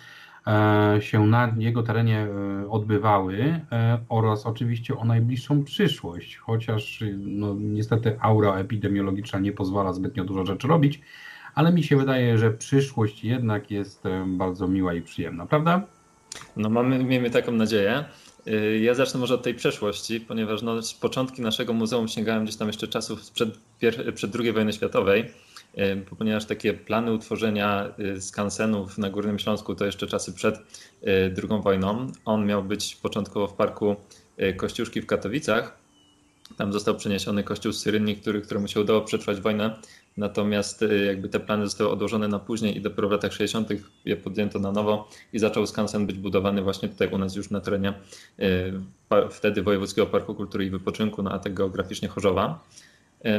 się 1.00 1.26
na 1.26 1.54
jego 1.58 1.82
terenie 1.82 2.18
e, 2.18 2.70
odbywały 2.70 3.60
e, 3.72 3.98
oraz 4.08 4.46
oczywiście 4.46 4.96
o 4.96 5.04
najbliższą 5.04 5.64
przyszłość, 5.64 6.36
chociaż 6.36 7.04
no, 7.18 7.54
niestety 7.58 8.16
aura 8.20 8.54
epidemiologiczna 8.54 9.38
nie 9.38 9.52
pozwala 9.52 9.92
zbytnio 9.92 10.24
dużo 10.24 10.46
rzeczy 10.46 10.68
robić, 10.68 11.00
ale 11.54 11.72
mi 11.72 11.82
się 11.82 11.96
wydaje, 11.96 12.38
że 12.38 12.50
przyszłość 12.50 13.24
jednak 13.24 13.70
jest 13.70 14.04
bardzo 14.26 14.68
miła 14.68 14.94
i 14.94 15.02
przyjemna, 15.02 15.46
prawda? 15.46 15.82
No 16.56 16.70
mamy, 16.70 17.04
miejmy 17.04 17.30
taką 17.30 17.52
nadzieję. 17.52 18.04
Ja 18.80 18.94
zacznę 18.94 19.20
może 19.20 19.34
od 19.34 19.42
tej 19.42 19.54
przeszłości, 19.54 20.20
ponieważ 20.20 20.62
no, 20.62 20.74
początki 21.00 21.42
naszego 21.42 21.72
muzeum 21.72 22.08
sięgają 22.08 22.44
gdzieś 22.44 22.56
tam 22.56 22.68
jeszcze 22.68 22.88
czasów 22.88 23.30
przed, 23.30 23.58
przed 24.14 24.36
II 24.36 24.52
wojny 24.52 24.72
światowej 24.72 25.30
ponieważ 26.18 26.44
takie 26.44 26.74
plany 26.74 27.12
utworzenia 27.12 27.94
y, 28.16 28.20
skansenów 28.20 28.98
na 28.98 29.10
Górnym 29.10 29.38
Śląsku 29.38 29.74
to 29.74 29.86
jeszcze 29.86 30.06
czasy 30.06 30.32
przed 30.32 30.56
y, 30.56 30.62
II 31.50 31.62
wojną. 31.62 32.06
On 32.24 32.46
miał 32.46 32.64
być 32.64 32.96
początkowo 32.96 33.46
w 33.46 33.54
parku 33.54 33.96
y, 34.42 34.54
Kościuszki 34.54 35.00
w 35.00 35.06
Katowicach. 35.06 35.80
Tam 36.56 36.72
został 36.72 36.96
przeniesiony 36.96 37.44
kościół 37.44 37.72
Syrynni, 37.72 38.16
który, 38.16 38.40
któremu 38.40 38.68
się 38.68 38.80
udało 38.80 39.00
przetrwać 39.00 39.40
wojnę. 39.40 39.76
Natomiast 40.16 40.84
jakby 41.06 41.28
te 41.28 41.40
plany 41.40 41.64
zostały 41.64 41.90
odłożone 41.90 42.28
na 42.28 42.38
później 42.38 42.76
i 42.76 42.80
dopiero 42.80 43.08
w 43.08 43.12
latach 43.12 43.32
60. 43.32 43.68
je 44.04 44.16
podjęto 44.16 44.58
na 44.58 44.72
nowo 44.72 45.08
i 45.32 45.38
zaczął 45.38 45.66
skansen 45.66 46.06
być 46.06 46.16
budowany 46.16 46.62
właśnie 46.62 46.88
tutaj 46.88 47.08
u 47.08 47.18
nas 47.18 47.36
już 47.36 47.50
na 47.50 47.60
terenie 47.60 47.94
wtedy 49.30 49.62
Wojewódzkiego 49.62 50.06
Parku 50.06 50.34
Kultury 50.34 50.64
i 50.64 50.70
Wypoczynku 50.70 51.22
na 51.22 51.30
atak 51.30 51.54
geograficznie 51.54 52.08
Chorzowa. 52.08 52.60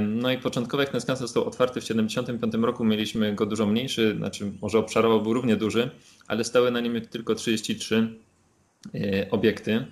No 0.02 0.31
i 0.31 0.38
początkowo 0.38 0.84
jak 0.84 0.92
ten 0.92 1.02
skansen 1.02 1.28
został 1.28 1.44
otwarty 1.44 1.81
w 1.81 1.84
1975 1.84 2.66
roku, 2.66 2.86
mieliśmy 2.86 3.36
go 3.36 3.46
dużo 3.46 3.66
mniejszy, 3.66 4.16
znaczy 4.18 4.52
może 4.62 4.80
obszarowo 4.80 5.19
był 5.19 5.34
równie 5.34 5.56
duży, 5.56 5.90
ale 6.28 6.44
stały 6.44 6.72
na 6.72 6.80
nim 6.80 7.02
tylko 7.02 7.36
33 7.36 8.09
e, 8.96 9.31
obiekty 9.31 9.86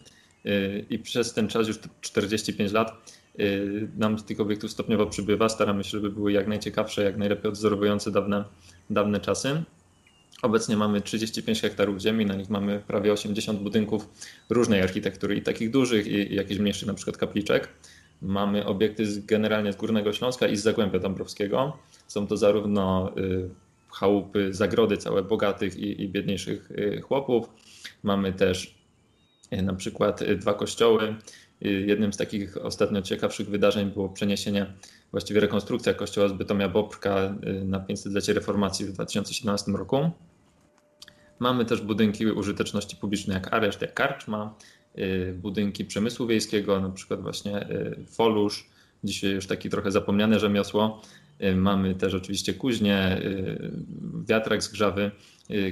e, 0.46 0.80
i 0.80 1.00
przez 1.00 1.34
ten 1.34 1.48
czas, 1.48 1.68
już 1.68 1.80
45 2.02 2.72
lat, 2.72 2.92
e, 3.40 3.44
nam 3.98 4.18
tych 4.18 4.40
obiektów 4.40 4.72
stopniowo 4.72 5.06
przybywa. 5.06 5.50
Staramy 5.50 5.84
się, 5.84 5.90
żeby 5.90 6.10
były 6.10 6.32
jak 6.32 6.48
najciekawsze, 6.48 7.04
jak 7.04 7.18
najlepiej 7.18 7.52
odzorowujące 7.52 8.12
dawne, 8.12 8.44
dawne 8.90 9.20
czasy. 9.20 9.64
Obecnie 10.42 10.78
mamy 10.78 11.02
35 11.02 11.62
hektarów 11.62 12.00
ziemi, 12.00 12.26
na 12.26 12.36
nich 12.36 12.50
mamy 12.50 12.84
prawie 12.88 13.14
80 13.14 13.60
budynków 13.60 14.10
różnej 14.50 14.82
architektury 14.82 15.36
i 15.36 15.42
takich 15.42 15.72
dużych 15.72 16.08
i 16.08 16.36
jakichś 16.36 16.60
mniejszych, 16.60 16.88
na 16.88 16.94
przykład 16.94 17.18
kapliczek. 17.18 17.70
Mamy 18.22 18.66
obiekty 18.66 19.06
z, 19.06 19.26
generalnie 19.26 19.74
z 19.74 19.76
Górnego 19.76 20.14
Śląska 20.14 20.48
i 20.48 20.56
z 20.56 20.64
Zagłębia 20.64 21.00
Dąbrowskiego. 21.00 21.78
Są 22.08 22.28
to 22.28 22.38
zarówno 22.38 23.12
y, 23.18 23.50
chałupy, 23.92 24.54
zagrody 24.54 24.98
całe 24.98 25.24
bogatych 25.24 25.78
i, 25.78 26.02
i 26.02 26.10
biedniejszych 26.10 26.72
y, 26.72 27.02
chłopów. 27.02 27.50
Mamy 28.04 28.34
też 28.34 28.76
y, 29.54 29.62
na 29.62 29.74
przykład 29.74 30.24
dwa 30.24 30.54
kościoły. 30.54 31.16
Jednym 31.62 32.14
z 32.14 32.18
takich 32.18 32.58
ostatnio 32.58 33.02
ciekawszych 33.02 33.50
wydarzeń 33.50 33.92
było 33.92 34.10
przeniesienie, 34.10 34.74
właściwie 35.12 35.40
rekonstrukcja 35.40 35.94
kościoła 35.94 36.28
z 36.28 36.34
Bytomia 36.34 36.70
Bobrka 36.70 37.36
na 37.66 37.80
500-lecie 37.80 38.34
reformacji 38.34 38.86
w 38.86 38.92
2017 38.92 39.72
roku. 39.72 40.12
Mamy 41.40 41.66
też 41.66 41.82
budynki 41.82 42.26
użyteczności 42.26 42.96
publicznej 42.96 43.36
jak 43.36 43.54
areszt, 43.54 43.82
jak 43.82 43.94
karczma, 43.94 44.56
budynki 45.34 45.86
przemysłu 45.86 46.28
wiejskiego, 46.28 46.80
na 46.80 46.90
przykład 46.90 47.22
właśnie 47.22 47.70
y, 47.70 48.06
Folusz, 48.06 48.70
dzisiaj 49.04 49.32
już 49.32 49.48
taki 49.48 49.70
trochę 49.70 49.92
zapomniane 49.92 50.40
rzemiosło. 50.40 51.02
Y, 51.44 51.56
mamy 51.56 51.96
też 51.96 52.14
oczywiście 52.14 52.54
kuźnię, 52.54 53.22
wiatrak 54.28 54.64
zgrzawy, 54.64 55.12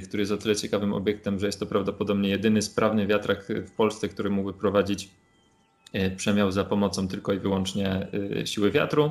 który 0.04 0.20
jest 0.20 0.32
o 0.32 0.36
tyle 0.36 0.56
ciekawym 0.56 0.92
obiektem, 0.92 1.38
że 1.40 1.46
jest 1.46 1.60
to 1.60 1.66
prawdopodobnie 1.66 2.28
jedyny 2.28 2.62
sprawny 2.62 3.06
wiatrak 3.06 3.48
w 3.66 3.70
Polsce, 3.70 4.08
który 4.08 4.30
mógłby 4.30 4.58
prowadzić 4.58 5.08
przemiał 6.16 6.52
za 6.52 6.64
pomocą 6.64 7.08
tylko 7.08 7.32
i 7.32 7.38
wyłącznie 7.38 8.08
siły 8.44 8.70
wiatru. 8.70 9.10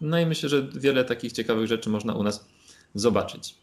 No 0.00 0.20
i 0.20 0.26
myślę, 0.26 0.48
że 0.48 0.68
wiele 0.74 1.04
takich 1.04 1.32
ciekawych 1.32 1.66
rzeczy 1.66 1.90
można 1.90 2.14
u 2.14 2.22
nas 2.22 2.48
zobaczyć. 2.94 3.54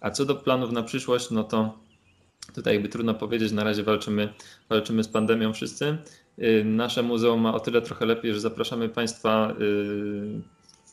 A 0.00 0.10
co 0.10 0.24
do 0.24 0.34
planów 0.34 0.72
na 0.72 0.82
przyszłość, 0.82 1.30
no 1.30 1.44
to 1.44 1.78
Tutaj 2.54 2.74
jakby 2.74 2.88
trudno 2.88 3.14
powiedzieć, 3.14 3.52
na 3.52 3.64
razie 3.64 3.82
walczymy, 3.82 4.34
walczymy 4.68 5.04
z 5.04 5.08
pandemią 5.08 5.52
wszyscy. 5.52 5.98
Y, 6.38 6.64
nasze 6.64 7.02
muzeum 7.02 7.40
ma 7.40 7.54
o 7.54 7.60
tyle 7.60 7.82
trochę 7.82 8.06
lepiej, 8.06 8.34
że 8.34 8.40
zapraszamy 8.40 8.88
Państwa 8.88 9.54
y, 9.60 10.40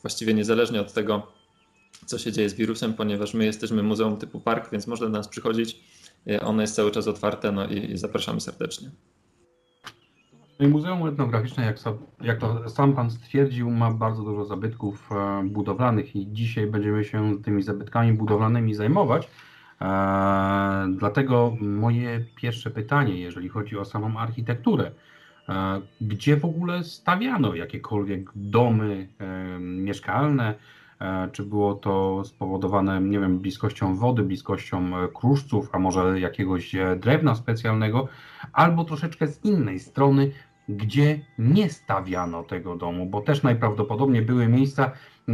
właściwie 0.01 0.33
niezależnie 0.33 0.81
od 0.81 0.93
tego, 0.93 1.27
co 2.05 2.17
się 2.17 2.31
dzieje 2.31 2.49
z 2.49 2.53
wirusem, 2.53 2.93
ponieważ 2.93 3.33
my 3.33 3.45
jesteśmy 3.45 3.83
muzeum 3.83 4.17
typu 4.17 4.39
park, 4.39 4.71
więc 4.71 4.87
można 4.87 5.07
do 5.07 5.17
nas 5.17 5.27
przychodzić. 5.27 5.79
Y, 6.29 6.41
ono 6.41 6.61
jest 6.61 6.75
cały 6.75 6.91
czas 6.91 7.07
otwarte 7.07 7.51
no 7.51 7.67
i, 7.67 7.97
zapraszamy 7.97 8.41
serdecznie. 8.41 8.91
No 10.59 10.65
i 10.65 10.69
Muzeum 10.69 11.07
Etnograficzne, 11.07 11.65
jak, 11.65 11.77
jak 12.21 12.39
to 12.39 12.69
sam 12.69 12.93
Pan 12.93 13.11
stwierdził, 13.11 13.71
ma 13.71 13.91
bardzo 13.91 14.23
dużo 14.23 14.45
zabytków 14.45 15.09
e, 15.11 15.43
budowlanych 15.43 16.15
i 16.15 16.27
dzisiaj 16.31 16.67
będziemy 16.67 17.03
się 17.03 17.43
tymi 17.43 17.63
zabytkami 17.63 18.13
budowlanymi 18.13 18.73
zajmować. 18.73 19.27
E, 19.81 20.87
dlatego 20.97 21.55
moje 21.61 22.25
pierwsze 22.35 22.71
pytanie, 22.71 23.19
jeżeli 23.19 23.49
chodzi 23.49 23.77
o 23.77 23.85
samą 23.85 24.17
architekturę, 24.17 24.91
e, 25.49 25.81
gdzie 26.01 26.37
w 26.37 26.45
ogóle 26.45 26.83
stawiano 26.83 27.55
jakiekolwiek 27.55 28.29
domy 28.35 29.09
e, 29.19 29.59
mieszkalne, 29.59 30.55
czy 31.31 31.43
było 31.43 31.73
to 31.73 32.23
spowodowane, 32.25 33.01
nie 33.01 33.19
wiem, 33.19 33.39
bliskością 33.39 33.95
wody, 33.95 34.23
bliskością 34.23 34.91
kruszców, 35.13 35.69
a 35.71 35.79
może 35.79 36.19
jakiegoś 36.19 36.75
drewna 36.97 37.35
specjalnego, 37.35 38.07
albo 38.53 38.83
troszeczkę 38.83 39.27
z 39.27 39.45
innej 39.45 39.79
strony, 39.79 40.31
gdzie 40.69 41.19
nie 41.37 41.69
stawiano 41.69 42.43
tego 42.43 42.75
domu, 42.75 43.05
bo 43.05 43.21
też 43.21 43.43
najprawdopodobniej 43.43 44.21
były 44.21 44.47
miejsca, 44.47 44.91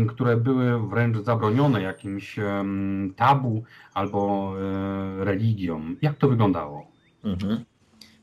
które 0.10 0.38
były 0.38 0.90
wręcz 0.90 1.18
zabronione 1.18 1.82
jakimś 1.82 2.36
tabu 3.16 3.64
albo 3.94 4.54
e, 4.60 5.26
religią. 5.26 5.96
Jak 6.02 6.18
to 6.18 6.30
wyglądało? 6.30 6.92
Mhm. 7.24 7.66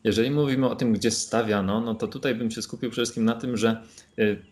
Jeżeli 0.04 0.30
mówimy 0.30 0.68
o 0.68 0.76
tym, 0.76 0.92
gdzie 0.92 1.10
stawiano, 1.10 1.80
no 1.80 1.94
to 1.94 2.08
tutaj 2.08 2.34
bym 2.34 2.50
się 2.50 2.62
skupił 2.62 2.90
przede 2.90 3.04
wszystkim 3.04 3.24
na 3.24 3.34
tym, 3.34 3.56
że 3.56 3.82
y, 4.18 4.42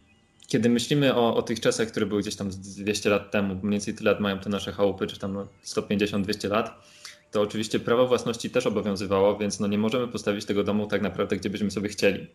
kiedy 0.47 0.69
myślimy 0.69 1.15
o, 1.15 1.37
o 1.37 1.43
tych 1.43 1.61
czasach, 1.61 1.89
które 1.89 2.07
były 2.07 2.21
gdzieś 2.21 2.37
tam 2.37 2.51
200 2.51 3.11
lat 3.11 3.31
temu, 3.31 3.55
mniej 3.55 3.71
więcej 3.71 3.95
tyle 3.95 4.11
lat 4.11 4.21
mają 4.21 4.39
te 4.39 4.51
nasze 4.51 4.73
chałupy, 4.73 5.07
czy 5.07 5.19
tam 5.19 5.33
no 5.33 5.47
150-200 5.65 6.51
lat, 6.51 6.89
to 7.31 7.41
oczywiście 7.41 7.81
prawo 7.81 8.07
własności 8.07 8.51
też 8.51 8.67
obowiązywało, 8.67 9.39
więc 9.39 9.61
no 9.61 9.67
nie 9.67 9.79
możemy 9.79 10.09
postawić 10.09 10.45
tego 10.45 10.65
domu 10.65 10.87
tak 10.87 11.03
naprawdę, 11.03 11.37
gdzie 11.37 11.51
byśmy 11.51 11.71
sobie 11.71 11.89
chcieli. 11.89 12.27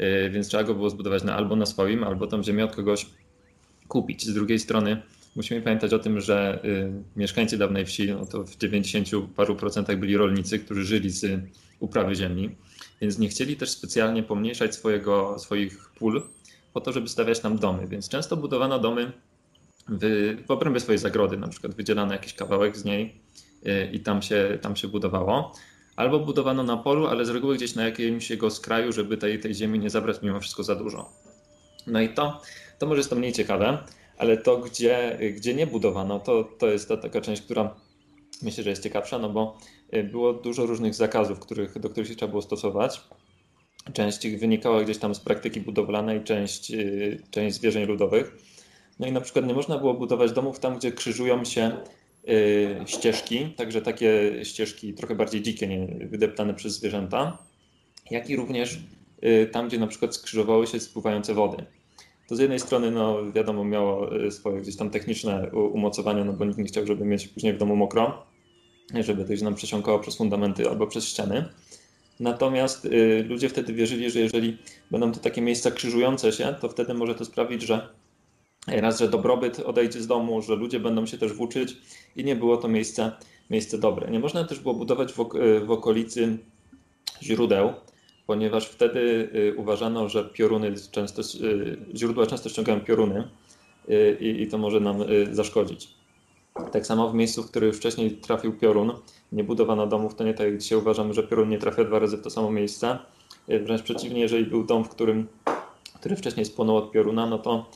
Y, 0.00 0.30
więc 0.30 0.48
trzeba 0.48 0.64
go 0.64 0.74
było 0.74 0.90
zbudować 0.90 1.24
na, 1.24 1.36
albo 1.36 1.56
na 1.56 1.66
swoim, 1.66 2.04
albo 2.04 2.26
tą 2.26 2.42
ziemię 2.42 2.64
od 2.64 2.76
kogoś 2.76 3.06
kupić. 3.90 4.26
Z 4.26 4.34
drugiej 4.34 4.58
strony 4.58 5.02
musimy 5.36 5.62
pamiętać 5.62 5.92
o 5.92 5.98
tym, 5.98 6.20
że 6.20 6.60
y, 6.64 6.92
mieszkańcy 7.16 7.58
dawnej 7.58 7.86
wsi, 7.86 8.12
no 8.12 8.26
to 8.26 8.44
w 8.44 8.56
90 8.56 9.08
paru 9.36 9.56
procentach 9.56 9.98
byli 9.98 10.16
rolnicy, 10.16 10.58
którzy 10.58 10.84
żyli 10.84 11.10
z 11.10 11.40
uprawy 11.80 12.14
ziemi, 12.14 12.56
więc 13.00 13.18
nie 13.18 13.28
chcieli 13.28 13.56
też 13.56 13.70
specjalnie 13.70 14.22
pomniejszać 14.22 14.74
swojego, 14.74 15.38
swoich 15.38 15.90
pól 15.98 16.22
po 16.72 16.80
to, 16.80 16.92
żeby 16.92 17.08
stawiać 17.08 17.40
tam 17.40 17.58
domy. 17.58 17.86
Więc 17.86 18.08
często 18.08 18.36
budowano 18.36 18.78
domy 18.78 19.12
w, 19.88 20.36
w 20.46 20.50
obrębie 20.50 20.80
swojej 20.80 20.98
zagrody, 20.98 21.36
na 21.36 21.48
przykład 21.48 21.74
wydzielano 21.74 22.12
jakiś 22.12 22.34
kawałek 22.34 22.76
z 22.76 22.84
niej 22.84 23.14
y, 23.66 23.90
i 23.92 24.00
tam 24.00 24.22
się, 24.22 24.58
tam 24.62 24.76
się 24.76 24.88
budowało. 24.88 25.52
Albo 25.96 26.18
budowano 26.18 26.62
na 26.62 26.76
polu, 26.76 27.06
ale 27.06 27.24
z 27.24 27.28
reguły 27.28 27.56
gdzieś 27.56 27.74
na 27.74 27.84
jakimś 27.84 28.30
jego 28.30 28.50
skraju, 28.50 28.92
żeby 28.92 29.16
tej, 29.16 29.40
tej 29.40 29.54
ziemi 29.54 29.78
nie 29.78 29.90
zabrać 29.90 30.22
mimo 30.22 30.40
wszystko 30.40 30.62
za 30.62 30.74
dużo. 30.74 31.12
No 31.86 32.00
i 32.00 32.08
to, 32.08 32.42
to 32.80 32.86
może 32.86 32.98
jest 32.98 33.10
to 33.10 33.16
mniej 33.16 33.32
ciekawe, 33.32 33.78
ale 34.18 34.36
to, 34.36 34.58
gdzie, 34.58 35.18
gdzie 35.36 35.54
nie 35.54 35.66
budowano, 35.66 36.20
to, 36.20 36.44
to 36.44 36.70
jest 36.70 36.88
ta 36.88 36.96
taka 36.96 37.20
część, 37.20 37.42
która 37.42 37.74
myślę, 38.42 38.64
że 38.64 38.70
jest 38.70 38.82
ciekawsza, 38.82 39.18
no 39.18 39.30
bo 39.30 39.58
y, 39.94 40.04
było 40.04 40.32
dużo 40.32 40.66
różnych 40.66 40.94
zakazów, 40.94 41.38
których, 41.38 41.78
do 41.78 41.90
których 41.90 42.08
się 42.08 42.16
trzeba 42.16 42.30
było 42.30 42.42
stosować. 42.42 43.00
Część 43.92 44.24
ich 44.24 44.40
wynikała 44.40 44.84
gdzieś 44.84 44.98
tam 44.98 45.14
z 45.14 45.20
praktyki 45.20 45.60
budowlanej, 45.60 46.24
część, 46.24 46.70
y, 46.70 47.22
część 47.30 47.56
zwierzeń 47.56 47.86
ludowych. 47.86 48.36
No 48.98 49.06
i 49.06 49.12
na 49.12 49.20
przykład 49.20 49.46
nie 49.46 49.54
można 49.54 49.78
było 49.78 49.94
budować 49.94 50.32
domów 50.32 50.58
tam, 50.58 50.78
gdzie 50.78 50.92
krzyżują 50.92 51.44
się 51.44 51.72
y, 52.28 52.76
ścieżki, 52.86 53.54
także 53.56 53.82
takie 53.82 54.32
ścieżki 54.44 54.94
trochę 54.94 55.14
bardziej 55.14 55.42
dzikie, 55.42 55.66
nie 55.66 56.06
wydeptane 56.06 56.54
przez 56.54 56.72
zwierzęta, 56.74 57.38
jak 58.10 58.30
i 58.30 58.36
również 58.36 58.78
tam, 59.52 59.68
gdzie 59.68 59.78
na 59.78 59.86
przykład 59.86 60.14
skrzyżowały 60.14 60.66
się 60.66 60.80
spływające 60.80 61.34
wody 61.34 61.64
to 62.30 62.36
z 62.36 62.38
jednej 62.38 62.60
strony, 62.60 62.90
no 62.90 63.32
wiadomo, 63.32 63.64
miało 63.64 64.16
y, 64.16 64.30
swoje 64.30 64.60
gdzieś 64.60 64.76
tam 64.76 64.90
techniczne 64.90 65.50
umocowania, 65.52 66.24
no 66.24 66.32
bo 66.32 66.44
nikt 66.44 66.58
nie 66.58 66.64
chciał, 66.64 66.86
żeby 66.86 67.04
mieć 67.04 67.28
później 67.28 67.52
w 67.52 67.58
domu 67.58 67.76
mokro, 67.76 68.26
żeby 69.00 69.24
to 69.24 69.36
się 69.36 69.44
nam 69.44 69.54
przesiąkało 69.54 69.98
przez 69.98 70.16
fundamenty 70.16 70.68
albo 70.68 70.86
przez 70.86 71.04
ściany. 71.04 71.44
Natomiast 72.20 72.84
y, 72.84 73.24
ludzie 73.28 73.48
wtedy 73.48 73.72
wierzyli, 73.72 74.10
że 74.10 74.20
jeżeli 74.20 74.58
będą 74.90 75.12
to 75.12 75.20
takie 75.20 75.42
miejsca 75.42 75.70
krzyżujące 75.70 76.32
się, 76.32 76.54
to 76.60 76.68
wtedy 76.68 76.94
może 76.94 77.14
to 77.14 77.24
sprawić, 77.24 77.62
że 77.62 77.88
raz, 78.66 78.98
że 78.98 79.08
dobrobyt 79.08 79.58
odejdzie 79.60 80.00
z 80.00 80.06
domu, 80.06 80.42
że 80.42 80.56
ludzie 80.56 80.80
będą 80.80 81.06
się 81.06 81.18
też 81.18 81.32
włóczyć 81.32 81.76
i 82.16 82.24
nie 82.24 82.36
było 82.36 82.56
to 82.56 82.68
miejsce, 82.68 83.12
miejsce 83.50 83.78
dobre. 83.78 84.10
Nie 84.10 84.20
można 84.20 84.44
też 84.44 84.60
było 84.60 84.74
budować 84.74 85.12
w, 85.12 85.20
y, 85.20 85.60
w 85.60 85.70
okolicy 85.70 86.38
źródeł, 87.22 87.72
ponieważ 88.30 88.66
wtedy 88.66 89.00
y, 89.34 89.54
uważano, 89.56 90.08
że 90.08 90.24
pioruny 90.24 90.74
często, 90.90 91.22
y, 91.22 91.78
źródła 91.94 92.26
często 92.26 92.48
ściągają 92.48 92.80
pioruny 92.80 93.28
y, 93.88 94.16
i, 94.20 94.42
i 94.42 94.48
to 94.48 94.58
może 94.58 94.80
nam 94.80 94.96
zaszkodzić. 95.32 95.88
Tak 96.72 96.86
samo 96.86 97.10
w 97.10 97.14
miejscu, 97.14 97.42
w 97.42 97.50
którym 97.50 97.72
wcześniej 97.72 98.10
trafił 98.10 98.52
piorun, 98.52 98.92
nie 99.32 99.44
budowano 99.44 99.86
domów, 99.86 100.14
to 100.14 100.24
nie 100.24 100.34
tak 100.34 100.46
jak 100.46 100.58
dzisiaj 100.58 100.78
uważamy, 100.78 101.14
że 101.14 101.22
piorun 101.22 101.48
nie 101.48 101.58
trafia 101.58 101.84
dwa 101.84 101.98
razy 101.98 102.16
w 102.16 102.22
to 102.22 102.30
samo 102.30 102.50
miejsce. 102.50 102.98
Wręcz 103.48 103.82
przeciwnie, 103.82 104.20
jeżeli 104.20 104.44
był 104.44 104.64
dom, 104.64 104.84
w 104.84 104.88
którym, 104.88 105.26
który 105.94 106.16
wcześniej 106.16 106.46
spłonął 106.46 106.76
od 106.76 106.90
pioruna, 106.90 107.26
no 107.26 107.38
to 107.38 107.70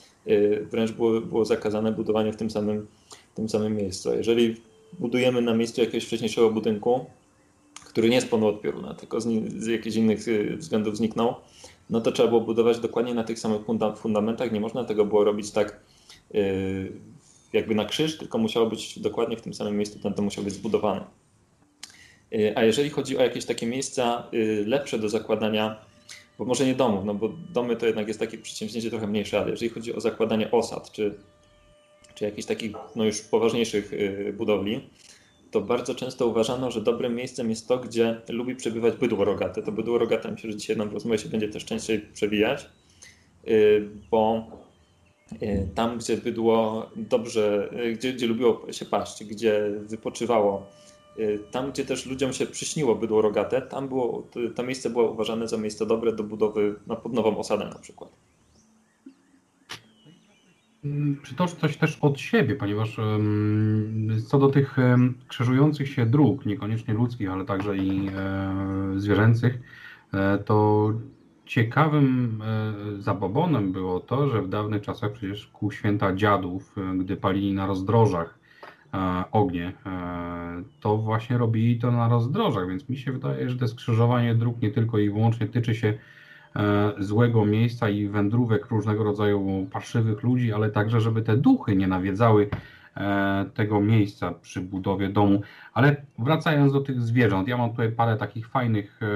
wręcz 0.71 0.93
było, 0.93 1.21
było 1.21 1.45
zakazane 1.45 1.93
budowanie 1.93 2.33
w 2.33 2.37
tym 2.37 2.51
samym, 2.51 2.87
tym 3.35 3.49
samym 3.49 3.77
miejscu. 3.77 4.15
Jeżeli 4.15 4.57
budujemy 4.99 5.43
na 5.43 5.55
miejscu 5.55 5.81
jakiegoś 5.81 6.05
wcześniejszego 6.05 6.51
budynku, 6.51 7.07
który 7.95 8.09
nie 8.09 8.21
spłonął 8.21 8.49
od 8.49 8.61
pioruna, 8.61 8.95
tylko 8.95 9.21
z, 9.21 9.27
z 9.57 9.67
jakichś 9.67 9.97
innych 9.97 10.29
y, 10.29 10.57
względów 10.57 10.97
zniknął, 10.97 11.35
no 11.91 12.01
to 12.01 12.13
trzeba 12.13 12.29
było 12.29 12.41
budować 12.41 12.79
dokładnie 12.79 13.15
na 13.15 13.25
tych 13.25 13.39
samych 13.39 13.61
fundamentach. 13.97 14.53
Nie 14.53 14.61
można 14.61 14.85
tego 14.85 15.05
było 15.05 15.25
robić 15.25 15.51
tak 15.51 15.81
yy, 16.31 16.93
jakby 17.53 17.75
na 17.75 17.85
krzyż, 17.85 18.19
tylko 18.19 18.39
musiało 18.39 18.67
być 18.67 18.99
dokładnie 18.99 19.37
w 19.37 19.43
tym 19.43 19.55
samym 19.55 19.77
miejscu, 19.77 19.99
ten 19.99 20.15
to 20.15 20.23
musiał 20.23 20.45
być 20.45 20.55
zbudowany. 20.55 21.01
Yy, 22.31 22.57
a 22.57 22.65
jeżeli 22.65 22.91
chodzi 22.91 23.19
o 23.19 23.23
jakieś 23.23 23.45
takie 23.45 23.67
miejsca 23.67 24.29
lepsze 24.67 24.99
do 24.99 25.09
zakładania, 25.09 25.77
bo 26.39 26.45
może 26.45 26.67
nie 26.67 26.75
domów, 26.75 27.05
no 27.05 27.15
bo 27.15 27.29
domy 27.53 27.77
to 27.77 27.87
jednak 27.87 28.09
jest 28.09 28.21
takie 28.21 28.39
przedsięwzięcie 28.39 28.91
trochę 28.91 29.07
mniejsze, 29.07 29.41
ale 29.41 29.51
jeżeli 29.51 29.71
chodzi 29.71 29.95
o 29.95 30.01
zakładanie 30.01 30.51
osad, 30.51 30.93
czy, 30.93 31.15
czy 32.15 32.25
jakichś 32.25 32.47
takich 32.47 32.73
no 32.97 33.05
już 33.05 33.21
poważniejszych 33.21 33.93
y, 33.93 34.35
budowli, 34.37 34.81
to 35.55 35.61
bardzo 35.61 35.95
często 35.95 36.27
uważano, 36.27 36.71
że 36.71 36.81
dobrym 36.81 37.15
miejscem 37.15 37.51
jest 37.51 37.69
to, 37.69 37.79
gdzie 37.79 38.21
lubi 38.29 38.57
przebywać 38.57 38.97
bydło 38.97 39.25
rogate. 39.25 39.63
To 39.63 39.73
bydło 39.73 39.99
rogate 39.99 40.31
myślę, 40.31 40.53
że 40.53 40.57
dzisiaj 40.57 40.77
nam 40.77 40.89
w 40.89 40.93
rozmowie 40.93 41.19
się 41.19 41.29
będzie 41.29 41.49
też 41.49 41.65
częściej 41.65 42.01
przewijać, 42.01 42.67
y, 43.49 43.89
bo 44.11 44.47
y, 45.43 45.69
tam, 45.75 45.99
gdzie 45.99 46.17
bydło 46.17 46.87
dobrze, 46.97 47.71
y, 47.87 47.93
gdzie, 47.93 48.13
gdzie 48.13 48.27
lubiło 48.27 48.73
się 48.73 48.85
paść, 48.85 49.25
gdzie 49.25 49.71
wypoczywało, 49.81 50.67
tam, 51.51 51.73
gdzie 51.73 51.85
też 51.85 52.07
ludziom 52.07 52.33
się 52.33 52.47
przyśniło 52.47 52.95
bydło 52.95 53.23
rogate, 53.23 53.63
tam 53.63 53.89
było, 53.89 54.27
to 54.55 54.63
miejsce 54.63 54.91
było 54.91 55.11
uważane 55.11 55.49
za 55.49 55.57
miejsce 55.57 55.87
dobre 55.87 56.13
do 56.13 56.23
budowy 56.23 56.75
na 56.87 56.97
pod 56.97 57.13
nową 57.13 57.39
osadę 57.39 57.65
na 57.65 57.79
przykład. 57.79 58.11
Mm, 60.85 61.17
przytoczę 61.23 61.57
coś 61.57 61.77
też 61.77 61.99
od 62.01 62.21
siebie, 62.21 62.55
ponieważ 62.55 62.97
co 64.27 64.39
do 64.39 64.49
tych 64.49 64.77
krzyżujących 65.29 65.89
się 65.89 66.07
dróg, 66.07 66.47
niekoniecznie 66.47 66.95
ludzkich, 66.95 67.31
ale 67.31 67.45
także 67.45 67.77
i 67.77 68.09
e, 68.17 68.55
zwierzęcych, 68.97 69.59
e, 70.15 70.39
to 70.39 70.93
ciekawym 71.47 72.39
e, 72.43 73.03
zabobonem 73.03 73.73
było 73.73 74.01
to, 74.01 74.29
że 74.29 74.43
w 74.43 74.49
dawnych 74.49 74.83
czasach 74.83 75.13
przecież 75.13 75.47
ku 75.47 75.71
święta 75.71 76.15
dziadów, 76.15 76.77
gdy 76.99 77.17
palili 77.17 77.55
na 77.55 77.67
rozdrożach 77.67 78.39
ognie, 79.33 79.73
to 80.81 80.97
właśnie 80.97 81.39
robili 81.39 81.79
to 81.79 81.93
na 81.93 82.09
rozdrożach, 82.09 82.69
więc 82.69 82.89
mi 82.89 82.97
się 82.97 83.13
wydaje, 83.13 83.51
że 83.51 83.57
to 83.57 83.69
skrzyżowanie 83.69 84.35
dróg 84.35 84.63
nie 84.63 84.71
tylko 84.71 84.99
i 84.99 85.11
wyłącznie 85.11 85.47
tyczy 85.47 85.75
się 85.75 85.99
złego 86.99 87.45
miejsca 87.47 87.89
i 87.89 88.09
wędrówek 88.09 88.67
różnego 88.67 89.05
rodzaju 89.05 89.67
parszywych 89.73 90.23
ludzi, 90.23 90.53
ale 90.53 90.71
także, 90.71 91.01
żeby 91.01 91.23
te 91.23 91.37
duchy 91.37 91.77
nie 91.77 91.87
nawiedzały 91.87 92.49
e, 92.97 93.45
tego 93.55 93.81
miejsca 93.81 94.31
przy 94.31 94.61
budowie 94.61 95.09
domu. 95.09 95.41
Ale 95.73 95.97
wracając 96.19 96.73
do 96.73 96.81
tych 96.81 97.03
zwierząt, 97.03 97.49
ja 97.49 97.57
mam 97.57 97.71
tutaj 97.71 97.93
parę 97.93 98.17
takich 98.17 98.49
fajnych 98.49 99.01
e, 99.03 99.07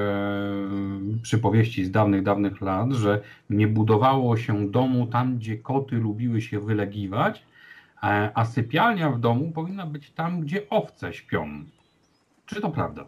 przypowieści 1.23 1.85
z 1.85 1.91
dawnych, 1.91 2.23
dawnych 2.23 2.61
lat, 2.61 2.93
że 2.93 3.21
nie 3.51 3.69
budowało 3.69 4.37
się 4.37 4.71
domu 4.71 5.07
tam, 5.07 5.37
gdzie 5.37 5.59
koty 5.59 5.97
lubiły 5.97 6.41
się 6.41 6.61
wylegiwać, 6.61 7.43
a 8.35 8.45
sypialnia 8.45 9.11
w 9.11 9.21
domu 9.21 9.53
powinna 9.55 9.87
być 9.87 10.11
tam, 10.11 10.41
gdzie 10.41 10.69
owce 10.71 11.13
śpią. 11.13 11.49
Czy 12.47 12.61
to 12.61 12.71
prawda? 12.71 13.05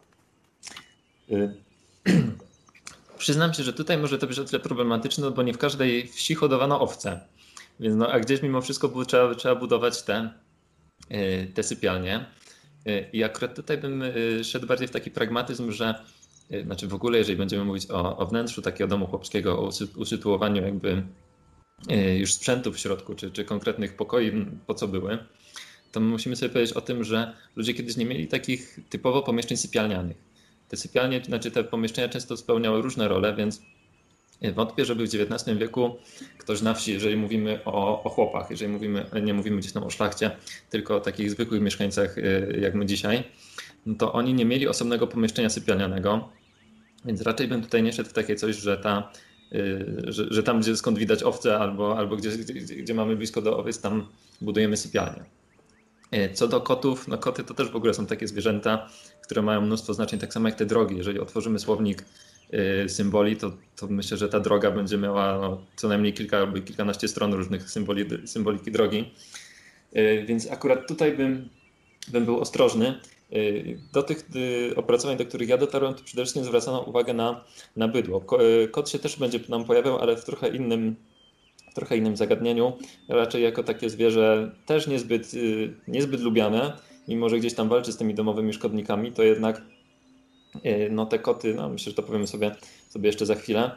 Przyznam 3.20 3.54
się, 3.54 3.62
że 3.62 3.72
tutaj 3.72 3.98
może 3.98 4.18
to 4.18 4.26
być 4.26 4.38
o 4.38 4.44
tyle 4.44 4.60
problematyczne, 4.60 5.30
bo 5.30 5.42
nie 5.42 5.52
w 5.52 5.58
każdej 5.58 6.06
wsi 6.08 6.34
hodowano 6.34 6.80
owce. 6.80 7.20
Więc 7.80 7.96
no, 7.96 8.08
a 8.12 8.20
gdzieś 8.20 8.42
mimo 8.42 8.60
wszystko 8.60 9.04
trzeba, 9.04 9.34
trzeba 9.34 9.54
budować 9.54 10.02
te, 10.02 10.30
y, 11.10 11.52
te 11.54 11.62
sypialnie. 11.62 12.26
Y, 12.88 13.06
I 13.12 13.24
akurat 13.24 13.54
tutaj 13.56 13.78
bym 13.78 14.02
y, 14.02 14.44
szedł 14.44 14.66
bardziej 14.66 14.88
w 14.88 14.90
taki 14.90 15.10
pragmatyzm, 15.10 15.72
że 15.72 15.94
znaczy 16.64 16.88
w 16.88 16.94
ogóle, 16.94 17.18
jeżeli 17.18 17.38
będziemy 17.38 17.64
mówić 17.64 17.90
o, 17.90 18.18
o 18.18 18.26
wnętrzu 18.26 18.62
takiego 18.62 18.88
domu 18.88 19.06
chłopskiego, 19.06 19.58
o 19.58 19.70
usytuowaniu 19.96 20.62
jakby 20.62 21.02
już 22.18 22.32
sprzętu 22.32 22.72
w 22.72 22.78
środku, 22.78 23.14
czy, 23.14 23.30
czy 23.30 23.44
konkretnych 23.44 23.96
pokoi, 23.96 24.46
po 24.66 24.74
co 24.74 24.88
były, 24.88 25.18
to 25.92 26.00
musimy 26.00 26.36
sobie 26.36 26.52
powiedzieć 26.52 26.76
o 26.76 26.80
tym, 26.80 27.04
że 27.04 27.32
ludzie 27.56 27.74
kiedyś 27.74 27.96
nie 27.96 28.06
mieli 28.06 28.28
takich 28.28 28.80
typowo 28.88 29.22
pomieszczeń 29.22 29.56
sypialnianych. 29.56 30.29
Te 30.70 30.76
sypialnie, 30.76 31.24
znaczy 31.24 31.50
te 31.50 31.64
pomieszczenia 31.64 32.08
często 32.08 32.36
spełniały 32.36 32.82
różne 32.82 33.08
role, 33.08 33.34
więc 33.34 33.60
wątpię, 34.54 34.84
żeby 34.84 35.06
w 35.06 35.14
XIX 35.14 35.58
wieku 35.58 35.96
ktoś 36.38 36.62
na 36.62 36.74
wsi, 36.74 36.92
jeżeli 36.92 37.16
mówimy 37.16 37.60
o, 37.64 38.02
o 38.02 38.08
chłopach, 38.08 38.50
jeżeli 38.50 38.72
mówimy, 38.72 39.06
nie 39.22 39.34
mówimy 39.34 39.56
gdzieś 39.56 39.72
tam 39.72 39.84
o 39.84 39.90
szlachcie, 39.90 40.30
tylko 40.70 40.96
o 40.96 41.00
takich 41.00 41.30
zwykłych 41.30 41.60
mieszkańcach 41.60 42.18
y, 42.18 42.58
jak 42.60 42.74
my 42.74 42.86
dzisiaj, 42.86 43.24
no 43.86 43.94
to 43.94 44.12
oni 44.12 44.34
nie 44.34 44.44
mieli 44.44 44.68
osobnego 44.68 45.06
pomieszczenia 45.06 45.50
sypialnianego, 45.50 46.28
więc 47.04 47.22
raczej 47.22 47.48
bym 47.48 47.62
tutaj 47.62 47.82
nie 47.82 47.92
szedł 47.92 48.10
w 48.10 48.12
takie 48.12 48.36
coś, 48.36 48.56
że 48.56 48.78
ta 48.78 49.12
y, 49.52 50.02
że, 50.04 50.26
że, 50.30 50.42
tam, 50.42 50.60
gdzie 50.60 50.76
skąd 50.76 50.98
widać 50.98 51.22
owce, 51.22 51.58
albo, 51.58 51.98
albo 51.98 52.16
gdzie, 52.16 52.30
gdzie, 52.30 52.74
gdzie 52.76 52.94
mamy 52.94 53.16
blisko 53.16 53.42
do 53.42 53.58
owiec, 53.58 53.80
tam 53.80 54.06
budujemy 54.40 54.76
sypialnię. 54.76 55.24
Y, 56.14 56.34
co 56.34 56.48
do 56.48 56.60
kotów, 56.60 57.08
no 57.08 57.18
koty 57.18 57.44
to 57.44 57.54
też 57.54 57.70
w 57.70 57.76
ogóle 57.76 57.94
są 57.94 58.06
takie 58.06 58.28
zwierzęta, 58.28 58.88
które 59.22 59.42
mają 59.42 59.60
mnóstwo 59.60 59.94
znaczeń, 59.94 60.18
tak 60.18 60.32
samo 60.32 60.48
jak 60.48 60.58
te 60.58 60.66
drogi. 60.66 60.96
Jeżeli 60.96 61.20
otworzymy 61.20 61.58
słownik 61.58 62.04
symboli, 62.88 63.36
to, 63.36 63.52
to 63.76 63.86
myślę, 63.86 64.16
że 64.16 64.28
ta 64.28 64.40
droga 64.40 64.70
będzie 64.70 64.98
miała 64.98 65.38
no, 65.38 65.62
co 65.76 65.88
najmniej 65.88 66.12
kilka 66.12 66.38
albo 66.38 66.60
kilkanaście 66.60 67.08
stron 67.08 67.34
różnych 67.34 67.70
symboli, 67.70 68.04
symboliki 68.24 68.72
drogi. 68.72 69.14
Więc 70.26 70.50
akurat 70.50 70.88
tutaj 70.88 71.16
bym, 71.16 71.48
bym 72.08 72.24
był 72.24 72.40
ostrożny. 72.40 73.00
Do 73.92 74.02
tych 74.02 74.24
opracowań, 74.76 75.16
do 75.16 75.26
których 75.26 75.48
ja 75.48 75.58
dotarłem, 75.58 75.94
to 75.94 76.04
przede 76.04 76.22
wszystkim 76.22 76.44
zwracano 76.44 76.80
uwagę 76.80 77.14
na, 77.14 77.44
na 77.76 77.88
bydło. 77.88 78.24
Kot 78.70 78.90
się 78.90 78.98
też 78.98 79.18
będzie 79.18 79.40
nam 79.48 79.64
pojawiał, 79.64 79.98
ale 79.98 80.16
w 80.16 80.24
trochę 80.24 80.48
innym, 80.48 80.96
w 81.70 81.74
trochę 81.74 81.96
innym 81.96 82.16
zagadnieniu. 82.16 82.72
Raczej 83.08 83.42
jako 83.42 83.62
takie 83.62 83.90
zwierzę 83.90 84.50
też 84.66 84.86
niezbyt, 84.86 85.32
niezbyt 85.88 86.20
lubiane, 86.20 86.72
mimo 87.08 87.28
że 87.28 87.38
gdzieś 87.38 87.54
tam 87.54 87.68
walczy 87.68 87.92
z 87.92 87.96
tymi 87.96 88.14
domowymi 88.14 88.52
szkodnikami, 88.52 89.12
to 89.12 89.22
jednak 89.22 89.62
no 90.90 91.06
te 91.06 91.18
koty, 91.18 91.54
no 91.54 91.68
myślę, 91.68 91.90
że 91.90 91.96
to 91.96 92.02
powiemy 92.02 92.26
sobie, 92.26 92.54
sobie 92.88 93.06
jeszcze 93.06 93.26
za 93.26 93.34
chwilę, 93.34 93.70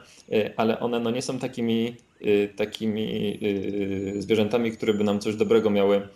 ale 0.57 0.79
one 0.79 0.99
no 0.99 1.11
nie 1.11 1.21
są 1.21 1.39
takimi, 1.39 1.95
takimi 2.55 3.39
zwierzętami, 4.19 4.71
które 4.71 4.93
by 4.93 5.03
nam 5.03 5.19
coś 5.19 5.35
dobrego 5.35 5.69
miały, 5.69 6.07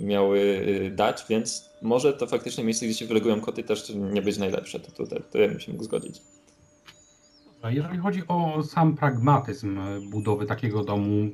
miały 0.00 0.60
dać, 0.96 1.24
więc 1.28 1.70
może 1.82 2.12
to 2.12 2.26
faktycznie 2.26 2.64
miejsce, 2.64 2.86
gdzie 2.86 2.94
się 2.94 3.06
wylegują 3.06 3.40
koty 3.40 3.62
też 3.62 3.92
nie 3.94 4.22
być 4.22 4.38
najlepsze, 4.38 4.80
to 4.80 4.92
tutaj 4.92 5.20
ja 5.34 5.48
bym 5.48 5.60
się 5.60 5.72
mógł 5.72 5.84
zgodzić. 5.84 6.14
Jeżeli 7.68 7.98
chodzi 7.98 8.22
o 8.28 8.62
sam 8.62 8.96
pragmatyzm 8.96 9.80
budowy 10.10 10.46
takiego 10.46 10.84
domu, 10.84 11.30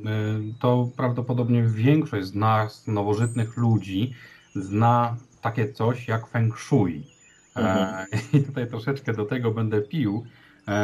to 0.61 0.91
prawdopodobnie 0.97 1.63
większość 1.63 2.27
z 2.27 2.35
nas, 2.35 2.87
nowożytnych 2.87 3.57
ludzi, 3.57 4.15
zna 4.55 5.17
takie 5.41 5.73
coś 5.73 6.09
jak 6.09 6.27
feng 6.27 6.59
shui. 6.59 7.07
Mhm. 7.55 8.07
I 8.33 8.43
tutaj 8.43 8.69
troszeczkę 8.69 9.13
do 9.13 9.25
tego 9.25 9.51
będę 9.51 9.83
pił, 9.83 10.25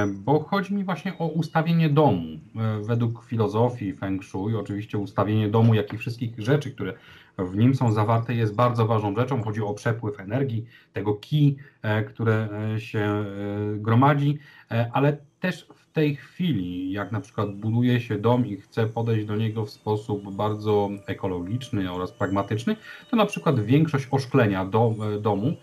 bo 0.09 0.41
chodzi 0.41 0.75
mi 0.75 0.85
właśnie 0.85 1.19
o 1.19 1.27
ustawienie 1.27 1.89
domu. 1.89 2.39
Według 2.83 3.25
filozofii 3.25 3.93
feng 3.93 4.25
shui, 4.25 4.57
oczywiście 4.57 4.99
ustawienie 4.99 5.49
domu, 5.49 5.75
jak 5.75 5.93
i 5.93 5.99
wszystkich 5.99 6.39
rzeczy, 6.39 6.71
które 6.71 6.95
w 7.39 7.57
nim 7.57 7.75
są 7.75 7.93
zawarte, 7.93 8.35
jest 8.35 8.55
bardzo 8.55 8.87
ważną 8.87 9.15
rzeczą. 9.15 9.43
Chodzi 9.43 9.63
o 9.63 9.75
przepływ 9.75 10.21
energii, 10.21 10.67
tego 10.93 11.15
ki, 11.15 11.57
które 12.09 12.49
się 12.79 13.25
gromadzi, 13.77 14.39
ale 14.93 15.17
też 15.41 15.67
w 15.75 15.93
tej 15.93 16.17
chwili, 16.17 16.93
jak 16.93 17.13
na 17.13 17.21
przykład 17.21 17.55
buduje 17.55 18.01
się 18.01 18.19
dom 18.19 18.47
i 18.47 18.57
chce 18.57 18.87
podejść 18.87 19.27
do 19.27 19.37
niego 19.37 19.65
w 19.67 19.71
sposób 19.71 20.35
bardzo 20.35 20.91
ekologiczny 21.07 21.93
oraz 21.93 22.13
pragmatyczny, 22.13 22.77
to 23.11 23.17
na 23.17 23.27
przykład 23.27 23.61
większość 23.61 24.09
oszklenia 24.11 24.65
do, 24.65 24.95
domu 25.21 25.57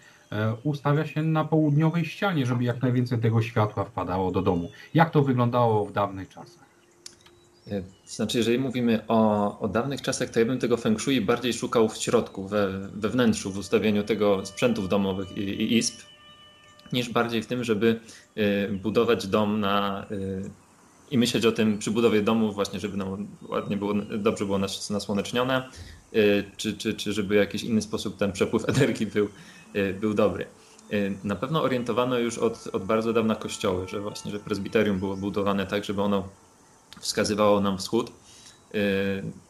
ustawia 0.63 1.05
się 1.05 1.23
na 1.23 1.45
południowej 1.45 2.05
ścianie, 2.05 2.45
żeby 2.45 2.63
jak 2.63 2.81
najwięcej 2.81 3.19
tego 3.19 3.41
światła 3.41 3.83
wpadało 3.83 4.31
do 4.31 4.41
domu. 4.41 4.71
Jak 4.93 5.09
to 5.09 5.21
wyglądało 5.21 5.85
w 5.85 5.91
dawnych 5.91 6.29
czasach? 6.29 6.68
Znaczy, 8.05 8.37
jeżeli 8.37 8.59
mówimy 8.59 8.99
o, 9.07 9.59
o 9.59 9.67
dawnych 9.67 10.01
czasach, 10.01 10.29
to 10.29 10.39
ja 10.39 10.45
bym 10.45 10.59
tego 10.59 10.77
feng 10.77 11.01
shui 11.01 11.21
bardziej 11.21 11.53
szukał 11.53 11.89
w 11.89 11.97
środku, 11.97 12.47
we, 12.47 12.89
we 12.93 13.09
wnętrzu, 13.09 13.51
w 13.51 13.57
ustawieniu 13.57 14.03
tego 14.03 14.45
sprzętów 14.45 14.89
domowych 14.89 15.37
i, 15.37 15.41
i 15.41 15.77
izb, 15.77 15.95
niż 16.93 17.09
bardziej 17.09 17.43
w 17.43 17.47
tym, 17.47 17.63
żeby 17.63 17.99
y, 18.37 18.73
budować 18.73 19.27
dom 19.27 19.59
na 19.59 20.05
y, 20.11 20.49
i 21.11 21.17
myśleć 21.17 21.45
o 21.45 21.51
tym 21.51 21.77
przy 21.77 21.91
budowie 21.91 22.21
domu 22.21 22.51
właśnie, 22.51 22.79
żeby 22.79 22.97
nam 22.97 23.27
ładnie 23.49 23.77
było, 23.77 23.93
dobrze 24.17 24.45
było 24.45 24.59
nasłonecznione, 24.89 25.69
y, 26.15 26.43
czy, 26.57 26.77
czy, 26.77 26.93
czy 26.93 27.13
żeby 27.13 27.35
jakiś 27.35 27.63
inny 27.63 27.81
sposób 27.81 28.17
ten 28.17 28.31
przepływ 28.31 28.69
energii 28.77 29.05
był, 29.05 29.29
był 30.01 30.13
dobry. 30.13 30.45
Na 31.23 31.35
pewno 31.35 31.63
orientowano 31.63 32.17
już 32.19 32.37
od, 32.37 32.67
od 32.73 32.85
bardzo 32.85 33.13
dawna 33.13 33.35
kościoły, 33.35 33.87
że 33.87 33.99
właśnie, 33.99 34.31
że 34.31 34.39
prezbiterium 34.39 34.99
było 34.99 35.17
budowane 35.17 35.65
tak, 35.65 35.85
żeby 35.85 36.01
ono 36.01 36.29
wskazywało 36.99 37.61
nam 37.61 37.77
wschód 37.77 38.11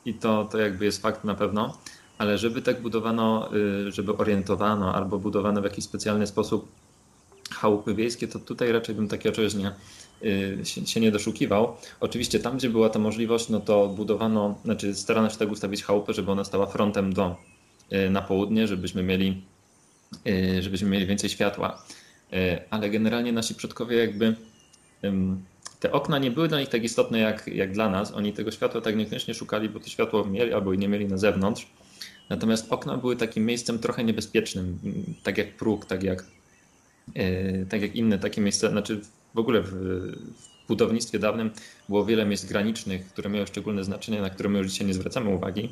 i 0.06 0.14
to, 0.14 0.46
to 0.46 0.58
jakby 0.58 0.86
jest 0.86 1.02
fakt 1.02 1.24
na 1.24 1.36
pewno, 1.36 1.78
ale 2.18 2.38
żeby 2.38 2.62
tak 2.62 2.82
budowano, 2.82 3.50
żeby 3.88 4.18
orientowano 4.18 4.96
albo 4.96 5.20
budowano 5.20 5.62
w 5.62 5.64
jakiś 5.64 5.86
specjalny 5.86 6.28
sposób 6.28 6.72
chałupy 7.52 7.96
wiejskie, 7.96 8.28
to 8.28 8.40
tutaj 8.40 8.72
raczej 8.72 8.96
bym 8.96 9.08
takiego 9.08 9.36
czegoś 9.36 9.54
nie, 9.54 9.72
y, 10.24 10.66
się, 10.66 10.86
się, 10.86 11.00
nie 11.00 11.12
doszukiwał. 11.12 11.76
Oczywiście 12.00 12.40
tam, 12.40 12.58
gdzie 12.58 12.70
była 12.70 12.90
ta 12.90 13.00
możliwość, 13.00 13.50
no 13.50 13.60
to 13.60 13.88
budowano, 13.88 14.56
znaczy 14.66 14.96
starano 14.96 15.30
się 15.30 15.38
tak 15.38 15.52
ustawić 15.52 15.84
chałupę, 15.84 16.14
żeby 16.14 16.32
ona 16.32 16.44
stała 16.44 16.66
frontem 16.66 17.14
do, 17.14 17.36
y, 17.94 18.10
na 18.10 18.22
południe, 18.22 18.68
żebyśmy 18.68 19.04
mieli, 19.04 19.42
y, 20.28 20.64
żebyśmy 20.64 20.90
mieli 20.90 21.06
więcej 21.06 21.30
światła. 21.30 21.84
Ale 22.70 22.90
generalnie 22.90 23.32
nasi 23.32 23.56
przodkowie 23.56 23.98
jakby 23.98 24.36
te 25.80 25.92
okna 25.92 26.20
nie 26.20 26.32
były 26.32 26.48
dla 26.48 26.60
nich 26.60 26.70
tak 26.70 26.84
istotne 26.84 27.20
jak, 27.20 27.48
jak 27.48 27.72
dla 27.72 27.90
nas. 27.90 28.12
Oni 28.14 28.34
tego 28.34 28.52
światła 28.52 28.82
tak 28.82 28.96
niekoniecznie 28.96 29.34
szukali, 29.34 29.70
bo 29.70 29.80
to 29.80 29.90
światło 29.90 30.26
mieli 30.26 30.54
albo 30.54 30.74
i 30.74 30.78
nie 30.78 30.88
mieli 30.88 31.06
na 31.06 31.18
zewnątrz. 31.18 31.68
Natomiast 32.30 32.72
okna 32.72 32.98
były 32.98 33.16
takim 33.16 33.46
miejscem 33.46 33.80
trochę 33.80 34.04
niebezpiecznym, 34.04 34.80
tak 35.24 35.38
jak 35.38 35.58
próg, 35.58 35.86
tak 35.86 36.04
jak 36.04 36.26
E, 37.16 37.66
tak 37.66 37.82
jak 37.82 37.96
inne 37.96 38.20
takie 38.20 38.42
miejsca, 38.42 38.70
znaczy 38.70 39.02
w 39.34 39.40
ogóle 39.40 39.62
w, 39.62 39.72
w 39.72 40.68
budownictwie 40.68 41.20
dawnym 41.20 41.52
było 41.90 42.06
wiele 42.06 42.26
miejsc 42.26 42.46
granicznych, 42.46 43.08
które 43.08 43.30
miały 43.30 43.48
szczególne 43.48 43.84
znaczenie, 43.84 44.22
na 44.22 44.30
które 44.30 44.50
my 44.50 44.60
już 44.60 44.72
dzisiaj 44.72 44.88
nie 44.88 44.94
zwracamy 44.94 45.30
uwagi. 45.30 45.70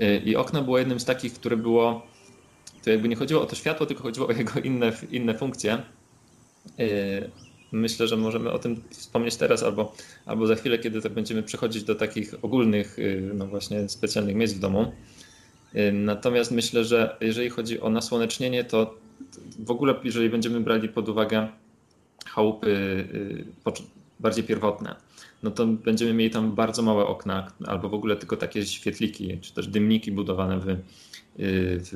E, 0.00 0.16
I 0.16 0.36
okno 0.36 0.62
było 0.62 0.78
jednym 0.78 1.00
z 1.00 1.04
takich, 1.04 1.34
które 1.34 1.56
było, 1.56 2.06
to 2.84 2.90
jakby 2.90 3.08
nie 3.08 3.16
chodziło 3.16 3.42
o 3.42 3.46
to 3.46 3.56
światło, 3.56 3.86
tylko 3.86 4.02
chodziło 4.02 4.28
o 4.28 4.32
jego 4.32 4.60
inne, 4.60 4.92
inne 5.10 5.38
funkcje. 5.38 5.82
E, 6.78 6.88
myślę, 7.72 8.08
że 8.08 8.16
możemy 8.16 8.52
o 8.52 8.58
tym 8.58 8.82
wspomnieć 8.90 9.36
teraz 9.36 9.62
albo, 9.62 9.94
albo 10.26 10.46
za 10.46 10.54
chwilę, 10.54 10.78
kiedy 10.78 11.02
tak 11.02 11.12
będziemy 11.12 11.42
przechodzić 11.42 11.84
do 11.84 11.94
takich 11.94 12.34
ogólnych, 12.42 12.96
no 13.34 13.46
właśnie 13.46 13.88
specjalnych 13.88 14.36
miejsc 14.36 14.54
w 14.54 14.58
domu. 14.58 14.92
Natomiast 15.92 16.50
myślę, 16.50 16.84
że 16.84 17.16
jeżeli 17.20 17.50
chodzi 17.50 17.80
o 17.80 17.90
nasłonecznienie, 17.90 18.64
to 18.64 18.94
w 19.58 19.70
ogóle, 19.70 19.94
jeżeli 20.04 20.30
będziemy 20.30 20.60
brali 20.60 20.88
pod 20.88 21.08
uwagę 21.08 21.48
chałupy 22.26 22.68
y, 22.68 23.44
bardziej 24.20 24.44
pierwotne, 24.44 24.96
no 25.42 25.50
to 25.50 25.66
będziemy 25.66 26.14
mieli 26.14 26.30
tam 26.30 26.54
bardzo 26.54 26.82
małe 26.82 27.06
okna, 27.06 27.52
albo 27.66 27.88
w 27.88 27.94
ogóle 27.94 28.16
tylko 28.16 28.36
takie 28.36 28.66
świetliki, 28.66 29.38
czy 29.40 29.54
też 29.54 29.68
dymniki 29.68 30.12
budowane 30.12 30.60
w, 30.60 30.68
y, 30.68 30.78
w, 31.38 31.90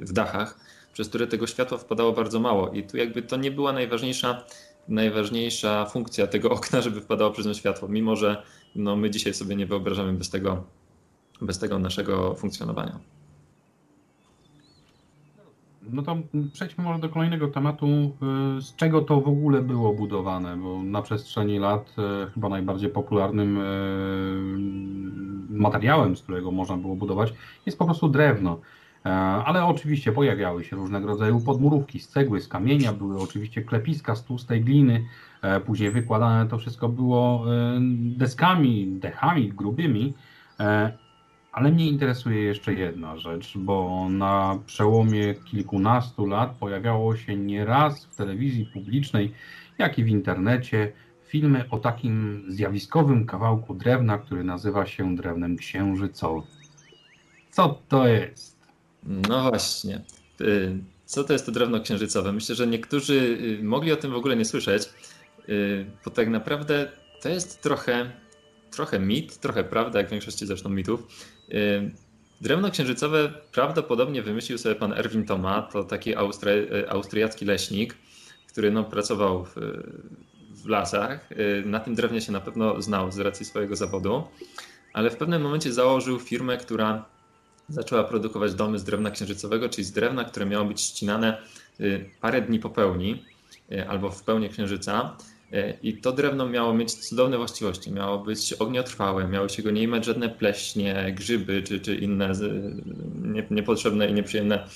w 0.00 0.12
dachach, 0.12 0.60
przez 0.94 1.08
które 1.08 1.26
tego 1.26 1.46
światła 1.46 1.78
wpadało 1.78 2.12
bardzo 2.12 2.40
mało. 2.40 2.70
I 2.70 2.82
tu 2.82 2.96
jakby 2.96 3.22
to 3.22 3.36
nie 3.36 3.50
była 3.50 3.72
najważniejsza, 3.72 4.44
najważniejsza 4.88 5.86
funkcja 5.86 6.26
tego 6.26 6.50
okna, 6.50 6.80
żeby 6.80 7.00
wpadało 7.00 7.30
przez 7.30 7.46
nie 7.46 7.54
światło, 7.54 7.88
mimo 7.88 8.16
że 8.16 8.42
no, 8.74 8.96
my 8.96 9.10
dzisiaj 9.10 9.34
sobie 9.34 9.56
nie 9.56 9.66
wyobrażamy 9.66 10.12
bez 10.12 10.30
tego, 10.30 10.64
bez 11.40 11.58
tego 11.58 11.78
naszego 11.78 12.34
funkcjonowania. 12.34 13.00
No 15.90 16.02
to 16.02 16.16
przejdźmy 16.52 16.84
może 16.84 16.98
do 17.00 17.08
kolejnego 17.08 17.48
tematu. 17.48 17.86
Z 18.60 18.76
czego 18.76 19.00
to 19.00 19.20
w 19.20 19.28
ogóle 19.28 19.62
było 19.62 19.94
budowane? 19.94 20.56
Bo 20.56 20.82
na 20.82 21.02
przestrzeni 21.02 21.58
lat 21.58 21.94
y, 22.26 22.30
chyba 22.30 22.48
najbardziej 22.48 22.90
popularnym 22.90 23.58
y, 23.58 23.62
materiałem, 25.58 26.16
z 26.16 26.22
którego 26.22 26.50
można 26.50 26.76
było 26.76 26.96
budować, 26.96 27.34
jest 27.66 27.78
po 27.78 27.84
prostu 27.84 28.08
drewno. 28.08 28.60
E, 29.04 29.10
ale 29.10 29.64
oczywiście 29.64 30.12
pojawiały 30.12 30.64
się 30.64 30.76
różnego 30.76 31.06
rodzaju 31.06 31.40
podmurówki 31.40 32.00
z 32.00 32.08
cegły, 32.08 32.40
z 32.40 32.48
kamienia, 32.48 32.92
były 32.92 33.20
oczywiście 33.20 33.62
klepiska 33.62 34.14
z 34.14 34.24
tłustej 34.24 34.60
gliny, 34.60 35.04
e, 35.42 35.60
później 35.60 35.90
wykładane 35.90 36.48
to 36.48 36.58
wszystko 36.58 36.88
było 36.88 37.44
deskami, 38.16 38.86
dechami 38.86 39.52
grubymi 39.52 40.14
e, 40.60 41.04
ale 41.54 41.72
mnie 41.72 41.86
interesuje 41.86 42.42
jeszcze 42.42 42.74
jedna 42.74 43.16
rzecz, 43.18 43.58
bo 43.58 44.08
na 44.10 44.58
przełomie 44.66 45.34
kilkunastu 45.34 46.26
lat 46.26 46.56
pojawiało 46.56 47.16
się 47.16 47.36
nieraz 47.36 48.04
w 48.04 48.16
telewizji 48.16 48.66
publicznej, 48.66 49.32
jak 49.78 49.98
i 49.98 50.04
w 50.04 50.08
internecie 50.08 50.92
filmy 51.26 51.64
o 51.70 51.78
takim 51.78 52.44
zjawiskowym 52.48 53.26
kawałku 53.26 53.74
drewna, 53.74 54.18
który 54.18 54.44
nazywa 54.44 54.86
się 54.86 55.16
drewnem 55.16 55.56
księżycowym. 55.56 56.42
Co 57.50 57.78
to 57.88 58.06
jest? 58.06 58.53
No 59.06 59.50
właśnie. 59.50 60.00
Y, 60.40 60.78
co 61.04 61.24
to 61.24 61.32
jest 61.32 61.46
to 61.46 61.52
drewno 61.52 61.80
księżycowe? 61.80 62.32
Myślę, 62.32 62.54
że 62.54 62.66
niektórzy 62.66 63.14
y, 63.60 63.64
mogli 63.64 63.92
o 63.92 63.96
tym 63.96 64.10
w 64.10 64.16
ogóle 64.16 64.36
nie 64.36 64.44
słyszeć, 64.44 64.82
y, 65.48 65.86
bo 66.04 66.10
tak 66.10 66.28
naprawdę 66.28 66.92
to 67.22 67.28
jest 67.28 67.62
trochę, 67.62 68.12
trochę 68.70 68.98
mit, 68.98 69.38
trochę 69.38 69.64
prawda, 69.64 69.98
jak 69.98 70.08
w 70.08 70.10
większości 70.10 70.46
zresztą 70.46 70.68
mitów. 70.68 71.06
Drewno 72.40 72.70
księżycowe 72.70 73.32
prawdopodobnie 73.52 74.22
wymyślił 74.22 74.58
sobie 74.58 74.74
pan 74.74 74.92
Erwin 74.92 75.26
Toma, 75.26 75.62
to 75.62 75.84
taki 75.84 76.16
austry, 76.16 76.84
austriacki 76.88 77.44
leśnik, 77.44 77.96
który 78.48 78.70
no, 78.70 78.84
pracował 78.84 79.44
w, 79.44 79.54
w 80.50 80.66
lasach. 80.66 81.28
Na 81.64 81.80
tym 81.80 81.94
drewnie 81.94 82.20
się 82.20 82.32
na 82.32 82.40
pewno 82.40 82.82
znał 82.82 83.12
z 83.12 83.18
racji 83.18 83.46
swojego 83.46 83.76
zawodu, 83.76 84.24
ale 84.92 85.10
w 85.10 85.16
pewnym 85.16 85.42
momencie 85.42 85.72
założył 85.72 86.18
firmę, 86.20 86.56
która 86.56 87.04
zaczęła 87.68 88.04
produkować 88.04 88.54
domy 88.54 88.78
z 88.78 88.84
drewna 88.84 89.10
księżycowego, 89.10 89.68
czyli 89.68 89.84
z 89.84 89.92
drewna, 89.92 90.24
które 90.24 90.46
miało 90.46 90.64
być 90.64 90.80
ścinane 90.80 91.38
y, 91.80 92.10
parę 92.20 92.42
dni 92.42 92.58
po 92.58 92.70
pełni. 92.70 93.24
albo 93.88 94.10
w 94.10 94.22
pełni 94.22 94.48
księżyca. 94.48 95.16
I 95.82 95.96
to 95.96 96.12
drewno 96.12 96.48
miało 96.48 96.74
mieć 96.74 96.94
cudowne 96.94 97.36
właściwości. 97.36 97.92
Miało 97.92 98.18
być 98.18 98.52
ogniotrwałe, 98.52 99.28
miało 99.28 99.48
się 99.48 99.62
go 99.62 99.70
nie 99.70 99.82
imać 99.82 100.04
żadne 100.04 100.28
pleśnie, 100.28 101.14
grzyby 101.16 101.62
czy, 101.62 101.80
czy 101.80 101.94
inne 101.94 102.32
niepotrzebne 103.50 104.08
i 104.08 104.14
nieprzyjemne 104.14 104.66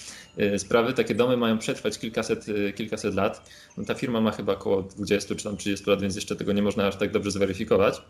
sprawy. 0.59 0.93
Takie 0.93 1.15
domy 1.15 1.37
mają 1.37 1.59
przetrwać 1.59 1.99
kilkaset, 1.99 2.47
kilkaset 2.77 3.15
lat. 3.15 3.51
No 3.77 3.85
ta 3.85 3.95
firma 3.95 4.21
ma 4.21 4.33
chyba 4.33 4.53
około 4.53 4.83
20 4.83 5.35
czy 5.35 5.45
tam 5.45 5.57
30 5.57 5.91
lat, 5.91 6.03
więc 6.03 6.17
jeszcze 6.17 6.37
tego 6.37 6.53
nie 6.53 6.63
można 6.63 6.87
aż 6.87 6.97
tak 6.97 7.13
dobrze 7.13 7.31
zweryfikować, 7.31 8.03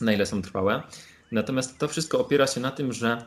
na 0.00 0.12
ile 0.12 0.26
są 0.26 0.42
trwałe. 0.42 0.82
Natomiast 1.32 1.78
to 1.78 1.88
wszystko 1.88 2.20
opiera 2.20 2.46
się 2.46 2.60
na 2.60 2.70
tym, 2.70 2.92
że, 2.92 3.22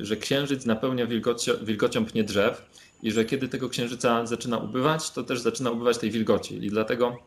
że 0.00 0.16
księżyc 0.16 0.66
napełnia 0.66 1.06
wilgocią, 1.06 1.52
wilgocią 1.62 2.04
pnie 2.04 2.24
drzew 2.24 2.70
i 3.02 3.12
że 3.12 3.24
kiedy 3.24 3.48
tego 3.48 3.68
księżyca 3.68 4.26
zaczyna 4.26 4.58
ubywać, 4.58 5.10
to 5.10 5.22
też 5.22 5.40
zaczyna 5.40 5.70
ubywać 5.70 5.98
tej 5.98 6.10
wilgoci. 6.10 6.64
I 6.64 6.70
dlatego 6.70 7.18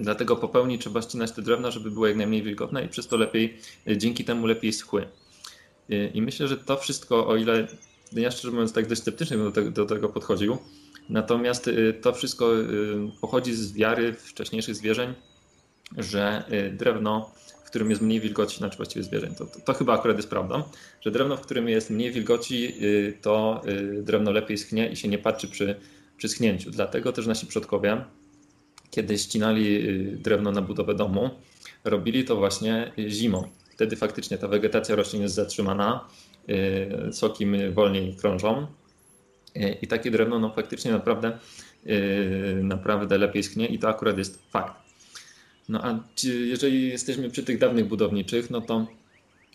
Dlatego 0.00 0.36
po 0.36 0.48
pełni 0.48 0.78
trzeba 0.78 1.02
ścinać 1.02 1.32
te 1.32 1.42
drewna, 1.42 1.70
żeby 1.70 1.90
były 1.90 2.08
jak 2.08 2.16
najmniej 2.16 2.42
wilgotne 2.42 2.84
i 2.84 2.88
przez 2.88 3.08
to 3.08 3.16
lepiej, 3.16 3.58
dzięki 3.96 4.24
temu 4.24 4.46
lepiej 4.46 4.72
schły. 4.72 5.08
I 6.14 6.22
myślę, 6.22 6.48
że 6.48 6.56
to 6.56 6.76
wszystko, 6.76 7.28
o 7.28 7.36
ile 7.36 7.66
ja 8.12 8.30
szczerze 8.30 8.50
mówiąc 8.50 8.72
tak 8.72 8.86
dość 8.86 9.00
sceptycznie 9.00 9.36
do 9.36 9.70
do 9.70 9.86
tego 9.86 10.08
podchodził, 10.08 10.58
natomiast 11.08 11.70
to 12.02 12.12
wszystko 12.12 12.50
pochodzi 13.20 13.54
z 13.54 13.72
wiary 13.72 14.12
wcześniejszych 14.12 14.74
zwierzeń, 14.74 15.14
że 15.96 16.44
drewno, 16.72 17.30
którym 17.70 17.90
jest 17.90 18.02
mniej 18.02 18.20
wilgoci, 18.20 18.58
znaczy 18.58 18.76
właściwie 18.76 19.02
zwierzeń, 19.02 19.34
to, 19.34 19.46
to, 19.46 19.60
to 19.60 19.74
chyba 19.74 19.94
akurat 19.94 20.16
jest 20.16 20.30
prawdą, 20.30 20.62
że 21.00 21.10
drewno, 21.10 21.36
w 21.36 21.40
którym 21.40 21.68
jest 21.68 21.90
mniej 21.90 22.12
wilgoci, 22.12 22.74
to 23.22 23.62
drewno 24.02 24.30
lepiej 24.30 24.58
schnie 24.58 24.88
i 24.88 24.96
się 24.96 25.08
nie 25.08 25.18
patrzy 25.18 25.48
przy, 25.48 25.76
przy 26.16 26.28
schnięciu. 26.28 26.70
Dlatego 26.70 27.12
też 27.12 27.26
nasi 27.26 27.46
przodkowie 27.46 28.04
kiedy 28.90 29.18
ścinali 29.18 29.88
y, 29.88 30.16
drewno 30.16 30.52
na 30.52 30.62
budowę 30.62 30.94
domu, 30.94 31.30
robili 31.84 32.24
to 32.24 32.36
właśnie 32.36 32.92
zimą. 33.08 33.48
Wtedy 33.70 33.96
faktycznie 33.96 34.38
ta 34.38 34.48
wegetacja 34.48 34.96
roślin 34.96 35.22
jest 35.22 35.34
zatrzymana, 35.34 36.08
y, 37.08 37.12
soki 37.12 37.46
wolniej 37.72 38.16
krążą 38.16 38.66
y, 39.56 39.76
i 39.82 39.86
takie 39.86 40.10
drewno 40.10 40.38
no, 40.38 40.52
faktycznie 40.54 40.92
naprawdę, 40.92 41.38
naprawdę 42.62 43.18
lepiej 43.18 43.42
schnie 43.42 43.66
i 43.66 43.78
to 43.78 43.88
akurat 43.88 44.18
jest 44.18 44.50
fakt. 44.50 44.87
No 45.68 45.84
a 45.84 46.00
jeżeli 46.22 46.88
jesteśmy 46.88 47.30
przy 47.30 47.42
tych 47.42 47.58
dawnych 47.58 47.88
budowniczych, 47.88 48.50
no 48.50 48.60
to 48.60 48.86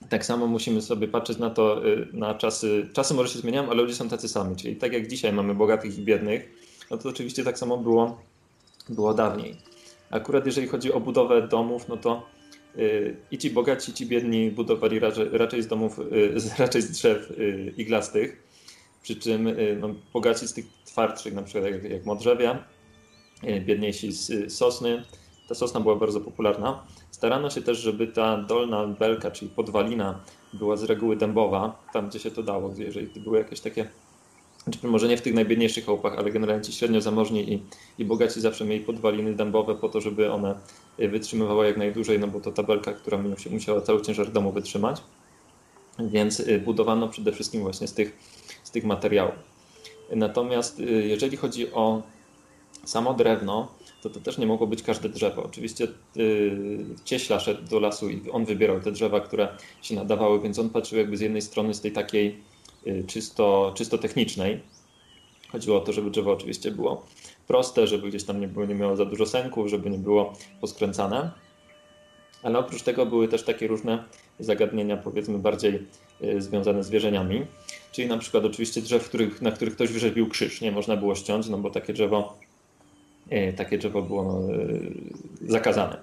tak 0.10 0.25
samo 0.25 0.48
musimy 0.48 0.82
sobie 0.82 1.08
patrzeć 1.08 1.38
na 1.38 1.50
to, 1.50 1.82
na 2.13 2.36
czasy. 2.36 2.89
Czasy 2.93 3.13
może 3.13 3.34
się 3.34 3.39
zmieniają, 3.39 3.70
ale 3.70 3.82
ludzie 3.82 3.96
są 3.96 4.10
tacy 4.10 4.29
sami. 4.29 4.55
Czyli 4.55 4.75
tak 4.75 4.93
jak 4.93 5.08
dzisiaj 5.08 5.34
mamy 5.34 5.55
bogatych 5.55 5.98
i 5.98 6.01
biednych, 6.01 6.50
no 6.91 6.98
to 6.98 7.10
oczywiście 7.10 7.43
tak 7.43 7.58
samo 7.58 7.77
było 7.77 8.22
było 8.89 9.13
dawniej. 9.13 9.58
Akurat 10.10 10.46
jeżeli 10.46 10.67
chodzi 10.67 10.93
o 10.93 11.00
budowę 11.00 11.48
domów, 11.48 11.88
no 11.88 11.98
to 11.98 12.29
yy, 12.75 13.17
i 13.32 13.38
ci 13.38 13.50
bogaci, 13.50 13.91
i 13.91 13.93
ci 13.93 14.05
biedni 14.05 14.51
budowali 14.51 15.00
raczej, 15.32 15.63
z 15.63 15.67
domów, 15.67 15.98
yy, 16.12 16.36
raczej 16.58 16.82
z 16.82 16.91
drzew 16.91 17.34
iglastych, 17.77 18.43
przy 19.03 19.15
czym 19.15 19.48
y, 19.48 19.77
no, 19.79 19.96
bogaci 20.13 20.48
z 20.48 20.53
tych 20.53 20.65
twardszych, 20.86 21.34
na 21.34 21.43
przykład 21.43 21.72
jak, 21.72 21.84
jak 21.84 22.05
modrzewia, 22.05 22.63
y, 23.43 23.62
biedniejsi 23.62 24.12
z 24.12 24.29
y, 24.29 24.50
sosny. 24.50 25.03
Ta 25.53 25.57
sosna 25.57 25.79
była 25.79 25.95
bardzo 25.95 26.22
popularna. 26.22 26.83
Starano 27.12 27.50
się 27.50 27.62
też, 27.62 27.77
żeby 27.77 28.07
ta 28.07 28.38
dolna 28.38 28.88
belka, 28.88 29.31
czyli 29.31 29.51
podwalina, 29.51 30.19
była 30.53 30.77
z 30.77 30.83
reguły 30.83 31.15
dębowa, 31.15 31.75
tam 31.93 32.10
gdzie 32.10 32.19
się 32.19 32.31
to 32.31 32.43
dało, 32.43 32.74
jeżeli 32.77 33.19
były 33.19 33.38
jakieś 33.38 33.60
takie 33.60 33.88
znaczy, 34.63 34.88
może 34.88 35.07
nie 35.07 35.17
w 35.17 35.22
tych 35.22 35.33
najbiedniejszych 35.33 35.86
chałupach, 35.86 36.17
ale 36.17 36.31
generalnie 36.31 36.63
ci 36.63 36.74
średnio 36.74 37.01
zamożni 37.01 37.53
i, 37.53 37.63
i 38.00 38.05
bogaci 38.05 38.41
zawsze 38.41 38.65
mieli 38.65 38.86
podwaliny 38.86 39.33
dębowe 39.33 39.75
po 39.75 39.89
to, 39.89 40.01
żeby 40.01 40.31
one 40.31 40.55
wytrzymywały 40.98 41.65
jak 41.65 41.77
najdłużej, 41.77 42.19
no 42.19 42.27
bo 42.27 42.39
to 42.39 42.51
tabelka, 42.51 42.93
która 42.93 43.19
musiała 43.51 43.81
cały 43.81 44.01
ciężar 44.01 44.31
domu 44.31 44.51
wytrzymać. 44.51 45.01
Więc 46.00 46.39
e, 46.39 46.60
budowano 46.60 47.08
przede 47.08 47.32
wszystkim 47.32 47.62
właśnie 47.62 47.88
z 47.88 47.93
tych, 47.93 48.17
z 48.63 48.71
tych 48.71 48.84
materiałów. 48.84 49.36
Natomiast 50.15 50.80
e, 50.80 50.84
jeżeli 50.84 51.38
chodzi 51.38 51.73
o 51.73 52.01
samo 52.86 53.13
drewno, 53.13 53.67
to 54.04 54.10
to 54.10 54.20
też 54.20 54.38
nie 54.38 54.48
mogło 54.48 54.68
być 54.68 54.84
każde 54.84 55.10
drzewo. 55.10 55.44
Oczywiście 55.44 55.88
yy, 56.16 56.86
cieśla 57.06 57.39
szedł 57.39 57.70
do 57.70 57.80
lasu 57.80 58.10
i 58.10 58.32
on 58.32 58.46
wybierał 58.46 58.80
te 58.80 58.92
drzewa, 58.92 59.20
które 59.20 59.48
się 59.82 59.96
nadawały, 59.96 60.42
więc 60.42 60.60
on 60.60 60.70
patrzył 60.70 60.98
jakby 60.98 61.18
z 61.18 61.22
jednej 61.22 61.42
strony 61.42 61.74
z 61.74 61.82
tej 61.82 61.92
takiej 61.92 62.38
Y, 62.88 63.04
czysto, 63.08 63.74
czysto 63.76 63.98
technicznej. 63.98 64.60
Chodziło 65.52 65.78
o 65.78 65.82
to, 65.82 65.94
żeby 65.94 66.10
drzewo 66.10 66.32
oczywiście 66.32 66.72
było 66.72 67.06
proste, 67.48 67.88
żeby 67.88 68.10
gdzieś 68.10 68.24
tam 68.24 68.42
nie, 68.42 68.48
było, 68.48 68.66
nie 68.66 68.76
miało 68.76 68.96
za 68.96 69.06
dużo 69.06 69.26
sęków, 69.26 69.68
żeby 69.68 69.89
nie 69.89 69.98
było 69.98 70.34
poskręcane. 70.62 71.32
Ale 72.44 72.60
oprócz 72.60 72.82
tego 72.82 73.06
były 73.06 73.28
też 73.28 73.44
takie 73.44 73.68
różne 73.68 74.04
zagadnienia, 74.39 74.98
powiedzmy, 74.98 75.39
bardziej 75.39 75.88
y, 76.24 76.42
związane 76.42 76.84
z 76.84 76.89
wierzeniami. 76.89 77.46
Czyli 77.92 78.08
na 78.08 78.18
przykład 78.18 78.46
oczywiście 78.46 78.82
drzew, 78.82 79.10
których, 79.10 79.42
na 79.42 79.52
których 79.52 79.76
ktoś 79.76 79.92
wyrzeźbił 79.92 80.30
krzyż, 80.30 80.62
nie 80.62 80.72
można 80.72 80.98
było 80.98 81.16
ściąć, 81.16 81.48
no 81.50 81.58
bo 81.58 81.70
takie 81.70 81.94
drzewo, 81.94 82.38
takie 83.57 83.77
drzewo 83.77 84.01
było 84.01 84.23
no, 84.23 84.41
zakazane. 85.41 85.97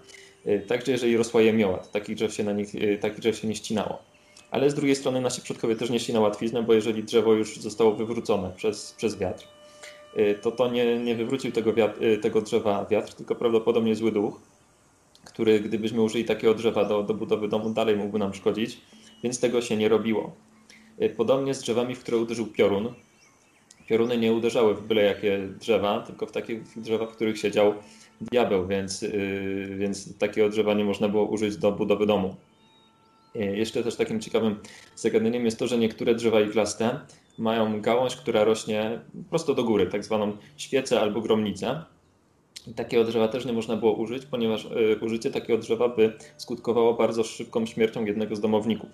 Także 0.68 0.92
jeżeli 0.92 1.16
rosła 1.16 1.40
jemioła, 1.40 1.78
takich 1.78 2.16
drzew 2.16 2.35
się, 2.35 2.44
na 2.44 2.52
nich, 2.52 2.72
takich 3.00 3.18
drzew 3.18 3.37
się 3.37 3.48
nie 3.48 3.56
ścinało 3.56 4.11
ale 4.50 4.70
z 4.70 4.74
drugiej 4.74 4.96
strony 4.96 5.20
nasi 5.20 5.42
przodkowie 5.42 5.76
też 5.76 5.90
nie 5.90 6.00
szli 6.00 6.18
łatwiznę, 6.18 6.62
bo 6.62 6.74
jeżeli 6.74 7.04
drzewo 7.04 7.33
już 7.33 7.61
zostało 7.61 7.92
wywrócone 7.92 8.52
przez, 8.56 8.92
przez 8.92 9.18
wiatr, 9.18 9.48
to 10.42 10.52
to 10.52 10.70
nie, 10.70 10.98
nie 10.98 11.14
wywrócił 11.14 11.52
tego, 11.52 11.74
wiatr, 11.74 11.98
tego 12.22 12.40
drzewa 12.40 12.87
wiatr, 12.90 13.14
tylko 13.14 13.35
prawdopodobnie 13.35 13.96
zły 13.96 14.12
duch, 14.12 14.40
który 15.24 15.61
gdybyśmy 15.61 16.02
użyli 16.02 16.24
takiego 16.24 16.54
drzewa 16.54 16.85
do, 16.85 17.02
do 17.02 17.14
budowy 17.14 17.48
domu, 17.48 17.70
dalej 17.70 17.96
mógłby 17.96 18.18
nam 18.18 18.35
szkodzić, 18.35 18.80
więc 19.22 19.40
tego 19.40 19.62
się 19.62 19.76
nie 19.76 19.88
robiło. 19.88 20.33
Podobnie 21.16 21.54
z 21.54 21.61
drzewami, 21.61 21.94
w 21.94 22.00
które 22.00 22.16
uderzył 22.16 22.46
piorun. 22.46 22.94
Pioruny 23.90 24.18
nie 24.18 24.33
uderzały 24.33 24.74
w 24.74 24.83
byle 24.83 25.03
jakie 25.03 25.48
drzewa, 25.61 26.00
tylko 26.00 26.26
w 26.26 26.33
takie 26.33 26.61
drzewa, 26.76 27.07
w 27.07 27.12
których 27.12 27.38
siedział 27.38 27.74
diabeł, 28.20 28.66
więc, 28.66 29.05
więc 29.76 30.18
takiego 30.18 30.48
drzewa 30.48 30.74
nie 30.74 30.85
można 30.85 31.09
było 31.09 31.24
użyć 31.24 31.57
do 31.57 31.72
budowy 31.72 32.07
domu. 32.07 32.37
E, 33.35 33.57
jeszcze 33.57 33.83
też 33.83 33.96
takim 33.96 34.20
ciekawym 34.20 34.57
zagadnieniem 34.96 35.44
jest 35.44 35.59
to, 35.59 35.66
że 35.66 35.79
niektóre 35.79 36.14
drzewa 36.14 36.40
iglaste 36.40 37.00
mają 37.38 37.81
gałąź, 37.81 38.16
która 38.16 38.44
rośnie 38.44 39.00
prosto 39.31 39.55
do 39.55 39.64
góry, 39.64 39.87
tak 39.87 40.05
zwaną 40.05 40.37
świecę 40.57 41.00
albo 41.00 41.20
gromnicę. 41.20 41.83
Takiego 42.76 43.05
drzewa 43.05 43.29
też 43.29 43.44
nie 43.44 43.53
można 43.53 43.76
było 43.76 43.92
użyć, 43.92 44.26
ponieważ 44.26 44.66
e, 44.66 44.98
użycie 45.05 45.31
takiego 45.31 45.59
drzewa 45.59 45.88
by 45.88 46.12
skutkowało 46.37 46.94
bardzo 46.94 47.24
szybką 47.24 47.66
śmiercią 47.66 48.05
jednego 48.05 48.37
z 48.37 48.40
domowników. 48.40 48.90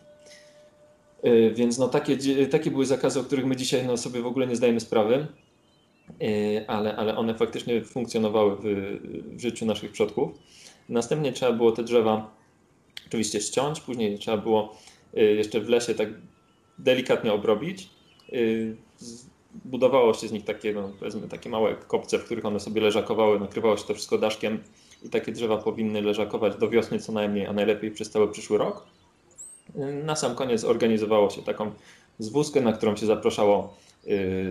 E, 1.26 1.50
więc 1.50 1.78
no, 1.78 1.88
takie, 1.88 2.16
takie 2.46 2.70
były 2.70 2.86
zakazy, 2.86 3.20
o 3.20 3.24
których 3.24 3.46
my 3.46 3.56
dzisiaj 3.56 3.86
no, 3.86 3.96
sobie 3.96 4.20
w 4.22 4.26
ogóle 4.26 4.46
nie 4.46 4.56
zdajemy 4.56 4.80
sprawy, 4.80 5.26
ale, 6.66 6.96
ale 6.96 7.16
one 7.16 7.34
faktycznie 7.34 7.84
funkcjonowały 7.84 8.56
w, 8.56 8.62
w 9.36 9.40
życiu 9.40 9.66
naszych 9.66 9.92
przodków. 9.92 10.30
Następnie 10.88 11.32
trzeba 11.32 11.52
było 11.52 11.72
te 11.72 11.82
drzewa 11.82 12.30
oczywiście 13.06 13.40
ściąć, 13.40 13.80
później 13.80 14.18
trzeba 14.18 14.36
było 14.36 14.76
y, 15.18 15.20
jeszcze 15.20 15.60
w 15.60 15.68
lesie 15.68 15.94
tak 15.94 16.08
delikatnie 16.78 17.32
obrobić. 17.32 17.90
Budowało 19.64 20.14
się 20.14 20.28
z 20.28 20.32
nich 20.32 20.44
takie, 20.44 20.72
no, 20.72 20.92
powiedzmy, 20.98 21.28
takie 21.28 21.50
małe 21.50 21.74
kopce, 21.74 22.18
w 22.18 22.24
których 22.24 22.44
one 22.44 22.60
sobie 22.60 22.80
leżakowały, 22.80 23.40
nakrywało 23.40 23.76
się 23.76 23.84
to 23.84 23.94
wszystko 23.94 24.18
daszkiem 24.18 24.62
i 25.02 25.08
takie 25.08 25.32
drzewa 25.32 25.56
powinny 25.56 26.02
leżakować 26.02 26.56
do 26.56 26.68
wiosny 26.68 26.98
co 26.98 27.12
najmniej, 27.12 27.46
a 27.46 27.52
najlepiej 27.52 27.90
przez 27.90 28.10
cały 28.10 28.32
przyszły 28.32 28.58
rok. 28.58 28.86
Y, 29.76 30.05
na 30.05 30.16
sam 30.16 30.35
koniec 30.35 30.64
organizowało 30.64 31.31
się 31.31 31.42
taką 31.42 31.70
zwózkę, 32.18 32.61
na 32.61 32.72
którą 32.72 32.96
się 32.96 33.07
zapraszało 33.07 33.76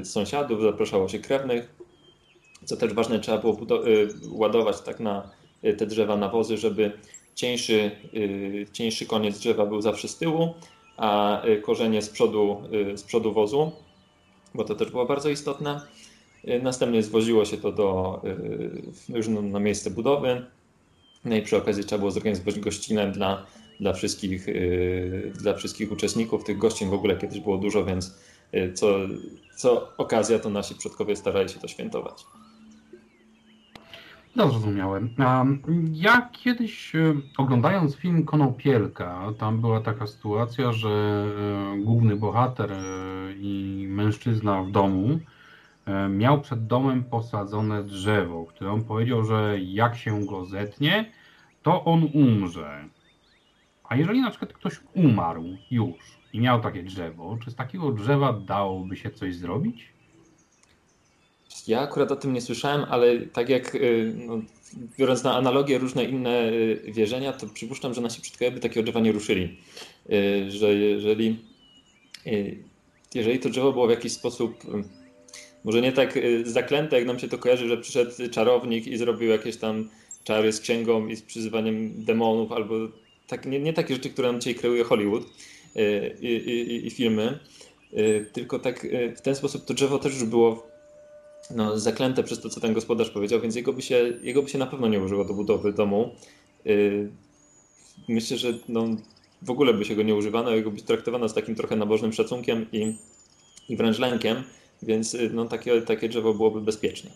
sąsiadów, 0.03 0.61
zapraszało 0.61 1.07
się 1.09 1.19
krewnych. 1.19 1.75
Co 2.65 2.77
też 2.77 2.93
ważne, 2.93 3.19
trzeba 3.19 3.37
było 3.37 3.57
ładować 4.31 4.81
tak 4.81 4.99
na 4.99 5.29
te 5.77 5.85
drzewa 5.85 6.17
nawozy, 6.17 6.57
żeby 6.57 6.91
cieńszy, 7.35 7.91
y, 8.13 8.65
cieńszy 8.73 9.05
koniec 9.05 9.39
drzewa 9.39 9.65
był 9.65 9.81
zawsze 9.81 10.07
z 10.07 10.17
tyłu, 10.17 10.53
a 10.97 11.41
y, 11.45 11.61
korzenie 11.61 12.01
z 12.01 12.09
przodu, 12.09 12.61
y, 12.93 12.97
z 12.97 13.03
przodu 13.03 13.33
wozu, 13.33 13.71
bo 14.53 14.63
to 14.63 14.75
też 14.75 14.91
było 14.91 15.05
bardzo 15.05 15.29
istotne. 15.29 15.81
Następnie 16.61 17.03
zwoziło 17.03 17.45
się 17.45 17.57
to 17.57 17.71
do, 17.71 18.21
już 19.09 19.27
na 19.27 19.59
miejsce 19.59 19.89
budowy. 19.89 20.45
No 21.25 21.35
i 21.35 21.41
przy 21.41 21.57
okazji 21.57 21.83
trzeba 21.83 21.99
było 21.99 22.11
zorganizować 22.11 22.59
gościnę 22.59 23.11
dla, 23.11 23.45
dla, 23.79 23.93
wszystkich, 23.93 24.45
dla 25.33 25.53
wszystkich 25.53 25.91
uczestników. 25.91 26.43
Tych 26.43 26.57
gościń 26.57 26.89
w 26.89 26.93
ogóle 26.93 27.17
kiedyś 27.17 27.39
było 27.39 27.57
dużo, 27.57 27.85
więc 27.85 28.17
co, 28.73 28.97
co 29.55 29.97
okazja, 29.97 30.39
to 30.39 30.49
nasi 30.49 30.75
przodkowie 30.75 31.15
starali 31.15 31.49
się 31.49 31.59
to 31.59 31.67
świętować. 31.67 32.25
No, 34.35 34.49
zrozumiałem. 34.49 35.09
Ja 35.93 36.29
kiedyś 36.31 36.95
e, 36.95 37.13
oglądając 37.37 37.95
film 37.95 38.25
Konopielka, 38.25 39.33
tam 39.39 39.61
była 39.61 39.81
taka 39.81 40.07
sytuacja, 40.07 40.71
że 40.71 41.25
główny 41.83 42.15
bohater 42.15 42.71
i 43.37 43.85
mężczyzna 43.89 44.63
w 44.63 44.71
domu 44.71 45.19
miał 46.09 46.41
przed 46.41 46.67
domem 46.67 47.03
posadzone 47.03 47.83
drzewo, 47.83 48.45
które 48.45 48.71
on 48.71 48.83
powiedział, 48.83 49.23
że 49.23 49.59
jak 49.59 49.95
się 49.95 50.25
go 50.25 50.45
zetnie, 50.45 51.11
to 51.63 51.83
on 51.83 52.09
umrze. 52.13 52.89
A 53.89 53.95
jeżeli 53.95 54.21
na 54.21 54.29
przykład 54.29 54.53
ktoś 54.53 54.79
umarł 54.93 55.43
już 55.71 55.95
i 56.33 56.39
miał 56.39 56.61
takie 56.61 56.83
drzewo, 56.83 57.37
czy 57.43 57.51
z 57.51 57.55
takiego 57.55 57.91
drzewa 57.91 58.33
dałoby 58.33 58.97
się 58.97 59.11
coś 59.11 59.35
zrobić? 59.35 59.95
Ja 61.67 61.81
akurat 61.81 62.11
o 62.11 62.15
tym 62.15 62.33
nie 62.33 62.41
słyszałem, 62.41 62.85
ale 62.89 63.19
tak 63.19 63.49
jak 63.49 63.75
y, 63.75 64.13
no, 64.27 64.41
biorąc 64.99 65.23
na 65.23 65.35
analogię 65.35 65.77
różne 65.77 66.03
inne 66.03 66.49
y, 66.49 66.81
wierzenia, 66.87 67.33
to 67.33 67.47
przypuszczam, 67.47 67.93
że 67.93 68.01
nasi 68.01 68.21
przodkowie 68.21 68.51
by 68.51 68.59
takiego 68.59 68.83
drzewa 68.83 68.99
nie 68.99 69.11
ruszyli. 69.11 69.57
Y, 70.09 70.51
że 70.51 70.73
jeżeli, 70.73 71.39
jeżeli 73.15 73.39
to 73.39 73.49
drzewo 73.49 73.73
było 73.73 73.87
w 73.87 73.89
jakiś 73.89 74.11
sposób 74.11 74.63
może 75.63 75.81
nie 75.81 75.91
tak 75.91 76.19
zaklęte, 76.43 76.97
jak 76.97 77.07
nam 77.07 77.19
się 77.19 77.27
to 77.27 77.37
kojarzy, 77.37 77.67
że 77.67 77.77
przyszedł 77.77 78.11
czarownik 78.31 78.87
i 78.87 78.97
zrobił 78.97 79.29
jakieś 79.29 79.57
tam 79.57 79.89
czary 80.23 80.53
z 80.53 80.61
księgą 80.61 81.07
i 81.07 81.15
z 81.15 81.21
przyzywaniem 81.21 82.05
demonów, 82.05 82.51
albo 82.51 82.75
tak, 83.27 83.45
nie, 83.45 83.59
nie 83.59 83.73
takie 83.73 83.93
rzeczy, 83.93 84.09
które 84.09 84.31
nam 84.31 84.41
dzisiaj 84.41 84.55
kreuje 84.55 84.83
Hollywood 84.83 85.23
i, 86.21 86.27
i, 86.27 86.87
i 86.87 86.91
filmy, 86.91 87.39
tylko 88.33 88.59
tak 88.59 88.87
w 89.17 89.21
ten 89.21 89.35
sposób 89.35 89.65
to 89.65 89.73
drzewo 89.73 89.99
też 89.99 90.13
już 90.13 90.23
było 90.23 90.67
no, 91.55 91.79
zaklęte 91.79 92.23
przez 92.23 92.41
to, 92.41 92.49
co 92.49 92.61
ten 92.61 92.73
gospodarz 92.73 93.09
powiedział, 93.09 93.41
więc 93.41 93.55
jego 93.55 93.73
by 93.73 93.81
się, 93.81 94.13
jego 94.21 94.43
by 94.43 94.49
się 94.49 94.57
na 94.57 94.67
pewno 94.67 94.87
nie 94.87 94.99
użyło 94.99 95.25
do 95.25 95.33
budowy 95.33 95.73
domu. 95.73 96.15
Myślę, 98.07 98.37
że 98.37 98.53
no, 98.69 98.85
w 99.41 99.49
ogóle 99.49 99.73
by 99.73 99.85
się 99.85 99.95
go 99.95 100.03
nie 100.03 100.15
używano, 100.15 100.51
jego 100.51 100.71
by 100.71 100.81
traktowano 100.81 101.29
z 101.29 101.33
takim 101.33 101.55
trochę 101.55 101.75
nabożnym 101.75 102.13
szacunkiem 102.13 102.65
i, 102.71 102.95
i 103.69 103.77
wręcz 103.77 103.99
lękiem, 103.99 104.43
więc 104.81 105.13
y, 105.13 105.29
no, 105.33 105.45
takie, 105.45 105.81
takie 105.81 106.09
drzewo 106.09 106.33
byłoby 106.33 106.61
bezpieczne. 106.61 107.11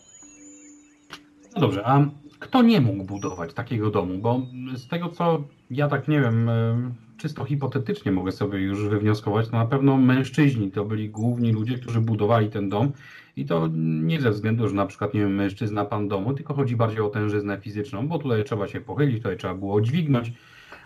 No 1.55 1.61
dobrze, 1.61 1.85
a 1.85 2.09
kto 2.39 2.61
nie 2.61 2.81
mógł 2.81 3.03
budować 3.03 3.53
takiego 3.53 3.91
domu? 3.91 4.17
Bo 4.17 4.41
z 4.75 4.87
tego, 4.87 5.09
co 5.09 5.43
ja 5.71 5.87
tak 5.87 6.07
nie 6.07 6.21
wiem, 6.21 6.49
y, 6.49 6.91
czysto 7.17 7.45
hipotetycznie 7.45 8.11
mogę 8.11 8.31
sobie 8.31 8.59
już 8.59 8.87
wywnioskować, 8.87 9.47
to 9.49 9.57
na 9.57 9.65
pewno 9.65 9.97
mężczyźni 9.97 10.71
to 10.71 10.85
byli 10.85 11.09
główni 11.09 11.51
ludzie, 11.51 11.77
którzy 11.77 12.01
budowali 12.01 12.49
ten 12.49 12.69
dom 12.69 12.91
i 13.35 13.45
to 13.45 13.69
nie 13.73 14.21
ze 14.21 14.31
względu, 14.31 14.67
że 14.67 14.75
na 14.75 14.85
przykład, 14.85 15.13
nie 15.13 15.19
wiem, 15.19 15.35
mężczyzna 15.35 15.85
pan 15.85 16.07
domu, 16.07 16.33
tylko 16.33 16.53
chodzi 16.53 16.75
bardziej 16.75 17.01
o 17.01 17.09
tężyznę 17.09 17.57
fizyczną, 17.57 18.07
bo 18.07 18.19
tutaj 18.19 18.43
trzeba 18.43 18.67
się 18.67 18.81
pochylić, 18.81 19.17
tutaj 19.17 19.37
trzeba 19.37 19.53
było 19.53 19.81
dźwignąć. 19.81 20.33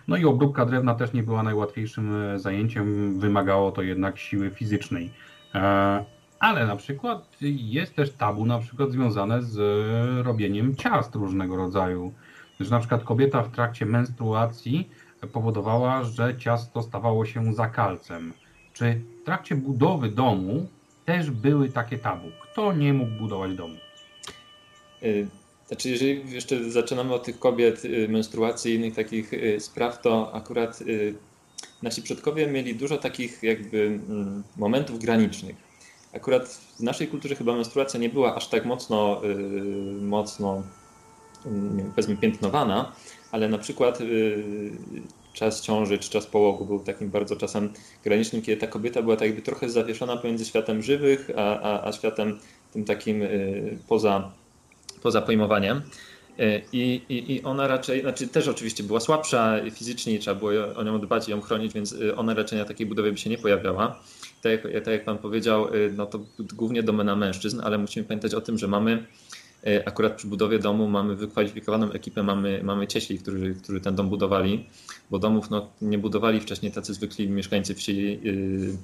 No 0.08 0.16
i 0.16 0.24
obróbka 0.24 0.66
drewna 0.66 0.94
też 0.94 1.12
nie 1.12 1.22
była 1.22 1.42
najłatwiejszym 1.42 2.14
e, 2.14 2.38
zajęciem, 2.38 3.18
wymagało 3.20 3.72
to 3.72 3.82
jednak 3.82 4.18
siły 4.18 4.50
fizycznej. 4.50 5.10
E, 6.40 6.44
ale 6.44 6.66
na 6.66 6.76
przykład 6.76 7.36
jest 7.40 7.94
też 7.94 8.12
tabu 8.12 8.46
na 8.46 8.58
przykład 8.58 8.90
związane 8.90 9.42
z 9.42 9.56
robieniem 10.26 10.76
ciast 10.76 11.14
różnego 11.14 11.56
rodzaju. 11.56 12.12
Że 12.60 12.70
na 12.70 12.78
przykład 12.78 13.04
kobieta 13.04 13.42
w 13.42 13.50
trakcie 13.50 13.86
menstruacji 13.86 14.88
powodowała, 15.32 16.04
że 16.04 16.38
ciasto 16.38 16.82
stawało 16.82 17.26
się 17.26 17.54
zakalcem. 17.54 18.32
Czy 18.72 19.00
w 19.22 19.24
trakcie 19.24 19.54
budowy 19.56 20.08
domu 20.08 20.66
też 21.04 21.30
były 21.30 21.68
takie 21.68 21.98
tabu. 21.98 22.28
Kto 22.42 22.72
nie 22.72 22.92
mógł 22.92 23.12
budować 23.12 23.54
domu? 23.54 23.76
Y, 25.02 25.26
znaczy, 25.68 25.88
jeżeli 25.88 26.30
jeszcze 26.30 26.70
zaczynamy 26.70 27.14
od 27.14 27.24
tych 27.24 27.38
kobiet, 27.38 27.84
y, 27.84 28.08
menstruacji 28.08 28.72
i 28.72 28.76
innych 28.76 28.94
takich 28.94 29.32
y, 29.32 29.60
spraw, 29.60 30.02
to 30.02 30.34
akurat 30.34 30.82
nasi 31.82 32.02
przodkowie 32.02 32.46
mieli 32.46 32.74
dużo 32.74 32.96
takich 32.96 33.42
jakby 33.42 34.00
mm, 34.08 34.42
momentów 34.56 34.98
granicznych. 34.98 35.56
Akurat 36.16 36.48
w 36.48 36.80
naszej 36.80 37.08
kulturze 37.08 37.34
chyba 37.34 37.54
menstruacja 37.54 38.00
nie 38.00 38.08
była 38.08 38.34
aż 38.34 38.48
tak 38.48 38.64
mocno, 38.64 39.20
mocno 40.00 40.62
mm, 41.46 41.90
powiedzmy 41.90 42.16
piętnowana, 42.16 42.92
ale 43.32 43.48
na 43.48 43.58
przykład 43.58 43.98
czas 45.34 45.60
ciąży 45.60 45.98
czy 45.98 46.10
czas 46.10 46.26
połogu 46.26 46.64
był 46.64 46.80
takim 46.80 47.10
bardzo 47.10 47.36
czasem 47.36 47.72
granicznym, 48.04 48.42
kiedy 48.42 48.60
ta 48.60 48.66
kobieta 48.66 49.02
była 49.02 49.16
tak 49.16 49.26
jakby 49.26 49.42
trochę 49.42 49.68
zawieszona 49.68 50.16
pomiędzy 50.16 50.44
światem 50.44 50.82
żywych, 50.82 51.30
a, 51.36 51.60
a, 51.60 51.88
a 51.88 51.92
światem 51.92 52.38
tym 52.72 52.84
takim 52.84 53.22
y, 53.22 53.78
poza, 53.88 54.30
poza 55.02 55.22
pojmowaniem. 55.22 55.82
Y, 56.40 56.62
I, 56.72 57.02
i, 57.08 57.32
I 57.32 57.42
ona 57.42 57.66
raczej, 57.66 58.00
znaczy 58.00 58.28
też 58.28 58.48
oczywiście 58.48 58.82
była 58.82 59.00
słabsza 59.00 59.54
fizycznie, 59.70 60.18
trzeba 60.18 60.40
było 60.40 60.52
o 60.76 60.82
nią 60.82 61.00
dbać 61.00 61.28
i 61.28 61.30
ją 61.30 61.40
chronić, 61.40 61.72
więc 61.72 61.92
y, 61.92 62.16
ona 62.16 62.34
raczej 62.34 62.58
na 62.58 62.64
takiej 62.64 62.86
budowie 62.86 63.12
by 63.12 63.18
się 63.18 63.30
nie 63.30 63.38
pojawiała. 63.38 64.00
Tak 64.44 64.84
tak 64.84 64.86
jak 64.86 65.04
pan 65.04 65.18
powiedział, 65.18 65.66
no 65.96 66.06
to 66.06 66.20
głównie 66.54 66.82
domena 66.82 67.16
mężczyzn, 67.16 67.60
ale 67.64 67.78
musimy 67.78 68.06
pamiętać 68.06 68.34
o 68.34 68.40
tym, 68.40 68.58
że 68.58 68.68
mamy 68.68 69.06
akurat 69.84 70.16
przy 70.16 70.26
budowie 70.26 70.58
domu 70.58 70.88
mamy 70.88 71.16
wykwalifikowaną 71.16 71.92
ekipę, 71.92 72.22
mamy, 72.22 72.60
mamy 72.62 72.86
cieśli, 72.86 73.18
którzy, 73.18 73.54
którzy 73.54 73.80
ten 73.80 73.94
dom 73.94 74.08
budowali 74.08 74.66
bo 75.10 75.18
domów 75.18 75.50
no, 75.50 75.70
nie 75.82 75.98
budowali 75.98 76.40
wcześniej 76.40 76.72
tacy 76.72 76.94
zwykli 76.94 77.28
mieszkańcy 77.28 77.74
wsi, 77.74 78.20
yy, 78.22 78.76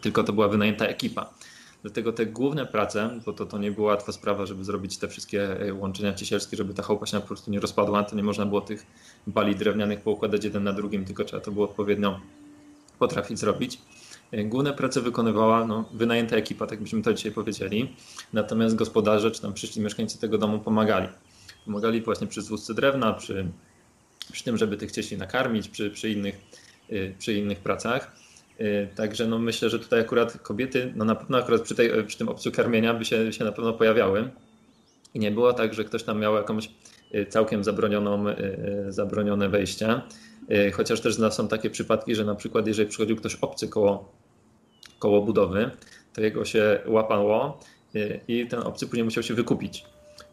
tylko 0.00 0.24
to 0.24 0.32
była 0.32 0.48
wynajęta 0.48 0.86
ekipa. 0.86 1.34
Dlatego 1.82 2.12
te 2.12 2.26
główne 2.26 2.66
prace, 2.66 3.20
bo 3.26 3.32
to, 3.32 3.46
to 3.46 3.58
nie 3.58 3.70
była 3.70 3.92
łatwa 3.92 4.12
sprawa, 4.12 4.46
żeby 4.46 4.64
zrobić 4.64 4.98
te 4.98 5.08
wszystkie 5.08 5.62
y, 5.62 5.74
łączenia 5.74 6.14
ciesielskie, 6.14 6.56
żeby 6.56 6.74
ta 6.74 6.82
chałupa 6.82 7.06
się 7.06 7.20
po 7.20 7.26
prostu 7.26 7.50
nie 7.50 7.60
rozpadła, 7.60 8.02
to 8.02 8.16
nie 8.16 8.22
można 8.22 8.46
było 8.46 8.60
tych 8.60 8.86
bali 9.26 9.56
drewnianych 9.56 10.00
poukładać 10.00 10.44
jeden 10.44 10.64
na 10.64 10.72
drugim, 10.72 11.04
tylko 11.04 11.24
trzeba 11.24 11.42
to 11.42 11.52
było 11.52 11.64
odpowiednio 11.64 12.20
potrafić 12.98 13.38
zrobić. 13.38 13.78
Y, 14.34 14.44
główne 14.44 14.72
prace 14.72 15.00
wykonywała 15.00 15.66
no, 15.66 15.84
wynajęta 15.92 16.36
ekipa, 16.36 16.66
tak 16.66 16.80
byśmy 16.80 17.02
to 17.02 17.14
dzisiaj 17.14 17.32
powiedzieli, 17.32 17.96
natomiast 18.32 18.74
gospodarze 18.74 19.30
czy 19.30 19.42
tam 19.42 19.52
przyszli 19.52 19.82
mieszkańcy 19.82 20.20
tego 20.20 20.38
domu 20.38 20.58
pomagali. 20.58 21.08
Pomagali 21.64 22.02
właśnie 22.02 22.26
przy 22.26 22.42
zwózce 22.42 22.74
drewna, 22.74 23.12
przy 23.12 23.46
przy 24.32 24.44
tym, 24.44 24.56
żeby 24.56 24.76
tych 24.76 24.92
dzieci 24.92 25.18
nakarmić, 25.18 25.68
przy, 25.68 25.90
przy, 25.90 26.10
innych, 26.10 26.40
y, 26.92 27.14
przy 27.18 27.34
innych 27.34 27.58
pracach. 27.58 28.16
Y, 28.60 28.88
także 28.94 29.26
no 29.26 29.38
myślę, 29.38 29.70
że 29.70 29.78
tutaj 29.78 30.00
akurat 30.00 30.38
kobiety, 30.38 30.92
no 30.96 31.04
na 31.04 31.14
pewno 31.14 31.38
akurat 31.38 31.62
przy, 31.62 31.74
tej, 31.74 32.04
przy 32.06 32.18
tym 32.18 32.28
opcju 32.28 32.52
karmienia 32.52 32.94
by 32.94 33.04
się, 33.04 33.32
się 33.32 33.44
na 33.44 33.52
pewno 33.52 33.72
pojawiały. 33.72 34.30
I 35.14 35.18
nie 35.18 35.30
było 35.30 35.52
tak, 35.52 35.74
że 35.74 35.84
ktoś 35.84 36.02
tam 36.02 36.20
miał 36.20 36.34
jakąś 36.34 36.70
y, 37.14 37.26
całkiem 37.26 37.64
zabronioną, 37.64 38.24
zabronione 38.88 39.48
wejście. 39.48 40.00
Chociaż 40.72 41.00
też 41.00 41.16
są 41.30 41.48
takie 41.48 41.70
przypadki, 41.70 42.14
że 42.14 42.24
na 42.24 42.34
przykład 42.34 42.66
jeżeli 42.66 42.88
przychodził 42.88 43.16
ktoś 43.16 43.34
obcy 43.34 43.68
koło, 43.68 44.12
koło 45.02 45.22
budowy, 45.22 45.70
to 46.12 46.20
jego 46.20 46.44
się 46.44 46.80
łapało 46.86 47.60
i 48.28 48.46
ten 48.46 48.60
obcy 48.60 48.86
później 48.86 49.04
musiał 49.04 49.22
się 49.22 49.34
wykupić. 49.34 49.84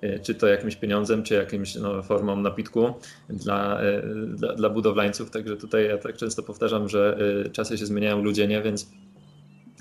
E, 0.01 0.19
czy 0.19 0.35
to 0.35 0.47
jakimś 0.47 0.75
pieniądzem, 0.75 1.23
czy 1.23 1.33
jakimś 1.33 1.75
no, 1.75 2.03
formą 2.03 2.35
napitku 2.35 2.93
dla, 3.29 3.81
e, 3.81 4.01
dla, 4.25 4.55
dla, 4.55 4.69
budowlańców. 4.69 5.31
Także 5.31 5.57
tutaj 5.57 5.87
ja 5.87 5.97
tak 5.97 6.17
często 6.17 6.43
powtarzam, 6.43 6.89
że 6.89 7.17
czasy 7.51 7.77
się 7.77 7.85
zmieniają, 7.85 8.23
ludzie 8.23 8.47
nie, 8.47 8.61
więc 8.61 8.91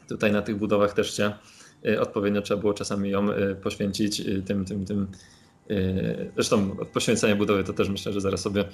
tutaj 0.08 0.32
na 0.32 0.42
tych 0.42 0.56
budowach 0.56 0.94
też 0.94 1.16
się 1.16 1.32
odpowiednio 2.00 2.42
trzeba 2.42 2.60
było 2.60 2.74
czasami 2.74 3.10
ją 3.10 3.26
poświęcić 3.62 4.22
tym, 4.46 4.64
tym, 4.64 4.84
tym. 4.84 5.06
Zresztą 6.34 6.76
poświęcenie 6.76 7.36
budowy 7.36 7.64
to 7.64 7.72
też 7.72 7.88
myślę, 7.88 8.12
że 8.12 8.20
zaraz 8.20 8.40
sobie 8.40 8.64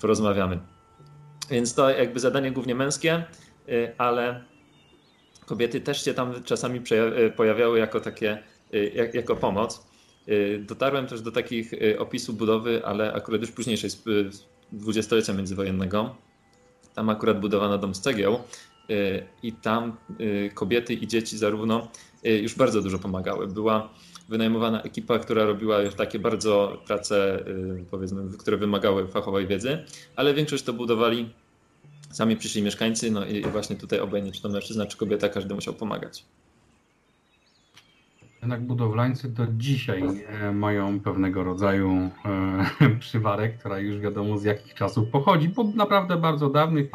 porozmawiamy. 0.00 0.58
Więc 1.50 1.74
to 1.74 1.90
jakby 1.90 2.20
zadanie 2.20 2.52
głównie 2.52 2.74
męskie, 2.74 3.24
ale 3.98 4.44
kobiety 5.46 5.80
też 5.80 6.04
się 6.04 6.14
tam 6.14 6.42
czasami 6.44 6.80
pojawiały 7.36 7.78
jako 7.78 8.00
takie, 8.00 8.38
jako 9.14 9.36
pomoc. 9.36 9.86
Y, 10.28 10.64
dotarłem 10.66 11.06
też 11.06 11.20
do 11.20 11.32
takich 11.32 11.72
opisów 11.98 12.36
budowy, 12.36 12.86
ale 12.86 13.12
akurat 13.12 13.40
już 13.40 13.50
późniejszej, 13.50 13.90
z 13.90 14.02
dwudziestolecia 14.72 15.32
międzywojennego. 15.32 16.16
Tam 16.94 17.10
akurat 17.10 17.40
budowano 17.40 17.78
dom 17.78 17.94
z 17.94 18.00
cegieł 18.00 18.38
i 19.42 19.52
tam 19.52 19.96
kobiety 20.54 20.94
i 20.94 21.06
dzieci 21.06 21.38
zarówno 21.38 21.88
już 22.24 22.54
bardzo 22.54 22.82
dużo 22.82 22.98
pomagały. 22.98 23.46
Była 23.46 23.90
wynajmowana 24.28 24.82
ekipa, 24.82 25.18
która 25.18 25.44
robiła 25.44 25.82
już 25.82 25.94
takie 25.94 26.18
bardzo 26.18 26.82
prace, 26.86 27.44
powiedzmy, 27.90 28.38
które 28.38 28.56
wymagały 28.56 29.08
fachowej 29.08 29.46
wiedzy, 29.46 29.84
ale 30.16 30.34
większość 30.34 30.64
to 30.64 30.72
budowali 30.72 31.32
sami 32.14 32.36
przyszli 32.36 32.62
mieszkańcy, 32.62 33.10
no 33.10 33.26
i 33.26 33.42
właśnie 33.42 33.76
tutaj 33.76 34.00
obojętnie 34.00 34.32
czy 34.32 34.42
to 34.42 34.48
mężczyzna, 34.48 34.86
czy 34.86 34.96
kobieta, 34.96 35.28
każdy 35.28 35.54
musiał 35.54 35.74
pomagać. 35.74 36.24
Jednak 38.40 38.62
budowlańcy 38.62 39.28
do 39.28 39.46
dzisiaj 39.46 40.02
e, 40.26 40.52
mają 40.52 41.00
pewnego 41.00 41.44
rodzaju 41.44 42.10
e, 42.80 42.90
przywarę, 43.00 43.48
która 43.48 43.78
już 43.78 43.98
wiadomo 43.98 44.38
z 44.38 44.44
jakich 44.44 44.74
czasów 44.74 45.08
pochodzi, 45.08 45.48
bo 45.48 45.64
naprawdę 45.64 46.16
bardzo 46.16 46.50
dawnych 46.50 46.90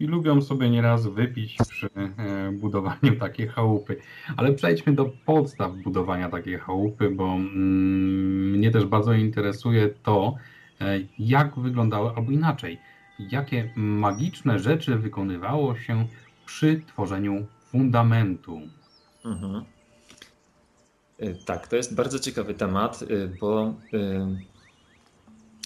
i 0.00 0.06
lubią 0.06 0.42
sobie 0.42 0.70
nieraz 0.70 1.06
wypić 1.06 1.56
przy 1.68 1.86
e, 1.96 2.52
budowaniu 2.52 3.16
takiej 3.20 3.48
chałupy. 3.48 3.96
Ale 4.36 4.52
przejdźmy 4.52 4.92
do 4.92 5.10
podstaw 5.26 5.72
budowania 5.72 6.28
takiej 6.28 6.58
chałupy, 6.58 7.10
bo 7.10 7.24
mm, 7.24 8.50
mnie 8.50 8.70
też 8.70 8.84
bardzo 8.84 9.12
interesuje 9.12 9.88
to, 10.02 10.34
jak 11.18 11.58
wyglądały, 11.58 12.10
albo 12.16 12.32
inaczej, 12.32 12.78
jakie 13.18 13.72
magiczne 13.76 14.58
rzeczy 14.58 14.96
wykonywało 14.98 15.76
się 15.76 16.06
przy 16.46 16.82
tworzeniu 16.86 17.46
fundamentu. 17.70 18.60
Mhm. 19.24 19.64
Tak, 21.46 21.68
to 21.68 21.76
jest 21.76 21.94
bardzo 21.94 22.18
ciekawy 22.18 22.54
temat, 22.54 23.04
bo 23.40 23.74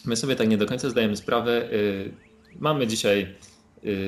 my 0.05 0.17
sobie 0.17 0.37
tak 0.37 0.49
nie 0.49 0.59
do 0.59 0.67
końca 0.67 0.91
zdajemy 0.91 1.17
sprawę. 1.17 1.69
Mamy 2.61 2.87
dzisiaj 2.87 3.23
Y, 3.23 3.58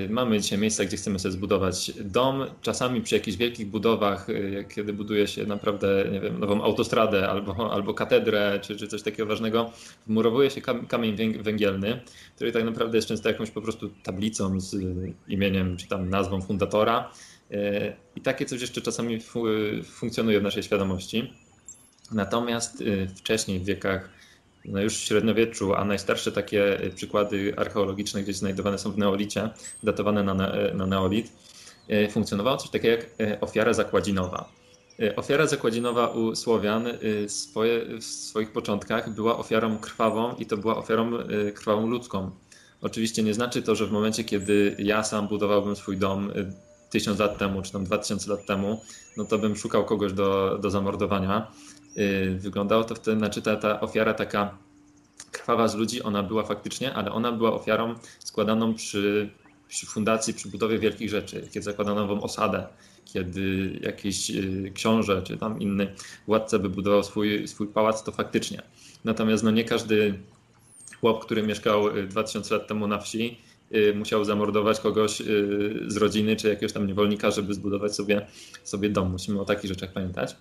mamy 0.09 0.41
dzisiaj 0.41 0.59
miejsca, 0.59 0.85
gdzie 0.85 0.97
chcemy 0.97 1.19
sobie 1.19 1.33
zbudować 1.33 1.93
dom. 2.05 2.45
Czasami 2.63 3.01
przy 3.01 3.15
jakichś 3.15 3.37
wielkich 3.37 3.67
budowach, 3.67 4.29
y, 4.29 4.65
kiedy 4.75 4.93
buduje 4.93 5.27
się 5.27 5.47
naprawdę 5.47 6.05
nie 6.13 6.21
wiem, 6.21 6.41
nową 6.41 6.63
autostradę 6.63 7.29
albo, 7.29 7.73
albo 7.73 7.95
katedrę, 7.95 8.59
czy, 8.63 8.77
czy 8.77 8.89
coś 8.89 9.03
takiego 9.03 9.27
ważnego, 9.27 9.71
wmurowuje 10.07 10.51
się 10.51 10.61
kamień 10.89 11.43
węgielny, 11.43 12.01
który 12.37 12.53
tak 12.53 12.65
naprawdę 12.65 12.99
jest 12.99 13.09
często 13.09 13.29
jakąś 13.29 13.51
po 13.51 13.63
prostu 13.63 13.91
tablicą 14.03 14.61
z 14.61 14.77
imieniem 15.29 15.77
czy 15.77 15.89
tam 15.89 16.11
nazwą 16.11 16.43
fundatora. 16.43 17.11
Y, 17.51 17.57
I 18.17 18.21
takie 18.21 18.47
coś 18.47 18.61
jeszcze 18.61 18.81
czasami 18.81 19.19
funkcjonuje 19.85 20.41
w 20.41 20.43
naszej 20.43 20.63
świadomości. 20.63 21.33
Natomiast 22.13 22.85
wcześniej 23.17 23.59
w 23.61 23.65
wiekach 23.65 24.20
no 24.65 24.81
już 24.81 24.97
w 24.97 25.01
średniowieczu, 25.01 25.75
a 25.75 25.85
najstarsze 25.85 26.33
takie 26.33 26.85
y, 26.85 26.91
przykłady 26.91 27.55
archeologiczne 27.57 28.23
gdzieś 28.23 28.37
znajdowane 28.37 28.79
są 28.79 28.93
w 28.93 28.99
neolicie, 28.99 29.51
datowane 29.83 30.25
na, 30.25 30.35
na 30.75 30.87
neolit, 30.87 31.33
y, 31.91 32.09
funkcjonowało 32.11 32.57
coś 32.57 32.71
takiego 32.71 33.03
jak 33.19 33.43
ofiara 33.43 33.73
zakładzinowa. 33.73 34.53
Ofiara 35.17 35.47
zakładzinowa 35.47 36.09
u 36.09 36.37
Słowian 36.37 36.89
swoje, 37.27 37.99
w 37.99 38.05
swoich 38.05 38.53
początkach 38.53 39.15
była 39.15 39.39
ofiarą 39.39 39.79
krwawą 39.79 40.35
i 40.39 40.47
to 40.47 40.57
była 40.57 40.77
ofiarą 40.77 41.13
krwawą 41.55 41.87
ludzką. 41.87 42.31
Oczywiście 42.83 43.23
nie 43.23 43.35
znaczy 43.35 43.63
to, 43.63 43.75
że 43.75 43.87
w 43.87 43.93
momencie, 43.93 44.25
kiedy 44.25 44.77
ja 44.79 45.05
sam 45.05 45.29
budowałbym 45.29 45.77
swój 45.77 45.97
dom 45.97 46.33
tysiąc 46.91 47.19
lat 47.19 47.39
temu, 47.39 47.63
czy 47.63 47.73
tam 47.73 47.85
dwa 47.85 47.99
tysiące 47.99 48.31
lat 48.31 48.47
temu, 48.47 48.81
no 49.17 49.25
to 49.25 49.39
bym 49.39 49.57
szukał 49.57 49.85
kogoś 49.85 50.13
do, 50.13 50.59
do 50.63 50.71
zamordowania. 50.71 51.51
Y, 51.99 52.37
wyglądało 52.39 52.85
to 52.85 52.95
wtedy, 52.95 53.19
znaczy 53.19 53.43
ta, 53.43 53.57
ta 53.57 53.81
ofiara 53.81 54.15
taka 54.15 54.59
krwawa 55.33 55.69
z 55.69 55.75
ludzi, 55.75 56.03
ona 56.03 56.23
była 56.23 56.43
faktycznie, 56.43 56.95
ale 56.95 57.13
ona 57.13 57.33
była 57.33 57.53
ofiarą 57.53 57.95
składaną 58.19 58.75
przy, 58.75 59.31
przy 59.69 59.87
fundacji, 59.87 60.35
przy 60.35 60.49
budowie 60.49 60.79
wielkich 60.79 61.11
rzeczy, 61.11 61.41
kiedy 61.41 61.63
zakładano 61.63 62.01
nową 62.01 62.23
osadę, 62.23 62.67
kiedy 63.05 63.79
jakiś 63.83 64.31
y, 64.31 64.73
książę 64.75 65.23
czy 65.23 65.37
tam 65.37 65.61
inny 65.61 65.95
władca 66.27 66.59
by 66.59 66.69
budował 66.69 67.03
swój, 67.03 67.49
swój 67.49 67.67
pałac, 67.67 68.03
to 68.03 68.13
faktycznie. 68.13 68.63
Natomiast 69.05 69.43
no 69.43 69.51
nie 69.51 69.65
każdy 69.65 70.19
chłop, 71.01 71.25
który 71.25 71.43
mieszkał 71.43 71.85
2000 72.09 72.55
y, 72.55 72.59
lat 72.59 72.69
temu 72.69 72.87
na 72.87 72.99
wsi, 72.99 73.39
musiał 73.95 74.25
zamordować 74.25 74.81
kogoś 74.81 75.23
z 75.87 75.97
rodziny 75.97 76.37
czy 76.37 76.49
jakiegoś 76.49 76.73
tam 76.73 76.87
niewolnika, 76.87 77.31
żeby 77.31 77.55
zbudować 77.55 77.95
sobie, 77.95 78.27
sobie 78.65 78.89
dom. 78.89 79.11
Musimy 79.11 79.41
o 79.41 79.45
takich 79.45 79.69
rzeczach 79.71 79.93
pamiętać. 79.93 80.37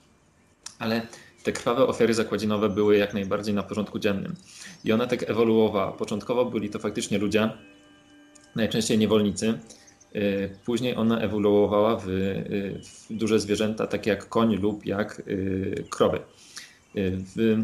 Ale 0.79 1.07
te 1.43 1.51
krwawe 1.51 1.87
ofiary 1.87 2.13
zakładzinowe 2.13 2.69
były 2.69 2.97
jak 2.97 3.13
najbardziej 3.13 3.53
na 3.53 3.63
porządku 3.63 3.99
dziennym. 3.99 4.35
I 4.83 4.91
one 4.91 5.07
tak 5.07 5.29
ewoluowały. 5.29 5.97
Początkowo 5.97 6.45
byli 6.45 6.69
to 6.69 6.79
faktycznie 6.79 7.17
ludzie, 7.17 7.49
najczęściej 8.55 8.97
niewolnicy. 8.97 9.59
Y, 10.15 10.49
później 10.65 10.95
ona 10.95 11.19
ewoluowała 11.21 11.95
w, 11.95 12.07
y, 12.07 12.81
w 12.83 13.13
duże 13.13 13.39
zwierzęta, 13.39 13.87
takie 13.87 14.09
jak 14.09 14.29
koń 14.29 14.55
lub 14.55 14.85
jak 14.85 15.21
y, 15.27 15.85
krowy. 15.89 16.19
W, 16.95 17.63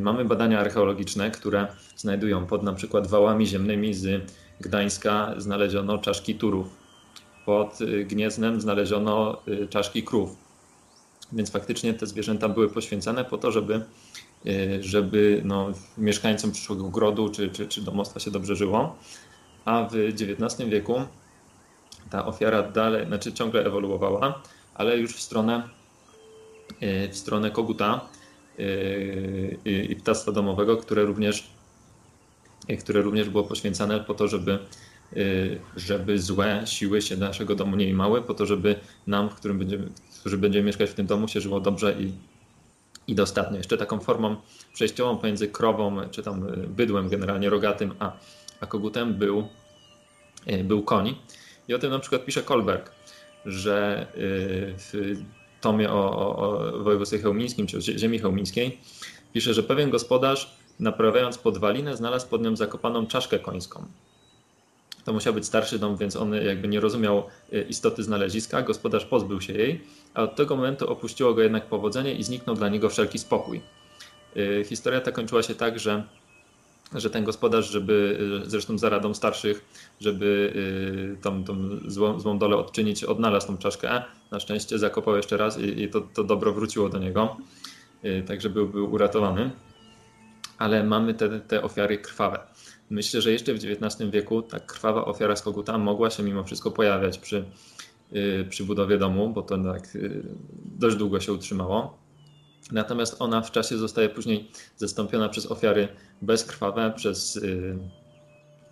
mamy 0.00 0.24
badania 0.24 0.60
archeologiczne, 0.60 1.30
które 1.30 1.66
znajdują 1.96 2.46
pod 2.46 2.62
na 2.62 2.72
przykład 2.72 3.06
wałami 3.06 3.46
ziemnymi 3.46 3.94
z 3.94 4.32
Gdańska 4.60 5.34
znaleziono 5.36 5.98
czaszki 5.98 6.34
turów. 6.34 6.66
Pod 7.46 7.78
Gnieznem 8.06 8.60
znaleziono 8.60 9.42
czaszki 9.70 10.02
krów 10.02 10.47
więc 11.32 11.50
faktycznie 11.50 11.94
te 11.94 12.06
zwierzęta 12.06 12.48
były 12.48 12.68
poświęcane 12.68 13.24
po 13.24 13.38
to, 13.38 13.52
żeby, 13.52 13.74
e, 14.46 14.82
żeby 14.82 15.42
no, 15.44 15.72
mieszkańcom 15.98 16.52
przyszłego 16.52 16.88
grodu 16.88 17.28
czy, 17.28 17.50
czy, 17.50 17.66
czy 17.66 17.82
domostwa 17.82 18.20
się 18.20 18.30
dobrze 18.30 18.56
żyło. 18.56 18.96
A 19.64 19.88
w 19.92 19.94
XIX 19.94 20.70
wieku 20.70 21.02
ta 22.10 22.26
ofiara 22.26 22.62
dalej, 22.62 23.06
znaczy 23.06 23.32
ciągle 23.32 23.64
ewoluowała, 23.64 24.42
ale 24.74 24.98
już 24.98 25.16
w 25.16 25.20
stronę, 25.20 25.68
e, 26.80 27.08
w 27.08 27.16
stronę 27.16 27.50
koguta 27.50 28.00
e, 28.58 28.62
i 29.64 29.96
ptactwa 29.96 30.32
domowego, 30.32 30.76
które 30.76 31.02
również, 31.02 31.50
które 32.80 33.02
również 33.02 33.28
było 33.28 33.44
poświęcane 33.44 34.00
po 34.00 34.14
to, 34.14 34.28
żeby 34.28 34.58
żeby 35.76 36.18
złe 36.18 36.62
siły 36.64 37.02
się 37.02 37.16
naszego 37.16 37.54
domu 37.54 37.76
nie 37.76 37.88
imały, 37.88 38.22
po 38.22 38.34
to, 38.34 38.46
żeby 38.46 38.80
nam, 39.06 39.30
w 39.30 39.34
którym 39.34 39.58
będziemy, 39.58 39.88
którzy 40.20 40.38
będziemy 40.38 40.66
mieszkać 40.66 40.90
w 40.90 40.94
tym 40.94 41.06
domu, 41.06 41.28
się 41.28 41.40
żyło 41.40 41.60
dobrze 41.60 41.92
i, 42.00 42.12
i 43.06 43.14
dostatnio. 43.14 43.56
Jeszcze 43.56 43.78
taką 43.78 44.00
formą 44.00 44.36
przejściową 44.74 45.16
pomiędzy 45.16 45.48
krową, 45.48 46.08
czy 46.10 46.22
tam 46.22 46.48
y, 46.48 46.66
bydłem 46.68 47.08
generalnie 47.08 47.50
rogatym, 47.50 47.94
a, 47.98 48.12
a 48.60 48.66
kogutem 48.66 49.14
był, 49.14 49.48
y, 50.50 50.64
był 50.64 50.82
koń. 50.82 51.14
I 51.68 51.74
o 51.74 51.78
tym 51.78 51.90
na 51.90 51.98
przykład 51.98 52.24
pisze 52.24 52.42
Kolberg, 52.42 52.90
że 53.46 54.06
y, 54.16 54.74
w 54.78 55.16
tomie 55.60 55.90
o, 55.90 56.16
o, 56.16 56.36
o 56.36 56.78
województwie 56.82 57.18
chełmińskim, 57.18 57.66
czy 57.66 57.76
o 57.78 57.80
ziemi 57.80 58.18
chełmińskiej, 58.18 58.78
pisze, 59.32 59.54
że 59.54 59.62
pewien 59.62 59.90
gospodarz 59.90 60.58
naprawiając 60.80 61.38
podwalinę 61.38 61.96
znalazł 61.96 62.28
pod 62.28 62.42
nią 62.42 62.56
zakopaną 62.56 63.06
czaszkę 63.06 63.38
końską 63.38 63.86
to 65.08 65.12
musiał 65.12 65.34
być 65.34 65.46
starszy 65.46 65.78
dom, 65.78 65.96
więc 65.96 66.16
on 66.16 66.34
jakby 66.34 66.68
nie 66.68 66.80
rozumiał 66.80 67.26
y, 67.52 67.66
istoty 67.68 68.02
znaleziska. 68.02 68.62
Gospodarz 68.62 69.04
pozbył 69.04 69.40
się 69.40 69.52
jej, 69.52 69.84
a 70.14 70.22
od 70.22 70.36
tego 70.36 70.56
momentu 70.56 70.90
opuściło 70.90 71.34
go 71.34 71.42
jednak 71.42 71.66
powodzenie 71.66 72.14
i 72.14 72.22
zniknął 72.22 72.56
dla 72.56 72.68
niego 72.68 72.88
wszelki 72.88 73.18
spokój. 73.18 73.60
Y, 74.36 74.64
historia 74.64 75.00
ta 75.00 75.12
kończyła 75.12 75.42
się 75.42 75.54
tak, 75.54 75.78
że 75.78 76.04
że 76.94 77.10
ten 77.10 77.24
gospodarz, 77.24 77.70
żeby 77.70 78.18
y, 78.46 78.50
zresztą 78.50 78.78
za 78.78 78.88
radą 78.88 79.14
starszych, 79.14 79.64
żeby 80.00 80.52
tą, 81.22 81.44
tą 81.44 81.56
złą, 81.86 82.20
złą 82.20 82.38
dolę 82.38 82.56
odczynić, 82.56 83.04
odnalazł 83.04 83.46
tą 83.46 83.58
czaszkę. 83.58 84.02
Na 84.30 84.40
szczęście 84.40 84.78
zakopał 84.78 85.16
jeszcze 85.16 85.36
raz 85.36 85.58
i, 85.58 85.82
i 85.82 85.88
to, 85.88 86.00
to 86.00 86.24
dobro 86.24 86.52
wróciło 86.52 86.88
do 86.88 86.98
niego, 86.98 87.36
tak 88.26 88.40
żeby 88.40 88.66
był 88.66 88.92
uratowany. 88.92 89.50
Ale 90.58 90.84
mamy 90.84 91.14
te, 91.14 91.40
te 91.40 91.62
ofiary 91.62 91.98
krwawe. 91.98 92.38
Myślę, 92.90 93.20
że 93.20 93.32
jeszcze 93.32 93.54
w 93.54 93.56
XIX 93.56 94.10
wieku 94.10 94.42
ta 94.42 94.60
krwawa 94.60 95.04
ofiara 95.04 95.36
z 95.36 95.42
koguta 95.42 95.78
mogła 95.78 96.10
się 96.10 96.22
mimo 96.22 96.44
wszystko 96.44 96.70
pojawiać 96.70 97.18
przy, 97.18 97.44
yy, 98.12 98.46
przy 98.50 98.64
budowie 98.64 98.98
domu, 98.98 99.30
bo 99.30 99.42
to 99.42 99.58
tak 99.58 99.94
yy, 99.94 100.22
dość 100.64 100.96
długo 100.96 101.20
się 101.20 101.32
utrzymało. 101.32 101.98
Natomiast 102.72 103.16
ona 103.18 103.42
w 103.42 103.50
czasie 103.50 103.78
zostaje 103.78 104.08
później 104.08 104.50
zastąpiona 104.76 105.28
przez 105.28 105.50
ofiary 105.50 105.88
bezkrwawe, 106.22 106.92
przez 106.96 107.34
yy, 107.34 107.78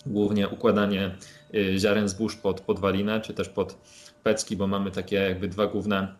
głównie 0.07 0.49
układanie 0.49 1.17
y, 1.55 1.79
ziaren 1.79 2.09
zbóż 2.09 2.37
pod 2.37 2.61
podwalinę, 2.61 3.21
czy 3.21 3.35
też 3.35 3.49
pod 3.49 3.79
pecki, 4.23 4.57
bo 4.57 4.67
mamy 4.67 4.91
takie 4.91 5.17
jakby 5.17 5.49
dwa 5.49 5.67
główne. 5.67 6.15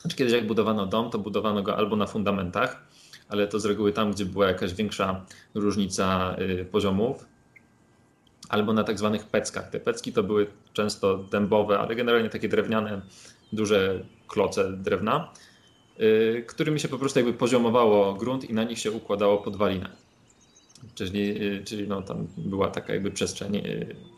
Znaczy 0.00 0.16
kiedyś 0.16 0.32
jak 0.32 0.46
budowano 0.46 0.86
dom, 0.86 1.10
to 1.10 1.18
budowano 1.18 1.62
go 1.62 1.76
albo 1.76 1.96
na 1.96 2.06
fundamentach, 2.06 2.87
ale 3.28 3.48
to 3.48 3.60
z 3.60 3.64
reguły 3.64 3.92
tam, 3.92 4.12
gdzie 4.12 4.24
była 4.24 4.46
jakaś 4.46 4.74
większa 4.74 5.24
różnica 5.54 6.36
y, 6.38 6.64
poziomów, 6.64 7.26
albo 8.48 8.72
na 8.72 8.84
tak 8.84 8.98
zwanych 8.98 9.24
peckach. 9.24 9.70
Te 9.70 9.80
pecki 9.80 10.12
to 10.12 10.22
były 10.22 10.46
często 10.72 11.18
dębowe, 11.18 11.78
ale 11.78 11.94
generalnie 11.94 12.30
takie 12.30 12.48
drewniane, 12.48 13.00
duże 13.52 14.04
kloce 14.28 14.72
drewna, 14.72 15.32
y, 16.00 16.44
którymi 16.48 16.80
się 16.80 16.88
po 16.88 16.98
prostu 16.98 17.18
jakby 17.18 17.34
poziomowało 17.34 18.14
grunt 18.14 18.50
i 18.50 18.54
na 18.54 18.64
nich 18.64 18.78
się 18.78 18.92
układało 18.92 19.38
podwalinę. 19.38 19.90
Czyli, 20.94 21.42
y, 21.42 21.64
czyli 21.64 21.88
no, 21.88 22.02
tam 22.02 22.26
była 22.36 22.70
taka 22.70 22.92
jakby 22.92 23.10
przestrzeń 23.10 23.62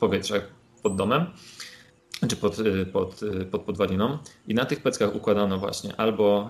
powietrza 0.01 0.35
pod 0.83 0.97
domem 0.97 1.27
czy 2.29 2.37
pod, 2.37 2.57
pod, 2.93 3.21
pod 3.51 3.63
podwaliną. 3.63 4.19
I 4.49 4.55
na 4.55 4.65
tych 4.65 4.83
peckach 4.83 5.15
układano 5.15 5.59
właśnie 5.59 5.97
albo 5.97 6.49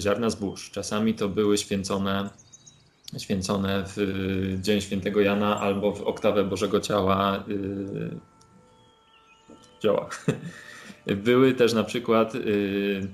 ziarna 0.00 0.30
zbóż. 0.30 0.70
Czasami 0.70 1.14
to 1.14 1.28
były 1.28 1.58
święcone, 1.58 2.30
święcone 3.18 3.84
w 3.86 3.96
Dzień 4.62 4.80
Świętego 4.80 5.20
Jana 5.20 5.60
albo 5.60 5.92
w 5.92 6.02
oktawę 6.02 6.44
Bożego 6.44 6.80
Ciała. 6.80 7.44
Yy, 7.48 8.20
dzieła. 9.82 10.08
Były 11.24 11.54
też 11.54 11.72
na 11.72 11.84
przykład 11.84 12.34
yy, 12.34 13.08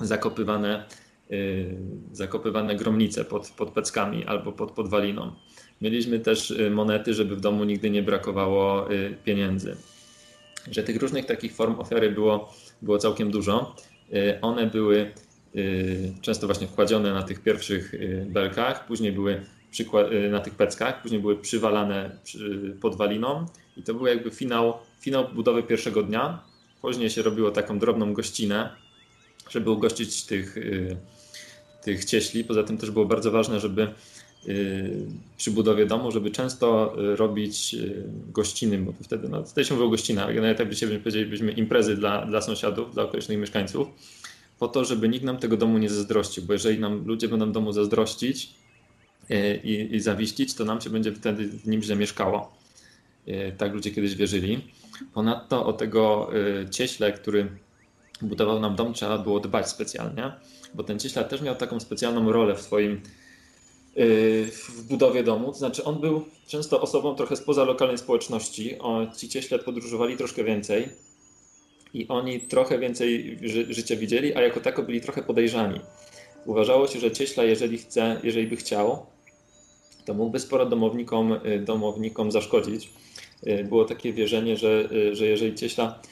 zakopywane, 0.00 0.84
yy, 1.30 1.76
zakopywane 2.12 2.76
gromnice 2.76 3.24
pod, 3.24 3.50
pod 3.50 3.70
peckami 3.70 4.24
albo 4.24 4.52
pod 4.52 4.72
podwaliną. 4.72 5.32
Mieliśmy 5.80 6.20
też 6.20 6.50
y, 6.50 6.70
monety, 6.70 7.14
żeby 7.14 7.36
w 7.36 7.40
domu 7.40 7.64
nigdy 7.64 7.90
nie 7.90 8.02
brakowało 8.02 8.92
y, 8.92 9.16
pieniędzy. 9.24 9.76
Że 10.70 10.82
tych 10.82 10.96
różnych 10.96 11.26
takich 11.26 11.54
form 11.54 11.80
ofiary 11.80 12.10
było, 12.10 12.54
było 12.82 12.98
całkiem 12.98 13.30
dużo. 13.30 13.76
Y, 14.12 14.38
one 14.40 14.66
były 14.66 15.00
Y, 15.00 15.25
często 16.20 16.46
właśnie 16.46 16.66
wkładzione 16.66 17.14
na 17.14 17.22
tych 17.22 17.42
pierwszych 17.42 17.94
y, 17.94 18.26
belkach, 18.30 18.86
później 18.86 19.12
były 19.12 19.42
y, 20.12 20.30
na 20.30 20.40
tych 20.40 20.54
peckach, 20.54 21.02
później 21.02 21.20
były 21.20 21.36
przywalane 21.36 22.10
podwaliną 22.80 23.46
i 23.76 23.82
to 23.82 23.94
był 23.94 24.06
jakby 24.06 24.30
finał, 24.30 24.74
finał 25.00 25.28
budowy 25.34 25.62
pierwszego 25.62 26.02
dnia. 26.02 26.42
Później 26.82 27.10
się 27.10 27.22
robiło 27.22 27.50
taką 27.50 27.78
drobną 27.78 28.12
gościnę 28.12 28.70
żeby 29.50 29.70
ugościć 29.70 30.24
tych, 30.24 30.56
tych 31.82 32.04
cieśli. 32.04 32.44
Poza 32.44 32.62
tym 32.62 32.78
też 32.78 32.90
było 32.90 33.04
bardzo 33.04 33.30
ważne, 33.30 33.60
żeby 33.60 33.88
przy 35.36 35.50
budowie 35.50 35.86
domu, 35.86 36.10
żeby 36.10 36.30
często 36.30 36.96
robić 36.96 37.76
gościny, 38.32 38.78
bo 38.78 38.92
wtedy, 39.02 39.28
no 39.28 39.42
tutaj 39.42 39.64
się 39.64 39.74
mówi 39.74 39.86
o 39.86 39.90
gościnach, 39.90 40.24
ale 40.24 40.40
nawet 40.40 40.58
jakbyśmy 40.58 40.98
powiedzielibyśmy 40.98 41.52
imprezy 41.52 41.96
dla, 41.96 42.26
dla 42.26 42.40
sąsiadów, 42.40 42.94
dla 42.94 43.02
okolicznych 43.02 43.38
mieszkańców, 43.38 43.88
po 44.58 44.68
to, 44.68 44.84
żeby 44.84 45.08
nikt 45.08 45.24
nam 45.24 45.38
tego 45.38 45.56
domu 45.56 45.78
nie 45.78 45.90
zazdrościł, 45.90 46.44
bo 46.44 46.52
jeżeli 46.52 46.78
nam 46.78 47.06
ludzie 47.06 47.28
będą 47.28 47.52
domu 47.52 47.72
zazdrościć 47.72 48.50
i, 49.64 49.88
i 49.92 50.00
zawiścić, 50.00 50.54
to 50.54 50.64
nam 50.64 50.80
się 50.80 50.90
będzie 50.90 51.12
wtedy 51.12 51.48
w 51.48 51.68
nim 51.68 51.82
źle 51.82 51.96
mieszkało. 51.96 52.56
Tak 53.58 53.74
ludzie 53.74 53.90
kiedyś 53.90 54.14
wierzyli. 54.14 54.60
Ponadto 55.14 55.66
o 55.66 55.72
tego 55.72 56.30
cieśle, 56.70 57.12
który 57.12 57.48
budował 58.22 58.60
nam 58.60 58.76
dom, 58.76 58.94
trzeba 58.94 59.18
było 59.18 59.40
dbać 59.40 59.68
specjalnie, 59.68 60.32
bo 60.74 60.82
ten 60.84 60.98
cieślar 60.98 61.24
też 61.24 61.42
miał 61.42 61.56
taką 61.56 61.80
specjalną 61.80 62.32
rolę 62.32 62.54
w 62.54 62.60
swoim 62.60 63.00
w 64.50 64.82
budowie 64.88 65.22
domu. 65.22 65.52
To 65.52 65.58
znaczy, 65.58 65.84
on 65.84 66.00
był 66.00 66.24
często 66.46 66.80
osobą 66.80 67.14
trochę 67.14 67.36
spoza 67.36 67.64
lokalnej 67.64 67.98
społeczności. 67.98 68.78
O, 68.78 69.06
ci 69.16 69.28
cieśle 69.28 69.58
podróżowali 69.58 70.16
troszkę 70.16 70.44
więcej 70.44 70.88
i 72.00 72.08
oni 72.08 72.40
trochę 72.40 72.78
więcej 72.78 73.38
ży 73.42 73.74
życia 73.74 73.96
widzieli, 73.96 74.34
a 74.34 74.40
jako 74.40 74.60
tako 74.60 74.82
byli 74.82 75.00
trochę 75.00 75.22
podejrzani. 75.22 75.80
Uważało 76.46 76.86
się, 76.86 76.98
że 76.98 77.10
cieśla, 77.10 77.44
jeżeli 77.44 77.78
chce, 77.78 78.20
jeżeli 78.22 78.46
by 78.46 78.56
chciał, 78.56 79.06
to 80.04 80.14
mógłby 80.14 80.40
sporo 80.40 80.66
domownikom, 80.66 81.40
domownikom 81.60 82.32
zaszkodzić. 82.32 82.90
Było 83.68 83.84
takie 83.84 84.12
wierzenie, 84.12 84.56
że, 84.56 84.88
że 85.12 85.26
jeżeli 85.26 85.54
cieśla 85.54 86.02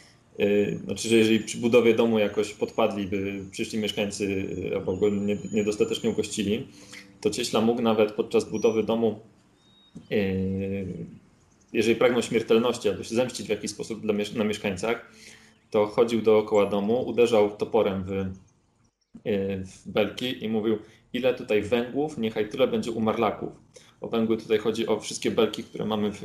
znaczy, 0.84 1.08
że 1.08 1.16
jeżeli 1.16 1.40
przy 1.40 1.58
budowie 1.58 1.94
domu 1.94 2.18
jakoś 2.18 2.52
podpadliby 2.52 3.44
przyszli 3.50 3.78
mieszkańcy 3.78 4.46
albo 4.74 4.96
go 4.96 5.10
niedostatecznie 5.52 6.10
ugościli, 6.10 6.66
to 7.20 7.30
cieśla 7.30 7.60
mógł 7.60 7.82
nawet 7.82 8.12
podczas 8.12 8.50
budowy 8.50 8.82
domu, 8.82 9.18
jeżeli 11.72 11.96
pragnął 11.96 12.22
śmiertelności 12.22 12.88
albo 12.88 13.04
się 13.04 13.14
zemścić 13.14 13.46
w 13.46 13.50
jakiś 13.50 13.70
sposób 13.70 14.04
na 14.34 14.44
mieszkańcach, 14.44 15.12
to 15.74 15.87
chodził 15.87 16.22
dookoła 16.22 16.66
domu, 16.66 17.02
uderzał 17.06 17.50
toporem 17.50 18.04
w, 18.04 18.10
w 19.66 19.88
belki 19.88 20.44
i 20.44 20.48
mówił, 20.48 20.78
ile 21.12 21.34
tutaj 21.34 21.62
węgłów, 21.62 22.18
niechaj 22.18 22.48
tyle 22.48 22.66
będzie 22.68 22.90
umarlaków. 22.90 23.52
O 24.00 24.08
węgły 24.08 24.37
tutaj 24.37 24.58
chodzi 24.58 24.87
o 24.87 25.00
wszystkie 25.00 25.30
belki, 25.30 25.64
które 25.64 25.84
mamy 25.84 26.12
w, 26.12 26.22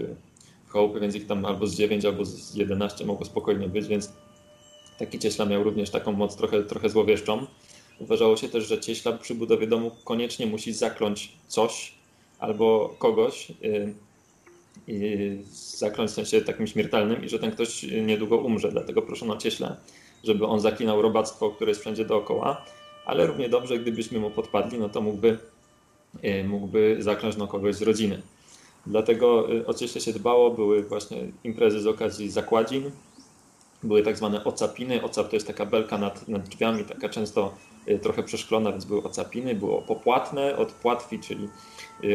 chałupy, 0.68 1.00
więc 1.00 1.16
ich 1.16 1.28
tam 1.28 1.46
albo 1.46 1.68
z 1.68 1.76
9, 1.76 2.06
albo 2.06 2.26
z 2.26 2.56
11 2.56 3.06
mogło 3.06 3.26
spokojnie 3.26 3.68
być, 3.68 3.88
więc 3.88 4.14
taki 5.00 5.20
cieśla 5.20 5.46
miał 5.46 5.64
również 5.64 5.90
taką 5.90 6.12
moc 6.12 6.36
trochę, 6.36 6.64
trochę 6.64 6.90
złowieszczą. 6.90 7.46
Uważało 8.00 8.38
się 8.38 8.50
też, 8.50 8.68
że 8.68 8.80
cieśla 8.80 9.12
przy 9.12 9.36
budowie 9.36 9.68
domu 9.68 9.92
koniecznie 10.04 10.48
musi 10.48 10.74
zakląć 10.74 11.32
coś 11.48 11.94
albo 12.40 12.96
kogoś, 13.00 13.50
yy, 13.62 13.94
zakląć 15.52 16.12
w 16.12 16.14
sensie 16.14 16.42
takim 16.42 16.68
śmiertelnym 16.68 17.26
i 17.26 17.30
że 17.30 17.40
ten 17.40 17.52
ktoś 17.52 17.84
niedługo 17.84 18.38
umrze. 18.38 18.72
Dlatego 18.72 19.02
proszono 19.02 19.38
cieśle, 19.38 19.76
żeby 20.24 20.46
on 20.46 20.60
zaklinał 20.60 21.02
robactwo, 21.02 21.52
które 21.52 21.72
jest 21.72 21.82
wszędzie 21.82 22.06
dookoła, 22.06 22.66
ale 23.06 23.28
równie 23.28 23.50
dobrze, 23.50 23.80
gdybyśmy 23.80 24.20
mu 24.20 24.32
podpadli, 24.32 24.80
no 24.80 24.90
to 24.90 25.02
mógłby, 25.02 25.38
yy, 26.24 26.44
mógłby 26.44 26.98
zakląć 27.00 27.38
no, 27.38 27.48
kogoś 27.48 27.76
z 27.76 27.82
rodziny. 27.82 28.22
Dlatego 28.88 29.48
o 29.68 29.74
cieśle 29.74 30.02
się 30.02 30.14
dbało, 30.14 30.52
były 30.52 30.84
właśnie 30.84 31.18
imprezy 31.44 31.80
z 31.80 31.88
okazji 31.88 32.30
zakładzin, 32.30 32.92
były 33.84 34.04
tak 34.04 34.18
zwane 34.18 34.44
ocapiny. 34.44 35.04
Ocap 35.04 35.30
to 35.30 35.36
jest 35.36 35.48
taka 35.48 35.66
belka 35.66 35.98
nad, 35.98 36.28
nad 36.28 36.50
drzwiami, 36.50 36.84
taka 36.84 37.10
często 37.10 37.54
trochę 38.02 38.24
przeszklona, 38.24 38.72
więc 38.72 38.86
były 38.86 39.04
ocapiny, 39.04 39.56
było 39.56 39.82
popłatne 39.82 40.58
od 40.58 40.72
płatwi, 40.72 41.20
czyli 41.20 41.50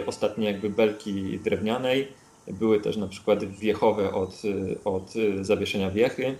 ostatnie 0.06 0.46
jakby 0.46 0.70
belki 0.70 1.38
drewnianej. 1.38 2.08
Były 2.48 2.80
też 2.80 2.96
na 2.96 3.08
przykład 3.08 3.44
wiechowe 3.44 4.12
od, 4.14 4.42
od 4.84 5.12
zawieszenia 5.40 5.90
wiechy. 5.90 6.36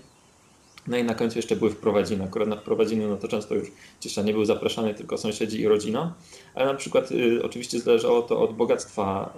No 0.87 0.97
i 0.97 1.03
na 1.03 1.15
końcu 1.15 1.39
jeszcze 1.39 1.55
były 1.55 1.71
wprowadziny. 1.71 2.23
Akurat 2.23 2.47
na 2.47 2.55
wprowadziny 2.55 3.07
no 3.07 3.17
to 3.17 3.27
często 3.27 3.55
już 3.55 3.71
ciesza 3.99 4.21
nie 4.21 4.33
był 4.33 4.45
zapraszany, 4.45 4.93
tylko 4.93 5.17
sąsiedzi 5.17 5.61
i 5.61 5.67
rodzina. 5.67 6.13
Ale 6.55 6.65
na 6.65 6.73
przykład 6.73 7.11
y, 7.11 7.43
oczywiście 7.43 7.79
zależało 7.79 8.21
to 8.21 8.41
od 8.41 8.55
bogactwa 8.55 9.33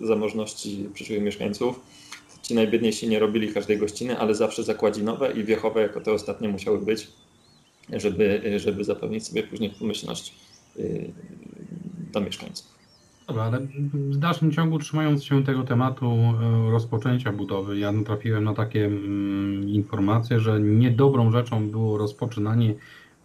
y, 0.00 0.06
zamożności 0.06 0.88
przyszłych 0.94 1.22
mieszkańców. 1.22 1.80
Ci 2.42 2.54
najbiedniejsi 2.54 3.08
nie 3.08 3.18
robili 3.18 3.52
każdej 3.52 3.78
gościny, 3.78 4.18
ale 4.18 4.34
zawsze 4.34 4.62
zakładzinowe 4.62 5.32
i 5.32 5.44
wiechowe 5.44 5.82
jako 5.82 6.00
te 6.00 6.12
ostatnie 6.12 6.48
musiały 6.48 6.78
być, 6.78 7.08
żeby, 7.92 8.42
żeby 8.56 8.84
zapewnić 8.84 9.26
sobie 9.26 9.42
później 9.42 9.70
pomyślność 9.70 10.34
y, 10.76 11.12
do 12.12 12.20
mieszkańców. 12.20 12.79
Dobra, 13.30 13.44
ale 13.44 13.60
w 13.82 14.16
dalszym 14.16 14.52
ciągu, 14.52 14.78
trzymając 14.78 15.24
się 15.24 15.44
tego 15.44 15.62
tematu 15.62 16.06
e, 16.06 16.70
rozpoczęcia 16.70 17.32
budowy, 17.32 17.78
ja 17.78 17.92
natrafiłem 17.92 18.44
na 18.44 18.54
takie 18.54 18.86
mm, 18.86 19.68
informacje, 19.68 20.40
że 20.40 20.60
niedobrą 20.60 21.32
rzeczą 21.32 21.70
było 21.70 21.98
rozpoczynanie 21.98 22.74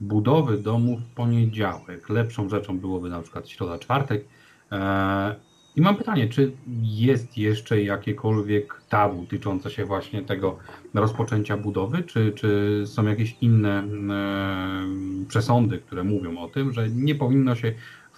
budowy 0.01 0.57
domu 0.57 0.97
w 0.97 1.05
poniedziałek. 1.15 2.09
Lepszą 2.09 2.49
rzeczą 2.49 2.79
byłoby 2.79 3.09
na 3.09 3.21
przykład 3.21 3.49
środa, 3.49 3.79
czwartek. 3.79 4.25
E, 4.71 5.35
I 5.75 5.81
mam 5.81 5.95
pytanie, 5.95 6.29
czy 6.29 6.51
jest 6.83 7.37
jeszcze 7.37 7.81
jakiekolwiek 7.81 8.81
tabu 8.89 9.25
tyczące 9.25 9.71
się 9.71 9.85
właśnie 9.85 10.21
tego 10.21 10.57
rozpoczęcia 10.93 11.57
budowy, 11.57 12.03
czy, 12.03 12.31
czy 12.35 12.83
są 12.85 13.05
jakieś 13.05 13.35
inne 13.41 13.83
e, 13.83 15.27
przesądy, 15.27 15.79
które 15.79 16.03
mówią 16.03 16.37
o 16.37 16.47
tym, 16.47 16.73
że 16.73 16.89
nie 16.89 17.15
powinno 17.15 17.55
się 17.55 17.73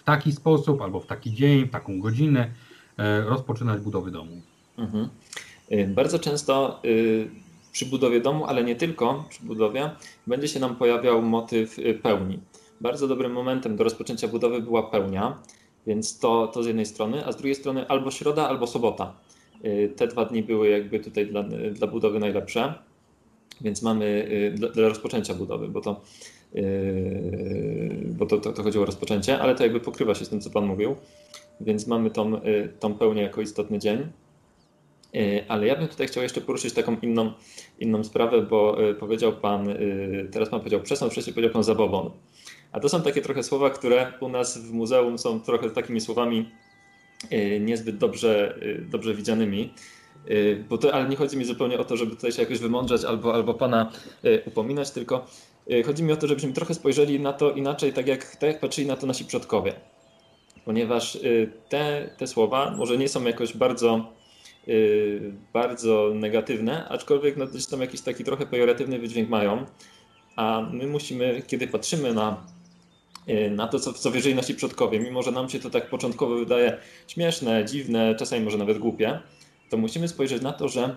taki 0.07 0.31
sposób, 0.31 0.81
albo 0.81 0.99
w 0.99 1.05
taki 1.05 1.33
dzień, 1.33 1.65
w 1.65 1.71
taką 1.71 1.99
godzinę 1.99 2.51
rozpoczynać 3.25 3.81
budowy 3.81 4.11
domu. 4.11 4.41
Mhm. 4.77 5.09
Bardzo 5.87 6.19
często 6.19 6.81
przy 7.71 7.85
budowie 7.85 8.21
domu, 8.21 8.45
ale 8.45 8.63
nie 8.63 8.75
tylko 8.75 9.25
przy 9.29 9.43
budowie, 9.43 9.91
będzie 10.27 10.47
się 10.47 10.59
nam 10.59 10.75
pojawiał 10.75 11.21
motyw 11.21 11.77
pełni. 12.03 12.39
Bardzo 12.81 13.07
dobrym 13.07 13.31
momentem 13.31 13.75
do 13.75 13.83
rozpoczęcia 13.83 14.27
budowy 14.27 14.61
była 14.61 14.83
pełnia, 14.83 15.37
więc 15.87 16.19
to, 16.19 16.47
to 16.47 16.63
z 16.63 16.67
jednej 16.67 16.85
strony, 16.85 17.25
a 17.25 17.31
z 17.31 17.37
drugiej 17.37 17.55
strony 17.55 17.87
albo 17.87 18.11
środa, 18.11 18.49
albo 18.49 18.67
sobota. 18.67 19.13
Te 19.95 20.07
dwa 20.07 20.25
dni 20.25 20.43
były 20.43 20.69
jakby 20.69 20.99
tutaj 20.99 21.27
dla, 21.27 21.43
dla 21.71 21.87
budowy 21.87 22.19
najlepsze, 22.19 22.73
więc 23.61 23.81
mamy 23.81 24.29
dla, 24.55 24.69
dla 24.69 24.89
rozpoczęcia 24.89 25.33
budowy, 25.33 25.67
bo 25.67 25.81
to 25.81 26.01
bo 28.05 28.25
to, 28.25 28.37
to, 28.37 28.53
to 28.53 28.63
chodziło 28.63 28.83
o 28.83 28.85
rozpoczęcie, 28.85 29.39
ale 29.39 29.55
to 29.55 29.63
jakby 29.63 29.79
pokrywa 29.79 30.15
się 30.15 30.25
z 30.25 30.29
tym, 30.29 30.41
co 30.41 30.49
Pan 30.49 30.65
mówił, 30.65 30.95
więc 31.61 31.87
mamy 31.87 32.11
tą, 32.11 32.31
yy, 32.31 32.73
tą 32.79 32.93
pełnię 32.93 33.21
jako 33.21 33.41
istotny 33.41 33.79
dzień. 33.79 34.07
Yy, 35.13 35.45
ale 35.47 35.67
ja 35.67 35.75
bym 35.75 35.87
tutaj 35.87 36.07
chciał 36.07 36.23
jeszcze 36.23 36.41
poruszyć 36.41 36.73
taką 36.73 36.97
inną, 37.01 37.31
inną 37.79 38.03
sprawę, 38.03 38.41
bo 38.41 38.77
powiedział 38.99 39.33
Pan, 39.33 39.67
teraz 40.31 40.49
Pan 40.49 40.59
powiedział 40.59 40.81
przesąd, 40.81 41.11
wcześniej 41.11 41.33
powiedział 41.33 41.53
Pan 41.53 41.63
zabobon. 41.63 42.11
A 42.71 42.79
to 42.79 42.89
są 42.89 43.01
takie 43.01 43.21
trochę 43.21 43.43
słowa, 43.43 43.69
które 43.69 44.13
u 44.19 44.29
nas 44.29 44.57
w 44.57 44.73
muzeum 44.73 45.17
są 45.17 45.41
trochę 45.41 45.69
takimi 45.69 46.01
słowami 46.01 46.49
niezbyt 47.59 47.97
dobrze, 47.97 48.59
dobrze 48.91 49.13
widzianymi. 49.13 49.73
Bo 50.69 50.77
to, 50.77 50.93
ale 50.93 51.09
nie 51.09 51.15
chodzi 51.15 51.37
mi 51.37 51.45
zupełnie 51.45 51.79
o 51.79 51.85
to, 51.85 51.97
żeby 51.97 52.11
tutaj 52.11 52.31
się 52.31 52.41
jakoś 52.41 52.59
wymądrzać 52.59 53.03
albo, 53.03 53.33
albo 53.33 53.53
Pana 53.53 53.91
upominać, 54.45 54.91
tylko 54.91 55.25
Y, 55.25 55.56
chodzi 55.85 56.03
mi 56.03 56.11
o 56.11 56.17
to, 56.17 56.27
żebyśmy 56.27 56.53
trochę 56.53 56.73
spojrzeli 56.73 57.19
na 57.19 57.33
to 57.33 57.51
inaczej, 57.51 57.93
tak 57.93 58.07
jak, 58.07 58.35
tak 58.35 58.49
jak 58.49 58.59
patrzyli 58.59 58.87
na 58.87 58.95
to 58.95 59.07
nasi 59.07 59.25
przodkowie. 59.25 59.73
Ponieważ 60.65 61.15
y, 61.15 61.51
te, 61.69 62.09
te 62.17 62.27
słowa 62.27 62.71
może 62.77 62.97
nie 62.97 63.09
są 63.09 63.23
jakoś 63.23 63.57
bardzo, 63.57 64.13
y, 64.67 65.33
bardzo 65.53 66.11
negatywne, 66.15 66.89
aczkolwiek 66.89 67.37
no, 67.37 67.47
gdzieś 67.47 67.65
tam 67.65 67.81
jakiś 67.81 68.01
taki 68.01 68.23
trochę 68.23 68.45
pejoratywny 68.45 68.99
wydźwięk 68.99 69.29
mają. 69.29 69.65
A 70.35 70.61
my 70.71 70.87
musimy, 70.87 71.41
kiedy 71.47 71.67
patrzymy 71.67 72.13
na, 72.13 72.45
na 73.51 73.67
to, 73.67 73.79
co, 73.79 73.93
co 73.93 74.11
wierzyli 74.11 74.35
nasi 74.35 74.55
przodkowie, 74.55 74.99
mimo 74.99 75.23
że 75.23 75.31
nam 75.31 75.49
się 75.49 75.59
to 75.59 75.69
tak 75.69 75.89
początkowo 75.89 76.35
wydaje 76.35 76.77
śmieszne, 77.07 77.65
dziwne, 77.65 78.15
czasami 78.15 78.45
może 78.45 78.57
nawet 78.57 78.77
głupie, 78.77 79.19
to 79.69 79.77
musimy 79.77 80.07
spojrzeć 80.07 80.41
na 80.41 80.53
to, 80.53 80.67
że 80.69 80.95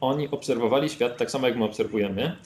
oni 0.00 0.28
obserwowali 0.28 0.88
świat 0.88 1.16
tak 1.16 1.30
samo 1.30 1.46
jak 1.46 1.56
my 1.56 1.64
obserwujemy 1.64 2.36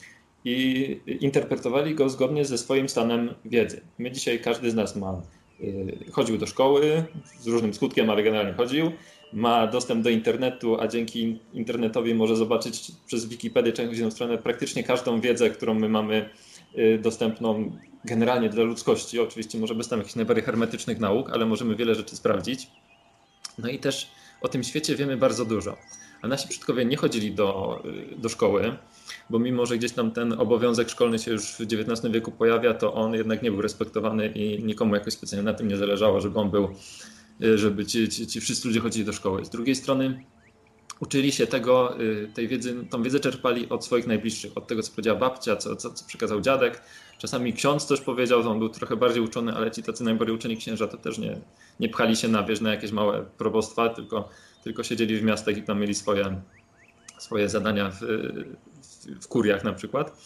i 0.44 1.00
interpretowali 1.20 1.94
go 1.94 2.08
zgodnie 2.08 2.44
ze 2.44 2.58
swoim 2.58 2.88
stanem 2.88 3.34
wiedzy. 3.44 3.80
My 3.98 4.10
dzisiaj, 4.10 4.40
każdy 4.40 4.70
z 4.70 4.74
nas 4.74 4.96
ma, 4.96 5.22
y, 5.60 6.04
chodził 6.12 6.38
do 6.38 6.46
szkoły, 6.46 7.04
z 7.40 7.46
różnym 7.46 7.74
skutkiem, 7.74 8.10
ale 8.10 8.22
generalnie 8.22 8.52
chodził, 8.52 8.92
ma 9.32 9.66
dostęp 9.66 10.02
do 10.02 10.10
internetu, 10.10 10.80
a 10.80 10.88
dzięki 10.88 11.38
internetowi 11.52 12.14
może 12.14 12.36
zobaczyć 12.36 12.92
przez 13.06 13.26
Wikipedię 13.26 13.72
czy 13.72 13.82
jakąś 13.82 14.12
stronę 14.12 14.38
praktycznie 14.38 14.84
każdą 14.84 15.20
wiedzę, 15.20 15.50
którą 15.50 15.74
my 15.74 15.88
mamy 15.88 16.30
y, 16.78 16.98
dostępną 17.02 17.72
generalnie 18.04 18.48
dla 18.48 18.64
ludzkości. 18.64 19.20
Oczywiście 19.20 19.58
może 19.58 19.74
bez 19.74 19.88
tam 19.88 19.98
jakichś 19.98 20.16
najbardziej 20.16 20.44
hermetycznych 20.44 21.00
nauk, 21.00 21.30
ale 21.30 21.46
możemy 21.46 21.76
wiele 21.76 21.94
rzeczy 21.94 22.16
sprawdzić. 22.16 22.70
No 23.58 23.68
i 23.68 23.78
też 23.78 24.10
o 24.40 24.48
tym 24.48 24.64
świecie 24.64 24.96
wiemy 24.96 25.16
bardzo 25.16 25.44
dużo. 25.44 25.76
A 26.22 26.28
nasi 26.28 26.48
przodkowie 26.48 26.84
nie 26.84 26.96
chodzili 26.96 27.32
do, 27.32 27.82
do 28.16 28.28
szkoły, 28.28 28.76
bo 29.30 29.38
mimo, 29.38 29.66
że 29.66 29.78
gdzieś 29.78 29.92
tam 29.92 30.10
ten 30.10 30.32
obowiązek 30.32 30.88
szkolny 30.88 31.18
się 31.18 31.30
już 31.30 31.42
w 31.42 31.60
XIX 31.60 32.12
wieku 32.12 32.32
pojawia, 32.32 32.74
to 32.74 32.94
on 32.94 33.14
jednak 33.14 33.42
nie 33.42 33.50
był 33.50 33.62
respektowany 33.62 34.26
i 34.26 34.64
nikomu 34.64 34.94
jakoś 34.94 35.12
specjalnie 35.12 35.44
na 35.44 35.54
tym 35.54 35.68
nie 35.68 35.76
zależało, 35.76 36.20
żeby 36.20 36.38
on 36.38 36.50
był, 36.50 36.68
żeby 37.54 37.86
ci, 37.86 38.08
ci, 38.08 38.26
ci 38.26 38.40
wszyscy 38.40 38.68
ludzie 38.68 38.80
chodzili 38.80 39.04
do 39.04 39.12
szkoły. 39.12 39.44
Z 39.44 39.50
drugiej 39.50 39.74
strony 39.74 40.24
uczyli 41.00 41.32
się 41.32 41.46
tego, 41.46 42.00
y, 42.00 42.30
tej 42.34 42.48
wiedzy, 42.48 42.84
tą 42.90 43.02
wiedzę 43.02 43.20
czerpali 43.20 43.68
od 43.68 43.84
swoich 43.84 44.06
najbliższych, 44.06 44.52
od 44.54 44.66
tego, 44.66 44.82
co 44.82 44.90
powiedziała 44.90 45.18
babcia, 45.18 45.56
co, 45.56 45.76
co, 45.76 45.90
co 45.90 46.06
przekazał 46.06 46.40
dziadek. 46.40 46.82
Czasami 47.18 47.52
ksiądz 47.52 47.84
coś 47.84 48.00
powiedział, 48.00 48.42
to 48.42 48.50
on 48.50 48.58
był 48.58 48.68
trochę 48.68 48.96
bardziej 48.96 49.22
uczony, 49.22 49.52
ale 49.52 49.70
ci 49.70 49.82
tacy 49.82 50.04
najbardziej 50.04 50.36
uczeni 50.36 50.56
księża 50.56 50.88
to 50.88 50.96
też 50.96 51.18
nie, 51.18 51.40
nie 51.80 51.88
pchali 51.88 52.16
się 52.16 52.28
na 52.28 52.42
wież 52.42 52.60
na 52.60 52.70
jakieś 52.70 52.92
małe 52.92 53.24
probostwa, 53.38 53.88
tylko, 53.88 54.28
tylko 54.64 54.82
siedzieli 54.82 55.16
w 55.16 55.22
miastach 55.22 55.56
i 55.56 55.62
tam 55.62 55.80
mieli 55.80 55.94
swoje, 55.94 56.40
swoje 57.18 57.48
zadania 57.48 57.90
w, 57.90 58.00
w, 59.20 59.28
kuriach 59.28 59.64
na 59.64 59.72
przykład. 59.72 60.22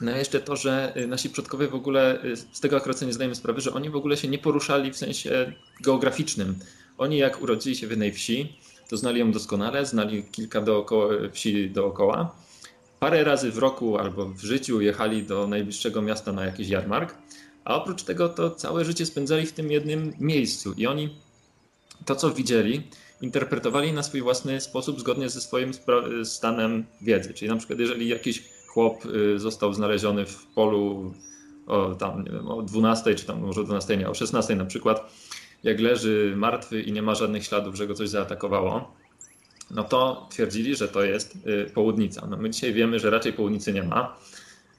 No 0.00 0.16
jeszcze 0.16 0.40
to, 0.40 0.56
że 0.56 0.94
nasi 1.08 1.30
przodkowie 1.30 1.68
w 1.68 1.74
ogóle, 1.74 2.22
z 2.52 2.60
tego 2.60 2.76
akurat 2.76 3.02
nie 3.02 3.12
zdajemy 3.12 3.34
sprawy, 3.34 3.60
że 3.60 3.72
oni 3.72 3.90
w 3.90 3.96
ogóle 3.96 4.16
się 4.16 4.28
nie 4.28 4.38
poruszali 4.38 4.92
w 4.92 4.96
sensie 4.96 5.52
geograficznym. 5.80 6.58
Oni 6.98 7.18
jak 7.18 7.42
urodzili 7.42 7.76
się 7.76 7.86
w 7.86 7.90
jednej 7.90 8.12
wsi, 8.12 8.58
to 8.88 8.96
znali 8.96 9.20
ją 9.20 9.32
doskonale, 9.32 9.86
znali 9.86 10.22
kilka 10.22 10.60
dookoła, 10.60 11.14
wsi 11.32 11.70
dookoła. 11.70 12.36
Parę 13.00 13.24
razy 13.24 13.52
w 13.52 13.58
roku 13.58 13.98
albo 13.98 14.26
w 14.26 14.40
życiu 14.40 14.80
jechali 14.80 15.22
do 15.22 15.46
najbliższego 15.46 16.02
miasta 16.02 16.32
na 16.32 16.44
jakiś 16.44 16.68
jarmark, 16.68 17.14
a 17.64 17.74
oprócz 17.74 18.02
tego 18.02 18.28
to 18.28 18.50
całe 18.50 18.84
życie 18.84 19.06
spędzali 19.06 19.46
w 19.46 19.52
tym 19.52 19.70
jednym 19.70 20.14
miejscu 20.18 20.72
i 20.76 20.86
oni 20.86 21.18
to, 22.04 22.16
co 22.16 22.30
widzieli, 22.30 22.82
interpretowali 23.20 23.92
na 23.92 24.02
swój 24.02 24.22
własny 24.22 24.60
sposób 24.60 25.00
zgodnie 25.00 25.28
ze 25.28 25.40
swoim 25.40 25.70
stanem 26.24 26.84
wiedzy. 27.00 27.34
Czyli 27.34 27.48
na 27.48 27.56
przykład 27.56 27.78
jeżeli 27.78 28.08
jakiś 28.08 28.44
chłop 28.66 29.06
y, 29.06 29.38
został 29.38 29.74
znaleziony 29.74 30.26
w 30.26 30.46
polu 30.46 31.14
o, 31.66 31.94
tam, 31.94 32.24
nie 32.24 32.30
wiem, 32.30 32.48
o 32.48 32.62
12, 32.62 33.14
czy 33.14 33.26
tam 33.26 33.40
może 33.40 33.60
o 33.60 33.64
12, 33.64 33.96
nie, 33.96 34.08
o 34.08 34.14
16 34.14 34.56
na 34.56 34.64
przykład, 34.64 35.12
jak 35.64 35.80
leży 35.80 36.34
martwy 36.36 36.82
i 36.82 36.92
nie 36.92 37.02
ma 37.02 37.14
żadnych 37.14 37.44
śladów, 37.44 37.76
że 37.76 37.86
go 37.86 37.94
coś 37.94 38.08
zaatakowało, 38.08 38.94
no 39.70 39.84
to 39.84 40.26
twierdzili, 40.30 40.76
że 40.76 40.88
to 40.88 41.04
jest 41.04 41.36
y, 41.46 41.70
południca. 41.74 42.26
No 42.26 42.36
my 42.36 42.50
dzisiaj 42.50 42.72
wiemy, 42.72 42.98
że 42.98 43.10
raczej 43.10 43.32
południcy 43.32 43.72
nie 43.72 43.82
ma, 43.82 44.16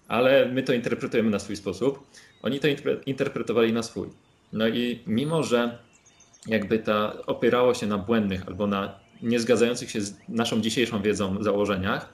ale 0.08 0.46
my 0.46 0.64
to 0.64 0.74
interpretujemy 0.74 1.30
na 1.30 1.40
swój 1.40 1.56
sposób. 1.56 2.00
Oni 2.42 2.60
to 2.60 2.68
interpretowali 3.06 3.74
na 3.74 3.84
swój. 3.84 4.08
No 4.54 4.68
i 4.68 5.00
mimo, 5.08 5.44
że 5.44 5.78
jakby 6.48 6.80
ta 6.80 7.14
opierało 7.26 7.74
się 7.74 7.88
na 7.88 7.98
błędnych 7.98 8.48
albo 8.48 8.68
na 8.68 9.00
niezgadzających 9.22 9.92
się 9.92 10.02
z 10.02 10.14
naszą 10.30 10.62
dzisiejszą 10.62 11.02
wiedzą 11.02 11.44
założeniach, 11.44 12.14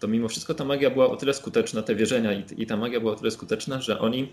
to 0.00 0.08
mimo 0.08 0.28
wszystko 0.28 0.54
ta 0.54 0.64
magia 0.64 0.90
była 0.90 1.10
o 1.10 1.16
tyle 1.16 1.34
skuteczna, 1.34 1.82
te 1.82 1.94
wierzenia 1.94 2.32
i, 2.32 2.44
i 2.56 2.66
ta 2.66 2.76
magia 2.76 3.00
była 3.00 3.12
o 3.12 3.16
tyle 3.16 3.30
skuteczna, 3.30 3.80
że 3.80 3.98
oni 3.98 4.28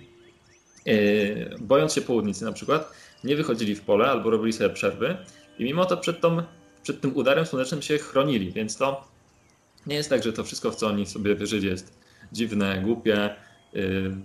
yy, 0.85 1.55
bojąc 1.59 1.93
się 1.93 2.01
południcy 2.01 2.45
na 2.45 2.51
przykład, 2.51 2.93
nie 3.23 3.35
wychodzili 3.35 3.75
w 3.75 3.81
pole 3.81 4.05
albo 4.05 4.29
robili 4.29 4.53
sobie 4.53 4.69
przerwy 4.69 5.17
i 5.59 5.63
mimo 5.63 5.85
to 5.85 5.97
przed, 5.97 6.21
tą, 6.21 6.43
przed 6.83 7.01
tym 7.01 7.15
udarem 7.15 7.45
słonecznym 7.45 7.81
się 7.81 7.97
chronili, 7.97 8.51
więc 8.51 8.77
to 8.77 9.07
nie 9.87 9.95
jest 9.95 10.09
tak, 10.09 10.23
że 10.23 10.33
to 10.33 10.43
wszystko, 10.43 10.71
w 10.71 10.75
co 10.75 10.87
oni 10.87 11.05
sobie 11.05 11.35
wierzyli 11.35 11.67
jest 11.67 11.99
dziwne, 12.31 12.81
głupie, 12.83 13.35
yy, 13.73 14.15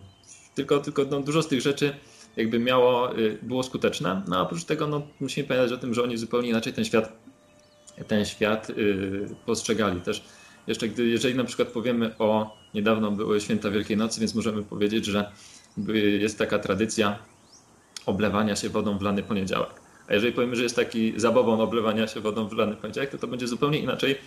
tylko, 0.55 0.79
tylko 0.79 1.05
no, 1.05 1.21
dużo 1.21 1.43
z 1.43 1.49
tych 1.49 1.61
rzeczy 1.61 1.95
jakby 2.39 2.59
miało, 2.59 3.15
yy, 3.15 3.39
było 3.43 3.63
skuteczne, 3.63 4.23
no 4.29 4.37
a 4.37 4.41
oprócz 4.41 4.65
tego 4.65 4.87
no, 4.87 5.03
musimy 5.21 5.49
pamiętać 5.49 5.73
o 5.73 5.79
tym, 5.79 5.95
że 5.95 6.03
oni 6.03 6.17
zupełnie 6.17 6.49
inaczej 6.49 6.73
ten 6.73 6.85
świat, 6.85 7.13
ten 8.07 8.25
świat 8.25 8.69
yy, 8.69 9.29
postrzegali 9.47 10.01
też. 10.01 10.25
Jeszcze 10.67 10.89
gdy, 10.89 11.07
jeżeli 11.07 11.35
na 11.35 11.45
przykład 11.45 11.69
powiemy 11.69 12.19
o, 12.19 12.57
niedawno 12.75 13.11
były 13.11 13.41
święta 13.41 13.71
Wielkiej 13.71 13.97
Nocy, 13.97 14.21
więc 14.21 14.35
możemy 14.35 14.63
powiedzieć, 14.63 15.07
że 15.07 15.33
jest 16.21 16.39
taka 16.39 16.59
tradycja 16.59 17.19
oblewania 18.07 18.57
się 18.57 18.69
wodą 18.69 18.99
w 18.99 19.03
lany 19.03 19.23
poniedziałek. 19.23 19.71
A 20.09 20.15
jeżeli 20.15 20.33
powiemy, 20.33 20.57
że 20.57 20.63
jest 20.63 20.77
taki 20.77 21.13
zabobon 21.17 21.61
oblewania 21.61 22.07
się 22.07 22.21
wodą 22.21 22.49
w 22.49 22.53
lany 22.53 22.77
poniedziałek, 22.77 23.11
to 23.11 23.19
to 23.19 23.27
będzie 23.27 23.49
zupełnie 23.49 23.79
inaczej, 23.79 24.19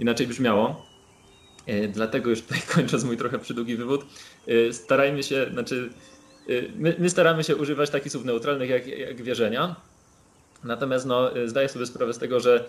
inaczej 0.00 0.26
brzmiało. 0.26 0.86
E, 1.66 1.88
dlatego 1.88 2.30
już 2.30 2.42
tutaj 2.42 2.62
kończąc 2.74 3.04
mój 3.04 3.16
trochę 3.16 3.38
przydługi 3.38 3.76
wywód, 3.76 4.06
starajmy 4.72 5.22
się, 5.22 5.46
znaczy 5.52 5.90
my, 6.76 6.96
my 6.98 7.10
staramy 7.10 7.44
się 7.44 7.56
używać 7.56 7.90
takich 7.90 8.12
słów 8.12 8.24
neutralnych 8.24 8.70
jak, 8.70 8.86
jak 8.86 9.22
wierzenia, 9.22 9.76
natomiast 10.64 11.06
no, 11.06 11.30
zdaję 11.46 11.68
sobie 11.68 11.86
sprawę 11.86 12.12
z 12.12 12.18
tego, 12.18 12.40
że, 12.40 12.64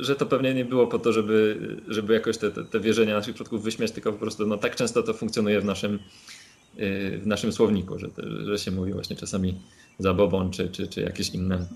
że 0.00 0.16
to 0.16 0.26
pewnie 0.26 0.54
nie 0.54 0.64
było 0.64 0.86
po 0.86 0.98
to, 0.98 1.12
żeby, 1.12 1.58
żeby 1.88 2.14
jakoś 2.14 2.38
te, 2.38 2.50
te, 2.50 2.64
te 2.64 2.80
wierzenia 2.80 3.14
naszych 3.14 3.34
przodków 3.34 3.62
wyśmiać, 3.62 3.92
tylko 3.92 4.12
po 4.12 4.18
prostu 4.18 4.46
no, 4.46 4.56
tak 4.56 4.76
często 4.76 5.02
to 5.02 5.14
funkcjonuje 5.14 5.60
w 5.60 5.64
naszym, 5.64 5.98
w 7.18 7.26
naszym 7.26 7.52
słowniku, 7.52 7.98
że, 7.98 8.08
że 8.44 8.58
się 8.58 8.70
mówi 8.70 8.92
właśnie 8.92 9.16
czasami 9.16 9.60
zabobon 9.98 10.50
czy, 10.50 10.68
czy, 10.68 10.86
czy 10.86 11.00
jakieś 11.00 11.30
inne 11.30 11.66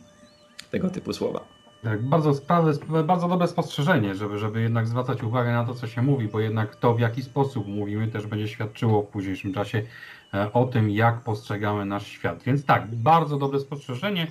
tego 0.70 0.90
typu 0.90 1.12
słowa. 1.12 1.45
Tak, 1.82 2.03
bardzo, 2.03 2.34
sprawy, 2.34 2.72
bardzo 3.05 3.28
dobre 3.28 3.49
spostrzeżenie, 3.49 4.14
żeby, 4.14 4.38
żeby 4.38 4.62
jednak 4.62 4.86
zwracać 4.86 5.22
uwagę 5.22 5.53
na 5.53 5.64
to, 5.64 5.74
co 5.74 5.86
się 5.86 6.03
mówi, 6.03 6.28
bo 6.28 6.40
jednak 6.40 6.76
to, 6.76 6.95
w 6.95 7.01
jaki 7.01 7.22
sposób 7.22 7.66
mówimy, 7.66 8.09
też 8.09 8.26
będzie 8.26 8.49
świadczyło 8.49 9.03
w 9.03 9.07
późniejszym 9.07 9.55
czasie 9.55 9.82
o 10.53 10.64
tym, 10.64 10.91
jak 10.91 11.20
postrzegamy 11.20 11.85
nasz 11.85 12.07
świat. 12.07 12.43
Więc 12.43 12.64
tak, 12.64 12.95
bardzo 12.95 13.39
dobre 13.39 13.61
spostrzeżenie. 13.61 14.26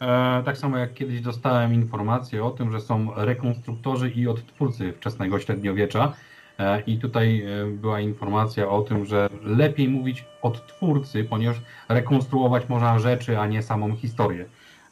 E, 0.00 0.42
tak 0.44 0.58
samo 0.58 0.78
jak 0.78 0.94
kiedyś 0.94 1.20
dostałem 1.20 1.74
informację 1.74 2.44
o 2.44 2.50
tym, 2.50 2.72
że 2.72 2.80
są 2.80 3.08
rekonstruktorzy 3.16 4.10
i 4.10 4.28
odtwórcy 4.28 4.92
wczesnego 4.92 5.40
średniowiecza, 5.40 6.12
E, 6.58 6.80
I 6.80 6.98
tutaj 6.98 7.42
e, 7.42 7.66
była 7.66 8.00
informacja 8.00 8.68
o 8.68 8.82
tym, 8.82 9.04
że 9.04 9.28
lepiej 9.42 9.88
mówić 9.88 10.24
odtwórcy, 10.42 11.24
ponieważ 11.24 11.56
rekonstruować 11.88 12.68
można 12.68 12.98
rzeczy, 12.98 13.38
a 13.38 13.46
nie 13.46 13.62
samą 13.62 13.96
historię. 13.96 14.44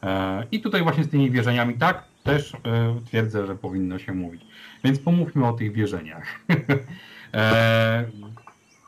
E, 0.03 0.47
I 0.53 0.61
tutaj 0.61 0.83
właśnie 0.83 1.05
z 1.05 1.11
tymi 1.11 1.31
wierzeniami 1.31 1.75
tak 1.75 2.05
też 2.23 2.53
twierdzę, 3.07 3.47
że 3.47 3.57
powinno 3.57 3.99
się 3.99 4.13
mówić. 4.13 4.47
Więc 4.85 4.99
pomówmy 4.99 5.49
o 5.49 5.53
tych 5.53 5.73
wierzeniach. 5.73 6.25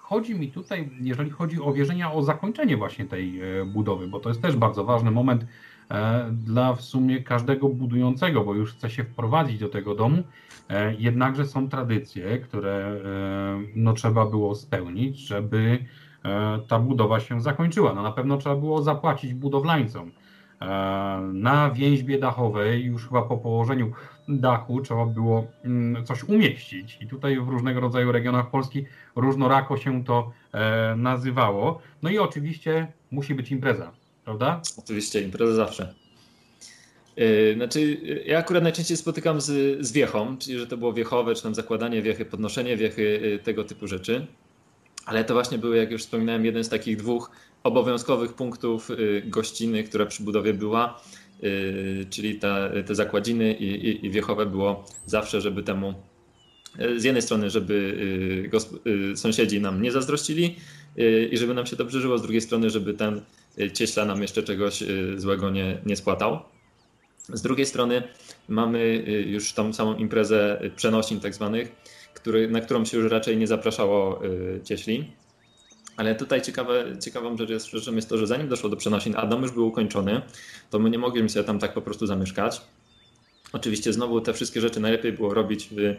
Chodzi 0.08 0.34
mi 0.34 0.52
tutaj, 0.52 0.90
jeżeli 1.00 1.30
chodzi 1.30 1.60
o 1.60 1.72
wierzenia, 1.72 2.12
o 2.12 2.22
zakończenie 2.22 2.76
właśnie 2.76 3.04
tej 3.04 3.40
budowy, 3.66 4.08
bo 4.08 4.20
to 4.20 4.28
jest 4.28 4.42
też 4.42 4.56
bardzo 4.56 4.84
ważny 4.84 5.10
moment 5.10 5.46
dla 6.32 6.74
w 6.74 6.82
sumie 6.82 7.22
każdego 7.22 7.68
budującego, 7.68 8.44
bo 8.44 8.54
już 8.54 8.74
chce 8.74 8.90
się 8.90 9.04
wprowadzić 9.04 9.58
do 9.58 9.68
tego 9.68 9.94
domu 9.94 10.22
E, 10.68 10.94
jednakże 10.94 11.46
są 11.46 11.68
tradycje, 11.68 12.38
które 12.38 12.70
e, 12.70 12.98
no, 13.76 13.92
trzeba 13.92 14.26
było 14.26 14.54
spełnić, 14.54 15.18
żeby 15.18 15.78
e, 16.24 16.58
ta 16.68 16.78
budowa 16.78 17.20
się 17.20 17.40
zakończyła. 17.40 17.94
No, 17.94 18.02
na 18.02 18.12
pewno 18.12 18.36
trzeba 18.36 18.56
było 18.56 18.82
zapłacić 18.82 19.34
budowlańcom. 19.34 20.10
Na 21.32 21.70
więźbie 21.70 22.18
dachowej, 22.18 22.84
już 22.84 23.08
chyba 23.08 23.22
po 23.22 23.36
położeniu 23.38 23.92
dachu, 24.28 24.80
trzeba 24.80 25.06
było 25.06 25.46
mm, 25.64 26.04
coś 26.04 26.24
umieścić. 26.24 26.98
I 27.00 27.06
tutaj 27.06 27.40
w 27.40 27.48
różnego 27.48 27.80
rodzaju 27.80 28.12
regionach 28.12 28.50
Polski 28.50 28.84
różnorako 29.16 29.76
się 29.76 30.04
to 30.04 30.32
nazywało. 30.96 31.80
No 32.02 32.10
i 32.10 32.18
oczywiście 32.18 32.92
musi 33.10 33.34
być 33.34 33.50
impreza, 33.50 33.92
prawda? 34.24 34.60
Oczywiście, 34.78 35.22
impreza 35.22 35.54
zawsze. 35.54 35.94
Yy, 37.16 37.54
znaczy, 37.56 38.00
ja 38.26 38.38
akurat 38.38 38.62
najczęściej 38.62 38.96
spotykam 38.96 39.40
z, 39.40 39.86
z 39.86 39.92
wiechą, 39.92 40.38
czyli 40.38 40.58
że 40.58 40.66
to 40.66 40.76
było 40.76 40.92
wiechowe, 40.92 41.34
czy 41.34 41.42
tam 41.42 41.54
zakładanie 41.54 42.02
wiechy, 42.02 42.24
podnoszenie 42.24 42.76
wiechy, 42.76 43.38
tego 43.42 43.64
typu 43.64 43.86
rzeczy. 43.86 44.26
Ale 45.06 45.24
to 45.24 45.34
właśnie 45.34 45.58
były, 45.58 45.76
jak 45.76 45.90
już 45.90 46.02
wspominałem, 46.02 46.44
jeden 46.44 46.64
z 46.64 46.68
takich 46.68 46.96
dwóch 46.96 47.30
obowiązkowych 47.62 48.32
punktów 48.32 48.88
gościny, 49.24 49.84
która 49.84 50.06
przy 50.06 50.22
budowie 50.22 50.54
była, 50.54 51.00
czyli 52.10 52.34
ta, 52.34 52.68
te 52.86 52.94
zakładziny 52.94 53.52
i, 53.52 53.88
i, 53.88 54.06
i 54.06 54.10
wiechowe 54.10 54.46
było 54.46 54.84
zawsze, 55.06 55.40
żeby 55.40 55.62
temu 55.62 55.94
z 56.96 57.04
jednej 57.04 57.22
strony, 57.22 57.50
żeby 57.50 58.50
sąsiedzi 59.14 59.60
nam 59.60 59.82
nie 59.82 59.92
zazdrościli 59.92 60.56
i 61.30 61.38
żeby 61.38 61.54
nam 61.54 61.66
się 61.66 61.76
dobrze 61.76 62.00
żyło, 62.00 62.18
z 62.18 62.22
drugiej 62.22 62.40
strony, 62.40 62.70
żeby 62.70 62.94
ten 62.94 63.20
cieśla 63.74 64.04
nam 64.04 64.22
jeszcze 64.22 64.42
czegoś 64.42 64.82
złego 65.16 65.50
nie, 65.50 65.78
nie 65.86 65.96
spłatał. 65.96 66.40
Z 67.32 67.42
drugiej 67.42 67.66
strony 67.66 68.02
mamy 68.48 68.78
y, 68.78 69.10
już 69.22 69.52
tą 69.52 69.72
samą 69.72 69.96
imprezę 69.96 70.60
przenosin 70.76 71.20
tak 71.20 71.34
zwanych, 71.34 71.72
który, 72.14 72.48
na 72.50 72.60
którą 72.60 72.84
się 72.84 72.98
już 72.98 73.10
raczej 73.12 73.36
nie 73.36 73.46
zapraszało 73.46 74.24
y, 74.24 74.60
cieśli. 74.64 75.12
Ale 75.96 76.14
tutaj 76.14 76.42
ciekawe, 76.42 76.84
ciekawą 77.04 77.36
rzecz 77.36 77.50
jest, 77.50 77.66
że 77.66 77.92
jest 77.92 78.08
to, 78.08 78.18
że 78.18 78.26
zanim 78.26 78.48
doszło 78.48 78.70
do 78.70 78.76
przenosin, 78.76 79.14
a 79.16 79.26
dom 79.26 79.42
już 79.42 79.52
był 79.52 79.66
ukończony, 79.66 80.22
to 80.70 80.78
my 80.78 80.90
nie 80.90 80.98
mogliśmy 80.98 81.28
sobie 81.28 81.44
tam 81.44 81.58
tak 81.58 81.74
po 81.74 81.82
prostu 81.82 82.06
zamieszkać. 82.06 82.60
Oczywiście 83.52 83.92
znowu 83.92 84.20
te 84.20 84.32
wszystkie 84.32 84.60
rzeczy 84.60 84.80
najlepiej 84.80 85.12
było 85.12 85.34
robić 85.34 85.68
w, 85.70 85.94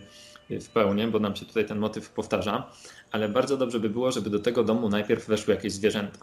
w 0.49 0.69
pełni, 0.69 1.07
bo 1.07 1.19
nam 1.19 1.35
się 1.35 1.45
tutaj 1.45 1.65
ten 1.65 1.79
motyw 1.79 2.09
powtarza, 2.09 2.71
ale 3.11 3.29
bardzo 3.29 3.57
dobrze 3.57 3.79
by 3.79 3.89
było, 3.89 4.11
żeby 4.11 4.29
do 4.29 4.39
tego 4.39 4.63
domu 4.63 4.89
najpierw 4.89 5.27
weszły 5.27 5.53
jakieś 5.53 5.73
zwierzęta. 5.73 6.19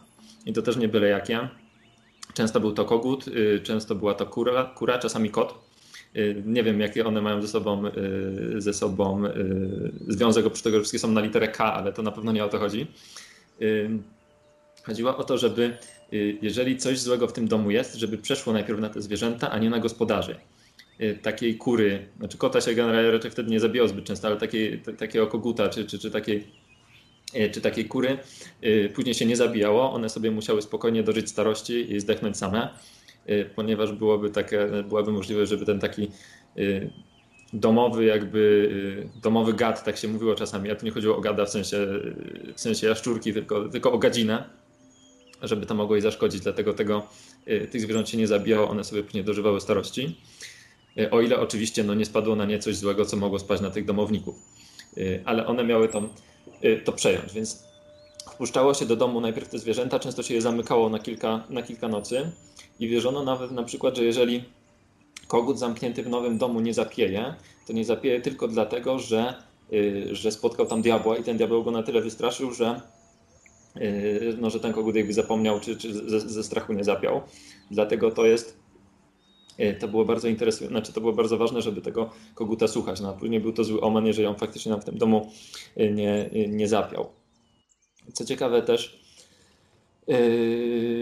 I 0.46 0.52
to 0.52 0.62
też 0.62 0.76
nie 0.76 0.88
byle 0.88 1.08
jakie, 1.08 1.48
Często 2.34 2.60
był 2.60 2.72
to 2.72 2.84
kogut, 2.84 3.24
często 3.62 3.94
była 3.94 4.14
to 4.14 4.26
kura, 4.26 4.64
kura 4.64 4.98
czasami 4.98 5.30
kot. 5.30 5.54
Nie 6.44 6.62
wiem, 6.62 6.80
jakie 6.80 7.06
one 7.06 7.22
mają 7.22 7.42
ze 7.42 7.48
sobą, 7.48 7.82
ze 8.58 8.74
sobą 8.74 9.22
związek, 10.08 10.46
oprócz 10.46 10.62
tego, 10.62 10.76
że 10.76 10.80
wszystkie 10.80 10.98
są 10.98 11.10
na 11.10 11.20
literę 11.20 11.48
K, 11.48 11.74
ale 11.74 11.92
to 11.92 12.02
na 12.02 12.10
pewno 12.10 12.32
nie 12.32 12.44
o 12.44 12.48
to 12.48 12.58
chodzi. 12.58 12.86
Chodziło 14.82 15.16
o 15.16 15.24
to, 15.24 15.38
żeby 15.38 15.76
jeżeli 16.42 16.76
coś 16.76 16.98
złego 16.98 17.28
w 17.28 17.32
tym 17.32 17.48
domu 17.48 17.70
jest, 17.70 17.94
żeby 17.94 18.18
przeszło 18.18 18.52
najpierw 18.52 18.80
na 18.80 18.88
te 18.88 19.02
zwierzęta, 19.02 19.50
a 19.50 19.58
nie 19.58 19.70
na 19.70 19.78
gospodarzy. 19.78 20.36
Takiej 21.22 21.56
kury, 21.56 22.08
znaczy 22.18 22.38
kota 22.38 22.60
się 22.60 22.74
generalnie 22.74 23.10
raczej 23.10 23.30
wtedy 23.30 23.50
nie 23.50 23.60
zabijało 23.60 23.88
zbyt 23.88 24.04
często, 24.04 24.28
ale 24.28 24.36
takiej, 24.36 24.82
takiego 24.98 25.26
koguta 25.26 25.68
czy, 25.68 25.84
czy, 25.84 25.98
czy 25.98 26.10
takiej 26.10 26.46
czy 27.52 27.60
takiej 27.60 27.84
kury 27.84 28.18
później 28.94 29.14
się 29.14 29.26
nie 29.26 29.36
zabijało, 29.36 29.92
one 29.92 30.08
sobie 30.08 30.30
musiały 30.30 30.62
spokojnie 30.62 31.02
dożyć 31.02 31.28
starości 31.30 31.92
i 31.92 32.00
zdechnąć 32.00 32.36
same. 32.36 32.68
Y, 33.28 33.50
ponieważ 33.54 33.92
byłoby 33.92 34.30
takie, 34.30 34.68
byłaby 34.88 35.12
możliwość, 35.12 35.50
żeby 35.50 35.66
ten 35.66 35.80
taki 35.80 36.08
y, 36.58 36.90
domowy 37.54 38.04
jakby, 38.04 38.38
y, 39.16 39.20
domowy 39.20 39.54
gad, 39.54 39.84
tak 39.84 39.96
się 39.96 40.08
mówiło 40.08 40.34
czasami, 40.34 40.70
a 40.70 40.74
tu 40.74 40.84
nie 40.86 40.92
chodziło 40.92 41.16
o 41.16 41.20
gada 41.20 41.44
w 41.44 41.50
sensie, 41.50 41.86
w 42.54 42.60
sensie 42.60 42.86
jaszczurki, 42.86 43.32
tylko, 43.32 43.68
tylko 43.68 43.92
o 43.92 43.98
gadzinę, 43.98 44.44
żeby 45.42 45.66
to 45.66 45.74
mogło 45.74 45.96
jej 45.96 46.02
zaszkodzić, 46.02 46.40
dlatego 46.40 46.74
tego, 46.74 47.06
tych 47.70 47.80
zwierząt 47.80 48.08
się 48.08 48.18
nie 48.18 48.26
zabijało, 48.26 48.68
one 48.68 48.84
sobie 48.84 49.02
później 49.02 49.24
dożywały 49.24 49.60
starości. 49.60 50.16
O 51.10 51.20
ile 51.20 51.40
oczywiście 51.40 51.84
no, 51.84 51.94
nie 51.94 52.04
spadło 52.04 52.36
na 52.36 52.44
nie 52.44 52.58
coś 52.58 52.76
złego, 52.76 53.04
co 53.04 53.16
mogło 53.16 53.38
spaść 53.38 53.62
na 53.62 53.70
tych 53.70 53.84
domowników. 53.84 54.34
Ale 55.24 55.46
one 55.46 55.64
miały 55.64 55.88
to, 55.88 56.02
to 56.84 56.92
przejąć, 56.92 57.32
więc 57.32 57.64
wpuszczało 58.34 58.74
się 58.74 58.86
do 58.86 58.96
domu 58.96 59.20
najpierw 59.20 59.48
te 59.48 59.58
zwierzęta, 59.58 59.98
często 59.98 60.22
się 60.22 60.34
je 60.34 60.42
zamykało 60.42 60.88
na 60.88 60.98
kilka, 60.98 61.44
na 61.50 61.62
kilka 61.62 61.88
nocy. 61.88 62.30
I 62.80 62.88
wierzono 62.88 63.22
nawet 63.22 63.50
na 63.50 63.62
przykład, 63.62 63.96
że 63.96 64.04
jeżeli 64.04 64.44
kogut 65.26 65.58
zamknięty 65.58 66.02
w 66.02 66.08
nowym 66.08 66.38
domu 66.38 66.60
nie 66.60 66.74
zapieje, 66.74 67.34
to 67.66 67.72
nie 67.72 67.84
zapieje 67.84 68.20
tylko 68.20 68.48
dlatego, 68.48 68.98
że, 68.98 69.34
y, 69.72 70.08
że 70.12 70.32
spotkał 70.32 70.66
tam 70.66 70.82
diabła 70.82 71.16
i 71.16 71.22
ten 71.22 71.36
diabeł 71.36 71.64
go 71.64 71.70
na 71.70 71.82
tyle 71.82 72.00
wystraszył, 72.00 72.52
że, 72.52 72.80
y, 73.76 74.36
no, 74.40 74.50
że 74.50 74.60
ten 74.60 74.72
kogut 74.72 74.96
jakby 74.96 75.12
zapomniał, 75.12 75.60
czy, 75.60 75.76
czy 75.76 76.10
ze, 76.10 76.20
ze 76.20 76.44
strachu 76.44 76.72
nie 76.72 76.84
zapiał. 76.84 77.20
Dlatego 77.70 78.10
to 78.10 78.26
jest 78.26 78.56
y, 79.60 79.76
to 79.80 79.88
było 79.88 80.04
bardzo 80.04 80.28
interesujące, 80.28 80.74
znaczy 80.74 80.92
to 80.92 81.00
było 81.00 81.12
bardzo 81.12 81.38
ważne, 81.38 81.62
żeby 81.62 81.80
tego 81.80 82.10
koguta 82.34 82.68
słuchać. 82.68 83.00
No, 83.00 83.12
później 83.12 83.40
był 83.40 83.52
to 83.52 83.64
zły 83.64 83.80
omen, 83.80 84.06
jeżeli 84.06 84.26
on 84.26 84.36
faktycznie 84.36 84.72
nam 84.72 84.80
w 84.80 84.84
tym 84.84 84.98
domu 84.98 85.30
nie, 85.76 86.30
nie 86.48 86.68
zapiał. 86.68 87.06
Co 88.12 88.24
ciekawe 88.24 88.62
też, 88.62 89.03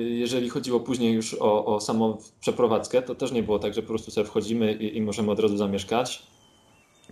jeżeli 0.09 0.49
chodziło 0.49 0.81
później 0.81 1.13
już 1.15 1.35
o, 1.35 1.65
o 1.65 1.81
samą 1.81 2.17
przeprowadzkę, 2.41 3.03
to 3.03 3.15
też 3.15 3.33
nie 3.33 3.43
było 3.43 3.59
tak, 3.59 3.75
że 3.75 3.83
po 3.83 3.89
prostu 3.89 4.11
sobie 4.11 4.27
wchodzimy 4.27 4.73
i, 4.73 4.97
i 4.97 5.03
możemy 5.03 5.31
od 5.31 5.41
razu 5.41 5.57
zamieszkać. 5.57 6.23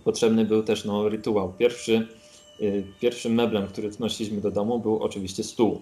Potrzebny 0.03 0.45
był 0.45 0.63
też 0.63 0.85
no, 0.85 1.09
rytuał. 1.09 1.53
Pierwszy, 1.53 2.07
yy, 2.59 2.83
pierwszym 2.99 3.33
meblem, 3.33 3.67
który 3.67 3.89
wnosiliśmy 3.89 4.41
do 4.41 4.51
domu, 4.51 4.79
był 4.79 5.03
oczywiście 5.03 5.43
stół. 5.43 5.81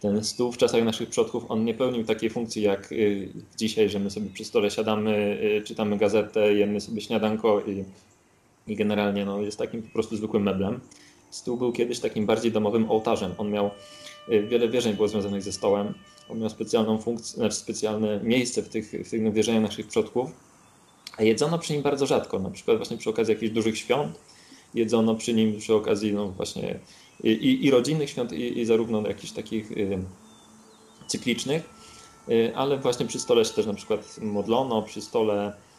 Ten 0.00 0.24
stół 0.24 0.52
w 0.52 0.56
czasach 0.56 0.84
naszych 0.84 1.08
przodków, 1.08 1.44
on 1.48 1.64
nie 1.64 1.74
pełnił 1.74 2.04
takiej 2.04 2.30
funkcji 2.30 2.62
jak 2.62 2.90
yy, 2.90 3.28
dzisiaj, 3.56 3.88
że 3.88 3.98
my 3.98 4.10
sobie 4.10 4.30
przy 4.34 4.44
stole 4.44 4.70
siadamy, 4.70 5.40
czytamy 5.64 5.96
gazetę, 5.96 6.54
jemy 6.54 6.80
sobie 6.80 7.00
śniadanko 7.00 7.60
i, 7.60 7.84
i 8.66 8.76
generalnie 8.76 9.24
no, 9.24 9.40
jest 9.40 9.58
takim 9.58 9.82
po 9.82 9.92
prostu 9.92 10.16
zwykłym 10.16 10.42
meblem. 10.42 10.80
Stół 11.30 11.56
był 11.56 11.72
kiedyś 11.72 12.00
takim 12.00 12.26
bardziej 12.26 12.52
domowym 12.52 12.90
ołtarzem. 12.90 13.32
On 13.38 13.50
miał 13.50 13.70
wiele 14.30 14.68
wierzeń 14.68 14.94
było 14.94 15.08
związanych 15.08 15.42
ze 15.42 15.52
stołem. 15.52 15.94
On 16.28 16.38
miał 16.38 16.50
specjalną 16.50 16.98
funkcję, 16.98 17.36
znaczy 17.36 17.54
specjalne 17.54 18.20
miejsce 18.22 18.62
w 18.62 18.68
tych, 18.68 18.92
w 19.06 19.10
tych 19.10 19.32
wierzeniach 19.32 19.62
naszych 19.62 19.86
przodków. 19.86 20.30
A 21.16 21.22
jedzono 21.22 21.58
przy 21.58 21.72
nim 21.72 21.82
bardzo 21.82 22.06
rzadko, 22.06 22.38
na 22.38 22.50
przykład 22.50 22.76
właśnie 22.76 22.96
przy 22.96 23.10
okazji 23.10 23.34
jakichś 23.34 23.52
dużych 23.52 23.78
świąt. 23.78 24.18
Jedzono 24.74 25.14
przy 25.14 25.34
nim 25.34 25.58
przy 25.58 25.74
okazji 25.74 26.12
no 26.12 26.28
właśnie 26.28 26.78
i, 27.24 27.66
i 27.66 27.70
rodzinnych 27.70 28.10
świąt, 28.10 28.32
i, 28.32 28.58
i 28.58 28.64
zarówno 28.64 29.08
jakichś 29.08 29.32
takich 29.32 29.72
y, 29.72 29.98
cyklicznych, 31.06 31.62
y, 32.28 32.52
ale 32.54 32.78
właśnie 32.78 33.06
przy 33.06 33.20
stole 33.20 33.44
się 33.44 33.54
też 33.54 33.66
na 33.66 33.74
przykład 33.74 34.18
modlono, 34.22 34.82
przy 34.82 35.00
stole 35.00 35.52
Y, 35.52 35.69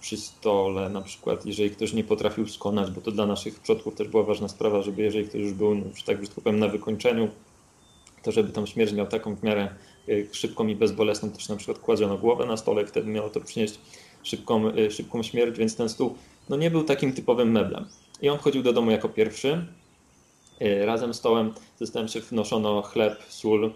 przy 0.00 0.16
stole, 0.16 0.88
na 0.88 1.02
przykład 1.02 1.46
jeżeli 1.46 1.70
ktoś 1.70 1.92
nie 1.92 2.04
potrafił 2.04 2.48
skonać, 2.48 2.90
bo 2.90 3.00
to 3.00 3.12
dla 3.12 3.26
naszych 3.26 3.60
przodków 3.60 3.94
też 3.94 4.08
była 4.08 4.22
ważna 4.22 4.48
sprawa, 4.48 4.82
żeby 4.82 5.02
jeżeli 5.02 5.28
ktoś 5.28 5.40
już 5.40 5.52
był, 5.52 5.74
że 5.74 6.04
tak 6.06 6.18
brzydko 6.18 6.40
powiem, 6.40 6.58
na 6.58 6.68
wykończeniu, 6.68 7.28
to 8.22 8.32
żeby 8.32 8.52
tą 8.52 8.66
śmierć 8.66 8.92
miał 8.92 9.06
taką 9.06 9.36
w 9.36 9.42
miarę 9.42 9.74
y, 10.08 10.28
szybką 10.32 10.66
i 10.66 10.76
bezbolesną, 10.76 11.30
też 11.30 11.48
na 11.48 11.56
przykład 11.56 11.78
kładziono 11.78 12.18
głowę 12.18 12.46
na 12.46 12.56
stole, 12.56 12.86
wtedy 12.86 13.10
miało 13.10 13.30
to 13.30 13.40
przynieść 13.40 13.78
szybką, 14.22 14.68
y, 14.68 14.90
szybką 14.90 15.22
śmierć, 15.22 15.58
więc 15.58 15.76
ten 15.76 15.88
stół 15.88 16.14
no 16.48 16.56
nie 16.56 16.70
był 16.70 16.84
takim 16.84 17.12
typowym 17.12 17.50
meblem. 17.50 17.86
I 18.22 18.28
on 18.28 18.38
wchodził 18.38 18.62
do 18.62 18.72
domu 18.72 18.90
jako 18.90 19.08
pierwszy. 19.08 19.66
Razem 20.84 21.14
z 21.14 21.16
stołem 21.16 21.54
ze 21.78 21.86
stołem 21.86 22.08
się 22.08 22.20
wnoszono 22.20 22.82
chleb, 22.82 23.22
sól, 23.28 23.72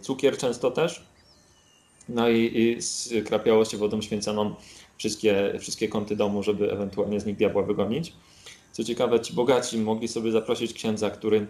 cukier 0.00 0.38
często 0.38 0.70
też 0.70 1.04
no 2.08 2.28
i, 2.28 2.58
i 2.58 2.82
skrapiało 2.82 3.64
się 3.64 3.76
wodą 3.76 4.02
święconą 4.02 4.54
wszystkie, 4.98 5.54
wszystkie 5.60 5.88
kąty 5.88 6.16
domu, 6.16 6.42
żeby 6.42 6.72
ewentualnie 6.72 7.20
z 7.20 7.26
nich 7.26 7.36
diabła 7.36 7.62
wygonić. 7.62 8.12
Co 8.72 8.84
ciekawe, 8.84 9.20
ci 9.20 9.32
bogaci 9.32 9.78
mogli 9.78 10.08
sobie 10.08 10.32
zaprosić 10.32 10.72
księdza, 10.72 11.10
który 11.10 11.46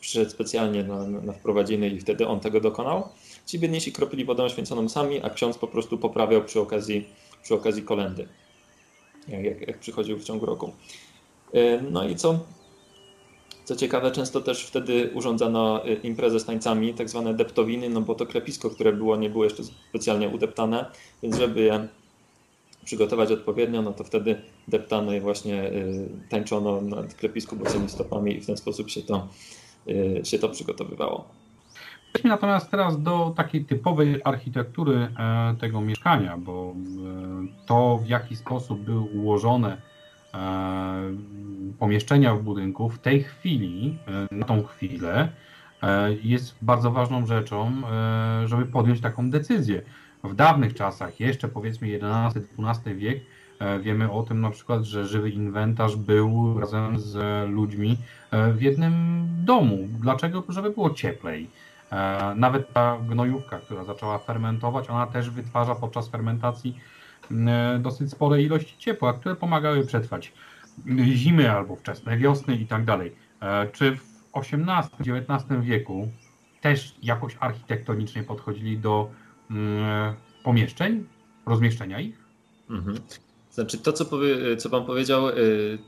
przyszedł 0.00 0.30
specjalnie 0.30 0.84
na, 0.84 1.06
na 1.06 1.32
wprowadziny 1.32 1.88
i 1.88 2.00
wtedy 2.00 2.26
on 2.26 2.40
tego 2.40 2.60
dokonał. 2.60 3.08
Ci 3.46 3.58
biedniejsi 3.58 3.92
kropili 3.92 4.24
wodą 4.24 4.48
święconą 4.48 4.88
sami, 4.88 5.20
a 5.22 5.30
ksiądz 5.30 5.58
po 5.58 5.66
prostu 5.66 5.98
poprawiał 5.98 6.44
przy 6.44 6.60
okazji, 6.60 7.06
przy 7.42 7.54
okazji 7.54 7.82
kolendy, 7.82 8.28
jak, 9.28 9.44
jak, 9.44 9.60
jak 9.68 9.78
przychodził 9.78 10.18
w 10.18 10.24
ciągu 10.24 10.46
roku. 10.46 10.72
E, 11.54 11.82
no 11.82 12.08
i 12.08 12.16
co 12.16 12.38
co 13.70 13.76
ciekawe, 13.76 14.10
często 14.10 14.40
też 14.40 14.66
wtedy 14.66 15.10
urządzano 15.14 15.86
y, 15.86 15.94
imprezę 15.94 16.40
z 16.40 16.44
tańcami, 16.44 16.94
tak 16.94 17.08
zwane 17.08 17.34
deptowiny, 17.34 17.90
no 17.90 18.00
bo 18.00 18.14
to 18.14 18.26
klepisko, 18.26 18.70
które 18.70 18.92
było, 18.92 19.16
nie 19.16 19.30
było 19.30 19.44
jeszcze 19.44 19.64
specjalnie 19.64 20.28
udeptane, 20.28 20.86
więc 21.22 21.36
żeby 21.36 21.60
je 21.60 21.88
przygotować 22.84 23.32
odpowiednio, 23.32 23.82
no 23.82 23.92
to 23.92 24.04
wtedy 24.04 24.42
deptano 24.68 25.12
i 25.12 25.20
właśnie 25.20 25.64
y, 25.64 26.08
tańczono 26.28 26.80
na 26.80 27.02
klepisku 27.02 27.56
bosymi 27.56 27.88
stopami 27.88 28.36
i 28.36 28.40
w 28.40 28.46
ten 28.46 28.56
sposób 28.56 28.90
się 28.90 29.02
to, 29.02 29.28
y, 29.88 30.20
się 30.24 30.38
to 30.38 30.48
przygotowywało. 30.48 31.24
Przejdźmy 32.12 32.30
natomiast 32.30 32.70
teraz 32.70 33.02
do 33.02 33.34
takiej 33.36 33.64
typowej 33.64 34.20
architektury 34.24 35.08
e, 35.18 35.56
tego 35.60 35.80
mieszkania, 35.80 36.36
bo 36.36 36.74
e, 36.74 37.66
to 37.66 38.00
w 38.04 38.08
jaki 38.08 38.36
sposób 38.36 38.80
były 38.80 39.00
ułożone 39.00 39.89
pomieszczenia 41.78 42.34
w 42.34 42.42
budynku 42.42 42.88
w 42.88 42.98
tej 42.98 43.22
chwili, 43.22 43.98
e, 44.30 44.34
na 44.34 44.46
tą 44.46 44.62
chwilę, 44.62 45.28
e, 45.82 46.12
jest 46.22 46.54
bardzo 46.62 46.90
ważną 46.90 47.26
rzeczą, 47.26 47.72
żeby 48.46 48.66
podjąć 48.66 49.00
taką 49.00 49.30
decyzję. 49.30 49.82
W 50.24 50.34
dawnych 50.34 50.74
czasach, 50.74 51.20
jeszcze 51.20 51.48
powiedzmy 51.48 51.88
XI-XII 51.88 52.94
wiek, 52.94 53.20
wiemy 53.80 54.10
o 54.12 54.22
tym 54.22 54.40
na 54.40 54.50
przykład, 54.50 54.82
że 54.82 55.06
żywy 55.06 55.30
inwentarz 55.30 55.96
był 55.96 56.60
razem 56.60 56.98
z 56.98 57.48
ludźmi 57.50 57.96
w 58.32 58.62
jednym 58.62 59.26
domu. 59.44 59.78
Dlaczego? 60.00 60.44
Żeby 60.48 60.70
było 60.70 60.90
cieplej. 60.90 61.48
Nawet 62.36 62.72
ta 62.72 62.98
gnojówka, 63.08 63.58
która 63.58 63.84
zaczęła 63.84 64.18
fermentować, 64.18 64.90
ona 64.90 65.06
też 65.06 65.30
wytwarza 65.30 65.74
podczas 65.74 66.08
fermentacji 66.08 66.74
E, 66.74 66.99
dosyć 67.78 68.10
spore 68.10 68.42
ilości 68.42 68.74
ciepła, 68.78 69.12
które 69.12 69.36
pomagały 69.36 69.86
przetrwać 69.86 70.32
zimy 71.14 71.50
albo 71.50 71.76
wczesne 71.76 72.18
wiosny 72.18 72.56
i 72.56 72.66
tak 72.66 72.84
dalej. 72.84 73.12
E, 73.40 73.68
czy 73.72 73.96
w 73.96 74.10
XVIII-XIX 74.34 75.44
wieku 75.60 76.08
też 76.60 76.94
jakoś 77.02 77.36
architektonicznie 77.40 78.22
podchodzili 78.22 78.78
do 78.78 79.10
mm, 79.50 80.14
pomieszczeń, 80.44 81.06
rozmieszczenia 81.46 82.00
ich? 82.00 82.24
Mhm. 82.70 82.96
Znaczy 83.50 83.78
to, 83.78 83.92
co, 83.92 84.04
powie, 84.04 84.56
co 84.56 84.70
Pan 84.70 84.84
powiedział, 84.84 85.28
e, 85.28 85.32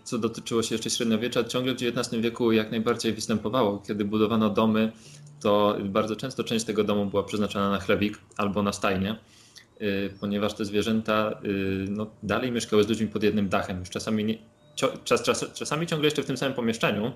co 0.05 0.19
dotyczyło 0.19 0.63
się 0.63 0.75
jeszcze 0.75 0.91
średniowiecza, 0.91 1.45
ciągle 1.45 1.75
w 1.75 1.77
XIX 1.77 2.23
wieku 2.23 2.53
jak 2.53 2.71
najbardziej 2.71 3.13
występowało. 3.13 3.83
Kiedy 3.87 4.05
budowano 4.05 4.51
domy, 4.51 4.93
to 5.41 5.77
bardzo 5.85 6.17
często 6.17 6.45
część 6.45 6.65
tego 6.65 6.85
domu 6.85 7.07
była 7.07 7.23
przeznaczona 7.23 7.71
na 7.71 7.81
chlewik 7.81 8.19
albo 8.37 8.63
na 8.63 8.73
stajnię. 8.73 9.17
Y, 9.83 10.11
ponieważ 10.21 10.55
te 10.55 10.65
zwierzęta 10.65 11.41
y, 11.45 11.87
no, 11.91 12.07
dalej 12.23 12.53
mieszkały 12.53 12.85
z 12.85 12.89
ludźmi 12.89 13.07
pod 13.07 13.23
jednym 13.23 13.49
dachem. 13.49 13.79
Już 13.79 13.91
czasami, 13.91 14.25
nie, 14.25 14.39
czas, 15.05 15.23
czas, 15.23 15.53
czasami 15.55 15.87
ciągle 15.87 16.07
jeszcze 16.07 16.23
w 16.23 16.27
tym 16.27 16.37
samym 16.37 16.55
pomieszczeniu, 16.55 17.13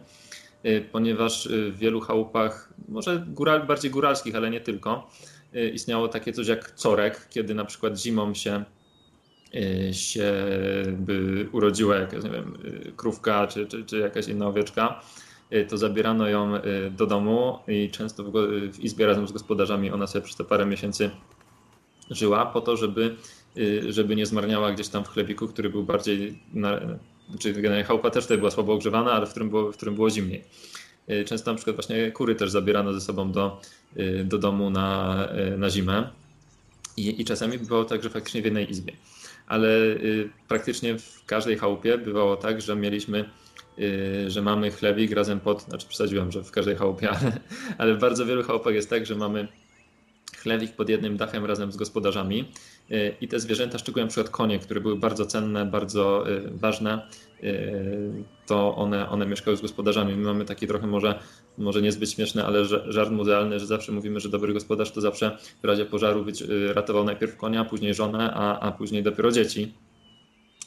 y, 0.64 0.84
ponieważ 0.92 1.48
w 1.50 1.78
wielu 1.78 2.00
chałupach, 2.00 2.72
może 2.88 3.24
góral, 3.28 3.66
bardziej 3.66 3.90
góralskich, 3.90 4.36
ale 4.36 4.50
nie 4.50 4.60
tylko, 4.60 5.10
istniało 5.72 6.08
takie 6.08 6.32
coś 6.32 6.46
jak 6.46 6.74
corek, 6.74 7.28
kiedy 7.30 7.54
na 7.54 7.64
przykład 7.64 7.98
zimą 7.98 8.34
się 8.34 8.64
się 9.92 10.34
by 10.92 11.48
urodziła 11.52 11.96
jakaś, 11.96 12.24
nie 12.24 12.30
wiem, 12.30 12.58
krówka 12.96 13.46
czy, 13.46 13.66
czy, 13.66 13.84
czy 13.84 13.98
jakaś 13.98 14.28
inna 14.28 14.46
owieczka, 14.46 15.00
to 15.68 15.78
zabierano 15.78 16.28
ją 16.28 16.52
do 16.90 17.06
domu 17.06 17.58
i 17.68 17.90
często 17.90 18.24
w, 18.24 18.32
w 18.72 18.80
izbie 18.80 19.06
razem 19.06 19.28
z 19.28 19.32
gospodarzami 19.32 19.90
ona 19.90 20.06
sobie 20.06 20.24
przez 20.24 20.36
te 20.36 20.44
parę 20.44 20.66
miesięcy 20.66 21.10
żyła 22.10 22.46
po 22.46 22.60
to, 22.60 22.76
żeby, 22.76 23.16
żeby 23.88 24.16
nie 24.16 24.26
zmarniała 24.26 24.72
gdzieś 24.72 24.88
tam 24.88 25.04
w 25.04 25.08
chlebiku, 25.08 25.48
który 25.48 25.70
był 25.70 25.84
bardziej, 25.84 26.38
na, 26.52 26.80
czy 27.38 27.52
generalnie 27.52 27.84
chałupa 27.84 28.10
też 28.10 28.24
tutaj 28.24 28.38
była 28.38 28.50
słabo 28.50 28.72
ogrzewana, 28.72 29.12
ale 29.12 29.26
w 29.26 29.30
którym 29.30 29.50
było, 29.50 29.72
w 29.72 29.76
którym 29.76 29.94
było 29.94 30.10
zimniej. 30.10 30.44
Często 31.26 31.50
na 31.50 31.56
przykład 31.56 31.76
właśnie 31.76 32.12
kury 32.12 32.34
też 32.34 32.50
zabierano 32.50 32.92
ze 32.92 33.00
sobą 33.00 33.32
do, 33.32 33.60
do 34.24 34.38
domu 34.38 34.70
na, 34.70 35.28
na 35.58 35.70
zimę 35.70 36.10
i, 36.96 37.20
i 37.20 37.24
czasami 37.24 37.58
bywało 37.58 37.84
tak, 37.84 38.02
że 38.02 38.10
faktycznie 38.10 38.42
w 38.42 38.44
jednej 38.44 38.70
izbie. 38.70 38.92
Ale 39.46 39.68
y, 39.68 40.30
praktycznie 40.48 40.98
w 40.98 41.24
każdej 41.26 41.56
chałupie 41.56 41.98
bywało 41.98 42.36
tak, 42.36 42.60
że 42.60 42.76
mieliśmy, 42.76 43.30
y, 43.78 44.30
że 44.30 44.42
mamy 44.42 44.70
chlebik 44.70 45.12
razem 45.12 45.40
pod, 45.40 45.62
znaczy 45.62 45.86
przesadziłem, 45.88 46.32
że 46.32 46.44
w 46.44 46.50
każdej 46.50 46.76
chałupie, 46.76 47.10
ale, 47.20 47.40
ale 47.78 47.94
w 47.94 47.98
bardzo 47.98 48.26
wielu 48.26 48.42
chałupach 48.42 48.74
jest 48.74 48.90
tak, 48.90 49.06
że 49.06 49.14
mamy 49.14 49.48
chlewik 50.46 50.72
pod 50.72 50.88
jednym 50.88 51.16
dachem 51.16 51.44
razem 51.44 51.72
z 51.72 51.76
gospodarzami 51.76 52.44
y, 52.90 53.14
i 53.20 53.28
te 53.28 53.40
zwierzęta, 53.40 53.78
szczególnie 53.78 54.04
na 54.04 54.10
przykład 54.10 54.30
konie, 54.30 54.58
które 54.58 54.80
były 54.80 54.96
bardzo 54.96 55.26
cenne, 55.26 55.66
bardzo 55.66 56.30
y, 56.30 56.50
ważne, 56.50 57.08
y, 57.42 58.24
to 58.46 58.76
one, 58.76 59.08
one 59.08 59.26
mieszkały 59.26 59.56
z 59.56 59.60
gospodarzami. 59.60 60.16
My 60.16 60.24
mamy 60.24 60.44
taki 60.44 60.66
trochę 60.66 60.86
może, 60.86 61.18
może 61.58 61.82
niezbyt 61.82 62.10
śmieszny, 62.10 62.44
ale 62.44 62.64
żart 62.64 63.10
muzealny, 63.10 63.60
że 63.60 63.66
zawsze 63.66 63.92
mówimy, 63.92 64.20
że 64.20 64.28
dobry 64.28 64.52
gospodarz 64.52 64.90
to 64.90 65.00
zawsze 65.00 65.38
w 65.62 65.64
razie 65.64 65.84
pożaru 65.84 66.24
ratował 66.74 67.04
najpierw 67.04 67.36
konia, 67.36 67.64
później 67.64 67.94
żonę, 67.94 68.34
a, 68.34 68.60
a 68.60 68.72
później 68.72 69.02
dopiero 69.02 69.32
dzieci. 69.32 69.72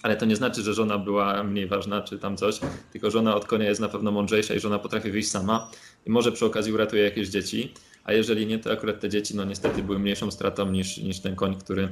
Ale 0.03 0.15
to 0.17 0.25
nie 0.25 0.35
znaczy, 0.35 0.61
że 0.61 0.73
żona 0.73 0.97
była 0.97 1.43
mniej 1.43 1.67
ważna 1.67 2.01
czy 2.01 2.19
tam 2.19 2.37
coś, 2.37 2.59
tylko 2.91 3.11
żona 3.11 3.35
od 3.35 3.45
konia 3.45 3.65
jest 3.65 3.81
na 3.81 3.89
pewno 3.89 4.11
mądrzejsza 4.11 4.53
i 4.53 4.59
żona 4.59 4.79
potrafi 4.79 5.11
wyjść 5.11 5.31
sama 5.31 5.71
i 6.05 6.09
może 6.09 6.31
przy 6.31 6.45
okazji 6.45 6.73
uratuje 6.73 7.03
jakieś 7.03 7.29
dzieci 7.29 7.73
a 8.09 8.13
jeżeli 8.13 8.47
nie, 8.47 8.59
to 8.59 8.71
akurat 8.71 8.99
te 8.99 9.09
dzieci 9.09 9.35
no 9.35 9.45
niestety 9.45 9.83
były 9.83 9.99
mniejszą 9.99 10.31
stratą 10.31 10.71
niż, 10.71 10.97
niż 10.97 11.19
ten 11.19 11.35
koń, 11.35 11.55
który, 11.55 11.89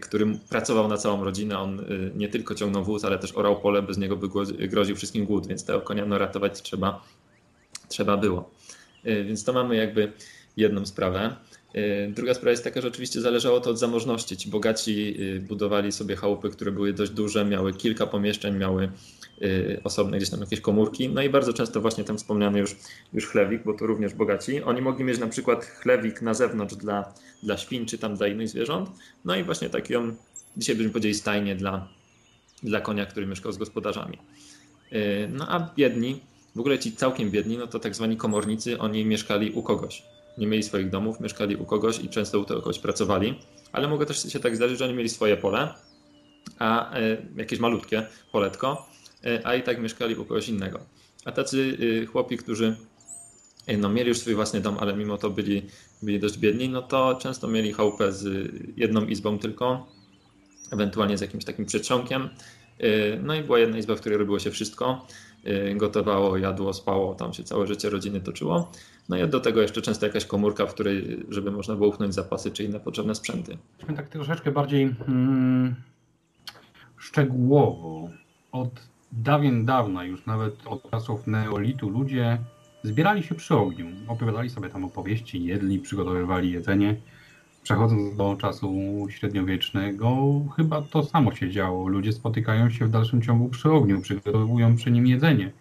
który 0.00 0.26
pracował 0.48 0.88
na 0.88 0.96
całą 0.96 1.24
rodzinę. 1.24 1.58
On 1.58 1.80
y, 1.80 2.10
nie 2.16 2.28
tylko 2.28 2.54
ciągnął 2.54 2.84
wóz, 2.84 3.04
ale 3.04 3.18
też 3.18 3.32
orał 3.32 3.60
pole, 3.60 3.82
bez 3.82 3.98
niego 3.98 4.16
by 4.16 4.28
groził 4.68 4.96
wszystkim 4.96 5.24
głód, 5.24 5.46
więc 5.46 5.64
tego 5.64 5.80
konia 5.80 6.06
no, 6.06 6.18
ratować 6.18 6.62
trzeba, 6.62 7.04
trzeba 7.88 8.16
było. 8.16 8.50
Y, 9.06 9.24
więc 9.24 9.44
to 9.44 9.52
mamy 9.52 9.76
jakby 9.76 10.12
jedną 10.56 10.86
sprawę. 10.86 11.36
Y, 11.76 12.12
druga 12.14 12.34
sprawa 12.34 12.50
jest 12.50 12.64
taka, 12.64 12.80
że 12.80 12.88
oczywiście 12.88 13.20
zależało 13.20 13.60
to 13.60 13.70
od 13.70 13.78
zamożności. 13.78 14.36
Ci 14.36 14.50
bogaci 14.50 15.16
budowali 15.40 15.92
sobie 15.92 16.16
chałupy, 16.16 16.50
które 16.50 16.72
były 16.72 16.92
dość 16.92 17.12
duże, 17.12 17.44
miały 17.44 17.72
kilka 17.72 18.06
pomieszczeń, 18.06 18.56
miały 18.56 18.90
osobne 19.84 20.16
gdzieś 20.16 20.30
tam 20.30 20.40
jakieś 20.40 20.60
komórki. 20.60 21.08
No 21.08 21.22
i 21.22 21.30
bardzo 21.30 21.52
często 21.52 21.80
właśnie 21.80 22.04
ten 22.04 22.18
wspomniany 22.18 22.58
już, 22.58 22.76
już 23.12 23.26
chlewik, 23.26 23.62
bo 23.64 23.74
to 23.74 23.86
również 23.86 24.14
bogaci. 24.14 24.62
Oni 24.62 24.82
mogli 24.82 25.04
mieć 25.04 25.18
na 25.18 25.26
przykład 25.26 25.64
chlewik 25.64 26.22
na 26.22 26.34
zewnątrz 26.34 26.74
dla, 26.74 27.14
dla 27.42 27.56
świn 27.56 27.86
czy 27.86 27.98
tam 27.98 28.14
dla 28.14 28.26
innych 28.26 28.48
zwierząt. 28.48 28.90
No 29.24 29.36
i 29.36 29.44
właśnie 29.44 29.70
taką, 29.70 30.16
dzisiaj 30.56 30.76
byśmy 30.76 30.90
powiedzieli 30.90 31.14
stajnię 31.14 31.56
dla, 31.56 31.88
dla 32.62 32.80
konia, 32.80 33.06
który 33.06 33.26
mieszkał 33.26 33.52
z 33.52 33.56
gospodarzami. 33.56 34.18
Y, 34.92 35.28
no 35.32 35.48
a 35.48 35.70
biedni, 35.76 36.20
w 36.56 36.60
ogóle 36.60 36.78
ci 36.78 36.92
całkiem 36.92 37.30
biedni, 37.30 37.58
no 37.58 37.66
to 37.66 37.78
tak 37.78 37.94
zwani 37.94 38.16
komornicy, 38.16 38.78
oni 38.78 39.04
mieszkali 39.04 39.52
u 39.52 39.62
kogoś. 39.62 40.02
Nie 40.38 40.46
mieli 40.46 40.62
swoich 40.62 40.90
domów, 40.90 41.20
mieszkali 41.20 41.56
u 41.56 41.64
kogoś 41.64 41.98
i 41.98 42.08
często 42.08 42.40
u 42.40 42.44
tego 42.44 42.60
kogoś 42.60 42.78
pracowali. 42.78 43.38
Ale 43.72 43.88
mogło 43.88 44.06
też 44.06 44.32
się 44.32 44.40
tak 44.40 44.56
zdarzyć, 44.56 44.78
że 44.78 44.84
oni 44.84 44.94
mieli 44.94 45.08
swoje 45.08 45.36
pole, 45.36 45.74
a 46.58 46.98
y, 46.98 47.26
jakieś 47.36 47.58
malutkie 47.58 48.06
poletko, 48.32 48.86
a 49.44 49.54
i 49.54 49.62
tak 49.62 49.80
mieszkali 49.80 50.14
u 50.14 50.24
kogoś 50.24 50.48
innego. 50.48 50.80
A 51.24 51.32
tacy 51.32 51.76
y, 51.80 52.06
chłopi, 52.06 52.36
którzy 52.36 52.76
y, 53.68 53.76
no, 53.76 53.88
mieli 53.88 54.08
już 54.08 54.18
swój 54.18 54.34
własny 54.34 54.60
dom, 54.60 54.76
ale 54.80 54.96
mimo 54.96 55.18
to 55.18 55.30
byli, 55.30 55.66
byli 56.02 56.20
dość 56.20 56.38
biedni, 56.38 56.68
no 56.68 56.82
to 56.82 57.18
często 57.22 57.48
mieli 57.48 57.72
chałupę 57.72 58.12
z 58.12 58.52
jedną 58.76 59.06
izbą 59.06 59.38
tylko, 59.38 59.86
ewentualnie 60.70 61.18
z 61.18 61.20
jakimś 61.20 61.44
takim 61.44 61.66
przedsionkiem. 61.66 62.28
Y, 62.80 63.20
no 63.22 63.34
i 63.34 63.42
była 63.42 63.58
jedna 63.58 63.78
izba, 63.78 63.96
w 63.96 64.00
której 64.00 64.18
robiło 64.18 64.38
się 64.38 64.50
wszystko. 64.50 65.06
Gotowało, 65.76 66.36
jadło, 66.36 66.72
spało, 66.72 67.14
tam 67.14 67.32
się 67.32 67.44
całe 67.44 67.66
życie 67.66 67.90
rodziny 67.90 68.20
toczyło. 68.20 68.72
No 69.08 69.16
i 69.16 69.28
do 69.28 69.40
tego 69.40 69.62
jeszcze 69.62 69.82
często 69.82 70.06
jakaś 70.06 70.24
komórka, 70.24 70.66
w 70.66 70.74
której, 70.74 71.26
żeby 71.28 71.50
można 71.50 71.76
było 71.76 71.88
uchnąć 71.88 72.14
zapasy 72.14 72.50
czy 72.50 72.64
inne 72.64 72.80
potrzebne 72.80 73.14
sprzęty. 73.14 73.58
Tak 73.96 74.08
troszeczkę 74.08 74.50
bardziej 74.50 74.94
mm, 75.08 75.74
szczegółowo 76.96 78.08
od 78.52 78.89
dawien 79.12 79.64
dawna, 79.64 80.04
już 80.04 80.26
nawet 80.26 80.66
od 80.66 80.90
czasów 80.90 81.26
neolitu, 81.26 81.88
ludzie 81.88 82.38
zbierali 82.82 83.22
się 83.22 83.34
przy 83.34 83.54
ogniu, 83.54 83.86
opowiadali 84.08 84.50
sobie 84.50 84.68
tam 84.68 84.84
opowieści, 84.84 85.44
jedli, 85.44 85.78
przygotowywali 85.78 86.52
jedzenie. 86.52 86.96
Przechodząc 87.62 88.16
do 88.16 88.36
czasu 88.36 88.72
średniowiecznego, 89.10 90.30
chyba 90.56 90.82
to 90.82 91.04
samo 91.04 91.34
się 91.34 91.50
działo. 91.50 91.88
Ludzie 91.88 92.12
spotykają 92.12 92.70
się 92.70 92.86
w 92.86 92.90
dalszym 92.90 93.22
ciągu 93.22 93.48
przy 93.48 93.72
ogniu, 93.72 94.00
przygotowują 94.00 94.76
przy 94.76 94.90
nim 94.90 95.06
jedzenie. 95.06 95.52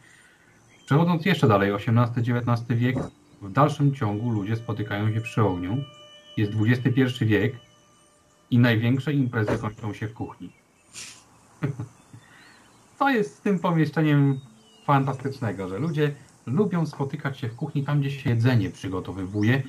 Przechodząc 0.85 1.25
jeszcze 1.25 1.47
dalej, 1.47 1.71
XVIII-XIX 1.71 2.79
wiek, 2.79 2.97
w 3.41 3.51
dalszym 3.51 3.95
ciągu 3.95 4.29
ludzie 4.29 4.55
spotykają 4.55 5.13
się 5.13 5.21
przy 5.21 5.43
ogniu. 5.43 5.77
Jest 6.37 6.51
XXI 6.67 7.25
wiek 7.25 7.55
i 8.51 8.59
największe 8.59 9.13
imprezy 9.13 9.57
kończą 9.57 9.93
się 9.93 10.07
w 10.07 10.13
kuchni. 10.13 10.49
co 12.99 13.09
jest 13.09 13.37
z 13.37 13.41
tym 13.41 13.59
pomieszczeniem 13.59 14.39
fantastycznego, 14.85 15.69
że 15.69 15.79
ludzie 15.79 16.15
lubią 16.45 16.85
spotykać 16.85 17.39
się 17.39 17.49
w 17.49 17.55
kuchni 17.55 17.83
tam, 17.83 17.99
gdzie 17.99 18.11
się 18.11 18.29
jedzenie 18.29 18.69
przygotowywuje. 18.69 19.63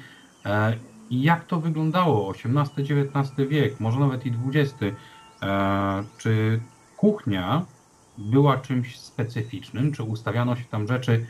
E, 0.46 0.76
jak 1.10 1.44
to 1.44 1.60
wyglądało? 1.60 2.32
XVIII-XIX 2.32 3.48
wiek, 3.48 3.80
może 3.80 4.00
nawet 4.00 4.26
i 4.26 4.32
XX. 4.46 4.74
E, 5.42 6.04
czy 6.18 6.60
kuchnia 6.96 7.64
była 8.18 8.58
czymś 8.58 8.98
specyficznym? 8.98 9.92
Czy 9.92 10.02
ustawiano 10.02 10.56
się 10.56 10.64
tam 10.64 10.86
rzeczy 10.86 11.26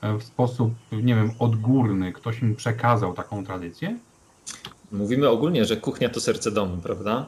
e, 0.00 0.18
w 0.18 0.22
sposób, 0.22 0.74
nie 0.92 1.14
wiem, 1.14 1.30
odgórny? 1.38 2.12
Ktoś 2.12 2.42
im 2.42 2.56
przekazał 2.56 3.12
taką 3.12 3.44
tradycję? 3.44 3.98
Mówimy 4.92 5.28
ogólnie, 5.28 5.64
że 5.64 5.76
kuchnia 5.76 6.08
to 6.08 6.20
serce 6.20 6.50
domu, 6.50 6.76
prawda? 6.82 7.26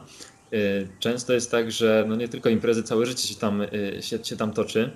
Y, 0.53 0.87
często 0.99 1.33
jest 1.33 1.51
tak, 1.51 1.71
że 1.71 2.05
no 2.07 2.15
nie 2.15 2.27
tylko 2.27 2.49
imprezy, 2.49 2.83
całe 2.83 3.05
życie 3.05 3.27
się 3.27 3.35
tam, 3.35 3.61
y, 3.61 3.97
się, 4.01 4.23
się 4.23 4.37
tam 4.37 4.53
toczy, 4.53 4.91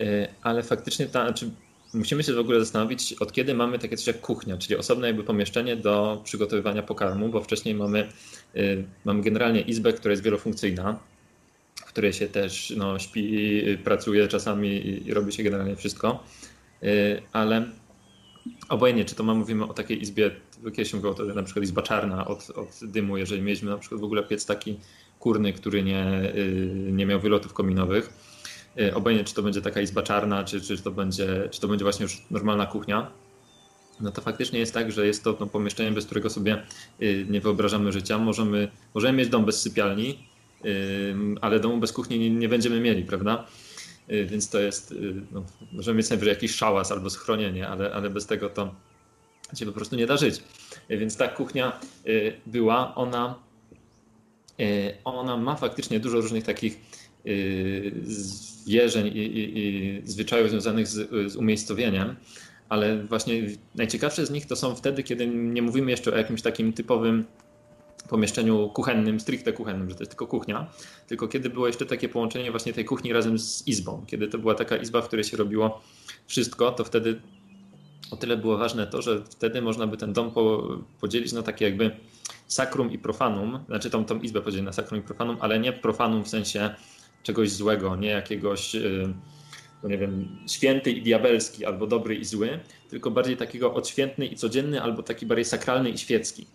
y, 0.00 0.28
ale 0.42 0.62
faktycznie 0.62 1.06
ta, 1.06 1.24
znaczy 1.24 1.50
musimy 1.94 2.22
się 2.22 2.32
w 2.32 2.38
ogóle 2.38 2.60
zastanowić, 2.60 3.12
od 3.12 3.32
kiedy 3.32 3.54
mamy 3.54 3.78
takie 3.78 3.96
coś 3.96 4.06
jak 4.06 4.20
kuchnia, 4.20 4.56
czyli 4.56 4.76
osobne 4.76 5.06
jakby 5.06 5.24
pomieszczenie 5.24 5.76
do 5.76 6.20
przygotowywania 6.24 6.82
pokarmu, 6.82 7.28
bo 7.28 7.42
wcześniej 7.42 7.74
mamy, 7.74 8.08
mamy 9.04 9.22
generalnie 9.22 9.60
izbę, 9.60 9.92
która 9.92 10.10
jest 10.10 10.22
wielofunkcyjna, 10.22 10.98
w 11.76 11.84
której 11.84 12.12
się 12.12 12.28
też 12.28 12.74
no, 12.76 12.98
śpi, 12.98 13.62
pracuje 13.84 14.28
czasami 14.28 14.86
i 15.06 15.14
robi 15.14 15.32
się 15.32 15.42
generalnie 15.42 15.76
wszystko, 15.76 16.24
ale 17.32 17.66
obojętnie, 18.68 19.04
czy 19.04 19.14
to 19.14 19.24
my 19.24 19.34
mówimy 19.34 19.64
o 19.64 19.74
takiej 19.74 20.02
izbie, 20.02 20.30
kiedyś 20.64 20.94
mówiło 20.94 21.14
to 21.14 21.24
na 21.24 21.42
przykład 21.42 21.64
izba 21.64 21.82
czarna 21.82 22.26
od, 22.26 22.50
od 22.50 22.68
dymu, 22.82 23.16
jeżeli 23.16 23.42
mieliśmy 23.42 23.70
na 23.70 23.78
przykład 23.78 24.00
w 24.00 24.04
ogóle 24.04 24.22
piec 24.22 24.46
taki 24.46 24.76
kurny, 25.18 25.52
który 25.52 25.82
nie, 25.82 26.32
y, 26.36 26.90
nie 26.92 27.06
miał 27.06 27.20
wylotów 27.20 27.52
kominowych. 27.52 28.12
Y, 28.80 28.94
obojętnie, 28.94 29.24
czy 29.24 29.34
to 29.34 29.42
będzie 29.42 29.62
taka 29.62 29.80
izba 29.80 30.02
czarna, 30.02 30.44
czy, 30.44 30.60
czy, 30.60 30.82
to, 30.82 30.90
będzie, 30.90 31.48
czy 31.50 31.60
to 31.60 31.68
będzie 31.68 31.84
właśnie 31.84 32.02
już 32.02 32.22
normalna 32.30 32.66
kuchnia, 32.66 33.10
no 34.00 34.12
to 34.12 34.22
faktycznie 34.22 34.58
jest 34.58 34.74
tak, 34.74 34.92
że 34.92 35.06
jest 35.06 35.24
to 35.24 35.36
no, 35.40 35.46
pomieszczenie, 35.46 35.92
bez 35.92 36.06
którego 36.06 36.30
sobie 36.30 36.62
y, 37.02 37.26
nie 37.30 37.40
wyobrażamy 37.40 37.92
życia. 37.92 38.18
Możemy, 38.18 38.68
możemy 38.94 39.18
mieć 39.18 39.28
dom 39.28 39.44
bez 39.44 39.60
sypialni, 39.62 40.28
ale 41.40 41.60
domu 41.60 41.78
bez 41.78 41.92
kuchni 41.92 42.18
nie, 42.18 42.30
nie 42.30 42.48
będziemy 42.48 42.80
mieli, 42.80 43.04
prawda? 43.04 43.46
Więc 44.08 44.50
to 44.50 44.60
jest, 44.60 44.94
no, 45.32 45.44
możemy 45.72 45.96
mieć 45.98 46.10
najwyżej 46.10 46.34
jakiś 46.34 46.54
szałas 46.54 46.92
albo 46.92 47.10
schronienie, 47.10 47.68
ale, 47.68 47.92
ale 47.92 48.10
bez 48.10 48.26
tego 48.26 48.48
to 48.48 48.74
się 49.54 49.66
po 49.66 49.72
prostu 49.72 49.96
nie 49.96 50.06
da 50.06 50.16
żyć. 50.16 50.42
Y, 50.90 50.98
więc 50.98 51.16
ta 51.16 51.28
kuchnia 51.28 51.80
była, 52.46 52.94
ona, 52.94 53.38
ona 55.04 55.36
ma 55.36 55.56
faktycznie 55.56 56.00
dużo 56.00 56.20
różnych 56.20 56.44
takich 56.44 56.80
wierzeń 58.66 59.06
i, 59.06 59.18
i, 59.18 59.58
i 59.58 60.02
zwyczajów 60.04 60.50
związanych 60.50 60.88
z, 60.88 61.32
z 61.32 61.36
umiejscowieniem, 61.36 62.16
ale 62.68 63.04
właśnie 63.04 63.42
najciekawsze 63.74 64.26
z 64.26 64.30
nich 64.30 64.46
to 64.46 64.56
są 64.56 64.74
wtedy, 64.74 65.02
kiedy 65.02 65.26
nie 65.26 65.62
mówimy 65.62 65.90
jeszcze 65.90 66.12
o 66.12 66.16
jakimś 66.16 66.42
takim 66.42 66.72
typowym 66.72 67.24
pomieszczeniu 68.08 68.68
kuchennym, 68.68 69.20
stricte 69.20 69.52
kuchennym, 69.52 69.90
że 69.90 69.94
to 69.96 70.02
jest 70.02 70.10
tylko 70.10 70.26
kuchnia, 70.26 70.70
tylko 71.06 71.28
kiedy 71.28 71.50
było 71.50 71.66
jeszcze 71.66 71.86
takie 71.86 72.08
połączenie 72.08 72.50
właśnie 72.50 72.72
tej 72.72 72.84
kuchni 72.84 73.12
razem 73.12 73.38
z 73.38 73.66
izbą, 73.66 74.04
kiedy 74.06 74.28
to 74.28 74.38
była 74.38 74.54
taka 74.54 74.76
izba, 74.76 75.02
w 75.02 75.06
której 75.06 75.24
się 75.24 75.36
robiło 75.36 75.82
wszystko, 76.26 76.72
to 76.72 76.84
wtedy 76.84 77.20
o 78.10 78.16
tyle 78.16 78.36
było 78.36 78.58
ważne 78.58 78.86
to, 78.86 79.02
że 79.02 79.24
wtedy 79.24 79.62
można 79.62 79.86
by 79.86 79.96
ten 79.96 80.12
dom 80.12 80.32
podzielić 81.00 81.32
na 81.32 81.42
takie 81.42 81.64
jakby 81.64 81.90
sakrum 82.46 82.92
i 82.92 82.98
profanum, 82.98 83.58
znaczy 83.66 83.90
tą, 83.90 84.04
tą 84.04 84.20
izbę 84.20 84.40
podzielić 84.40 84.66
na 84.66 84.72
sakrum 84.72 85.00
i 85.00 85.02
profanum, 85.02 85.36
ale 85.40 85.58
nie 85.58 85.72
profanum 85.72 86.24
w 86.24 86.28
sensie 86.28 86.74
czegoś 87.22 87.50
złego, 87.50 87.96
nie 87.96 88.08
jakiegoś, 88.08 88.74
yy, 88.74 89.14
bo 89.82 89.88
nie 89.88 89.98
wiem, 89.98 90.38
święty 90.48 90.90
i 90.90 91.02
diabelski, 91.02 91.64
albo 91.64 91.86
dobry 91.86 92.14
i 92.14 92.24
zły, 92.24 92.60
tylko 92.90 93.10
bardziej 93.10 93.36
takiego 93.36 93.74
odświętny 93.74 94.26
i 94.26 94.36
codzienny, 94.36 94.82
albo 94.82 95.02
taki 95.02 95.26
bardziej 95.26 95.44
sakralny 95.44 95.90
i 95.90 95.98
świecki. 95.98 96.46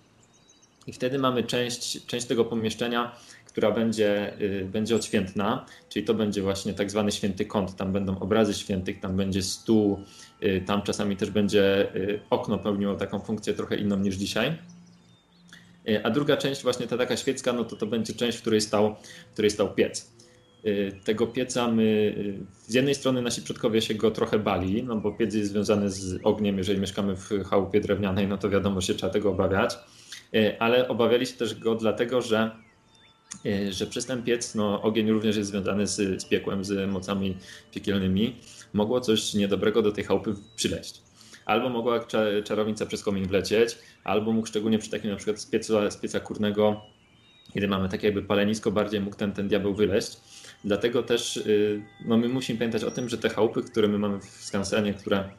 I 0.88 0.94
wtedy 0.94 1.20
mamy 1.20 1.44
część, 1.44 2.06
część 2.06 2.26
tego 2.26 2.46
pomieszczenia, 2.46 3.16
która 3.46 3.72
będzie, 3.72 4.42
y, 4.42 4.68
będzie 4.72 4.96
odświętna, 4.96 5.66
czyli 5.90 6.06
to 6.06 6.14
będzie 6.14 6.42
właśnie 6.42 6.74
tak 6.74 6.92
zwany 6.92 7.12
święty 7.12 7.46
kąt. 7.46 7.76
Tam 7.76 7.92
będą 7.92 8.20
obrazy 8.20 8.54
świętych, 8.54 9.00
tam 9.00 9.18
będzie 9.18 9.42
stół, 9.42 10.00
y, 10.00 10.31
tam 10.66 10.82
czasami 10.82 11.18
też 11.18 11.30
będzie 11.30 11.96
y, 11.96 12.20
okno 12.30 12.58
pełniło 12.58 12.96
taką 12.96 13.20
funkcję 13.20 13.54
trochę 13.54 13.76
inną 13.76 13.98
niż 13.98 14.16
dzisiaj. 14.16 14.58
A 16.04 16.10
druga 16.10 16.38
część, 16.38 16.64
właśnie 16.64 16.88
ta 16.88 16.98
taka 16.98 17.18
świecka, 17.18 17.54
no 17.54 17.66
to 17.66 17.76
to 17.76 17.86
będzie 17.86 18.14
część, 18.14 18.38
w 18.38 18.42
której 18.42 18.62
stał, 18.62 18.96
w 19.30 19.34
której 19.34 19.52
stał 19.52 19.74
piec. 19.74 20.12
Tego 21.04 21.28
pieca 21.28 21.68
my, 21.68 22.16
z 22.68 22.74
jednej 22.74 22.96
strony 22.96 23.22
nasi 23.22 23.42
przodkowie 23.42 23.82
się 23.82 23.94
go 23.96 24.12
trochę 24.12 24.40
bali, 24.40 24.84
no 24.84 24.96
bo 24.96 25.12
piec 25.12 25.34
jest 25.34 25.52
związany 25.52 25.90
z 25.90 26.20
ogniem, 26.24 26.58
jeżeli 26.58 26.80
mieszkamy 26.80 27.16
w 27.16 27.30
chałupie 27.50 27.82
drewnianej, 27.82 28.28
no 28.28 28.38
to 28.38 28.50
wiadomo, 28.50 28.82
się 28.82 28.94
trzeba 28.94 29.14
tego 29.14 29.30
obawiać, 29.30 29.78
ale 30.60 30.88
obawiali 30.88 31.26
się 31.26 31.34
też 31.34 31.60
go 31.60 31.76
dlatego, 31.76 32.22
że 32.22 32.52
że 33.70 33.88
przez 33.88 34.06
ten 34.06 34.24
piec 34.24 34.56
no, 34.56 34.82
ogień 34.82 35.12
również 35.12 35.38
jest 35.38 35.50
związany 35.50 35.88
z, 35.88 36.22
z 36.22 36.26
piekłem, 36.26 36.66
z 36.66 36.90
mocami 36.90 37.38
piekielnymi. 37.72 38.36
Mogło 38.74 39.02
coś 39.02 39.34
niedobrego 39.34 39.82
do 39.82 39.92
tej 39.92 40.04
chałupy 40.04 40.34
przyleść. 40.56 41.02
Albo 41.46 41.70
mogła 41.70 42.06
czarownica 42.44 42.86
przez 42.86 43.04
komin 43.04 43.28
wlecieć, 43.28 43.78
albo 44.04 44.32
mógł 44.32 44.48
szczególnie 44.48 44.80
przy 44.80 44.90
takim 44.90 45.10
na 45.12 45.16
przykład 45.16 45.40
z 45.40 45.46
pieca, 45.46 45.92
z 45.92 45.98
pieca 45.98 46.20
kurnego, 46.20 46.82
kiedy 47.54 47.68
mamy 47.68 47.90
takie 47.90 48.08
jakby 48.08 48.22
palenisko, 48.22 48.72
bardziej 48.72 49.02
mógł 49.02 49.16
ten, 49.16 49.32
ten 49.32 49.48
diabeł 49.48 49.74
wyleść. 49.74 50.18
Dlatego 50.64 51.04
też 51.04 51.38
y, 51.38 51.84
no, 52.06 52.18
my 52.18 52.30
musimy 52.30 52.60
pamiętać 52.60 52.84
o 52.84 52.92
tym, 52.92 53.10
że 53.10 53.18
te 53.18 53.30
chałupy, 53.30 53.64
które 53.64 53.88
my 53.88 53.98
mamy 53.98 54.20
w 54.20 54.26
skansenie, 54.26 54.94
które 54.94 55.30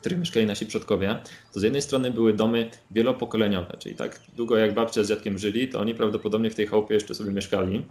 których 0.00 0.18
mieszkali 0.18 0.46
nasi 0.46 0.66
przodkowie, 0.66 1.18
to 1.52 1.60
z 1.60 1.62
jednej 1.62 1.82
strony 1.82 2.10
były 2.10 2.32
domy 2.32 2.70
wielopokoleniowe, 2.90 3.76
czyli 3.78 3.94
tak 3.94 4.20
długo 4.36 4.56
jak 4.56 4.74
babcia 4.74 5.04
z 5.04 5.08
dziadkiem 5.08 5.38
żyli, 5.38 5.68
to 5.68 5.80
oni 5.80 5.94
prawdopodobnie 5.94 6.50
w 6.50 6.54
tej 6.54 6.66
chałupie 6.66 6.94
jeszcze 6.94 7.14
sobie 7.14 7.32
mieszkali. 7.32 7.86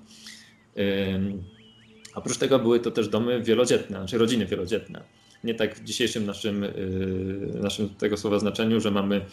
Oprócz 2.15 2.37
tego 2.37 2.59
były 2.59 2.79
to 2.79 2.91
też 2.91 3.07
domy 3.07 3.41
wielodzietne, 3.41 3.97
znaczy 3.97 4.17
rodziny 4.17 4.45
wielodzietne. 4.45 5.03
Nie 5.43 5.55
tak 5.55 5.75
w 5.75 5.83
dzisiejszym 5.83 6.25
naszym, 6.25 6.61
yy, 6.61 7.59
naszym 7.61 7.89
tego 7.89 8.17
słowa 8.17 8.39
znaczeniu, 8.39 8.81
że 8.81 8.91
mamy 8.91 9.25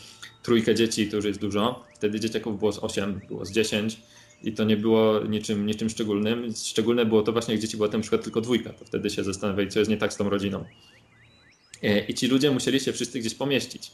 trójkę 0.43 0.74
dzieci 0.74 1.03
i 1.03 1.09
to 1.09 1.16
już 1.16 1.24
jest 1.24 1.41
dużo. 1.41 1.85
Wtedy 1.95 2.20
dzieciaków 2.20 2.59
było 2.59 2.72
z 2.72 2.78
8, 2.78 3.20
było 3.28 3.45
z 3.45 3.53
10 3.53 3.99
i 4.43 4.53
to 4.53 4.64
nie 4.64 4.76
było 4.76 5.20
niczym, 5.24 5.66
niczym 5.66 5.91
szczególnym. 5.91 6.53
Szczególne 6.64 7.07
było 7.07 7.22
to 7.22 7.33
właśnie, 7.33 7.55
jak 7.55 7.61
dzieci 7.61 7.76
była 7.76 7.89
na 7.89 8.01
przykład 8.01 8.22
tylko 8.22 8.41
dwójka, 8.41 8.72
to 8.72 8.85
wtedy 8.85 9.11
się 9.11 9.24
zastanawiali, 9.24 9.70
co 9.70 9.78
jest 9.78 9.91
nie 9.91 9.97
tak 9.97 10.12
z 10.12 10.16
tą 10.16 10.30
rodziną. 10.30 10.64
E, 11.83 12.07
I 12.07 12.14
ci 12.14 12.26
ludzie 12.26 12.51
musieli 12.51 12.80
się 12.80 12.93
wszyscy 12.93 13.18
gdzieś 13.18 13.35
pomieścić. 13.35 13.91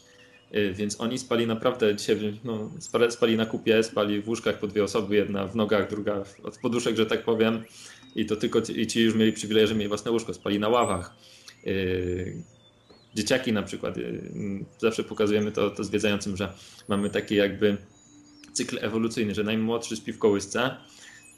E, 0.51 0.73
więc 0.73 1.01
oni 1.01 1.19
spali 1.19 1.47
naprawdę 1.47 1.97
dzisiaj, 1.97 2.17
no, 2.45 2.71
spali 3.11 3.37
na 3.37 3.47
kupie, 3.47 3.83
spali 3.83 4.23
w 4.23 4.29
łóżkach 4.29 4.59
po 4.59 4.67
dwie 4.67 4.85
osoby, 4.85 5.17
jedna 5.17 5.47
w 5.47 5.57
nogach, 5.57 5.91
druga 5.91 6.25
od 6.43 6.59
poduszek, 6.59 6.97
że 6.97 7.07
tak 7.07 7.25
powiem. 7.25 7.65
I 8.17 8.27
to 8.27 8.37
tylko 8.37 8.63
i 8.77 8.87
ci 8.87 9.03
już 9.03 9.15
mieli 9.15 9.33
przywilej, 9.33 9.67
że 9.67 9.75
mieli 9.75 9.89
własne 9.89 10.11
łóżko, 10.11 10.35
spali 10.35 10.59
na 10.59 10.69
ławach. 10.69 11.15
E, 11.67 11.71
dzieciaki 13.15 13.53
na 13.53 13.63
przykład, 13.63 13.95
zawsze 14.79 15.05
pokazujemy 15.05 15.53
to, 15.53 15.71
to 15.71 15.85
zwiedzającym, 15.85 16.37
że 16.37 16.53
mamy 16.89 17.11
taki 17.11 17.35
jakby 17.35 17.77
cykl 18.53 18.79
ewolucyjny, 18.81 19.35
że 19.35 19.45
najmłodszy 19.45 19.97
śpi 19.97 20.13
w 20.13 20.19
kołysce, 20.19 20.77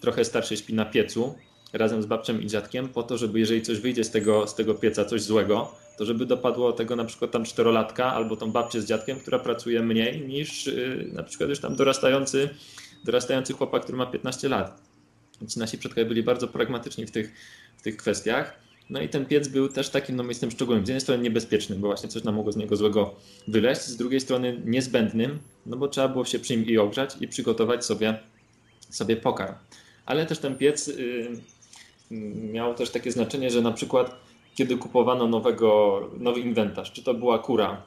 trochę 0.00 0.24
starszy 0.24 0.56
śpi 0.56 0.74
na 0.74 0.84
piecu, 0.84 1.34
razem 1.72 2.02
z 2.02 2.06
babcią 2.06 2.38
i 2.38 2.46
dziadkiem, 2.46 2.88
po 2.88 3.02
to, 3.02 3.18
żeby 3.18 3.40
jeżeli 3.40 3.62
coś 3.62 3.78
wyjdzie 3.80 4.04
z 4.04 4.10
tego, 4.10 4.46
z 4.46 4.54
tego 4.54 4.74
pieca, 4.74 5.04
coś 5.04 5.22
złego, 5.22 5.74
to 5.98 6.04
żeby 6.04 6.26
dopadło 6.26 6.72
tego 6.72 6.96
na 6.96 7.04
przykład 7.04 7.30
tam 7.30 7.44
czterolatka 7.44 8.12
albo 8.12 8.36
tą 8.36 8.52
babcię 8.52 8.80
z 8.80 8.86
dziadkiem, 8.86 9.20
która 9.20 9.38
pracuje 9.38 9.82
mniej 9.82 10.20
niż 10.20 10.66
yy, 10.66 11.10
na 11.12 11.22
przykład 11.22 11.50
już 11.50 11.60
tam 11.60 11.76
dorastający, 11.76 12.50
dorastający 13.04 13.52
chłopak, 13.52 13.82
który 13.82 13.98
ma 13.98 14.06
15 14.06 14.48
lat. 14.48 14.89
Więc 15.40 15.56
nasi 15.56 15.78
przodkowie 15.78 16.06
byli 16.06 16.22
bardzo 16.22 16.48
pragmatyczni 16.48 17.06
w 17.06 17.10
tych, 17.10 17.34
w 17.76 17.82
tych 17.82 17.96
kwestiach. 17.96 18.60
No 18.90 19.00
i 19.00 19.08
ten 19.08 19.26
piec 19.26 19.48
był 19.48 19.68
też 19.68 19.88
takim 19.88 20.16
no, 20.16 20.22
miejscem 20.22 20.50
szczególnym. 20.50 20.86
Z 20.86 20.88
jednej 20.88 21.00
strony 21.00 21.22
niebezpiecznym, 21.22 21.80
bo 21.80 21.88
właśnie 21.88 22.08
coś 22.08 22.24
nam 22.24 22.34
mogło 22.34 22.52
z 22.52 22.56
niego 22.56 22.76
złego 22.76 23.14
wyleść, 23.48 23.82
z 23.82 23.96
drugiej 23.96 24.20
strony 24.20 24.62
niezbędnym, 24.64 25.38
no 25.66 25.76
bo 25.76 25.88
trzeba 25.88 26.08
było 26.08 26.24
się 26.24 26.38
przy 26.38 26.56
nim 26.56 26.66
i 26.66 26.78
ogrzać 26.78 27.16
i 27.20 27.28
przygotować 27.28 27.84
sobie, 27.84 28.18
sobie 28.90 29.16
pokarm. 29.16 29.54
Ale 30.06 30.26
też 30.26 30.38
ten 30.38 30.56
piec 30.56 30.86
yy, 30.86 31.30
miał 32.52 32.74
też 32.74 32.90
takie 32.90 33.12
znaczenie, 33.12 33.50
że 33.50 33.62
na 33.62 33.72
przykład 33.72 34.20
kiedy 34.54 34.76
kupowano 34.76 35.26
nowego, 35.28 36.00
nowy 36.18 36.40
inwentarz, 36.40 36.92
czy 36.92 37.02
to 37.02 37.14
była 37.14 37.38
kura, 37.38 37.82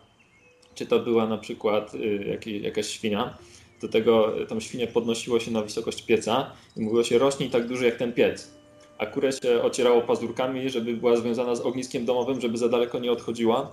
czy 0.75 0.85
to 0.85 0.99
była 0.99 1.27
na 1.27 1.37
przykład 1.37 1.95
y, 1.95 2.59
jakaś 2.61 2.87
świnia, 2.87 3.37
do 3.83 3.89
tego 3.89 4.41
y, 4.41 4.45
tą 4.45 4.59
świnię 4.59 4.87
podnosiło 4.87 5.39
się 5.39 5.51
na 5.51 5.61
wysokość 5.61 6.01
pieca 6.01 6.51
i 6.77 6.81
mówiło 6.81 7.03
się 7.03 7.17
rośnij 7.17 7.49
tak 7.49 7.67
duży 7.67 7.85
jak 7.85 7.95
ten 7.95 8.13
piec. 8.13 8.51
A 8.97 9.05
kurę 9.05 9.31
się 9.31 9.61
ocierało 9.61 10.01
pazurkami, 10.01 10.69
żeby 10.69 10.93
była 10.93 11.15
związana 11.15 11.55
z 11.55 11.61
ogniskiem 11.61 12.05
domowym, 12.05 12.41
żeby 12.41 12.57
za 12.57 12.69
daleko 12.69 12.99
nie 12.99 13.11
odchodziła, 13.11 13.71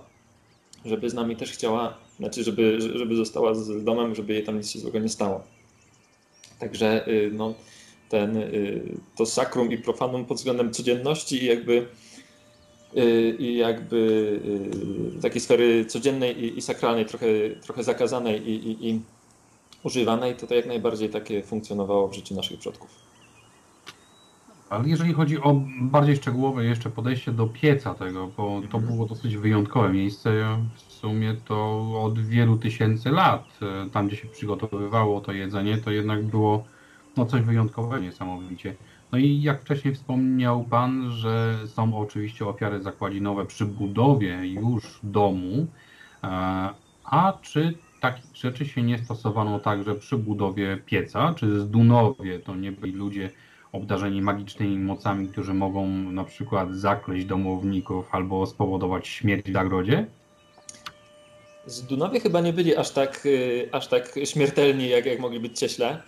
żeby 0.85 1.09
z 1.09 1.13
nami 1.13 1.35
też 1.35 1.51
chciała, 1.51 1.97
znaczy 2.17 2.43
żeby, 2.43 2.81
żeby 2.81 3.15
została 3.15 3.55
z 3.55 3.83
domem, 3.83 4.15
żeby 4.15 4.33
jej 4.33 4.43
tam 4.43 4.57
nic 4.57 4.71
się 4.71 4.79
złego 4.79 4.99
nie 4.99 5.09
stało. 5.09 5.43
Także 6.59 7.07
y, 7.07 7.31
no, 7.33 7.53
ten, 8.09 8.43
to 9.17 9.25
sakrum 9.25 9.71
i 9.71 9.77
profanum 9.77 10.25
pod 10.25 10.37
względem 10.37 10.71
codzienności 10.73 11.43
i 11.43 11.45
jakby 11.45 11.87
Y, 12.97 13.35
i 13.39 13.57
jakby 13.57 13.97
y, 15.17 15.21
takiej 15.21 15.41
sfery 15.41 15.85
codziennej 15.85 16.43
i, 16.43 16.57
i 16.57 16.61
sakralnej, 16.61 17.05
trochę, 17.05 17.27
trochę 17.61 17.83
zakazanej 17.83 18.49
i, 18.49 18.67
i, 18.67 18.89
i 18.89 19.01
używanej, 19.83 20.35
to 20.35 20.47
to 20.47 20.55
jak 20.55 20.65
najbardziej 20.65 21.09
takie 21.09 21.43
funkcjonowało 21.43 22.07
w 22.07 22.13
życiu 22.13 22.35
naszych 22.35 22.59
przodków. 22.59 23.11
Ale 24.71 24.89
jeżeli 24.89 25.13
chodzi 25.13 25.41
o 25.41 25.61
bardziej 25.81 26.15
szczegółowe 26.15 26.65
jeszcze 26.65 26.89
podejście 26.89 27.31
do 27.31 27.47
pieca 27.47 27.93
tego, 27.93 28.27
bo 28.37 28.61
to 28.71 28.79
było 28.79 29.05
dosyć 29.05 29.37
wyjątkowe 29.37 29.89
miejsce, 29.89 30.57
w 30.75 30.81
sumie 30.81 31.35
to 31.45 31.81
od 32.03 32.19
wielu 32.19 32.57
tysięcy 32.57 33.09
lat, 33.09 33.59
y, 33.87 33.89
tam 33.89 34.07
gdzie 34.07 34.17
się 34.17 34.27
przygotowywało 34.27 35.21
to 35.21 35.31
jedzenie, 35.31 35.77
to 35.77 35.91
jednak 35.91 36.23
było 36.23 36.63
no, 37.17 37.25
coś 37.25 37.41
wyjątkowego 37.41 37.97
niesamowicie. 37.97 38.75
No 39.11 39.17
i 39.17 39.41
jak 39.41 39.61
wcześniej 39.61 39.95
wspomniał 39.95 40.63
Pan, 40.63 41.11
że 41.11 41.57
są 41.67 41.97
oczywiście 41.97 42.45
ofiary 42.45 42.81
zakładinowe 42.81 43.45
przy 43.45 43.65
budowie 43.65 44.45
już 44.45 44.99
domu, 45.03 45.67
e, 46.23 46.27
a 47.03 47.33
czy 47.41 47.73
takich 48.01 48.35
rzeczy 48.35 48.65
się 48.65 48.81
nie 48.83 48.97
stosowano 48.97 49.59
także 49.59 49.95
przy 49.95 50.17
budowie 50.17 50.77
pieca, 50.85 51.33
czy 51.37 51.59
z 51.59 51.69
Dunowie 51.69 52.39
to 52.39 52.55
nie 52.55 52.71
byli 52.71 52.93
ludzie 52.93 53.29
obdarzeni 53.71 54.21
magicznymi 54.21 54.77
mocami, 54.77 55.27
którzy 55.27 55.53
mogą 55.53 55.87
na 55.87 56.23
przykład 56.23 56.75
zakleść 56.75 57.25
domowników 57.25 58.05
albo 58.11 58.45
spowodować 58.45 59.07
śmierć 59.07 59.45
w 59.49 59.53
zagrodzie? 59.53 60.05
Z 61.65 61.81
Dunowie 61.81 62.19
chyba 62.19 62.41
nie 62.41 62.53
byli 62.53 62.75
aż 62.75 62.91
tak, 62.91 63.25
y, 63.25 63.69
aż 63.71 63.87
tak 63.87 64.15
śmiertelni, 64.23 64.89
jak, 64.89 65.05
jak 65.05 65.19
mogli 65.19 65.39
być 65.39 65.59
cieśle. 65.59 66.01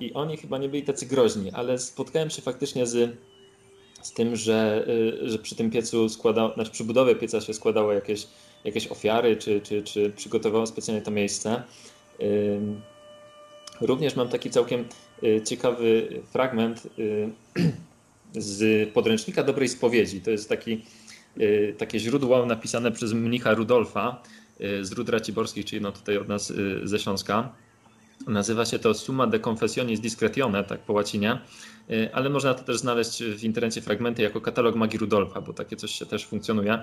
I 0.00 0.12
oni 0.12 0.36
chyba 0.36 0.58
nie 0.58 0.68
byli 0.68 0.82
tacy 0.82 1.06
groźni, 1.06 1.50
ale 1.50 1.78
spotkałem 1.78 2.30
się 2.30 2.42
faktycznie 2.42 2.86
z, 2.86 3.16
z 4.02 4.12
tym, 4.12 4.36
że, 4.36 4.84
y, 5.22 5.30
że 5.30 5.38
przy 5.38 5.56
tym 5.56 5.70
piecu 5.70 6.08
składał, 6.08 6.54
znaczy 6.54 6.70
przy 6.70 6.84
budowie 6.84 7.14
pieca 7.14 7.40
się 7.40 7.54
składało 7.54 7.92
jakieś, 7.92 8.26
jakieś 8.64 8.86
ofiary, 8.86 9.36
czy, 9.36 9.60
czy, 9.60 9.82
czy 9.82 10.10
przygotowało 10.16 10.66
specjalnie 10.66 11.02
to 11.02 11.10
miejsce. 11.10 11.62
Również 13.80 14.16
mam 14.16 14.28
taki 14.28 14.50
całkiem 14.50 14.84
y, 15.22 15.42
ciekawy 15.46 16.08
fragment 16.32 16.88
y, 16.98 17.30
z 18.34 18.88
podręcznika 18.92 19.42
dobrej 19.42 19.68
spowiedzi. 19.68 20.20
To 20.20 20.30
jest 20.30 20.48
taki, 20.48 20.84
takie 21.78 21.98
źródło 21.98 22.46
napisane 22.46 22.92
przez 22.92 23.12
mnicha 23.12 23.54
Rudolfa 23.54 24.22
z 24.82 24.92
Rud 24.92 25.08
Raciborskich, 25.08 25.64
czyli 25.64 25.82
no 25.82 25.92
tutaj 25.92 26.16
od 26.16 26.28
nas 26.28 26.52
ze 26.84 26.98
Śląska. 26.98 27.52
Nazywa 28.26 28.64
się 28.64 28.78
to 28.78 28.94
Summa 28.94 29.26
de 29.26 29.40
Confessionis 29.48 30.00
Discretione, 30.00 30.64
tak 30.64 30.80
po 30.80 30.92
łacinie, 30.92 31.38
y, 31.90 32.14
ale 32.14 32.30
można 32.30 32.54
to 32.54 32.64
też 32.64 32.78
znaleźć 32.78 33.22
w 33.22 33.44
internecie 33.44 33.80
fragmenty 33.80 34.22
jako 34.22 34.40
katalog 34.40 34.76
magii 34.76 34.98
Rudolfa, 34.98 35.40
bo 35.40 35.52
takie 35.52 35.76
coś 35.76 35.90
się 35.90 36.06
też 36.06 36.26
funkcjonuje. 36.26 36.82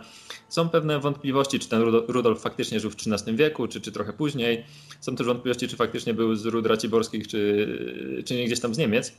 Są 0.49 0.69
pewne 0.69 0.99
wątpliwości, 0.99 1.59
czy 1.59 1.69
ten 1.69 1.81
Rudolf 2.07 2.41
faktycznie 2.41 2.79
żył 2.79 2.91
w 2.91 2.95
XIII 2.95 3.35
wieku, 3.35 3.67
czy, 3.67 3.81
czy 3.81 3.91
trochę 3.91 4.13
później. 4.13 4.65
Są 4.99 5.15
też 5.15 5.27
wątpliwości, 5.27 5.67
czy 5.67 5.75
faktycznie 5.75 6.13
był 6.13 6.35
z 6.35 6.45
Rud 6.45 6.65
Raciborskich, 6.65 7.27
czy, 7.27 8.23
czy 8.25 8.35
nie 8.35 8.45
gdzieś 8.45 8.59
tam 8.59 8.75
z 8.75 8.77
Niemiec. 8.77 9.13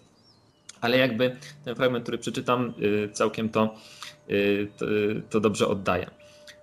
Ale 0.81 0.99
jakby 0.99 1.37
ten 1.64 1.75
fragment, 1.75 2.03
który 2.03 2.19
przeczytam, 2.19 2.75
y, 2.83 3.09
całkiem 3.12 3.49
to, 3.49 3.75
y, 4.31 4.69
to, 4.79 4.87
to 5.31 5.41
dobrze 5.41 5.69
oddaje. 5.69 6.11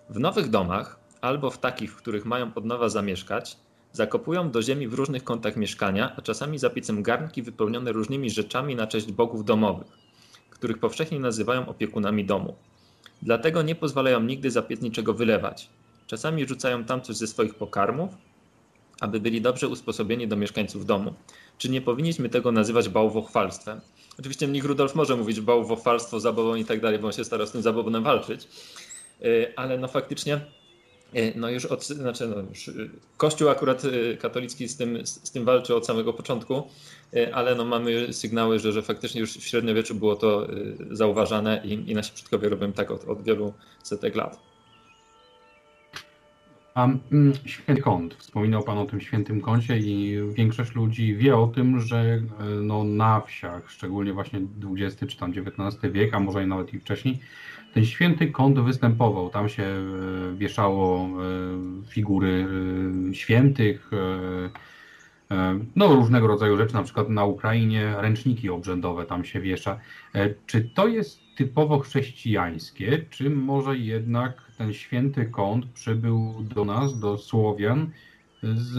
W 0.10 0.20
nowych 0.20 0.50
domach, 0.50 1.00
albo 1.22 1.52
w 1.52 1.58
takich, 1.58 1.92
w 1.92 1.96
których 1.96 2.26
mają 2.26 2.52
od 2.56 2.66
nowa 2.66 2.90
zamieszkać, 2.90 3.58
Zakopują 3.96 4.52
do 4.52 4.62
ziemi 4.62 4.88
w 4.88 4.94
różnych 4.94 5.24
kątach 5.24 5.56
mieszkania, 5.56 6.16
a 6.18 6.22
czasami 6.22 6.60
za 6.60 6.70
piecem 6.70 7.04
garnki 7.04 7.42
wypełnione 7.42 7.92
różnymi 7.92 8.30
rzeczami 8.30 8.76
na 8.76 8.88
cześć 8.88 9.12
bogów 9.12 9.46
domowych, 9.46 9.88
których 10.50 10.78
powszechnie 10.78 11.20
nazywają 11.20 11.68
opiekunami 11.68 12.26
domu. 12.26 12.56
Dlatego 13.22 13.62
nie 13.62 13.76
pozwalają 13.76 14.22
nigdy 14.22 14.52
za 14.52 14.62
piec 14.62 14.82
niczego 14.82 15.14
wylewać. 15.14 15.70
Czasami 16.08 16.48
rzucają 16.48 16.84
tam 16.84 17.02
coś 17.02 17.16
ze 17.16 17.28
swoich 17.28 17.56
pokarmów, 17.56 18.10
aby 19.00 19.20
byli 19.20 19.42
dobrze 19.42 19.68
usposobieni 19.68 20.28
do 20.28 20.36
mieszkańców 20.36 20.86
domu. 20.86 21.14
Czy 21.58 21.70
nie 21.70 21.82
powinniśmy 21.82 22.30
tego 22.30 22.52
nazywać 22.52 22.90
bałwochwalstwem? 22.90 23.82
Oczywiście 24.20 24.48
mnich 24.48 24.66
Rudolf 24.66 24.96
może 24.96 25.16
mówić 25.16 25.42
bałwochwalstwo, 25.42 26.20
zabawą 26.20 26.56
i 26.56 26.66
tak 26.66 26.82
dalej, 26.82 27.00
bo 27.00 27.08
on 27.08 27.14
się 27.14 27.24
stara 27.24 27.46
z 27.46 27.52
tym 27.52 27.62
zabawonem 27.62 28.04
walczyć, 28.04 28.48
y, 29.22 29.54
ale 29.56 29.78
no 29.78 29.88
faktycznie 29.88 30.42
no 31.36 31.50
już 31.50 31.66
od, 31.66 31.86
znaczy 31.86 32.28
no 32.28 32.36
już, 32.50 32.68
y, 32.68 32.90
Kościół 33.18 33.50
akurat 33.50 33.84
katolicki 34.20 34.68
z 34.68 34.78
tym, 34.78 35.06
z 35.06 35.32
tym 35.32 35.46
walczy 35.46 35.76
od 35.76 35.86
samego 35.86 36.14
początku, 36.14 36.64
ale 37.34 37.56
no 37.56 37.66
mamy 37.66 38.14
sygnały, 38.14 38.60
że, 38.60 38.72
że 38.72 38.82
faktycznie 38.82 39.22
już 39.22 39.38
w 39.38 39.44
średniowieczu 39.44 39.96
było 39.96 40.16
to 40.16 40.48
zauważane 40.92 41.62
i, 41.66 41.92
i 41.92 41.96
nasi 41.96 42.14
przodkowie 42.14 42.50
robią 42.50 42.72
tak 42.72 42.92
od, 42.92 43.06
od 43.06 43.24
wielu 43.24 43.54
setek 43.84 44.16
lat. 44.16 44.56
A 46.76 46.86
mm, 47.12 47.34
święty 47.46 47.82
kąt, 47.82 48.16
wspominał 48.16 48.64
Pan 48.64 48.78
o 48.78 48.86
tym 48.86 49.02
świętym 49.02 49.42
kącie 49.42 49.78
i 49.78 50.20
większość 50.34 50.76
ludzi 50.76 51.16
wie 51.16 51.38
o 51.38 51.48
tym, 51.48 51.80
że 51.80 51.98
e, 51.98 52.44
no, 52.62 52.84
na 52.84 53.22
wsiach, 53.22 53.72
szczególnie 53.72 54.14
właśnie 54.14 54.42
XX 54.76 55.12
czy 55.12 55.18
tam 55.18 55.32
XIX 55.32 55.94
wiek, 55.94 56.14
a 56.14 56.20
może 56.20 56.44
i 56.44 56.48
nawet 56.48 56.74
i 56.74 56.80
wcześniej, 56.80 57.20
ten 57.76 57.86
święty 57.86 58.28
kąt 58.28 58.60
występował. 58.60 59.30
Tam 59.30 59.50
się 59.50 59.64
e, 59.64 60.36
wieszało 60.38 61.00
e, 61.00 61.90
figury 61.90 62.48
świętych, 63.14 63.92
no 65.76 65.96
różnego 65.96 66.28
rodzaju 66.28 66.58
rzeczy, 66.58 66.74
na 66.74 66.84
przykład 66.84 67.10
na 67.10 67.26
Ukrainie 67.26 67.96
ręczniki 67.98 68.50
obrzędowe 68.50 69.06
tam 69.06 69.26
się 69.26 69.42
wiesza. 69.42 69.80
Czy 70.48 70.62
to 70.62 70.88
jest 70.88 71.20
typowo 71.36 71.80
chrześcijańskie, 71.80 73.06
czy 73.10 73.30
może 73.30 73.78
jednak 73.78 74.52
ten 74.58 74.74
święty 74.74 75.26
kąt 75.26 75.66
przybył 75.66 76.36
do 76.56 76.66
nas, 76.66 77.00
do 77.00 77.18
Słowian 77.18 77.90
z 78.44 78.78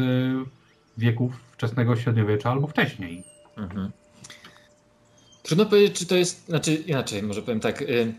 wieków 0.99 1.33
wczesnego 1.53 1.97
średniowiecza 1.97 2.51
albo 2.51 2.67
wcześniej. 2.67 3.25
Mhm. 3.57 3.91
Trudno 5.43 5.67
powiedzieć, 5.67 5.99
czy 5.99 6.07
to 6.07 6.17
jest, 6.17 6.47
znaczy 6.47 6.75
inaczej, 6.75 7.23
może 7.23 7.43
powiem 7.43 7.61
tak. 7.61 7.83
Y, 7.83 8.15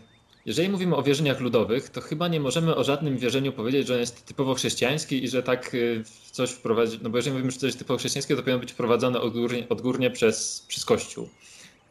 jeżeli 0.48 0.68
mówimy 0.68 0.96
o 0.96 1.02
wierzeniach 1.02 1.40
ludowych, 1.40 1.88
to 1.88 2.00
chyba 2.00 2.28
nie 2.28 2.40
możemy 2.40 2.76
o 2.76 2.84
żadnym 2.84 3.18
wierzeniu 3.18 3.52
powiedzieć, 3.52 3.86
że 3.86 4.00
jest 4.00 4.26
typowo 4.26 4.54
chrześcijański 4.54 5.24
i 5.24 5.28
że 5.28 5.42
tak 5.42 5.74
y, 5.74 6.04
coś 6.32 6.50
wprowadzić. 6.50 7.00
No 7.02 7.10
bo 7.10 7.18
jeżeli 7.18 7.32
mówimy, 7.32 7.50
że 7.50 7.58
coś 7.58 7.74
typowo 7.74 7.98
chrześcijańskie, 7.98 8.36
to 8.36 8.42
powinno 8.42 8.60
być 8.60 8.72
wprowadzone 8.72 9.20
odgórnie, 9.20 9.68
odgórnie 9.68 10.10
przez, 10.10 10.64
przez 10.68 10.84
Kościół. 10.84 11.28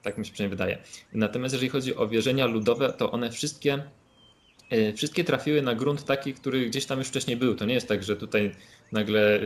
Tak 0.03 0.18
mi 0.18 0.26
się 0.26 0.34
przynajmniej 0.34 0.58
wydaje. 0.58 0.78
Natomiast 1.14 1.53
jeżeli 1.53 1.70
chodzi 1.70 1.95
o 1.95 2.08
wierzenia 2.08 2.45
ludowe, 2.45 2.93
to 2.93 3.12
one 3.12 3.32
wszystkie 3.32 3.84
E, 4.70 4.93
wszystkie 4.93 5.24
trafiły 5.24 5.62
na 5.62 5.76
grunt 5.76 6.05
taki, 6.05 6.34
który 6.34 6.66
gdzieś 6.66 6.86
tam 6.86 6.99
już 6.99 7.08
wcześniej 7.08 7.38
był. 7.38 7.55
To 7.55 7.66
nie 7.66 7.74
jest 7.74 7.88
tak, 7.88 8.03
że 8.03 8.16
tutaj 8.16 8.51
nagle 8.91 9.39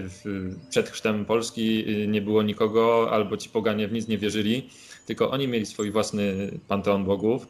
przed 0.70 0.90
chrztem 0.90 1.26
Polski 1.26 1.90
y, 2.04 2.08
nie 2.08 2.22
było 2.22 2.44
nikogo, 2.44 3.12
albo 3.12 3.38
ci 3.38 3.50
poganie 3.50 3.88
w 3.88 3.92
nic 3.92 4.08
nie 4.08 4.18
wierzyli, 4.18 4.70
tylko 5.06 5.32
oni 5.32 5.48
mieli 5.48 5.66
swój 5.66 5.92
własny 5.92 6.52
panteon 6.68 7.06
bogów. 7.06 7.48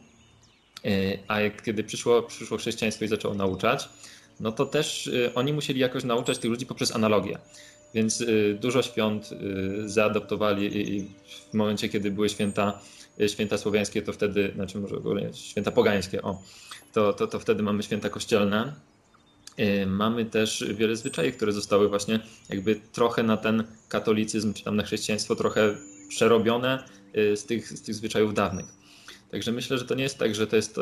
A 1.28 1.38
kiedy 1.64 1.84
przyszło, 1.84 2.22
przyszło 2.22 2.58
chrześcijaństwo 2.58 3.04
i 3.04 3.08
zaczęło 3.08 3.34
nauczać, 3.34 3.88
no 4.40 4.52
to 4.52 4.66
też 4.66 5.06
y, 5.06 5.30
oni 5.34 5.52
musieli 5.52 5.80
jakoś 5.80 6.04
nauczać 6.04 6.38
tych 6.38 6.50
ludzi 6.50 6.66
poprzez 6.66 6.94
analogię. 6.94 7.38
Więc 7.94 8.20
y, 8.20 8.58
dużo 8.60 8.82
świąt 8.82 9.30
zaadoptowali 9.84 10.96
i 10.96 11.10
w 11.50 11.54
momencie, 11.54 11.88
kiedy 11.88 12.10
były 12.10 12.28
święta, 12.28 12.80
święta 13.26 13.58
słowiańskie, 13.58 14.02
to 14.02 14.12
wtedy, 14.12 14.52
znaczy 14.54 14.78
może 14.78 14.96
ogólnie 14.96 15.34
święta 15.34 15.70
pogańskie, 15.70 16.22
o, 16.22 16.42
to, 16.92 17.12
to, 17.12 17.26
to 17.26 17.40
wtedy 17.40 17.62
mamy 17.62 17.82
święta 17.82 18.08
kościelne. 18.10 18.72
Y, 19.58 19.86
mamy 19.86 20.24
też 20.24 20.64
wiele 20.74 20.96
zwyczajów, 20.96 21.36
które 21.36 21.52
zostały 21.52 21.88
właśnie 21.88 22.20
jakby 22.48 22.80
trochę 22.92 23.22
na 23.22 23.36
ten 23.36 23.64
katolicyzm, 23.88 24.54
czy 24.54 24.64
tam 24.64 24.76
na 24.76 24.82
chrześcijaństwo 24.82 25.36
trochę 25.36 25.74
przerobione 26.08 26.84
y, 27.16 27.36
z 27.36 27.44
tych, 27.44 27.72
z 27.72 27.82
tych 27.82 27.94
zwyczajów 27.94 28.34
dawnych. 28.34 28.66
Także 29.32 29.52
myślę, 29.52 29.78
że 29.78 29.84
to 29.84 29.94
nie 29.94 30.02
jest 30.02 30.18
tak, 30.18 30.34
że 30.34 30.46
to 30.46 30.56
jest 30.56 30.80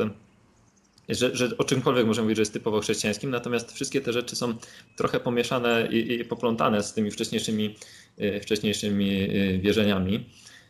że, 1.09 1.37
że 1.37 1.59
o 1.59 1.65
czymkolwiek 1.65 2.07
możemy 2.07 2.25
mówić, 2.25 2.37
że 2.37 2.43
jest 2.43 2.53
typowo 2.53 2.81
chrześcijańskim, 2.81 3.31
natomiast 3.31 3.73
wszystkie 3.73 4.01
te 4.01 4.13
rzeczy 4.13 4.37
są 4.37 4.55
trochę 4.97 5.21
pomieszane 5.21 5.89
i, 5.91 6.21
i 6.21 6.25
poplątane 6.25 6.83
z 6.83 6.93
tymi 6.93 7.11
wcześniejszymi, 7.11 7.77
y, 8.21 8.41
wcześniejszymi 8.41 9.29
wierzeniami. 9.61 10.25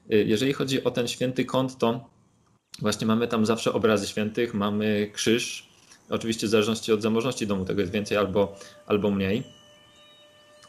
Jeżeli 0.09 0.53
chodzi 0.53 0.85
o 0.85 0.91
ten 0.91 1.09
święty 1.09 1.45
kąt, 1.45 1.79
to 1.79 2.11
Właśnie 2.81 3.07
mamy 3.07 3.29
tam 3.29 3.47
zawsze 3.47 3.73
obrazy 3.73 4.07
świętych, 4.07 4.55
mamy 4.55 5.11
krzyż. 5.13 5.69
Oczywiście 6.11 6.47
w 6.47 6.51
zależności 6.51 6.93
od 6.93 7.03
zamożności 7.03 7.47
domu 7.47 7.65
tego 7.65 7.81
jest 7.81 7.93
więcej 7.93 8.17
albo, 8.17 8.57
albo 8.87 9.11
mniej. 9.11 9.43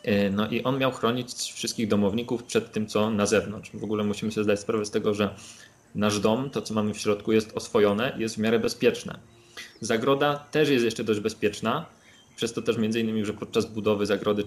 E, 0.03 0.29
no 0.29 0.49
i 0.49 0.63
on 0.63 0.77
miał 0.77 0.91
chronić 0.91 1.33
wszystkich 1.33 1.87
domowników 1.87 2.43
przed 2.43 2.71
tym, 2.71 2.87
co 2.87 3.09
na 3.09 3.25
zewnątrz. 3.25 3.71
W 3.73 3.83
ogóle 3.83 4.03
musimy 4.03 4.31
sobie 4.31 4.43
zdać 4.43 4.59
sprawę 4.59 4.85
z 4.85 4.91
tego, 4.91 5.13
że 5.13 5.35
nasz 5.95 6.19
dom, 6.19 6.49
to 6.49 6.61
co 6.61 6.73
mamy 6.73 6.93
w 6.93 6.97
środku, 6.97 7.31
jest 7.31 7.57
oswojone, 7.57 8.15
jest 8.17 8.35
w 8.35 8.37
miarę 8.37 8.59
bezpieczne. 8.59 9.19
Zagroda 9.81 10.35
też 10.51 10.69
jest 10.69 10.85
jeszcze 10.85 11.03
dość 11.03 11.19
bezpieczna, 11.19 11.85
przez 12.35 12.53
to 12.53 12.61
też 12.61 12.77
między 12.77 12.99
innymi, 12.99 13.25
że 13.25 13.33
podczas 13.33 13.65
budowy 13.65 14.05
zagrody 14.05 14.43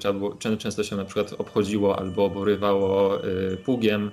często 0.59 0.85
się 0.85 0.97
na 0.97 1.05
przykład 1.05 1.33
obchodziło 1.33 1.99
albo 1.99 2.25
oborywało 2.25 3.25
y, 3.25 3.57
pługiem, 3.57 4.11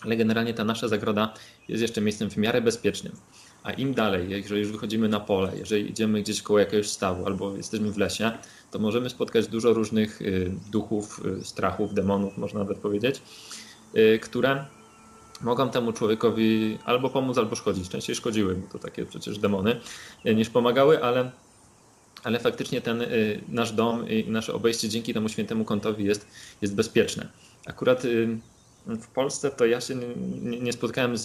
ale 0.00 0.16
generalnie 0.16 0.54
ta 0.54 0.64
nasza 0.64 0.88
zagroda 0.88 1.34
jest 1.68 1.82
jeszcze 1.82 2.00
miejscem 2.00 2.30
w 2.30 2.36
miarę 2.36 2.60
bezpiecznym. 2.60 3.12
A 3.62 3.72
im 3.72 3.94
dalej, 3.94 4.30
jeżeli 4.30 4.60
już 4.60 4.72
wychodzimy 4.72 5.08
na 5.08 5.20
pole, 5.20 5.52
jeżeli 5.56 5.90
idziemy 5.90 6.22
gdzieś 6.22 6.42
koło 6.42 6.58
jakiegoś 6.58 6.88
stawu 6.88 7.26
albo 7.26 7.56
jesteśmy 7.56 7.92
w 7.92 7.98
lesie, 7.98 8.30
to 8.70 8.78
możemy 8.78 9.10
spotkać 9.10 9.46
dużo 9.46 9.72
różnych 9.72 10.22
y, 10.22 10.52
duchów, 10.72 11.22
y, 11.40 11.44
strachów, 11.44 11.94
demonów, 11.94 12.38
można 12.38 12.60
nawet 12.60 12.78
powiedzieć, 12.78 13.22
które 14.20 14.64
mogą 15.40 15.70
temu 15.70 15.92
człowiekowi 15.92 16.78
albo 16.84 17.10
pomóc, 17.10 17.38
albo 17.38 17.56
szkodzić. 17.56 17.88
Częściej 17.88 18.16
szkodziły, 18.16 18.54
bo 18.54 18.68
to 18.72 18.78
takie 18.78 19.06
przecież 19.06 19.38
demony, 19.38 19.80
niż 20.24 20.50
pomagały, 20.50 21.04
ale, 21.04 21.30
ale 22.24 22.38
faktycznie 22.38 22.80
ten 22.80 23.04
nasz 23.48 23.72
dom 23.72 24.08
i 24.08 24.30
nasze 24.30 24.54
obejście 24.54 24.88
dzięki 24.88 25.14
temu 25.14 25.28
świętemu 25.28 25.64
kątowi 25.64 26.04
jest, 26.04 26.26
jest 26.62 26.74
bezpieczne. 26.74 27.28
Akurat 27.66 28.02
w 28.86 29.06
Polsce 29.06 29.50
to 29.50 29.66
ja 29.66 29.80
się 29.80 29.94
nie, 30.42 30.60
nie 30.60 30.72
spotkałem 30.72 31.16
z, 31.16 31.22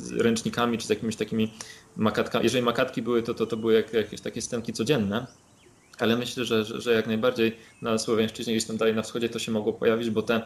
z, 0.00 0.12
ręcznikami 0.12 0.78
czy 0.78 0.86
z 0.86 0.90
jakimiś 0.90 1.16
takimi 1.16 1.52
makatkami. 1.96 2.44
Jeżeli 2.44 2.64
makatki 2.64 3.02
były, 3.02 3.22
to, 3.22 3.34
to, 3.34 3.46
to 3.46 3.56
były 3.56 3.74
jak, 3.74 3.92
jakieś 3.92 4.20
takie 4.20 4.42
scenki 4.42 4.72
codzienne, 4.72 5.26
ale 5.98 6.16
myślę, 6.16 6.44
że, 6.44 6.64
że, 6.64 6.80
że 6.80 6.92
jak 6.92 7.06
najbardziej 7.06 7.56
na 7.82 7.98
Słowiańszczyźnie, 7.98 8.54
gdzieś 8.54 8.66
tam 8.66 8.76
dalej 8.76 8.94
na 8.94 9.02
wschodzie 9.02 9.28
to 9.28 9.38
się 9.38 9.52
mogło 9.52 9.72
pojawić, 9.72 10.10
bo 10.10 10.22
te, 10.22 10.42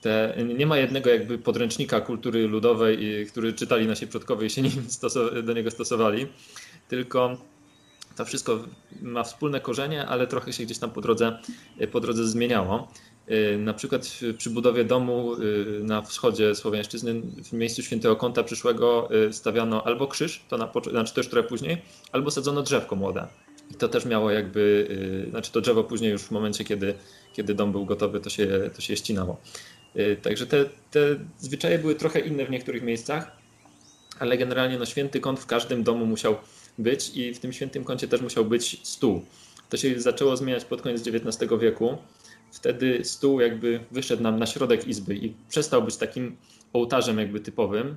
te, 0.00 0.34
nie 0.58 0.66
ma 0.66 0.78
jednego 0.78 1.10
jakby 1.10 1.38
podręcznika 1.38 2.00
kultury 2.00 2.48
ludowej, 2.48 3.26
który 3.26 3.52
czytali 3.52 3.86
nasi 3.86 4.06
przodkowie 4.06 4.46
i 4.46 4.50
się 4.50 4.62
do 5.46 5.52
niego 5.52 5.70
stosowali, 5.70 6.26
tylko 6.88 7.36
to 8.16 8.24
wszystko 8.24 8.64
ma 9.02 9.24
wspólne 9.24 9.60
korzenie, 9.60 10.06
ale 10.06 10.26
trochę 10.26 10.52
się 10.52 10.64
gdzieś 10.64 10.78
tam 10.78 10.90
po 10.90 11.00
drodze, 11.00 11.38
po 11.92 12.00
drodze 12.00 12.26
zmieniało. 12.26 12.88
Y, 13.30 13.58
na 13.58 13.74
przykład 13.74 14.08
przy 14.38 14.50
budowie 14.50 14.84
domu 14.84 15.34
y, 15.34 15.80
na 15.82 16.02
wschodzie 16.02 16.54
Słowiańszczyzny 16.54 17.22
w 17.44 17.52
miejscu 17.52 17.82
świętego 17.82 18.16
kąta 18.16 18.42
przyszłego 18.42 19.08
y, 19.28 19.32
stawiano 19.32 19.86
albo 19.86 20.06
krzyż, 20.06 20.44
to 20.48 20.58
na, 20.58 20.72
znaczy 20.90 21.12
już 21.16 21.28
trochę 21.28 21.48
później, 21.48 21.82
albo 22.12 22.30
sadzono 22.30 22.62
drzewko 22.62 22.96
młode. 22.96 23.26
I 23.70 23.74
to 23.74 23.88
też 23.88 24.04
miało 24.04 24.30
jakby, 24.30 24.88
znaczy 25.30 25.52
to 25.52 25.60
drzewo 25.60 25.84
później 25.84 26.12
już 26.12 26.22
w 26.22 26.30
momencie, 26.30 26.64
kiedy, 26.64 26.94
kiedy 27.32 27.54
dom 27.54 27.72
był 27.72 27.86
gotowy, 27.86 28.20
to 28.20 28.30
się, 28.30 28.70
to 28.74 28.80
się 28.80 28.96
ścinało. 28.96 29.40
Także 30.22 30.46
te, 30.46 30.64
te 30.90 31.00
zwyczaje 31.38 31.78
były 31.78 31.94
trochę 31.94 32.20
inne 32.20 32.46
w 32.46 32.50
niektórych 32.50 32.82
miejscach, 32.82 33.36
ale 34.18 34.38
generalnie 34.38 34.78
no, 34.78 34.86
święty 34.86 35.20
kąt 35.20 35.40
w 35.40 35.46
każdym 35.46 35.82
domu 35.82 36.06
musiał 36.06 36.36
być 36.78 37.16
i 37.16 37.34
w 37.34 37.38
tym 37.38 37.52
świętym 37.52 37.84
kącie 37.84 38.08
też 38.08 38.20
musiał 38.20 38.44
być 38.44 38.80
stół. 38.88 39.24
To 39.68 39.76
się 39.76 40.00
zaczęło 40.00 40.36
zmieniać 40.36 40.64
pod 40.64 40.82
koniec 40.82 41.08
XIX 41.08 41.52
wieku 41.60 41.98
wtedy 42.52 43.04
stół 43.04 43.40
jakby 43.40 43.80
wyszedł 43.90 44.22
nam 44.22 44.38
na 44.38 44.46
środek 44.46 44.88
izby 44.88 45.16
i 45.16 45.34
przestał 45.48 45.82
być 45.82 45.96
takim 45.96 46.36
ołtarzem 46.72 47.18
jakby 47.18 47.40
typowym. 47.40 47.96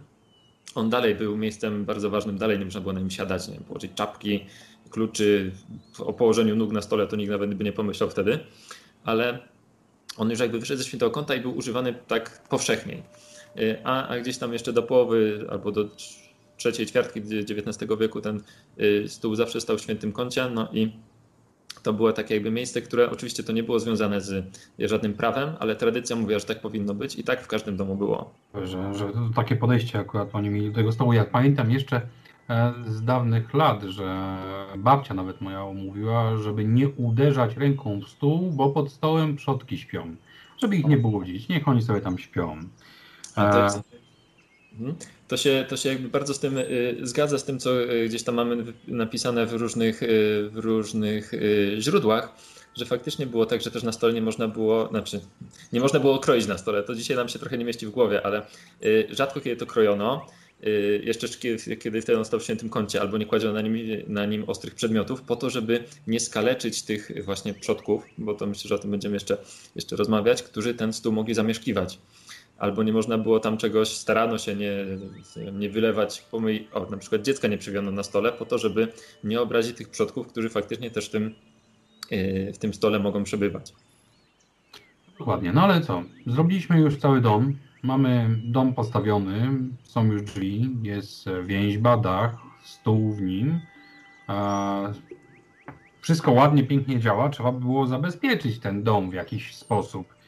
On 0.75 0.89
dalej 0.89 1.15
był 1.15 1.37
miejscem 1.37 1.85
bardzo 1.85 2.09
ważnym, 2.09 2.37
dalej 2.37 2.59
nie 2.59 2.65
można 2.65 2.81
było 2.81 2.93
na 2.93 2.99
nim 2.99 3.11
siadać, 3.11 3.47
nie 3.47 3.53
wiem, 3.53 3.63
położyć 3.63 3.91
czapki, 3.95 4.45
kluczy, 4.89 5.51
o 5.99 6.13
położeniu 6.13 6.55
nóg 6.55 6.71
na 6.71 6.81
stole 6.81 7.07
to 7.07 7.15
nikt 7.15 7.31
nawet 7.31 7.53
by 7.53 7.63
nie 7.63 7.71
pomyślał 7.73 8.09
wtedy, 8.09 8.39
ale 9.03 9.39
on 10.19 10.29
już 10.29 10.39
jakby 10.39 10.59
wyszedł 10.59 10.77
ze 10.81 10.87
świętego 10.87 11.11
kąta 11.11 11.35
i 11.35 11.41
był 11.41 11.57
używany 11.57 11.93
tak 12.07 12.41
powszechniej. 12.49 13.03
A, 13.83 14.07
a 14.07 14.19
gdzieś 14.19 14.37
tam 14.37 14.53
jeszcze 14.53 14.73
do 14.73 14.83
połowy 14.83 15.47
albo 15.49 15.71
do 15.71 15.85
trzeciej 16.57 16.85
ćwiartki 16.85 17.19
XIX 17.19 17.91
wieku 17.99 18.21
ten 18.21 18.41
y, 18.79 19.05
stół 19.07 19.35
zawsze 19.35 19.61
stał 19.61 19.77
w 19.77 19.81
świętym 19.81 20.11
kącie, 20.11 20.49
no 20.49 20.67
i 20.73 20.91
to 21.83 21.93
było 21.93 22.13
takie 22.13 22.33
jakby 22.33 22.51
miejsce, 22.51 22.81
które 22.81 23.11
oczywiście 23.11 23.43
to 23.43 23.53
nie 23.53 23.63
było 23.63 23.79
związane 23.79 24.21
z 24.21 24.45
żadnym 24.79 25.13
prawem, 25.13 25.49
ale 25.59 25.75
tradycja 25.75 26.15
mówiła, 26.15 26.39
że 26.39 26.45
tak 26.45 26.61
powinno 26.61 26.93
być 26.93 27.19
i 27.19 27.23
tak 27.23 27.41
w 27.41 27.47
każdym 27.47 27.77
domu 27.77 27.95
było. 27.95 28.33
Że, 28.53 28.95
że 28.95 29.11
takie 29.35 29.55
podejście 29.55 29.99
akurat 29.99 30.29
oni 30.33 30.49
mieli 30.49 30.69
do 30.69 30.75
tego 30.75 30.91
stołu. 30.91 31.13
Ja 31.13 31.25
pamiętam 31.25 31.71
jeszcze 31.71 32.01
z 32.87 33.03
dawnych 33.03 33.53
lat, 33.53 33.83
że 33.83 34.37
babcia 34.77 35.13
nawet 35.13 35.41
moja 35.41 35.65
mówiła, 35.65 36.37
żeby 36.37 36.65
nie 36.65 36.89
uderzać 36.89 37.57
ręką 37.57 37.99
w 37.99 38.09
stół, 38.09 38.51
bo 38.51 38.69
pod 38.69 38.91
stołem 38.91 39.35
przodki 39.35 39.77
śpią. 39.77 40.15
Żeby 40.57 40.75
ich 40.75 40.85
nie 40.85 40.97
budzić, 40.97 41.49
niech 41.49 41.67
oni 41.67 41.81
sobie 41.81 42.01
tam 42.01 42.17
śpią. 42.17 42.59
Jest, 43.63 43.79
mhm. 44.73 44.95
to, 45.27 45.37
się, 45.37 45.65
to 45.69 45.77
się 45.77 45.89
jakby 45.89 46.09
bardzo 46.09 46.33
z 46.33 46.39
tym 46.39 46.57
y, 46.57 46.97
zgadza 47.01 47.37
z 47.37 47.45
tym, 47.45 47.59
co 47.59 47.83
y, 47.83 48.05
gdzieś 48.07 48.23
tam 48.23 48.35
mamy 48.35 48.73
napisane 48.87 49.45
w 49.45 49.53
różnych, 49.53 50.03
y, 50.03 50.49
w 50.51 50.57
różnych 50.57 51.31
źródłach, 51.77 52.33
że 52.75 52.85
faktycznie 52.85 53.27
było 53.27 53.45
tak, 53.45 53.61
że 53.61 53.71
też 53.71 53.83
na 53.83 53.91
stole 53.91 54.13
nie 54.13 54.21
można 54.21 54.47
było, 54.47 54.87
znaczy 54.87 55.21
nie 55.73 55.79
można 55.79 55.99
było 55.99 56.19
kroić 56.19 56.47
na 56.47 56.57
stole. 56.57 56.83
To 56.83 56.95
dzisiaj 56.95 57.17
nam 57.17 57.29
się 57.29 57.39
trochę 57.39 57.57
nie 57.57 57.65
mieści 57.65 57.85
w 57.85 57.89
głowie, 57.89 58.25
ale 58.25 58.45
rzadko 59.09 59.41
kiedy 59.41 59.55
to 59.55 59.65
krojono. 59.65 60.25
Jeszcze 61.03 61.27
kiedy, 61.79 62.17
on 62.17 62.25
stał 62.25 62.39
w 62.39 62.43
świętym 62.43 62.69
kącie, 62.69 63.01
albo 63.01 63.17
nie 63.17 63.25
kładziono 63.25 63.53
na 63.53 63.61
nim, 63.61 63.75
na 64.07 64.25
nim 64.25 64.43
ostrych 64.47 64.75
przedmiotów, 64.75 65.21
po 65.21 65.35
to, 65.35 65.49
żeby 65.49 65.83
nie 66.07 66.19
skaleczyć 66.19 66.81
tych 66.81 67.11
właśnie 67.25 67.53
przodków, 67.53 68.03
bo 68.17 68.33
to 68.33 68.47
myślę, 68.47 68.67
że 68.67 68.75
o 68.75 68.79
tym 68.79 68.91
będziemy 68.91 69.15
jeszcze, 69.15 69.37
jeszcze 69.75 69.95
rozmawiać, 69.95 70.43
którzy 70.43 70.73
ten 70.73 70.93
stół 70.93 71.13
mogli 71.13 71.33
zamieszkiwać. 71.33 71.99
Albo 72.57 72.83
nie 72.83 72.93
można 72.93 73.17
było 73.17 73.39
tam 73.39 73.57
czegoś, 73.57 73.89
starano 73.89 74.37
się 74.37 74.55
nie, 74.55 74.85
nie 75.53 75.69
wylewać 75.69 76.21
pomyj, 76.31 76.67
o, 76.73 76.85
na 76.85 76.97
przykład 76.97 77.21
dziecka 77.21 77.47
nie 77.47 77.57
przywiono 77.57 77.91
na 77.91 78.03
stole 78.03 78.31
po 78.31 78.45
to, 78.45 78.57
żeby 78.57 78.87
nie 79.23 79.41
obrazić 79.41 79.77
tych 79.77 79.89
przodków, 79.89 80.27
którzy 80.27 80.49
faktycznie 80.49 80.91
też 80.91 81.05
w 81.05 81.11
tym, 81.11 81.35
yy, 82.11 82.53
w 82.53 82.57
tym 82.57 82.73
stole 82.73 82.99
mogą 82.99 83.23
przebywać. 83.23 83.73
Dokładnie, 85.19 85.53
no 85.53 85.63
ale 85.63 85.81
co, 85.81 86.03
zrobiliśmy 86.27 86.79
już 86.79 86.97
cały 86.97 87.21
dom, 87.21 87.55
mamy 87.83 88.39
dom 88.43 88.73
postawiony, 88.73 89.49
są 89.83 90.05
już 90.05 90.21
drzwi, 90.21 90.69
jest 90.81 91.29
więźba, 91.43 91.97
dach, 91.97 92.35
stół 92.63 93.11
w 93.11 93.21
nim, 93.21 93.59
wszystko 96.01 96.31
ładnie, 96.31 96.63
pięknie 96.63 96.99
działa, 96.99 97.29
trzeba 97.29 97.51
było 97.51 97.87
zabezpieczyć 97.87 98.59
ten 98.59 98.83
dom 98.83 99.09
w 99.09 99.13
jakiś 99.13 99.55
sposób. 99.55 100.19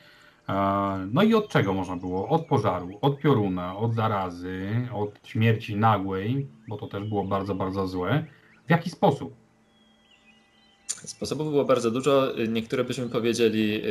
No 1.11 1.23
i 1.23 1.33
od 1.33 1.49
czego 1.49 1.73
można 1.73 1.95
było? 1.95 2.29
Od 2.29 2.45
pożaru, 2.45 2.89
od 3.01 3.19
pioruna, 3.19 3.77
od 3.77 3.93
zarazy, 3.93 4.87
od 4.93 5.19
śmierci 5.23 5.75
nagłej, 5.75 6.47
bo 6.67 6.77
to 6.77 6.87
też 6.87 7.03
było 7.03 7.23
bardzo, 7.23 7.55
bardzo 7.55 7.87
złe. 7.87 8.25
W 8.67 8.69
jaki 8.69 8.89
sposób? 8.89 9.33
Sposobów 10.87 11.49
było 11.49 11.65
bardzo 11.65 11.91
dużo. 11.91 12.27
Niektóre 12.49 12.83
byśmy 12.83 13.09
powiedzieli 13.09 13.81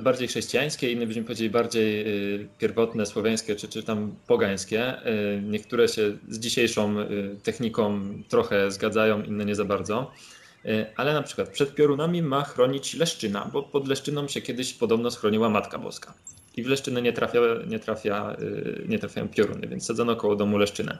bardziej 0.00 0.28
chrześcijańskie, 0.28 0.92
inne 0.92 1.06
byśmy 1.06 1.22
powiedzieli 1.22 1.50
bardziej 1.50 2.08
y, 2.34 2.48
pierwotne, 2.58 3.06
słowiańskie 3.06 3.56
czy, 3.56 3.68
czy 3.68 3.82
tam 3.82 4.14
pogańskie. 4.26 5.06
Y, 5.06 5.42
niektóre 5.42 5.88
się 5.88 6.16
z 6.28 6.38
dzisiejszą 6.38 7.00
y, 7.00 7.36
techniką 7.42 8.00
trochę 8.28 8.70
zgadzają, 8.70 9.22
inne 9.22 9.44
nie 9.44 9.54
za 9.54 9.64
bardzo. 9.64 10.12
Ale 10.96 11.14
na 11.14 11.22
przykład 11.22 11.48
przed 11.48 11.74
piorunami 11.74 12.22
ma 12.22 12.44
chronić 12.44 12.94
leszczyna, 12.94 13.50
bo 13.52 13.62
pod 13.62 13.88
leszczyną 13.88 14.28
się 14.28 14.40
kiedyś 14.40 14.72
podobno 14.72 15.10
schroniła 15.10 15.48
Matka 15.48 15.78
Boska. 15.78 16.14
I 16.56 16.62
w 16.62 16.66
leszczynę 16.66 17.02
nie, 17.02 17.12
trafia, 17.12 17.40
nie, 17.66 17.78
trafia, 17.78 18.36
nie 18.88 18.98
trafiają 18.98 19.28
pioruny, 19.28 19.68
więc 19.68 19.86
sadzono 19.86 20.16
koło 20.16 20.36
domu 20.36 20.58
leszczynę. 20.58 20.98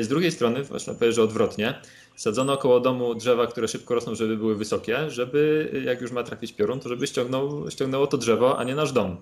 Z 0.00 0.08
drugiej 0.08 0.32
strony, 0.32 0.62
właśnie 0.62 0.94
powiem, 0.94 1.12
że 1.12 1.22
odwrotnie, 1.22 1.74
sadzono 2.16 2.56
koło 2.56 2.80
domu 2.80 3.14
drzewa, 3.14 3.46
które 3.46 3.68
szybko 3.68 3.94
rosną, 3.94 4.14
żeby 4.14 4.36
były 4.36 4.56
wysokie, 4.56 5.10
żeby 5.10 5.70
jak 5.84 6.00
już 6.00 6.12
ma 6.12 6.22
trafić 6.22 6.52
piorun, 6.52 6.80
to 6.80 6.88
żeby 6.88 7.06
ściągnął, 7.06 7.70
ściągnęło 7.70 8.06
to 8.06 8.18
drzewo, 8.18 8.58
a 8.58 8.64
nie 8.64 8.74
nasz 8.74 8.92
dom. 8.92 9.16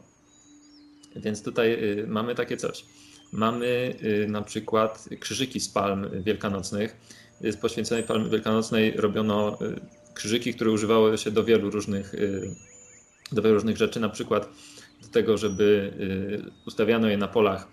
Więc 1.16 1.43
tutaj 1.43 1.78
mamy 2.07 2.34
takie 2.34 2.57
coś. 2.57 2.84
Mamy 3.32 3.97
na 4.28 4.43
przykład 4.43 5.09
krzyżyki 5.20 5.61
z 5.61 5.68
palm 5.68 6.22
wielkanocnych 6.22 6.97
z 7.51 7.57
poświęconej 7.57 8.05
Palmy 8.05 8.28
Wielkanocnej 8.28 8.93
robiono 8.97 9.59
y, 9.62 9.80
krzyżyki, 10.14 10.55
które 10.55 10.70
używały 10.70 11.18
się 11.18 11.30
do 11.30 11.45
wielu 11.45 11.70
różnych, 11.70 12.14
y, 12.14 12.55
do 13.32 13.43
wielu 13.43 13.55
różnych 13.55 13.76
rzeczy, 13.76 14.01
na 14.01 14.09
przykład 14.09 14.49
do 15.03 15.09
tego, 15.09 15.38
żeby 15.38 15.93
y, 16.01 16.66
ustawiano 16.66 17.09
je 17.09 17.16
na 17.16 17.28
polach, 17.28 17.68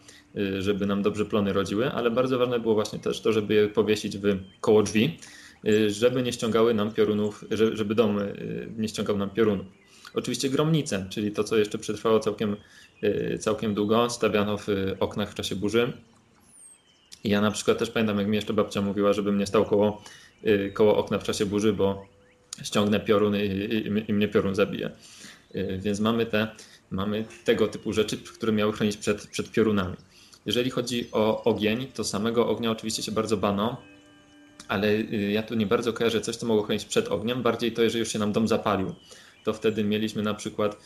żeby 0.60 0.86
nam 0.86 1.02
dobrze 1.02 1.26
plony 1.26 1.54
rodziły, 1.54 1.92
ale 1.92 2.12
bardzo 2.12 2.40
ważne 2.40 2.60
było 2.60 2.74
właśnie 2.74 3.00
też 3.00 3.22
to, 3.22 3.34
żeby 3.34 3.54
je 3.54 3.68
powiesić 3.68 4.18
w 4.18 4.24
koło 4.62 4.84
drzwi, 4.84 5.18
żeby 5.88 6.24
nie 6.24 6.34
ściągały 6.34 6.74
nam 6.74 6.94
piorunów, 6.94 7.46
żeby 7.74 7.96
dom 7.96 8.20
nie 8.78 8.88
ściągał 8.88 9.18
nam 9.18 9.30
piorunów. 9.30 9.66
Oczywiście 10.14 10.50
gromnice, 10.50 11.08
czyli 11.10 11.32
to, 11.32 11.44
co 11.44 11.58
jeszcze 11.58 11.78
przetrwało 11.78 12.20
całkiem, 12.20 12.56
całkiem 13.40 13.74
długo, 13.74 14.10
stawiano 14.10 14.58
w 14.58 14.68
oknach 15.00 15.32
w 15.32 15.36
czasie 15.36 15.56
burzy, 15.56 15.94
ja 17.24 17.42
na 17.42 17.52
przykład 17.52 17.78
też 17.78 17.90
pamiętam, 17.90 18.18
jak 18.18 18.28
mi 18.28 18.36
jeszcze 18.36 18.54
babcia 18.54 18.82
mówiła, 18.82 19.14
żebym 19.14 19.38
nie 19.38 19.46
stał 19.46 19.66
koło, 19.66 20.04
y, 20.46 20.72
koło 20.74 20.98
okna 20.98 21.20
w 21.20 21.24
czasie 21.24 21.46
burzy, 21.46 21.74
bo 21.74 22.08
ściągnę 22.64 23.00
piorun 23.00 23.36
i, 23.36 23.40
i, 23.40 24.12
i 24.12 24.14
mnie 24.14 24.28
piorun 24.28 24.56
zabije. 24.56 24.92
Y, 25.56 25.80
więc 25.82 26.00
mamy, 26.00 26.26
te, 26.26 26.48
mamy 26.92 27.26
tego 27.46 27.68
typu 27.68 27.94
rzeczy, 27.94 28.18
które 28.18 28.52
miały 28.52 28.74
chronić 28.74 28.98
przed, 28.98 29.28
przed 29.28 29.52
piorunami. 29.52 29.96
Jeżeli 30.50 30.70
chodzi 30.70 31.08
o 31.12 31.44
ogień, 31.44 31.88
to 31.94 32.04
samego 32.04 32.48
ognia 32.48 32.72
oczywiście 32.72 33.04
się 33.04 33.12
bardzo 33.12 33.38
bano, 33.38 33.78
ale 34.68 34.88
y, 34.88 35.32
ja 35.32 35.44
tu 35.44 35.56
nie 35.56 35.66
bardzo 35.66 35.94
kojarzę 35.94 36.22
coś, 36.22 36.36
co 36.36 36.46
mogło 36.46 36.64
chronić 36.64 36.86
przed 36.86 37.08
ogniem. 37.08 37.42
Bardziej 37.42 37.72
to, 37.72 37.82
jeżeli 37.82 38.00
już 38.00 38.12
się 38.12 38.20
nam 38.20 38.32
dom 38.32 38.48
zapalił, 38.48 38.96
to 39.44 39.54
wtedy 39.54 39.84
mieliśmy 39.84 40.24
na 40.24 40.34
przykład 40.34 40.78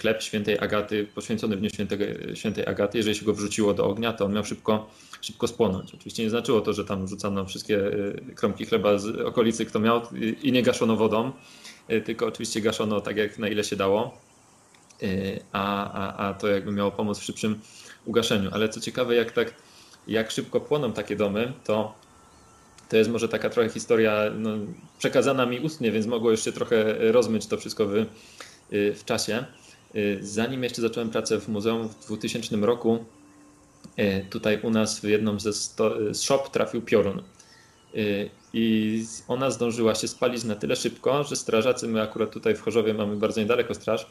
chleb 0.00 0.22
świętej 0.22 0.58
Agaty, 0.58 1.06
poświęcony 1.14 1.56
w 1.56 1.60
dniu 1.60 1.70
świętego, 1.70 2.04
świętej 2.34 2.66
Agaty. 2.66 2.98
Jeżeli 2.98 3.16
się 3.16 3.24
go 3.24 3.34
wrzuciło 3.34 3.74
do 3.74 3.86
ognia, 3.86 4.12
to 4.12 4.24
on 4.24 4.32
miał 4.32 4.44
szybko 4.44 4.90
szybko 5.20 5.46
spłonąć. 5.48 5.94
Oczywiście 5.94 6.22
nie 6.22 6.30
znaczyło 6.30 6.60
to, 6.60 6.72
że 6.72 6.84
tam 6.84 7.08
rzucano 7.08 7.44
wszystkie 7.44 7.76
y, 7.76 8.34
kromki 8.34 8.66
chleba 8.66 8.98
z 8.98 9.06
okolicy, 9.20 9.66
kto 9.66 9.80
miał 9.80 10.02
i 10.42 10.52
nie 10.52 10.62
gaszono 10.62 10.96
wodą, 10.96 11.32
y, 11.90 12.00
tylko 12.00 12.26
oczywiście 12.26 12.60
gaszono 12.60 13.00
tak, 13.00 13.16
jak 13.16 13.38
na 13.38 13.48
ile 13.48 13.64
się 13.64 13.76
dało, 13.76 14.18
y, 15.02 15.40
a, 15.52 15.92
a, 15.92 16.28
a 16.28 16.34
to 16.34 16.48
jakby 16.48 16.72
miało 16.72 16.90
pomóc 16.90 17.18
w 17.18 17.24
szybszym 17.24 17.60
ugaszeniu. 18.08 18.50
Ale 18.52 18.68
co 18.68 18.80
ciekawe, 18.80 19.14
jak 19.14 19.32
tak, 19.32 19.54
jak 20.08 20.30
szybko 20.30 20.60
płoną 20.60 20.92
takie 20.92 21.16
domy, 21.16 21.52
to 21.64 21.94
to 22.88 22.96
jest 22.96 23.10
może 23.10 23.28
taka 23.28 23.50
trochę 23.50 23.68
historia 23.70 24.24
no, 24.38 24.50
przekazana 24.98 25.46
mi 25.46 25.60
ustnie, 25.60 25.92
więc 25.92 26.06
mogło 26.06 26.30
jeszcze 26.30 26.52
trochę 26.52 27.12
rozmyć 27.12 27.46
to 27.46 27.56
wszystko 27.56 27.86
w, 27.86 28.06
w 28.70 29.04
czasie. 29.04 29.44
Zanim 30.20 30.62
jeszcze 30.62 30.82
zacząłem 30.82 31.10
pracę 31.10 31.40
w 31.40 31.48
muzeum 31.48 31.88
w 31.88 32.06
2000 32.06 32.56
roku, 32.56 33.04
E, 33.98 34.20
tutaj 34.20 34.60
u 34.62 34.70
nas 34.70 35.00
w 35.00 35.04
jedną 35.04 35.40
ze 35.40 35.52
sto, 35.52 36.14
z 36.14 36.22
shop 36.22 36.48
trafił 36.52 36.82
piorun. 36.82 37.22
I 38.52 39.04
ona 39.28 39.50
zdążyła 39.50 39.94
się 39.94 40.08
spalić 40.08 40.44
na 40.44 40.54
tyle 40.54 40.76
szybko, 40.76 41.24
że 41.24 41.36
strażacy, 41.36 41.88
my 41.88 42.02
akurat 42.02 42.30
tutaj 42.30 42.54
w 42.54 42.60
Chorzowie 42.60 42.94
mamy 42.94 43.16
bardzo 43.16 43.40
niedaleko 43.40 43.74
straż, 43.74 44.06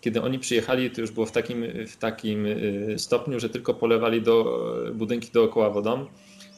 kiedy 0.00 0.22
oni 0.22 0.38
przyjechali, 0.38 0.90
to 0.90 1.00
już 1.00 1.10
było 1.10 1.26
w 1.26 1.32
takim, 1.32 1.64
w 1.86 1.96
takim 1.96 2.46
e, 2.46 2.98
stopniu, 2.98 3.40
że 3.40 3.48
tylko 3.48 3.74
polewali 3.74 4.22
do 4.22 4.64
budynki 4.94 5.30
dookoła 5.32 5.70
wodą, 5.70 6.06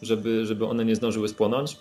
żeby, 0.02 0.46
żeby 0.46 0.66
one 0.66 0.84
nie 0.84 0.96
zdążyły 0.96 1.28
spłonąć. 1.28 1.76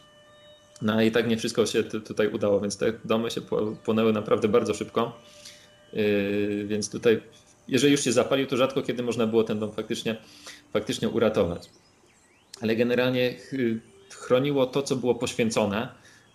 No 0.82 1.01
i 1.01 1.12
tak 1.12 1.28
nie 1.28 1.38
wszystko 1.38 1.66
się 1.66 1.84
tutaj 1.84 2.28
udało, 2.28 2.59
więc 2.59 2.78
te 2.78 2.93
domy 3.05 3.32
się 3.32 3.41
płonęły 3.84 4.14
naprawdę 4.14 4.47
bardzo 4.47 4.74
szybko. 4.74 5.22
Więc 6.66 6.89
tutaj, 6.89 7.22
jeżeli 7.68 7.91
już 7.91 8.03
się 8.03 8.12
zapalił, 8.12 8.47
to 8.47 8.57
rzadko 8.57 8.82
kiedy 8.82 9.03
można 9.03 9.28
było 9.28 9.43
ten 9.43 9.59
dom 9.59 9.72
faktycznie 9.72 10.16
faktycznie 10.74 11.09
uratować. 11.09 11.70
Ale 12.62 12.76
generalnie 12.76 13.36
chroniło 14.09 14.66
to, 14.66 14.82
co 14.82 14.95
było 14.95 15.16
poświęcone, 15.16 15.89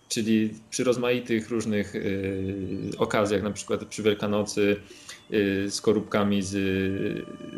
czyli 0.08 0.54
przy 0.70 0.84
rozmaitych 0.84 1.50
różnych 1.50 1.94
y, 1.94 2.90
okazjach, 2.98 3.42
na 3.42 3.50
przykład 3.50 3.84
przy 3.84 4.02
Wielkanocy 4.02 4.76
y, 5.32 5.70
z 5.70 5.82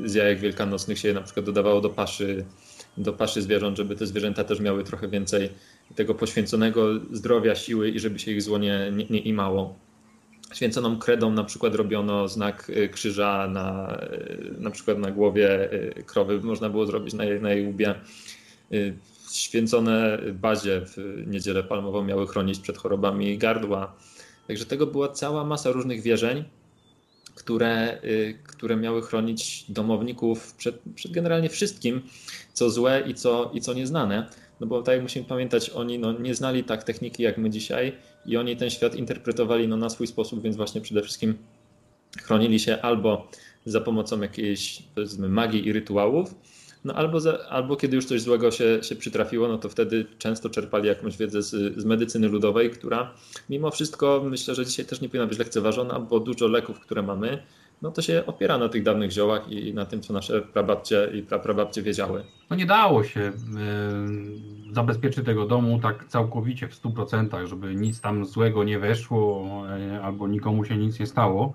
z, 0.05 0.15
jajek 0.15 0.41
wielkanocnych 0.41 0.99
się 0.99 1.13
na 1.13 1.23
przykład 1.23 1.47
dodawało 1.47 1.81
do 1.81 1.91
paszy, 1.91 2.45
do 2.97 3.13
paszy 3.13 3.43
zwierząt, 3.43 3.77
żeby 3.77 3.97
te 3.97 4.07
zwierzęta 4.07 4.45
też 4.45 4.61
miały 4.61 4.85
trochę 4.85 5.09
więcej 5.09 5.51
tego 5.95 6.15
poświęconego 6.15 6.89
zdrowia, 7.13 7.55
siły 7.55 7.91
i 7.91 8.01
żeby 8.01 8.19
się 8.19 8.31
ich 8.31 8.43
zło 8.43 8.59
nie, 8.59 8.93
nie, 8.97 9.07
nie 9.11 9.21
imało. 9.21 9.75
Święconą 10.55 10.99
kredą 10.99 11.33
na 11.33 11.45
przykład 11.45 11.75
robiono 11.75 12.29
znak 12.29 12.71
y, 12.71 12.89
krzyża 12.89 13.49
na, 13.49 13.99
y, 14.13 14.55
na 14.61 14.71
przykład 14.71 14.99
na 14.99 15.11
głowie 15.11 15.71
krowy, 16.07 16.41
można 16.41 16.71
było 16.71 16.87
zrobić 16.87 17.15
na 17.15 17.25
jej, 17.25 17.41
na 17.41 17.53
jej 17.53 17.67
łbie. 17.67 17.95
Święcone 19.33 20.19
bazie 20.33 20.81
w 20.81 21.25
niedzielę 21.27 21.63
palmową 21.63 22.05
miały 22.05 22.27
chronić 22.27 22.59
przed 22.59 22.79
chorobami 22.79 23.39
gardła. 23.39 23.97
Także 24.47 24.65
tego 24.65 24.87
była 24.87 25.09
cała 25.09 25.45
masa 25.45 25.73
różnych 25.73 26.03
wierzeń, 26.03 26.45
które, 27.39 28.01
które 28.47 28.77
miały 28.77 29.03
chronić 29.03 29.65
domowników 29.69 30.55
przed, 30.55 30.81
przed 30.95 31.13
generalnie 31.13 31.49
wszystkim, 31.49 32.03
co 32.53 32.71
złe 32.71 33.05
i 33.07 33.15
co, 33.15 33.51
i 33.55 33.61
co 33.61 33.75
nieznane. 33.75 34.27
No 34.61 34.67
bo 34.67 34.83
tak 34.83 34.93
jak 34.93 35.03
musimy 35.03 35.25
pamiętać, 35.25 35.71
oni 35.71 35.99
no, 35.99 36.13
nie 36.13 36.35
znali 36.35 36.65
tak 36.65 36.85
techniki 36.85 37.23
jak 37.23 37.39
my 37.39 37.51
dzisiaj 37.51 37.93
i 38.27 38.37
oni 38.37 38.57
ten 38.57 38.71
świat 38.71 38.95
interpretowali 38.95 39.69
no, 39.69 39.77
na 39.77 39.91
swój 39.91 40.07
sposób, 40.07 40.43
więc 40.43 40.57
właśnie 40.57 40.81
przede 40.81 41.03
wszystkim 41.03 41.39
chronili 42.23 42.61
się 42.61 42.83
albo 42.83 43.31
za 43.67 43.81
pomocą 43.81 44.21
jakiejś 44.21 44.83
magii 45.19 45.67
i 45.67 45.73
rytuałów, 45.73 46.35
No 46.85 46.95
albo, 46.95 47.21
za, 47.21 47.39
albo 47.49 47.77
kiedy 47.77 47.97
już 47.97 48.05
coś 48.05 48.23
złego 48.23 48.51
się, 48.51 48.79
się 48.83 48.97
przytrafiło, 48.97 49.49
no 49.49 49.59
to 49.59 49.69
wtedy 49.69 50.07
często 50.19 50.51
czerpali 50.51 50.89
jakąś 50.89 51.17
wiedzę 51.17 51.43
z, 51.43 51.77
z 51.81 51.85
medycyny 51.85 52.29
ludowej, 52.29 52.71
która 52.71 53.15
mimo 53.51 53.71
wszystko 53.71 54.23
myślę, 54.25 54.55
że 54.55 54.67
dzisiaj 54.67 54.87
też 54.87 55.01
nie 55.01 55.09
powinna 55.09 55.27
być 55.27 55.39
lekceważona, 55.39 56.01
bo 56.01 56.21
dużo 56.21 56.49
leków, 56.49 56.81
które 56.81 57.03
mamy, 57.03 57.43
no 57.83 57.91
to 57.91 58.03
się 58.03 58.23
opiera 58.27 58.59
na 58.59 58.69
tych 58.69 58.83
dawnych 58.83 59.11
ziołach 59.11 59.49
i 59.49 59.75
na 59.75 59.87
tym, 59.87 60.01
co 60.01 60.13
nasze 60.13 60.43
prababcie 60.43 61.11
i 61.15 61.23
praprababcie 61.23 61.83
wiedziały. 61.83 62.25
No 62.51 62.57
nie 62.57 62.67
dało 62.67 63.05
się 63.05 63.21
y, 63.21 64.75
zabezpieczyć 64.75 65.25
tego 65.25 65.47
domu 65.47 65.81
tak 65.83 66.05
całkowicie 66.05 66.69
w 66.69 66.83
100%, 66.83 67.47
żeby 67.47 67.75
nic 67.75 68.01
tam 68.01 68.25
złego 68.25 68.65
nie 68.65 68.79
weszło 68.79 69.47
y, 69.97 70.03
albo 70.03 70.29
nikomu 70.29 70.65
się 70.65 70.77
nic 70.77 71.01
nie 71.01 71.07
stało. 71.07 71.55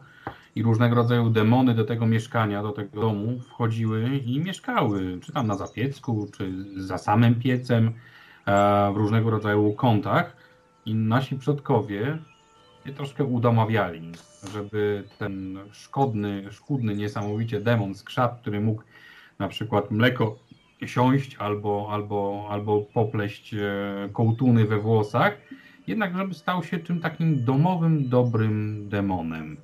I 0.56 0.64
różnego 0.64 0.96
rodzaju 0.96 1.30
demony 1.30 1.74
do 1.74 1.84
tego 1.86 2.06
mieszkania, 2.06 2.64
do 2.64 2.72
tego 2.72 3.02
domu 3.02 3.40
wchodziły 3.40 4.18
i 4.18 4.40
mieszkały, 4.40 5.20
czy 5.22 5.32
tam 5.32 5.48
na 5.48 5.56
zapiecku, 5.56 6.28
czy 6.38 6.66
za 6.76 6.98
samym 6.98 7.36
piecem, 7.36 7.94
w 8.94 8.96
różnego 8.96 9.30
rodzaju 9.30 9.74
kątach. 9.74 10.38
I 10.86 10.96
nasi 10.96 11.36
przodkowie 11.36 12.18
je 12.86 12.94
troszkę 12.94 13.24
udomawiali, 13.24 14.12
żeby 14.54 15.04
ten 15.20 15.60
szkodny, 15.72 16.52
szkódny 16.52 16.96
niesamowicie 16.96 17.62
demon 17.62 17.96
z 17.96 18.04
krzap, 18.04 18.42
który 18.42 18.62
mógł 18.62 18.84
na 19.40 19.48
przykład 19.48 19.92
mleko 19.92 20.40
siąść 20.86 21.36
albo, 21.36 21.88
albo, 21.92 22.48
albo 22.50 22.82
popleść 22.82 23.54
e, 23.54 23.60
kołtuny 24.14 24.66
we 24.66 24.80
włosach, 24.80 25.38
jednak 25.88 26.18
żeby 26.18 26.34
stał 26.34 26.64
się 26.64 26.80
czym 26.80 27.00
takim 27.00 27.46
domowym, 27.46 28.10
dobrym 28.10 28.86
demonem. 28.90 29.58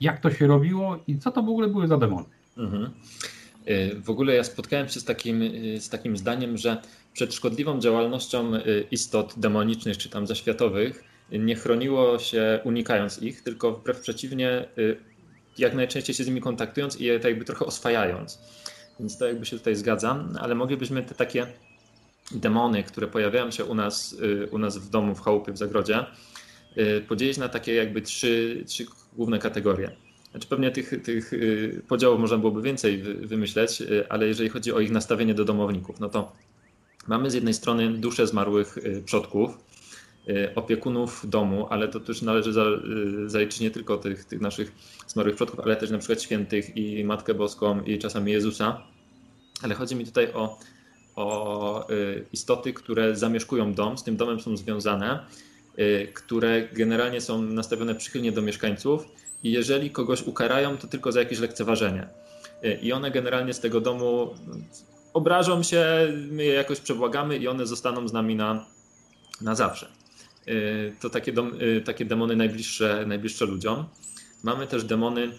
Jak 0.00 0.20
to 0.20 0.30
się 0.30 0.46
robiło 0.46 0.98
i 1.06 1.18
co 1.18 1.30
to 1.30 1.42
w 1.42 1.48
ogóle 1.48 1.68
były 1.68 1.88
za 1.88 1.96
demony? 1.96 2.26
Mhm. 2.56 2.90
E, 3.66 3.94
w 3.94 4.10
ogóle 4.10 4.34
ja 4.34 4.44
spotkałem 4.44 4.88
się 4.88 5.00
z 5.00 5.04
takim, 5.04 5.42
e, 5.42 5.80
z 5.80 5.88
takim 5.88 6.16
zdaniem, 6.16 6.56
że 6.56 6.82
przed 7.12 7.34
szkodliwą 7.34 7.80
działalnością 7.80 8.52
istot 8.90 9.34
demonicznych 9.36 9.98
czy 9.98 10.08
tam 10.08 10.26
zaświatowych 10.26 11.10
nie 11.38 11.56
chroniło 11.56 12.18
się 12.18 12.60
unikając 12.64 13.22
ich, 13.22 13.42
tylko 13.42 13.72
wbrew 13.72 14.00
przeciwnie, 14.00 14.64
y, 14.78 14.96
jak 15.58 15.74
najczęściej 15.74 16.14
się 16.14 16.24
z 16.24 16.26
nimi 16.26 16.40
kontaktując 16.40 17.00
i 17.00 17.04
je 17.04 17.20
tak 17.20 17.30
jakby 17.30 17.44
trochę 17.44 17.66
oswajając. 17.66 18.38
Więc 19.00 19.18
to 19.18 19.26
jakby 19.26 19.46
się 19.46 19.58
tutaj 19.58 19.76
zgadzam, 19.76 20.38
ale 20.40 20.54
moglibyśmy 20.54 21.02
te 21.02 21.14
takie 21.14 21.46
demony, 22.30 22.82
które 22.82 23.06
pojawiają 23.06 23.50
się 23.50 23.64
u 23.64 23.74
nas, 23.74 24.12
y, 24.12 24.48
u 24.50 24.58
nas 24.58 24.78
w 24.78 24.90
domu, 24.90 25.14
w 25.14 25.20
chałupie, 25.20 25.52
w 25.52 25.58
zagrodzie, 25.58 26.04
y, 26.78 27.04
podzielić 27.08 27.38
na 27.38 27.48
takie 27.48 27.74
jakby 27.74 28.02
trzy, 28.02 28.64
trzy 28.66 28.86
główne 29.12 29.38
kategorie. 29.38 29.90
Znaczy 30.30 30.48
pewnie 30.48 30.70
tych, 30.70 31.02
tych 31.02 31.32
podziałów 31.88 32.20
można 32.20 32.38
byłoby 32.38 32.62
więcej 32.62 32.98
wymyśleć, 33.02 33.82
ale 34.08 34.26
jeżeli 34.26 34.48
chodzi 34.48 34.72
o 34.72 34.80
ich 34.80 34.90
nastawienie 34.90 35.34
do 35.34 35.44
domowników, 35.44 36.00
no 36.00 36.08
to 36.08 36.32
mamy 37.08 37.30
z 37.30 37.34
jednej 37.34 37.54
strony 37.54 37.92
dusze 37.92 38.26
zmarłych 38.26 38.78
przodków, 39.04 39.58
Y, 40.28 40.54
opiekunów 40.54 41.30
domu, 41.30 41.66
ale 41.70 41.88
to 41.88 42.00
też 42.00 42.22
należy 42.22 42.50
y, 42.50 43.30
zaliczyć 43.30 43.60
nie 43.60 43.70
tylko 43.70 43.96
tych, 43.96 44.24
tych 44.24 44.40
naszych 44.40 44.72
zmarłych 45.06 45.34
przodków, 45.36 45.60
ale 45.60 45.76
też 45.76 45.90
na 45.90 45.98
przykład 45.98 46.22
świętych 46.22 46.76
i 46.76 47.04
Matkę 47.04 47.34
Boską 47.34 47.82
i 47.82 47.98
czasami 47.98 48.32
Jezusa. 48.32 48.82
Ale 49.62 49.74
chodzi 49.74 49.96
mi 49.96 50.04
tutaj 50.04 50.32
o, 50.32 50.58
o 51.16 51.90
y, 51.90 52.26
istoty, 52.32 52.72
które 52.72 53.16
zamieszkują 53.16 53.74
dom, 53.74 53.98
z 53.98 54.04
tym 54.04 54.16
domem 54.16 54.40
są 54.40 54.56
związane, 54.56 55.26
które 56.14 56.68
generalnie 56.72 57.20
są 57.20 57.42
nastawione 57.42 57.94
przychylnie 57.94 58.32
do 58.32 58.42
mieszkańców 58.42 59.06
i 59.42 59.52
jeżeli 59.52 59.90
kogoś 59.90 60.22
ukarają, 60.22 60.76
to 60.76 60.86
tylko 60.86 61.12
za 61.12 61.20
jakieś 61.20 61.38
lekceważenie. 61.38 62.08
I 62.82 62.92
one 62.92 63.10
generalnie 63.10 63.54
z 63.54 63.60
tego 63.60 63.80
domu 63.80 64.34
obrażą 65.12 65.62
się, 65.62 65.84
my 66.30 66.44
je 66.44 66.54
jakoś 66.54 66.80
przebłagamy 66.80 67.36
i 67.36 67.48
one 67.48 67.66
zostaną 67.66 68.08
z 68.08 68.12
nami 68.12 68.36
na, 68.36 68.66
na 69.40 69.54
zawsze. 69.54 69.86
Y, 70.48 70.92
to 71.00 71.10
takie, 71.10 71.32
dom, 71.32 71.52
y, 71.62 71.80
takie 71.80 72.04
demony 72.04 72.36
najbliższe, 72.36 73.04
najbliższe 73.06 73.46
ludziom. 73.46 73.84
Mamy 74.42 74.66
też 74.66 74.84
demony 74.84 75.30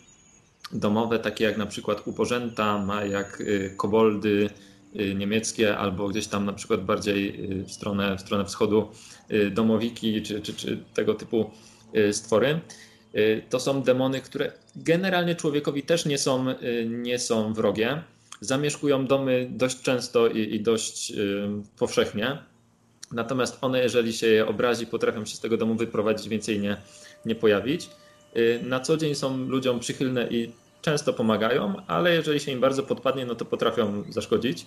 domowe, 0.72 1.20
takie 1.20 1.44
jak 1.44 1.58
na 1.58 1.66
przykład 1.66 2.08
uporzęta, 2.08 2.86
jak 3.10 3.42
y, 3.42 3.74
koboldy 3.78 4.50
niemieckie, 5.16 5.78
albo 5.78 6.08
gdzieś 6.08 6.28
tam 6.28 6.46
na 6.46 6.54
przykład 6.54 6.86
bardziej 6.86 7.48
w 7.68 7.72
stronę, 7.72 8.18
w 8.18 8.22
stronę 8.22 8.46
wschodu 8.46 8.90
domowiki, 9.52 10.22
czy, 10.22 10.42
czy, 10.42 10.54
czy 10.54 10.84
tego 10.94 11.14
typu 11.14 11.52
stwory. 12.12 12.60
To 13.50 13.60
są 13.60 13.84
demony, 13.84 14.22
które 14.22 14.52
generalnie 14.76 15.36
człowiekowi 15.36 15.84
też 15.84 16.06
nie 16.06 16.18
są, 16.18 16.46
nie 16.88 17.20
są 17.20 17.54
wrogie. 17.54 18.04
Zamieszkują 18.42 19.06
domy 19.06 19.48
dość 19.52 19.82
często 19.82 20.28
i, 20.28 20.56
i 20.56 20.60
dość 20.62 21.14
powszechnie. 21.80 22.38
Natomiast 23.12 23.58
one, 23.62 23.80
jeżeli 23.80 24.14
się 24.14 24.28
je 24.28 24.48
obrazi, 24.48 24.88
potrafią 24.88 25.26
się 25.26 25.36
z 25.36 25.40
tego 25.40 25.58
domu 25.58 25.76
wyprowadzić, 25.76 26.30
więcej 26.30 26.60
nie, 26.60 26.78
nie 27.26 27.36
pojawić. 27.36 27.90
Y, 28.38 28.60
na 28.64 28.80
co 28.80 28.98
dzień 28.98 29.16
są 29.16 29.38
ludziom 29.38 29.80
przychylne 29.80 30.28
i 30.28 30.52
często 30.82 31.14
pomagają, 31.14 31.76
ale 31.88 32.16
jeżeli 32.16 32.40
się 32.40 32.52
im 32.52 32.60
bardzo 32.60 32.84
podpadnie, 32.84 33.26
no 33.26 33.36
to 33.36 33.46
potrafią 33.46 34.04
zaszkodzić. 34.10 34.66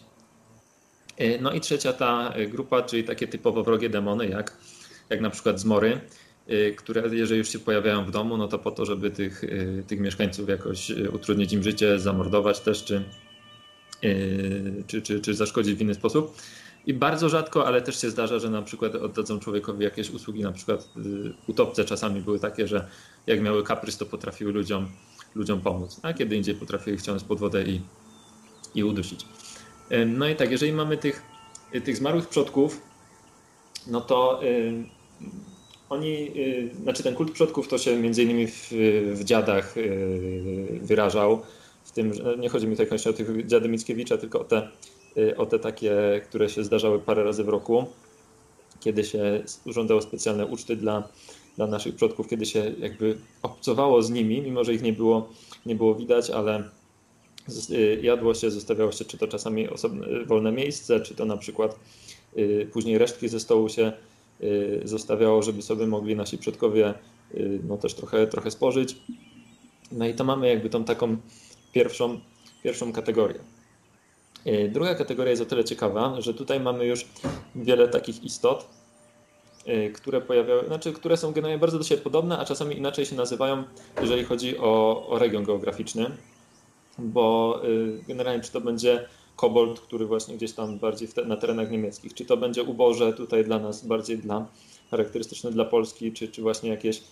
Y, 1.20 1.38
no 1.42 1.52
i 1.52 1.60
trzecia 1.60 1.92
ta 1.92 2.34
grupa, 2.48 2.82
czyli 2.82 3.04
takie 3.04 3.28
typowo 3.28 3.64
wrogie 3.64 3.88
demony, 3.88 4.28
jak, 4.28 4.56
jak 5.10 5.20
na 5.20 5.30
przykład 5.30 5.60
zmory, 5.60 6.00
y, 6.50 6.74
które 6.78 7.02
jeżeli 7.12 7.38
już 7.38 7.48
się 7.48 7.58
pojawiają 7.58 8.04
w 8.04 8.10
domu, 8.10 8.36
no 8.36 8.48
to 8.48 8.58
po 8.58 8.70
to, 8.70 8.84
żeby 8.84 9.10
tych, 9.10 9.44
tych 9.86 10.00
mieszkańców 10.00 10.48
jakoś 10.48 10.90
utrudnić 10.90 11.52
im 11.52 11.62
życie, 11.62 11.98
zamordować 11.98 12.60
też, 12.60 12.84
czy, 12.84 13.04
czy, 14.86 15.02
czy, 15.02 15.20
czy 15.20 15.34
zaszkodzić 15.34 15.74
w 15.74 15.80
inny 15.80 15.94
sposób. 15.94 16.36
I 16.86 16.94
bardzo 16.94 17.28
rzadko, 17.28 17.66
ale 17.66 17.82
też 17.82 18.00
się 18.00 18.10
zdarza, 18.10 18.38
że 18.38 18.50
na 18.50 18.62
przykład 18.62 18.94
oddadzą 18.94 19.38
człowiekowi 19.38 19.84
jakieś 19.84 20.10
usługi, 20.10 20.42
na 20.42 20.52
przykład 20.52 20.88
utopce 21.46 21.84
czasami 21.84 22.20
były 22.20 22.40
takie, 22.40 22.68
że 22.68 22.88
jak 23.26 23.40
miały 23.40 23.64
kaprys, 23.64 23.98
to 23.98 24.06
potrafiły 24.06 24.52
ludziom, 24.52 24.88
ludziom 25.34 25.60
pomóc, 25.60 26.00
a 26.02 26.12
kiedy 26.12 26.36
indziej 26.36 26.54
potrafiły 26.54 26.94
ich 26.94 27.02
wciągnąć 27.02 27.28
pod 27.28 27.38
wodę 27.38 27.64
i, 27.64 27.80
i 28.74 28.84
udusić. 28.84 29.26
No 30.06 30.28
i 30.28 30.36
tak, 30.36 30.50
jeżeli 30.50 30.72
mamy 30.72 30.96
tych, 30.96 31.22
y, 31.74 31.80
tych 31.80 31.96
zmarłych 31.96 32.28
przodków, 32.28 32.80
no 33.86 34.00
to 34.00 34.44
y, 34.44 34.72
oni, 35.88 36.30
znaczy 36.82 37.02
ten 37.02 37.14
kult 37.14 37.32
przodków 37.32 37.68
to 37.68 37.78
się 37.78 37.96
między 37.96 38.22
innymi 38.22 38.46
w, 38.46 38.68
w 39.12 39.24
dziadach 39.24 39.74
wyrażał, 40.80 41.42
w 41.84 41.92
tym, 41.92 42.12
nie 42.38 42.48
chodzi 42.48 42.66
mi 42.66 42.76
tutaj 42.76 42.98
o 43.10 43.12
tych 43.12 43.46
dziady 43.46 43.68
Mickiewicza, 43.68 44.18
tylko 44.18 44.40
o 44.40 44.44
te 44.44 44.68
o 45.36 45.46
te 45.46 45.58
takie, 45.58 45.94
które 46.28 46.48
się 46.48 46.64
zdarzały 46.64 46.98
parę 46.98 47.24
razy 47.24 47.44
w 47.44 47.48
roku, 47.48 47.86
kiedy 48.80 49.04
się 49.04 49.42
urządzało 49.66 50.02
specjalne 50.02 50.46
uczty 50.46 50.76
dla, 50.76 51.08
dla 51.56 51.66
naszych 51.66 51.94
przodków, 51.94 52.28
kiedy 52.28 52.46
się 52.46 52.72
jakby 52.78 53.18
obcowało 53.42 54.02
z 54.02 54.10
nimi, 54.10 54.42
mimo 54.42 54.64
że 54.64 54.74
ich 54.74 54.82
nie 54.82 54.92
było, 54.92 55.28
nie 55.66 55.74
było 55.74 55.94
widać, 55.94 56.30
ale 56.30 56.70
jadło 58.02 58.34
się, 58.34 58.50
zostawiało 58.50 58.92
się 58.92 59.04
czy 59.04 59.18
to 59.18 59.28
czasami 59.28 59.68
osobne, 59.68 60.24
wolne 60.24 60.52
miejsce, 60.52 61.00
czy 61.00 61.14
to 61.14 61.24
na 61.24 61.36
przykład 61.36 61.78
y, 62.38 62.68
później 62.72 62.98
resztki 62.98 63.28
ze 63.28 63.40
stołu 63.40 63.68
się 63.68 63.92
zostawiało, 64.84 65.42
żeby 65.42 65.62
sobie 65.62 65.86
mogli 65.86 66.16
nasi 66.16 66.38
przodkowie 66.38 66.94
no 67.68 67.76
też 67.76 67.94
trochę, 67.94 68.26
trochę 68.26 68.50
spożyć. 68.50 68.96
No 69.92 70.06
i 70.06 70.14
to 70.14 70.24
mamy 70.24 70.48
jakby 70.48 70.70
tą 70.70 70.84
taką 70.84 71.16
pierwszą, 71.72 72.20
pierwszą 72.62 72.92
kategorię. 72.92 73.40
Druga 74.68 74.94
kategoria 74.94 75.30
jest 75.30 75.42
o 75.42 75.46
tyle 75.46 75.64
ciekawa, 75.64 76.20
że 76.20 76.34
tutaj 76.34 76.60
mamy 76.60 76.86
już 76.86 77.06
wiele 77.54 77.88
takich 77.88 78.24
istot, 78.24 78.66
które 79.94 80.20
pojawiały, 80.20 80.66
znaczy, 80.66 80.92
które 80.92 81.16
są 81.16 81.32
generalnie 81.32 81.58
bardzo 81.58 81.78
do 81.78 81.84
siebie 81.84 82.02
podobne, 82.02 82.38
a 82.38 82.44
czasami 82.44 82.78
inaczej 82.78 83.06
się 83.06 83.16
nazywają, 83.16 83.64
jeżeli 84.00 84.24
chodzi 84.24 84.58
o, 84.58 85.06
o 85.08 85.18
region 85.18 85.44
geograficzny, 85.44 86.10
bo 86.98 87.60
e, 87.64 87.68
generalnie 88.08 88.42
czy 88.42 88.52
to 88.52 88.60
będzie 88.60 89.08
kobold, 89.36 89.80
który 89.80 90.06
właśnie 90.06 90.36
gdzieś 90.36 90.52
tam 90.52 90.78
bardziej 90.78 91.08
te, 91.08 91.24
na 91.24 91.36
terenach 91.36 91.70
niemieckich, 91.70 92.14
czy 92.14 92.24
to 92.24 92.36
będzie 92.36 92.62
uboże 92.62 93.12
tutaj 93.12 93.44
dla 93.44 93.58
nas 93.58 93.86
bardziej 93.86 94.18
dla 94.18 94.46
charakterystyczne 94.90 95.50
dla 95.50 95.64
Polski, 95.64 96.12
czy, 96.12 96.28
czy 96.28 96.42
właśnie 96.42 96.70
jakieś 96.70 97.02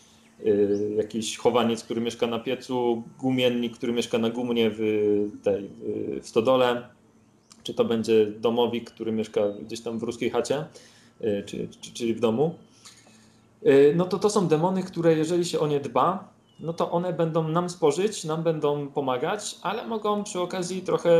jakiś 0.97 1.37
chowaniec, 1.37 1.85
który 1.85 2.01
mieszka 2.01 2.27
na 2.27 2.39
piecu, 2.39 3.03
gumiennik, 3.19 3.77
który 3.77 3.93
mieszka 3.93 4.19
na 4.19 4.31
gumnie 4.31 4.71
w 4.71 4.83
tej 5.43 5.71
w 6.23 6.29
stodole, 6.29 6.83
czy 7.63 7.75
to 7.75 7.85
będzie 7.85 8.27
domowik, 8.27 8.91
który 8.91 9.13
mieszka 9.13 9.41
gdzieś 9.49 9.81
tam 9.81 9.99
w 9.99 10.03
ruskiej 10.03 10.31
chacie, 10.31 10.65
y, 11.21 11.43
czy, 11.47 11.69
czy, 11.81 11.93
czyli 11.93 12.15
w 12.15 12.21
domu, 12.21 12.55
y, 13.67 13.95
no 13.97 14.05
to 14.05 14.19
to 14.19 14.31
są 14.31 14.49
demony, 14.49 14.83
które 14.83 15.17
jeżeli 15.17 15.45
się 15.45 15.61
o 15.61 15.67
nie 15.67 15.81
dba, 15.81 16.32
no 16.63 16.73
to 16.73 16.91
one 16.91 17.13
będą 17.13 17.49
nam 17.49 17.71
spożyć, 17.71 18.25
nam 18.25 18.43
będą 18.43 18.89
pomagać, 18.89 19.57
ale 19.63 19.87
mogą 19.87 20.25
przy 20.25 20.41
okazji 20.41 20.83
trochę 20.83 21.11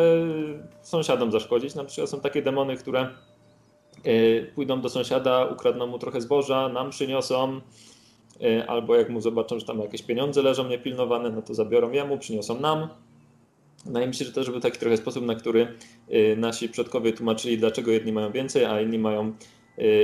sąsiadom 0.83 1.33
zaszkodzić. 1.33 1.75
Na 1.75 1.85
przykład 1.85 2.11
są 2.11 2.21
takie 2.21 2.43
demony, 2.43 2.77
które 2.77 3.09
y, 4.07 4.53
pójdą 4.55 4.81
do 4.81 4.89
sąsiada, 4.89 5.45
ukradną 5.45 5.87
mu 5.87 5.99
trochę 5.99 6.21
zboża, 6.21 6.69
nam 6.69 6.91
przyniosą, 6.91 7.61
albo 8.67 8.97
jak 8.97 9.11
mu 9.11 9.21
zobaczą, 9.21 9.59
że 9.59 9.67
tam 9.67 9.81
jakieś 9.81 10.03
pieniądze 10.03 10.43
leżą 10.43 10.69
niepilnowane, 10.69 11.31
no 11.31 11.43
to 11.43 11.55
zabiorą 11.55 11.91
jemu, 11.91 12.19
przyniosą 12.19 12.61
nam. 12.61 12.89
Wydaje 13.87 14.07
mi 14.07 14.15
się, 14.15 14.25
że 14.25 14.33
to 14.33 14.45
był 14.45 14.61
taki 14.61 14.79
trochę 14.79 14.97
sposób, 14.97 15.25
na 15.25 15.35
który 15.35 15.79
nasi 16.37 16.69
przodkowie 16.69 17.13
tłumaczyli, 17.13 17.59
dlaczego 17.59 17.91
jedni 17.91 18.13
mają 18.13 18.33
więcej, 18.33 18.65
a 18.65 18.81
inni 18.81 18.99
mają, 18.99 19.33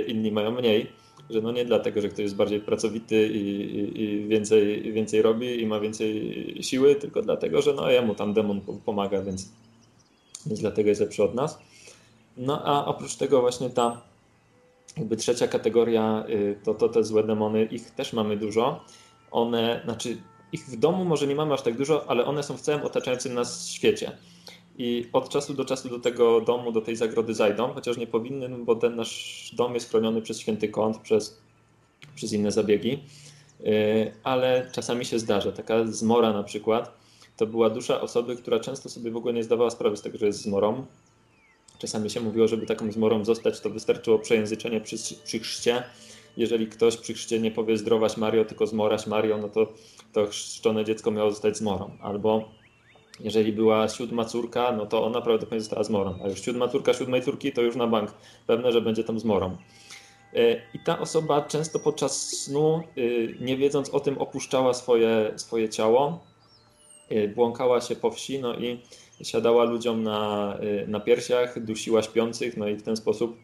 inni 0.07 0.33
mają 0.33 0.51
mniej. 0.51 0.93
Że 1.31 1.41
no 1.41 1.53
nie 1.53 1.65
dlatego, 1.65 2.01
że 2.01 2.09
ktoś 2.09 2.23
jest 2.23 2.37
bardziej 2.37 2.61
pracowity 2.61 3.29
i, 3.29 3.49
i, 3.79 4.03
i 4.03 4.29
więcej, 4.29 4.93
więcej 4.93 5.23
robi 5.23 5.63
i 5.63 5.67
ma 5.67 5.81
więcej 5.81 6.59
siły, 6.61 6.95
tylko 6.95 7.23
dlatego, 7.23 7.63
że 7.63 7.75
no 7.75 7.91
jemu 7.91 8.15
tam 8.15 8.35
demon 8.35 8.61
pomaga, 8.85 9.23
więc, 9.23 9.49
więc 10.47 10.61
dlatego 10.61 10.89
jest 10.89 11.01
lepszy 11.01 11.23
od 11.23 11.35
nas. 11.35 11.59
No 12.37 12.63
a 12.65 12.87
oprócz 12.87 13.17
tego 13.17 13.41
właśnie 13.41 13.71
ta 13.71 14.03
jakby 14.97 15.17
trzecia 15.17 15.49
kategoria 15.49 16.25
y, 16.29 16.59
to, 16.65 16.75
to 16.75 16.89
te 16.89 17.05
złe 17.05 17.25
demony, 17.25 17.65
ich 17.65 17.91
też 17.91 18.13
mamy 18.13 18.37
dużo. 18.37 18.85
One, 19.31 19.81
znaczy 19.85 20.17
ich 20.53 20.65
w 20.67 20.77
domu 20.77 21.05
może 21.05 21.27
nie 21.27 21.35
mamy 21.35 21.55
aż 21.55 21.63
tak 21.63 21.77
dużo, 21.77 22.05
ale 22.11 22.25
one 22.25 22.43
są 22.43 22.57
w 22.57 22.61
całym 22.61 22.83
otaczającym 22.83 23.35
nas 23.35 23.69
świecie. 23.69 24.13
I 24.79 25.09
od 25.13 25.29
czasu 25.29 25.55
do 25.55 25.65
czasu 25.65 25.89
do 25.89 25.99
tego 25.99 26.41
domu, 26.41 26.73
do 26.73 26.81
tej 26.81 26.97
zagrody 26.97 27.35
zajdą, 27.35 27.73
chociaż 27.73 27.97
nie 27.97 28.07
powinny, 28.07 28.49
bo 28.49 28.77
ten 28.77 28.97
nasz 28.97 29.51
dom 29.57 29.75
jest 29.75 29.91
chroniony 29.91 30.23
przez 30.23 30.41
święty 30.41 30.69
kąt, 30.69 30.99
przez, 30.99 31.41
przez 32.15 32.33
inne 32.33 32.53
zabiegi. 32.53 32.99
Y, 33.61 34.13
ale 34.23 34.71
czasami 34.73 35.05
się 35.05 35.19
zdarza. 35.19 35.53
Taka 35.53 35.87
zmora 35.87 36.33
na 36.33 36.43
przykład, 36.43 36.99
to 37.37 37.47
była 37.47 37.71
dusza 37.71 38.01
osoby, 38.01 38.37
która 38.37 38.61
często 38.61 38.89
sobie 38.89 39.11
w 39.11 39.17
ogóle 39.17 39.35
nie 39.35 39.43
zdawała 39.43 39.71
sprawy 39.71 39.97
z 39.97 40.03
tego, 40.03 40.19
że 40.19 40.27
jest 40.27 40.43
zmorą 40.43 40.87
Czasami 41.79 42.11
się 42.11 42.21
mówiło, 42.21 42.49
żeby 42.49 42.67
taką 42.67 42.93
zmorą 42.93 43.25
zostać, 43.25 43.61
to 43.61 43.71
wystarczyło 43.71 44.19
przejęzyczenie 44.19 44.81
przy, 44.81 44.97
przy 45.25 45.39
chrzcie. 45.39 45.83
Jeżeli 46.37 46.67
ktoś 46.67 46.97
przy 46.97 47.15
chrzcie 47.15 47.41
nie 47.41 47.51
powie 47.51 47.77
zdrowaś 47.77 48.17
Mario, 48.17 48.45
tylko 48.45 48.67
zmoraś 48.67 49.07
Mario, 49.07 49.39
no 49.39 49.49
to, 49.49 49.73
to 50.13 50.27
chrzczone 50.27 50.85
dziecko 50.85 51.11
miało 51.11 51.31
zostać 51.31 51.57
zmorą. 51.57 51.91
Albo 52.01 52.49
jeżeli 53.21 53.53
była 53.53 53.89
siódma 53.89 54.25
córka, 54.25 54.73
no 54.73 54.87
to 54.87 55.05
ona 55.05 55.21
prawdopodobnie 55.21 55.61
została 55.61 55.85
zmorą. 55.85 56.19
A 56.25 56.29
już 56.29 56.41
siódma 56.41 56.69
córka 56.69 56.95
siódmej 56.95 57.23
córki, 57.23 57.53
to 57.53 57.63
już 57.63 57.77
na 57.77 57.87
bank 57.87 58.15
pewne, 58.47 58.73
że 58.73 58.81
będzie 58.81 59.05
tam 59.05 59.19
zmorą. 59.19 59.57
E, 60.35 60.55
I 60.75 60.79
ta 60.85 60.99
osoba 60.99 61.43
często 61.43 61.79
podczas 61.79 62.31
snu, 62.31 62.83
y, 62.99 63.37
nie 63.41 63.57
wiedząc 63.57 63.91
o 63.91 64.01
tym, 64.01 64.19
opuszczała 64.19 64.75
swoje, 64.75 65.33
swoje 65.37 65.69
ciało, 65.69 66.25
y, 67.13 67.33
błąkała 67.35 67.81
się 67.81 67.97
po 67.97 68.11
wsi, 68.11 68.39
no 68.39 68.55
i 68.55 68.81
siadała 69.23 69.65
ludziom 69.65 70.03
na, 70.03 70.55
y, 70.63 70.89
na 70.89 71.01
piersiach, 71.01 71.65
dusiła 71.65 72.03
śpiących, 72.03 72.57
no 72.57 72.69
i 72.69 72.77
w 72.77 72.83
ten 72.83 72.97
sposób 72.97 73.37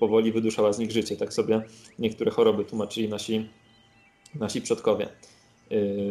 powoli 0.00 0.32
wyduszała 0.32 0.72
z 0.72 0.78
nich 0.78 0.90
życie. 0.90 1.16
Tak 1.16 1.32
sobie 1.32 1.62
niektóre 1.98 2.30
choroby 2.30 2.64
tłumaczyli 2.64 3.08
nasi, 3.08 3.48
nasi 4.34 4.62
przodkowie. 4.62 5.08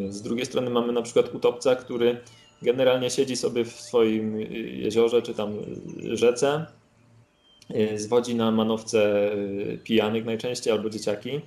Z 0.10 0.22
drugiej 0.22 0.46
strony 0.46 0.70
mamy 0.70 0.94
na 0.94 1.02
przykład 1.02 1.36
utopca, 1.36 1.76
który 1.76 2.22
generalnie 2.61 3.10
siedzi 3.10 3.36
sobie 3.36 3.65
w 3.65 3.72
swoim 3.72 4.40
jeziorze 4.72 5.22
czy 5.22 5.34
tam 5.34 5.53
rzece, 6.14 6.65
zwodzi 7.95 8.36
na 8.36 8.52
manowce 8.52 9.31
pijanych 9.84 10.26
najczęściej 10.26 10.73
albo 10.73 10.90
dzieciaki, 10.90 11.41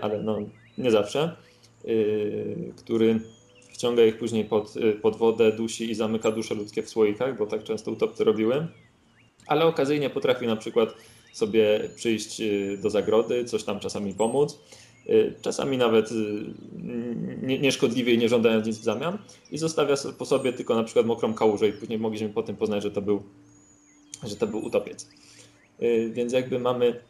ale 0.00 0.22
no 0.22 0.38
nie 0.78 0.90
zawsze, 0.90 1.36
który 2.76 3.20
wciąga 3.80 4.04
ich 4.04 4.18
później 4.18 4.44
pod, 4.44 4.76
y, 4.76 4.92
pod 4.92 5.16
wodę, 5.16 5.52
dusi 5.52 5.90
i 5.90 5.94
zamyka 5.94 6.30
dusze 6.30 6.54
ludzkie 6.54 6.82
w 6.82 6.88
słoikach, 6.90 7.38
bo 7.38 7.46
tak 7.46 7.64
często 7.64 7.90
utopcy 7.90 8.24
robiły. 8.24 8.66
Ale 9.46 9.64
okazyjnie 9.64 10.10
potrafi 10.10 10.46
na 10.46 10.56
przykład 10.56 10.94
sobie 11.32 11.80
przyjść 11.96 12.40
y, 12.40 12.78
do 12.82 12.90
zagrody, 12.90 13.44
coś 13.44 13.64
tam 13.64 13.80
czasami 13.80 14.14
pomóc. 14.14 14.60
Y, 15.08 15.34
czasami 15.40 15.78
nawet 15.78 16.10
nieszkodliwie 17.42 18.14
i 18.14 18.18
nie 18.18 18.28
żądając 18.28 18.66
nic 18.66 18.78
w 18.78 18.82
zamian 18.82 19.18
i 19.50 19.58
zostawia 19.58 19.94
po 20.18 20.26
sobie 20.26 20.52
tylko 20.52 20.74
na 20.74 20.84
przykład 20.84 21.06
mokrą 21.06 21.34
kałużę 21.34 21.68
i 21.68 21.72
później 21.72 21.98
mogliśmy 21.98 22.28
potem 22.28 22.56
poznać, 22.56 22.82
że 22.82 22.90
to 22.90 23.02
był, 23.02 23.22
że 24.22 24.36
to 24.36 24.46
był 24.46 24.64
utopiec. 24.64 25.08
Więc 26.12 26.32
jakby 26.32 26.58
mamy, 26.58 27.00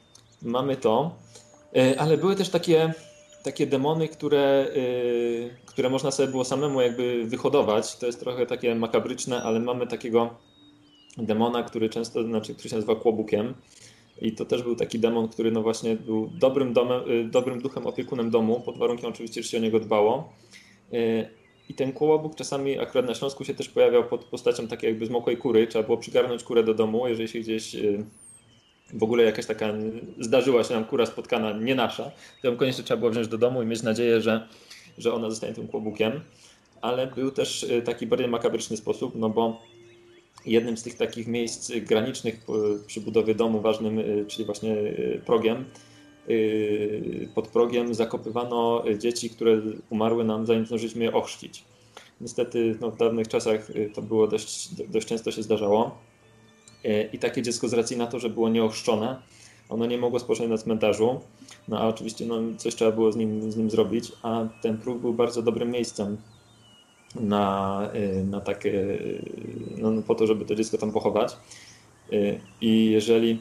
mamy 0.43 0.77
to, 0.77 1.17
ale 1.99 2.17
były 2.17 2.37
też 2.37 2.49
takie 2.49 2.95
takie 3.43 3.67
demony, 3.67 4.09
które, 4.09 4.69
które 5.67 5.91
można 5.91 6.11
sobie 6.11 6.29
było 6.29 6.45
samemu 6.45 6.81
jakby 6.81 7.25
wyhodować. 7.27 7.97
To 7.97 8.07
jest 8.07 8.21
trochę 8.21 8.47
takie 8.47 8.75
makabryczne, 8.75 9.43
ale 9.43 9.61
mamy 9.61 9.87
takiego 9.87 10.35
demona, 11.19 11.63
który 11.63 11.89
często, 11.89 12.25
znaczy, 12.25 12.55
który 12.55 12.69
się 12.69 12.77
nazywa 12.77 12.97
Kłobukiem. 12.97 13.55
I 14.21 14.33
to 14.33 14.45
też 14.45 14.63
był 14.63 14.77
taki 14.77 14.99
demon, 14.99 15.29
który 15.29 15.51
no 15.51 15.63
właśnie 15.63 15.97
był 15.97 16.31
dobrym, 16.39 16.73
domem, 16.73 17.09
yy, 17.09 17.25
dobrym 17.25 17.61
duchem, 17.61 17.87
opiekunem 17.87 18.31
domu, 18.31 18.61
pod 18.61 18.79
warunkiem 18.79 19.11
oczywiście, 19.11 19.43
że 19.43 19.49
się 19.49 19.59
o 19.59 19.61
niego 19.61 19.81
dbało. 19.81 20.33
Yy, 20.93 21.29
I 21.69 21.75
ten 21.75 21.93
kłobuk 21.93 22.35
czasami 22.35 22.79
akurat 22.79 23.07
na 23.07 23.15
Śląsku 23.15 23.45
się 23.45 23.55
też 23.55 23.69
pojawiał 23.69 24.05
pod 24.05 24.25
postacią 24.25 24.69
takiej 24.69 24.89
jakby 24.89 25.07
zmokłej 25.07 25.37
kury. 25.37 25.67
Trzeba 25.67 25.85
było 25.85 25.99
przygarnąć 25.99 26.43
kurę 26.43 26.65
do 26.65 26.75
domu, 26.75 27.09
jeżeli 27.09 27.29
się 27.29 27.41
gdzieś 27.41 27.75
y, 27.75 28.05
w 28.95 29.03
ogóle 29.03 29.25
jakaś 29.25 29.47
taka 29.47 29.73
zdarzyła 30.21 30.65
się 30.65 30.75
nam 30.75 30.85
kura 30.85 31.07
spotkana, 31.07 31.53
nie 31.53 31.75
nasza, 31.75 32.11
to 32.43 32.49
ją 32.49 32.57
koniecznie 32.57 32.85
trzeba 32.85 32.99
było 32.99 33.11
wziąć 33.11 33.29
do 33.29 33.39
domu 33.39 33.63
i 33.63 33.67
mieć 33.67 33.83
nadzieję, 33.83 34.21
że, 34.21 34.49
że 34.99 35.15
ona 35.15 35.31
zostanie 35.31 35.55
tym 35.55 35.69
kłobukiem. 35.69 36.21
Ale 36.81 37.07
był 37.07 37.31
też 37.31 37.63
y, 37.63 37.83
taki 37.83 38.07
bardziej 38.07 38.29
makabryczny 38.29 38.77
sposób, 38.77 39.15
no 39.15 39.29
bo 39.29 39.63
jednym 40.47 40.77
z 40.77 40.83
tych 40.83 40.97
takich 40.97 41.27
miejsc 41.27 41.73
granicznych 41.73 42.47
przy 42.87 43.01
budowie 43.01 43.35
domu 43.35 43.61
ważnym, 43.61 43.99
y, 43.99 44.25
czyli 44.29 44.45
właśnie 44.45 44.73
y, 44.77 45.23
progiem, 45.27 45.65
pod 47.35 47.49
progiem 47.49 47.95
zakopywano 47.95 48.85
dzieci, 48.99 49.31
które 49.31 49.63
umarły 49.91 50.25
nam 50.25 50.47
zanim 50.47 50.67
zdążyliśmy 50.67 51.05
je 51.05 51.13
ochrzcić. 51.13 51.65
Niestety 52.21 52.77
no, 52.81 52.91
w 52.91 52.97
dawnych 52.97 53.29
czasach 53.29 53.69
to 53.95 54.03
było 54.03 54.27
dość, 54.27 54.75
dość 54.75 55.07
często 55.07 55.31
się 55.31 55.43
zdarzało. 55.43 55.99
I 57.13 57.19
takie 57.19 57.43
dziecko 57.43 57.69
z 57.69 57.73
racji 57.73 57.97
na 57.97 58.07
to, 58.07 58.19
że 58.19 58.31
było 58.31 58.49
nieochrzczone, 58.49 59.23
ono 59.71 59.87
nie 59.87 59.99
mogło 59.99 60.19
spocząć 60.19 60.51
na 60.51 60.59
cmentarzu, 60.59 61.21
no 61.69 61.79
a 61.79 61.89
oczywiście 61.89 62.27
no, 62.27 62.37
coś 62.57 62.75
trzeba 62.75 62.93
było 62.93 63.13
z 63.13 63.17
nim, 63.17 63.53
z 63.53 63.57
nim 63.57 63.71
zrobić, 63.71 64.13
a 64.23 64.49
ten 64.63 64.79
próg 64.79 64.99
był 64.99 65.15
bardzo 65.15 65.43
dobrym 65.43 65.71
miejscem 65.71 66.17
na, 67.15 67.81
e, 67.93 68.25
na 68.25 68.41
takie, 68.41 68.99
no, 69.79 70.03
po 70.03 70.15
to, 70.15 70.27
żeby 70.27 70.45
to 70.45 70.55
dziecko 70.55 70.79
tam 70.79 70.93
pochować. 70.93 71.37
E, 72.13 72.17
I 72.61 72.91
jeżeli, 72.91 73.41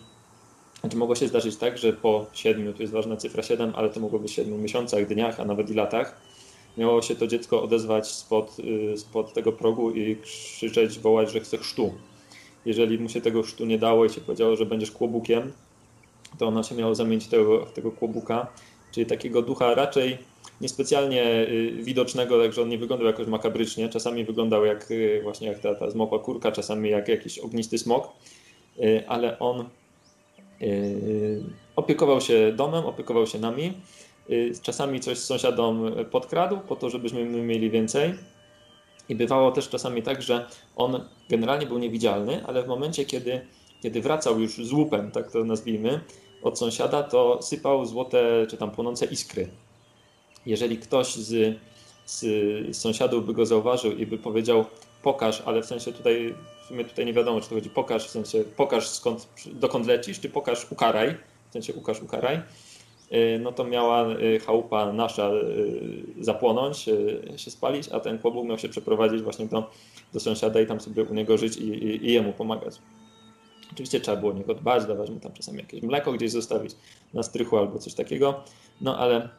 znaczy 0.80 0.98
mogło 0.98 1.16
się 1.16 1.28
zdarzyć 1.28 1.56
tak, 1.56 1.78
że 1.78 1.94
po 1.94 2.26
siedmiu, 2.34 2.74
tu 2.74 2.82
jest 2.82 2.94
ważna 2.94 3.18
cyfra 3.18 3.44
7, 3.44 3.74
ale 3.76 3.90
to 3.90 4.00
mogło 4.00 4.20
być 4.20 4.32
siedmiu 4.32 4.58
miesiącach, 4.58 5.08
dniach, 5.08 5.40
a 5.40 5.46
nawet 5.46 5.70
i 5.70 5.74
latach, 5.74 6.22
miało 6.78 7.02
się 7.02 7.16
to 7.16 7.28
dziecko 7.28 7.64
odezwać 7.64 8.08
spod, 8.08 8.58
spod 8.96 9.34
tego 9.34 9.52
progu 9.52 9.91
i 9.91 10.16
krzyczeć, 10.16 11.00
wołać, 11.00 11.32
że 11.32 11.40
chce 11.40 11.58
chrztu 11.58 11.94
jeżeli 12.66 13.00
mu 13.00 13.10
się 13.10 13.22
tego 13.22 13.44
chrztu 13.44 13.66
nie 13.66 13.78
dało 13.78 14.06
i 14.06 14.10
się 14.10 14.22
powiedziało, 14.22 14.56
że 14.56 14.66
będziesz 14.66 14.91
kłobukiem, 14.91 15.52
to 16.38 16.48
ona 16.48 16.64
się 16.64 16.76
miało 16.76 16.96
zamienić 16.96 17.28
tego, 17.28 17.66
tego 17.66 17.91
kłobuka, 17.91 18.48
czyli 18.91 19.06
takiego 19.06 19.41
ducha 19.41 19.76
raczej 19.76 20.18
niespecjalnie 20.61 21.48
y, 21.49 21.72
widocznego, 21.84 22.44
także 22.44 22.61
on 22.61 22.69
nie 22.69 22.77
wyglądał 22.77 23.07
jakoś 23.07 23.27
makabrycznie. 23.27 23.90
Czasami 23.90 24.26
wyglądał 24.26 24.65
jak 24.65 24.91
y, 24.91 25.19
właśnie 25.23 25.48
jak 25.48 25.60
ta, 25.60 25.76
ta 25.76 25.90
zmokła 25.90 26.19
kurka, 26.19 26.52
czasami 26.52 26.90
jak 26.90 27.07
jakiś 27.07 27.40
ognisty 27.40 27.77
smok, 27.77 28.10
y, 28.80 29.03
ale 29.07 29.40
on 29.40 29.69
opiekował 31.76 32.22
się 32.22 32.53
domem, 32.56 32.86
opiekował 32.86 33.27
się 33.27 33.40
nami. 33.40 33.73
Czasami 34.61 34.99
coś 34.99 35.18
sąsiadom 35.18 35.91
podkradł 36.11 36.57
po 36.57 36.76
to, 36.76 36.90
żebyśmy 36.90 37.26
mieli 37.26 37.69
więcej. 37.69 38.14
I 39.10 39.15
bywało 39.15 39.52
też 39.52 39.69
czasami 39.69 40.03
tak, 40.03 40.22
że 40.22 40.45
on 40.76 41.06
generalnie 41.30 41.65
był 41.65 41.80
niewidzialny, 41.80 42.45
ale 42.45 42.64
w 42.64 42.68
momencie, 42.68 43.06
kiedy, 43.06 43.41
kiedy 43.81 44.02
wracał 44.02 44.40
już 44.40 44.56
z 44.57 44.72
łupem, 44.72 45.11
tak 45.11 45.31
to 45.31 45.44
nazwijmy, 45.44 45.99
od 46.44 46.60
sąsiada, 46.60 47.03
to 47.03 47.41
sypał 47.41 47.86
złote 47.86 48.48
czy 48.49 48.57
tam 48.57 48.72
płonące 48.72 49.06
iskry. 49.06 49.49
Jeżeli 50.50 50.78
ktoś 50.78 51.16
z, 51.16 51.58
z 52.06 52.78
sąsiadów 52.78 53.26
by 53.26 53.34
go 53.34 53.46
zauważył 53.46 53.92
i 53.92 54.06
by 54.06 54.18
powiedział 54.18 54.66
pokaż, 55.04 55.42
ale 55.46 55.62
w 55.62 55.66
sensie 55.66 55.94
tutaj 55.94 56.36
w 56.64 56.68
sumie 56.68 56.86
tutaj 56.86 57.06
nie 57.06 57.14
wiadomo, 57.14 57.42
czy 57.42 57.50
to 57.50 57.56
chodzi 57.56 57.70
pokaż, 57.70 58.08
w 58.08 58.10
sensie 58.10 58.44
pokaż 58.58 58.88
skąd, 58.88 59.28
dokąd 59.54 59.88
lecisz, 59.88 60.20
czy 60.20 60.30
pokaż 60.30 60.72
ukaraj, 60.72 61.16
w 61.50 61.54
sensie 61.54 61.74
ukaż 61.74 62.02
ukaraj, 62.02 62.42
Y, 63.12 63.40
no 63.40 63.52
to 63.52 63.64
miała 63.64 64.10
y, 64.10 64.40
chałupa 64.40 64.94
nasza 64.94 65.32
y, 65.32 66.24
zapłonąć, 66.24 66.78
się 67.38 67.52
spalić, 67.52 67.90
a 67.90 68.00
ten 68.00 68.20
kłobuk 68.20 68.46
miał 68.46 68.58
się 68.58 68.70
przeprowadzić 68.70 69.22
właśnie 69.22 69.46
do, 69.46 69.70
do 70.14 70.20
sąsiada 70.20 70.62
i 70.62 70.68
tam 70.68 70.80
sobie 70.80 71.04
u 71.04 71.14
niego 71.14 71.38
żyć 71.38 71.58
i, 71.58 71.68
i, 71.68 72.06
i 72.06 72.14
jemu 72.14 72.34
pomagać. 72.34 72.76
Oczywiście 73.72 74.00
trzeba 74.00 74.18
było 74.18 74.32
o 74.32 74.36
niego 74.36 74.54
dbać, 74.54 74.86
dawać 74.86 75.10
mu 75.10 75.20
tam 75.20 75.32
czasami 75.34 75.58
jakieś 75.58 75.82
mleko 75.82 76.12
gdzieś 76.14 76.32
zostawić 76.32 76.76
na 77.14 77.24
strychu 77.24 77.58
albo 77.58 77.80
coś 77.80 77.94
takiego, 77.94 78.44
no 78.82 78.98
ale 78.98 79.30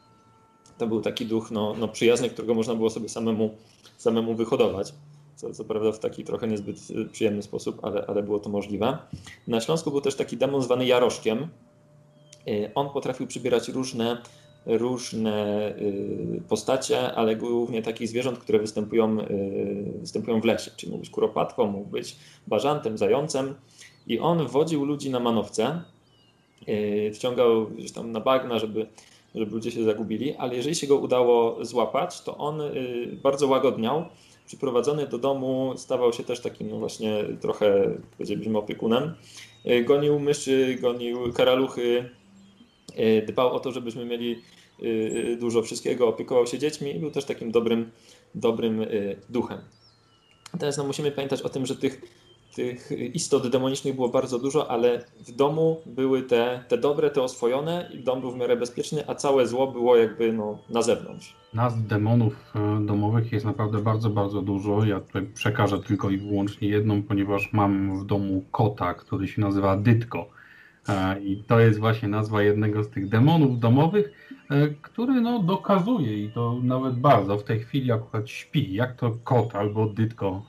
to 0.80 0.86
był 0.86 1.00
taki 1.00 1.26
duch 1.26 1.50
no, 1.50 1.74
no 1.78 1.88
przyjazny, 1.88 2.30
którego 2.30 2.54
można 2.54 2.74
było 2.74 2.90
sobie 2.90 3.08
samemu, 3.08 3.50
samemu 3.98 4.34
wyhodować. 4.34 4.94
Co, 5.36 5.54
co 5.54 5.64
prawda 5.64 5.92
w 5.92 5.98
taki 5.98 6.24
trochę 6.24 6.48
niezbyt 6.48 6.76
przyjemny 7.12 7.42
sposób, 7.42 7.78
ale, 7.82 8.06
ale 8.06 8.22
było 8.22 8.38
to 8.38 8.50
możliwe. 8.50 8.98
Na 9.48 9.60
Śląsku 9.60 9.90
był 9.90 10.00
też 10.00 10.14
taki 10.14 10.36
demon 10.36 10.62
zwany 10.62 10.86
Jaroszkiem, 10.86 11.48
Y, 12.48 12.70
on 12.74 12.90
potrafił 12.90 13.26
przybierać 13.26 13.68
różne 13.68 14.22
różne 14.66 15.74
postacie, 16.48 17.12
ale 17.12 17.36
głównie 17.36 17.82
takich 17.82 18.08
zwierząt, 18.08 18.38
które 18.38 18.58
występują, 18.58 19.16
występują 20.00 20.40
w 20.40 20.44
lesie, 20.44 20.70
czyli 20.76 20.92
mógł 20.92 21.00
być 21.00 21.10
kuropatką, 21.10 21.66
mógł 21.66 21.90
być 21.90 22.16
bażantem, 22.46 22.98
zającem 22.98 23.54
i 24.06 24.18
on 24.18 24.46
wodził 24.46 24.84
ludzi 24.84 25.10
na 25.10 25.20
manowce, 25.20 25.82
wciągał 27.14 27.66
gdzieś 27.66 27.92
tam 27.92 28.12
na 28.12 28.20
bagna, 28.20 28.58
żeby 28.58 28.86
żeby 29.34 29.52
ludzie 29.52 29.70
się 29.70 29.84
zagubili, 29.84 30.34
ale 30.34 30.56
jeżeli 30.56 30.74
się 30.74 30.86
go 30.86 30.96
udało 30.96 31.64
złapać, 31.64 32.22
to 32.22 32.36
on 32.36 32.60
y, 32.60 33.18
bardzo 33.22 33.46
łagodniał. 33.46 34.04
Przyprowadzony 34.46 35.06
do 35.06 35.18
domu 35.18 35.72
stawał 35.76 36.12
się 36.12 36.24
też 36.24 36.40
takim 36.40 36.70
no 36.70 36.78
właśnie 36.78 37.24
trochę, 37.40 37.94
powiedzielibyśmy, 38.16 38.58
opiekunem. 38.58 39.14
Y, 39.66 39.84
gonił 39.84 40.18
myszy, 40.18 40.78
gonił 40.80 41.32
karaluchy, 41.32 42.10
y, 42.98 43.24
dbał 43.28 43.52
o 43.52 43.60
to, 43.60 43.72
żebyśmy 43.72 44.04
mieli 44.04 44.42
dużo 45.40 45.62
wszystkiego, 45.62 46.08
opiekował 46.08 46.46
się 46.46 46.58
dziećmi 46.58 46.96
i 46.96 46.98
był 46.98 47.10
też 47.10 47.24
takim 47.24 47.50
dobrym, 47.50 47.90
dobrym 48.34 48.86
duchem. 49.28 49.58
Teraz 50.58 50.76
no, 50.76 50.84
musimy 50.84 51.10
pamiętać 51.10 51.42
o 51.42 51.48
tym, 51.48 51.66
że 51.66 51.76
tych 51.76 52.00
tych 52.54 52.90
istot 53.14 53.48
demonicznych 53.48 53.94
było 53.94 54.08
bardzo 54.08 54.38
dużo, 54.38 54.70
ale 54.70 55.04
w 55.26 55.32
domu 55.32 55.80
były 55.86 56.22
te, 56.22 56.64
te 56.68 56.78
dobre, 56.78 57.10
te 57.10 57.22
oswojone 57.22 57.90
i 57.94 58.04
dom 58.04 58.20
był 58.20 58.30
w 58.30 58.36
miarę 58.36 58.56
bezpieczny, 58.56 59.04
a 59.06 59.14
całe 59.14 59.46
zło 59.46 59.72
było 59.72 59.96
jakby 59.96 60.32
no, 60.32 60.58
na 60.70 60.82
zewnątrz. 60.82 61.36
Nas 61.54 61.82
demonów 61.86 62.52
e, 62.54 62.86
domowych 62.86 63.32
jest 63.32 63.44
naprawdę 63.44 63.78
bardzo, 63.78 64.10
bardzo 64.10 64.42
dużo. 64.42 64.84
Ja 64.84 65.00
tutaj 65.00 65.26
przekażę 65.34 65.78
tylko 65.78 66.10
i 66.10 66.18
wyłącznie 66.18 66.68
jedną, 66.68 67.02
ponieważ 67.02 67.52
mam 67.52 68.00
w 68.00 68.06
domu 68.06 68.44
kota, 68.50 68.94
który 68.94 69.28
się 69.28 69.40
nazywa 69.40 69.76
Dytko. 69.76 70.28
E, 70.88 71.20
I 71.20 71.44
to 71.46 71.60
jest 71.60 71.78
właśnie 71.78 72.08
nazwa 72.08 72.42
jednego 72.42 72.84
z 72.84 72.90
tych 72.90 73.08
demonów 73.08 73.58
domowych, 73.58 74.12
e, 74.50 74.68
który 74.68 75.20
no, 75.20 75.38
dokazuje 75.42 76.24
i 76.24 76.30
to 76.32 76.60
nawet 76.62 76.94
bardzo 76.94 77.38
w 77.38 77.44
tej 77.44 77.60
chwili 77.60 77.92
akurat 77.92 78.30
śpi, 78.30 78.74
jak 78.74 78.96
to 78.96 79.10
kot 79.24 79.54
albo 79.54 79.86
Dytko 79.86 80.42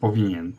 powinien. 0.00 0.52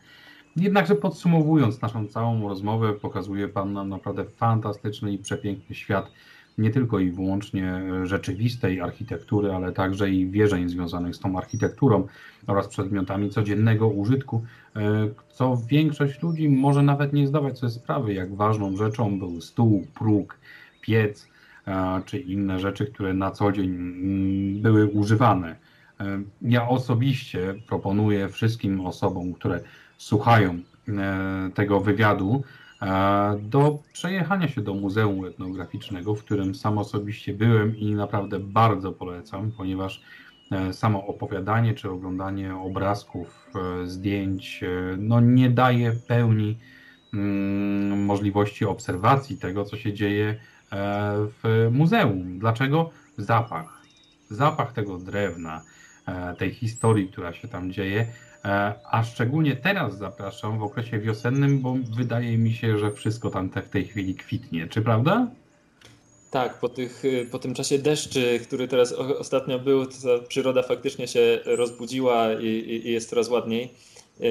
Jednakże 0.57 0.95
podsumowując 0.95 1.81
naszą 1.81 2.07
całą 2.07 2.49
rozmowę, 2.49 2.93
pokazuje 2.93 3.47
Pan 3.47 3.73
nam 3.73 3.89
naprawdę 3.89 4.25
fantastyczny 4.25 5.13
i 5.13 5.17
przepiękny 5.17 5.75
świat 5.75 6.11
nie 6.57 6.69
tylko 6.69 6.99
i 6.99 7.11
wyłącznie 7.11 7.81
rzeczywistej 8.03 8.81
architektury, 8.81 9.51
ale 9.51 9.71
także 9.71 10.09
i 10.09 10.29
wierzeń 10.29 10.69
związanych 10.69 11.15
z 11.15 11.19
tą 11.19 11.37
architekturą 11.37 12.07
oraz 12.47 12.67
przedmiotami 12.67 13.29
codziennego 13.29 13.87
użytku, 13.87 14.43
e, 14.75 14.81
co 15.29 15.57
większość 15.69 16.21
ludzi 16.21 16.49
może 16.49 16.81
nawet 16.81 17.13
nie 17.13 17.27
zdawać 17.27 17.59
sobie 17.59 17.71
sprawy, 17.71 18.13
jak 18.13 18.35
ważną 18.35 18.77
rzeczą 18.77 19.19
był 19.19 19.41
stół, 19.41 19.87
próg, 19.95 20.37
piec 20.81 21.27
czy 22.05 22.19
inne 22.19 22.59
rzeczy, 22.59 22.85
które 22.85 23.13
na 23.13 23.31
co 23.31 23.51
dzień 23.51 23.69
mm, 23.69 24.61
były 24.61 24.87
używane. 24.87 25.55
E, 25.99 26.21
ja 26.41 26.69
osobiście 26.69 27.55
proponuję 27.67 28.29
wszystkim 28.29 28.81
osobom, 28.81 29.33
które 29.33 29.59
słuchają 29.97 30.59
e, 30.87 31.49
tego 31.53 31.79
wywiadu, 31.79 32.43
e, 32.81 33.39
do 33.41 33.79
przejechania 33.93 34.47
się 34.47 34.61
do 34.61 34.73
Muzeum 34.73 35.25
Etnograficznego, 35.25 36.15
w 36.15 36.23
którym 36.23 36.55
sam 36.55 36.77
osobiście 36.77 37.33
byłem 37.33 37.77
i 37.77 37.95
naprawdę 37.95 38.39
bardzo 38.39 38.91
polecam, 38.91 39.51
ponieważ 39.51 40.01
e, 40.51 40.73
samo 40.73 41.07
opowiadanie 41.07 41.73
czy 41.73 41.91
oglądanie 41.91 42.55
obrazków, 42.55 43.47
zdjęć 43.85 44.63
no 44.97 45.19
nie 45.19 45.49
daje 45.49 45.91
pełni 46.07 46.57
mm, 47.13 48.05
możliwości 48.05 48.65
obserwacji 48.65 49.37
tego, 49.37 49.65
co 49.65 49.77
się 49.77 49.93
dzieje 49.93 50.35
w 51.41 51.69
muzeum. 51.71 52.39
Dlaczego? 52.39 52.89
Zapach. 53.17 53.81
Zapach 54.29 54.73
tego 54.73 54.97
drewna, 54.97 55.61
tej 56.37 56.51
historii, 56.51 57.07
która 57.07 57.33
się 57.33 57.47
tam 57.47 57.71
dzieje, 57.71 58.07
a 58.91 59.03
szczególnie 59.03 59.55
teraz 59.55 59.97
zapraszam 59.97 60.59
w 60.59 60.63
okresie 60.63 60.99
wiosennym, 60.99 61.59
bo 61.59 61.75
wydaje 61.97 62.37
mi 62.37 62.53
się, 62.53 62.77
że 62.77 62.91
wszystko 62.91 63.29
tam 63.29 63.49
w 63.49 63.69
tej 63.69 63.85
chwili 63.85 64.15
kwitnie. 64.15 64.67
Czy 64.67 64.81
prawda? 64.81 65.27
Tak, 66.31 66.59
po, 66.59 66.69
tych, 66.69 67.03
po 67.31 67.39
tym 67.39 67.53
czasie 67.53 67.79
deszczy, 67.79 68.39
który 68.43 68.67
teraz 68.67 68.91
ostatnio 68.93 69.59
był, 69.59 69.85
ta 69.85 70.19
przyroda 70.27 70.63
faktycznie 70.63 71.07
się 71.07 71.39
rozbudziła 71.45 72.33
i, 72.33 72.45
i, 72.45 72.87
i 72.87 72.91
jest 72.91 73.09
coraz 73.09 73.29
ładniej. 73.29 73.73
E, 74.21 74.25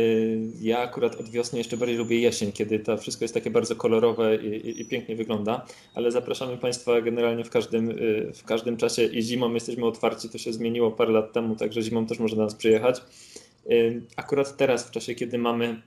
ja 0.60 0.78
akurat 0.78 1.20
od 1.20 1.28
wiosny 1.30 1.58
jeszcze 1.58 1.76
bardziej 1.76 1.96
lubię 1.96 2.20
jesień, 2.20 2.52
kiedy 2.52 2.78
to 2.78 2.96
wszystko 2.96 3.24
jest 3.24 3.34
takie 3.34 3.50
bardzo 3.50 3.76
kolorowe 3.76 4.36
i, 4.36 4.80
i, 4.80 4.84
pięknie 4.84 5.16
wygląda, 5.16 5.66
ale 5.94 6.10
zapraszamy 6.10 6.56
Państwa 6.56 7.00
generalnie 7.00 7.44
w 7.44 7.50
każdym, 7.50 7.90
e, 7.90 7.94
w 8.32 8.44
każdym 8.44 8.76
czasie 8.76 9.04
i 9.04 9.22
zimą 9.22 9.54
jesteśmy 9.54 9.86
otwarci, 9.86 10.28
to 10.28 10.38
się 10.38 10.52
zmieniło 10.52 10.90
parę 10.90 11.12
lat 11.12 11.32
temu, 11.32 11.56
także 11.56 11.82
zimą 11.82 12.06
też 12.06 12.18
można 12.18 12.44
nas 12.44 12.54
przyjechać. 12.54 13.02
Akurat 14.16 14.56
teraz, 14.56 14.88
w 14.88 14.90
czasie, 14.90 15.14
kiedy 15.14 15.38
mamy 15.38 15.82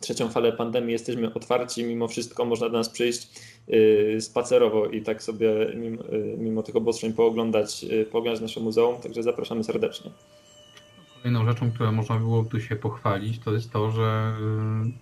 trzecią 0.00 0.28
falę 0.28 0.52
pandemii, 0.52 0.92
jesteśmy 0.92 1.34
otwarci, 1.34 1.84
mimo 1.84 2.08
wszystko 2.08 2.44
można 2.44 2.68
do 2.68 2.78
nas 2.78 2.88
przyjść 2.88 3.28
y, 3.68 4.20
spacerowo 4.20 4.86
i 4.86 5.02
tak 5.02 5.22
sobie 5.22 5.50
mimo, 5.74 6.02
y, 6.02 6.36
mimo 6.38 6.62
tych 6.62 6.76
obostrzeń 6.76 7.12
pooglądać, 7.12 7.84
y, 7.84 8.06
pooglądać 8.12 8.42
nasze 8.42 8.60
muzeum, 8.60 9.00
także 9.02 9.22
zapraszamy 9.22 9.64
serdecznie. 9.64 10.10
Kolejną 11.16 11.46
rzeczą, 11.46 11.70
którą 11.70 11.92
można 11.92 12.16
było 12.16 12.44
tu 12.44 12.60
się 12.60 12.76
pochwalić, 12.76 13.38
to 13.38 13.52
jest 13.52 13.72
to, 13.72 13.90
że 13.90 14.32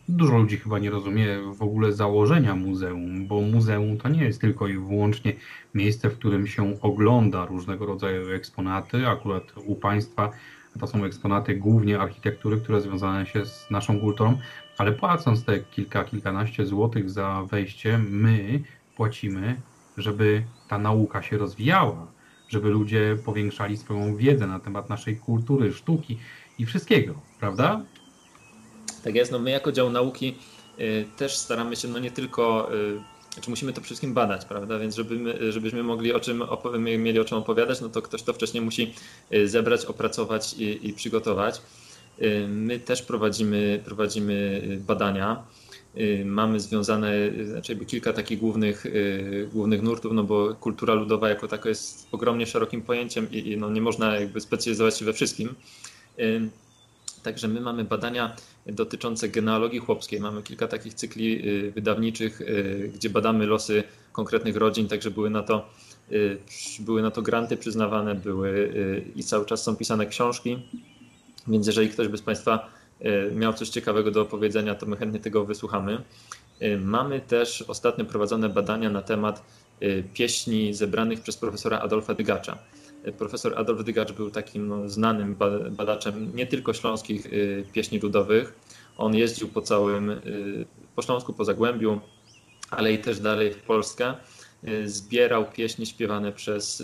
dużo 0.08 0.38
ludzi 0.38 0.56
chyba 0.56 0.78
nie 0.78 0.90
rozumie 0.90 1.38
w 1.54 1.62
ogóle 1.62 1.92
założenia 1.92 2.54
muzeum, 2.54 3.26
bo 3.26 3.40
muzeum 3.40 3.98
to 3.98 4.08
nie 4.08 4.24
jest 4.24 4.40
tylko 4.40 4.68
i 4.68 4.78
wyłącznie 4.78 5.32
miejsce, 5.74 6.10
w 6.10 6.18
którym 6.18 6.46
się 6.46 6.80
ogląda 6.80 7.46
różnego 7.46 7.86
rodzaju 7.86 8.30
eksponaty. 8.30 9.06
Akurat 9.06 9.42
u 9.66 9.74
Państwa 9.74 10.32
to 10.78 10.86
są 10.86 11.04
eksponaty 11.04 11.54
głównie 11.54 12.00
architektury, 12.00 12.60
które 12.60 12.80
związane 12.80 13.26
się 13.26 13.46
z 13.46 13.70
naszą 13.70 14.00
kulturą, 14.00 14.38
ale 14.78 14.92
płacąc 14.92 15.44
te 15.44 15.60
kilka, 15.60 16.04
kilkanaście 16.04 16.66
złotych 16.66 17.10
za 17.10 17.42
wejście, 17.50 17.98
my 17.98 18.62
płacimy, 18.96 19.60
żeby 19.96 20.44
ta 20.68 20.78
nauka 20.78 21.22
się 21.22 21.38
rozwijała, 21.38 22.06
żeby 22.48 22.68
ludzie 22.68 23.16
powiększali 23.24 23.76
swoją 23.76 24.16
wiedzę 24.16 24.46
na 24.46 24.60
temat 24.60 24.88
naszej 24.88 25.16
kultury, 25.16 25.72
sztuki 25.72 26.18
i 26.58 26.66
wszystkiego, 26.66 27.14
prawda? 27.40 27.80
Tak 29.04 29.14
jest, 29.14 29.32
no 29.32 29.38
my 29.38 29.50
jako 29.50 29.72
dział 29.72 29.90
nauki 29.90 30.34
y, 30.80 31.06
też 31.16 31.36
staramy 31.36 31.76
się 31.76 31.88
no 31.88 31.98
nie 31.98 32.10
tylko 32.10 32.74
y, 32.74 33.15
znaczy 33.36 33.50
musimy 33.50 33.72
to 33.72 33.80
wszystkim 33.80 34.14
badać, 34.14 34.44
prawda? 34.44 34.78
Więc 34.78 34.94
żeby 34.94 35.18
my, 35.18 35.52
żebyśmy 35.52 35.82
mogli 35.82 36.12
o 36.12 36.20
czym 36.20 36.44
mieli 36.98 37.20
o 37.20 37.24
czym 37.24 37.38
opowiadać, 37.38 37.80
no 37.80 37.88
to 37.88 38.02
ktoś 38.02 38.22
to 38.22 38.32
wcześniej 38.32 38.64
musi 38.64 38.94
y, 39.34 39.48
zebrać, 39.48 39.84
opracować 39.84 40.54
i, 40.54 40.88
i 40.88 40.92
przygotować. 40.92 41.62
Y, 42.22 42.46
my 42.48 42.80
też 42.80 43.02
prowadzimy, 43.02 43.82
prowadzimy 43.84 44.62
y, 44.64 44.76
badania. 44.86 45.42
Mamy 46.24 46.60
związane 46.60 47.10
znaczy 47.44 47.76
kilka 47.76 48.12
takich 48.12 48.38
głównych, 48.38 48.84
głównych 49.52 49.82
nurtów, 49.82 50.12
no 50.12 50.24
bo 50.24 50.54
kultura 50.54 50.94
ludowa 50.94 51.28
jako 51.28 51.48
taka 51.48 51.68
jest 51.68 52.08
ogromnie 52.12 52.46
szerokim 52.46 52.82
pojęciem 52.82 53.30
i, 53.30 53.38
i 53.52 53.56
no 53.56 53.70
nie 53.70 53.80
można 53.80 54.20
jakby 54.20 54.40
specjalizować 54.40 54.98
się 54.98 55.04
we 55.04 55.12
wszystkim. 55.12 55.54
Także 57.22 57.48
my 57.48 57.60
mamy 57.60 57.84
badania 57.84 58.36
dotyczące 58.66 59.28
genealogii 59.28 59.78
chłopskiej. 59.78 60.20
Mamy 60.20 60.42
kilka 60.42 60.68
takich 60.68 60.94
cykli 60.94 61.48
y, 61.48 61.70
wydawniczych, 61.70 62.40
y, 62.40 62.90
gdzie 62.94 63.10
badamy 63.10 63.46
losy 63.46 63.84
konkretnych 64.12 64.56
rodzin, 64.56 64.88
także 64.88 65.10
były 65.10 65.30
na 65.30 65.42
to, 65.42 65.68
y, 66.12 66.38
były 66.80 67.02
na 67.02 67.10
to 67.10 67.22
granty 67.22 67.56
przyznawane, 67.56 68.14
były 68.14 68.72
i 69.16 69.24
cały 69.24 69.46
czas 69.46 69.62
są 69.62 69.76
pisane 69.76 70.06
książki. 70.06 70.58
Więc 71.48 71.66
jeżeli 71.66 71.88
ktoś 71.88 72.08
by 72.08 72.18
z 72.18 72.22
Państwa 72.22 72.70
miał 73.34 73.52
coś 73.52 73.68
ciekawego 73.68 74.10
do 74.10 74.22
opowiedzenia, 74.22 74.74
to 74.74 74.86
my 74.86 74.96
chętnie 74.96 75.20
tego 75.20 75.44
wysłuchamy. 75.44 76.02
Mamy 76.80 77.20
też 77.20 77.62
ostatnio 77.62 78.04
prowadzone 78.04 78.48
badania 78.48 78.90
na 78.90 79.02
temat 79.02 79.42
pieśni 80.14 80.74
zebranych 80.74 81.20
przez 81.20 81.36
profesora 81.36 81.80
Adolfa 81.80 82.14
Dygacza. 82.14 82.58
Profesor 83.12 83.58
Adolf 83.58 83.84
Dygacz 83.84 84.12
był 84.12 84.30
takim 84.30 84.68
no, 84.68 84.88
znanym 84.88 85.36
badaczem 85.70 86.36
nie 86.36 86.46
tylko 86.46 86.72
śląskich 86.72 87.26
y, 87.26 87.64
pieśni 87.72 87.98
ludowych. 87.98 88.54
On 88.98 89.14
jeździł 89.14 89.48
po 89.48 89.62
całym, 89.62 90.10
y, 90.10 90.66
po 90.96 91.02
Śląsku, 91.02 91.32
po 91.32 91.44
Zagłębiu, 91.44 92.00
ale 92.70 92.92
i 92.92 92.98
też 92.98 93.20
dalej 93.20 93.52
w 93.52 93.62
Polskę. 93.62 94.14
Y, 94.68 94.88
zbierał 94.88 95.50
pieśni 95.50 95.86
śpiewane 95.86 96.32
przez, 96.32 96.82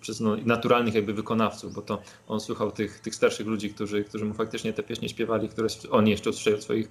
przez 0.00 0.20
no, 0.20 0.36
naturalnych 0.36 0.94
jakby 0.94 1.12
wykonawców, 1.14 1.74
bo 1.74 1.82
to 1.82 2.02
on 2.28 2.40
słuchał 2.40 2.72
tych, 2.72 3.00
tych 3.00 3.14
starszych 3.14 3.46
ludzi, 3.46 3.70
którzy, 3.70 4.04
którzy 4.04 4.24
mu 4.24 4.34
faktycznie 4.34 4.72
te 4.72 4.82
pieśni 4.82 5.08
śpiewali, 5.08 5.48
które 5.48 5.68
on 5.90 6.08
jeszcze 6.08 6.30
usłyszał 6.30 6.54
od 6.54 6.62
swoich 6.62 6.88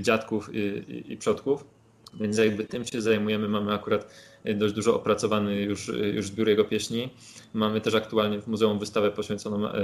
dziadków 0.00 0.54
i, 0.54 0.58
i, 0.58 1.12
i 1.12 1.16
przodków. 1.16 1.77
Więc 2.20 2.38
jakby 2.38 2.64
tym 2.64 2.84
się 2.84 3.00
zajmujemy. 3.00 3.48
Mamy 3.48 3.74
akurat 3.74 4.14
dość 4.54 4.74
dużo 4.74 4.96
opracowany 4.96 5.62
już, 5.62 5.90
już 6.14 6.26
zbiór 6.26 6.48
jego 6.48 6.64
pieśni. 6.64 7.10
Mamy 7.54 7.80
też 7.80 7.94
aktualnie 7.94 8.40
w 8.40 8.46
muzeum 8.46 8.78
wystawę 8.78 9.10
poświęconą 9.10 9.68
e, 9.68 9.80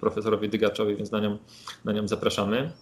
profesorowi 0.00 0.48
Dygaczowi, 0.48 0.96
więc 0.96 1.10
na 1.10 1.20
nią, 1.20 1.38
na 1.84 1.92
nią 1.92 2.08
zapraszamy. 2.08 2.72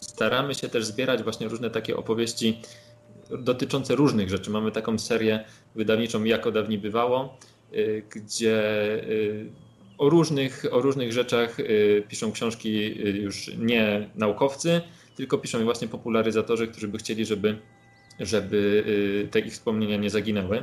Staramy 0.00 0.54
się 0.54 0.68
też 0.68 0.84
zbierać 0.84 1.22
właśnie 1.22 1.48
różne 1.48 1.70
takie 1.70 1.96
opowieści 1.96 2.60
dotyczące 3.38 3.94
różnych 3.94 4.30
rzeczy. 4.30 4.50
Mamy 4.50 4.72
taką 4.72 4.98
serię 4.98 5.44
wydawniczą 5.74 6.24
Jako 6.24 6.52
dawniej 6.52 6.78
bywało, 6.78 7.38
gdzie 8.10 8.62
o 9.98 10.08
różnych, 10.08 10.64
o 10.70 10.80
różnych 10.80 11.12
rzeczach 11.12 11.56
piszą 12.08 12.32
książki 12.32 12.98
już 13.22 13.50
nie 13.58 14.10
naukowcy, 14.14 14.80
tylko 15.16 15.38
piszą 15.38 15.64
właśnie 15.64 15.88
popularyzatorzy, 15.88 16.68
którzy 16.68 16.88
by 16.88 16.98
chcieli, 16.98 17.26
żeby, 17.26 17.58
żeby 18.20 18.84
y, 19.26 19.28
te 19.30 19.40
ich 19.40 19.52
wspomnienia 19.52 19.96
nie 19.96 20.10
zaginęły. 20.10 20.62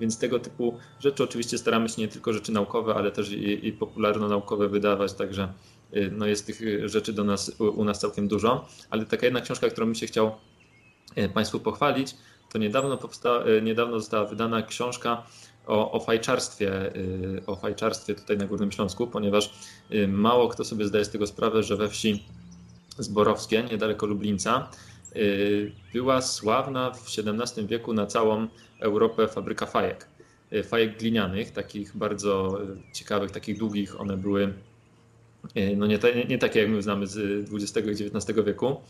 Więc 0.00 0.18
tego 0.18 0.38
typu 0.38 0.78
rzeczy 1.00 1.24
oczywiście 1.24 1.58
staramy 1.58 1.88
się 1.88 2.02
nie 2.02 2.08
tylko 2.08 2.32
rzeczy 2.32 2.52
naukowe, 2.52 2.94
ale 2.94 3.10
też 3.10 3.30
i, 3.32 3.68
i 3.68 3.72
popularno-naukowe 3.72 4.68
wydawać, 4.68 5.12
także 5.12 5.52
y, 5.96 6.10
no 6.12 6.26
jest 6.26 6.46
tych 6.46 6.62
y, 6.62 6.88
rzeczy 6.88 7.12
do 7.12 7.24
nas, 7.24 7.60
u, 7.60 7.84
nas 7.84 8.00
całkiem 8.00 8.28
dużo. 8.28 8.68
Ale 8.90 9.06
taka 9.06 9.26
jedna 9.26 9.40
książka, 9.40 9.68
którą 9.68 9.86
bym 9.86 9.94
się 9.94 10.06
chciał 10.06 10.32
Państwu 11.34 11.60
pochwalić, 11.60 12.14
to 12.52 12.58
niedawno, 12.58 12.96
powsta, 12.96 13.44
y, 13.58 13.62
niedawno 13.62 14.00
została 14.00 14.24
wydana 14.24 14.62
książka 14.62 15.22
o, 15.66 15.92
o 15.92 16.00
fajczarstwie, 16.00 16.92
o 17.46 17.56
fajczarstwie 17.56 18.14
tutaj 18.14 18.38
na 18.38 18.46
Górnym 18.46 18.72
Śląsku, 18.72 19.06
ponieważ 19.06 19.54
mało 20.08 20.48
kto 20.48 20.64
sobie 20.64 20.84
zdaje 20.84 21.04
z 21.04 21.10
tego 21.10 21.26
sprawę, 21.26 21.62
że 21.62 21.76
we 21.76 21.88
wsi 21.88 22.24
Zborowskie, 22.98 23.62
niedaleko 23.62 24.06
Lublińca, 24.06 24.68
y, 24.72 24.95
była 25.92 26.22
sławna 26.22 26.90
w 26.90 27.06
XVII 27.18 27.66
wieku 27.66 27.92
na 27.92 28.06
całą 28.06 28.48
Europę 28.80 29.28
fabryka 29.28 29.66
fajek. 29.66 30.06
Y, 30.52 30.62
Fajek 30.62 30.98
glinianych, 30.98 31.50
takich 31.50 31.96
bardzo 31.96 32.58
y, 32.62 32.92
ciekawych, 32.92 33.30
takich 33.30 33.58
długich, 33.58 34.00
one 34.00 34.16
były 34.16 34.52
y, 35.56 35.76
no 35.76 35.86
nie, 35.86 35.98
ta- 35.98 36.10
nie 36.28 36.38
takie 36.38 36.60
jak 36.60 36.68
my 36.68 36.82
znamy 36.82 37.06
z 37.06 37.44
XX 37.52 37.88
i 37.88 38.04
XIX 38.04 38.44
wieku. 38.46 38.80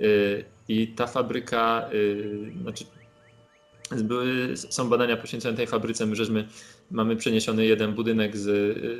Y, 0.00 0.44
I 0.68 0.88
ta 0.88 1.06
fabryka, 1.06 1.88
y, 1.92 2.52
znaczy 2.62 2.84
były, 4.02 4.56
są 4.56 4.88
badania 4.88 5.16
poświęcone 5.16 5.56
tej 5.56 5.66
fabryce. 5.66 6.06
My 6.06 6.16
żeśmy, 6.16 6.48
mamy 6.90 7.16
przeniesiony 7.16 7.66
jeden 7.66 7.92
budynek 7.92 8.36
z, 8.36 8.48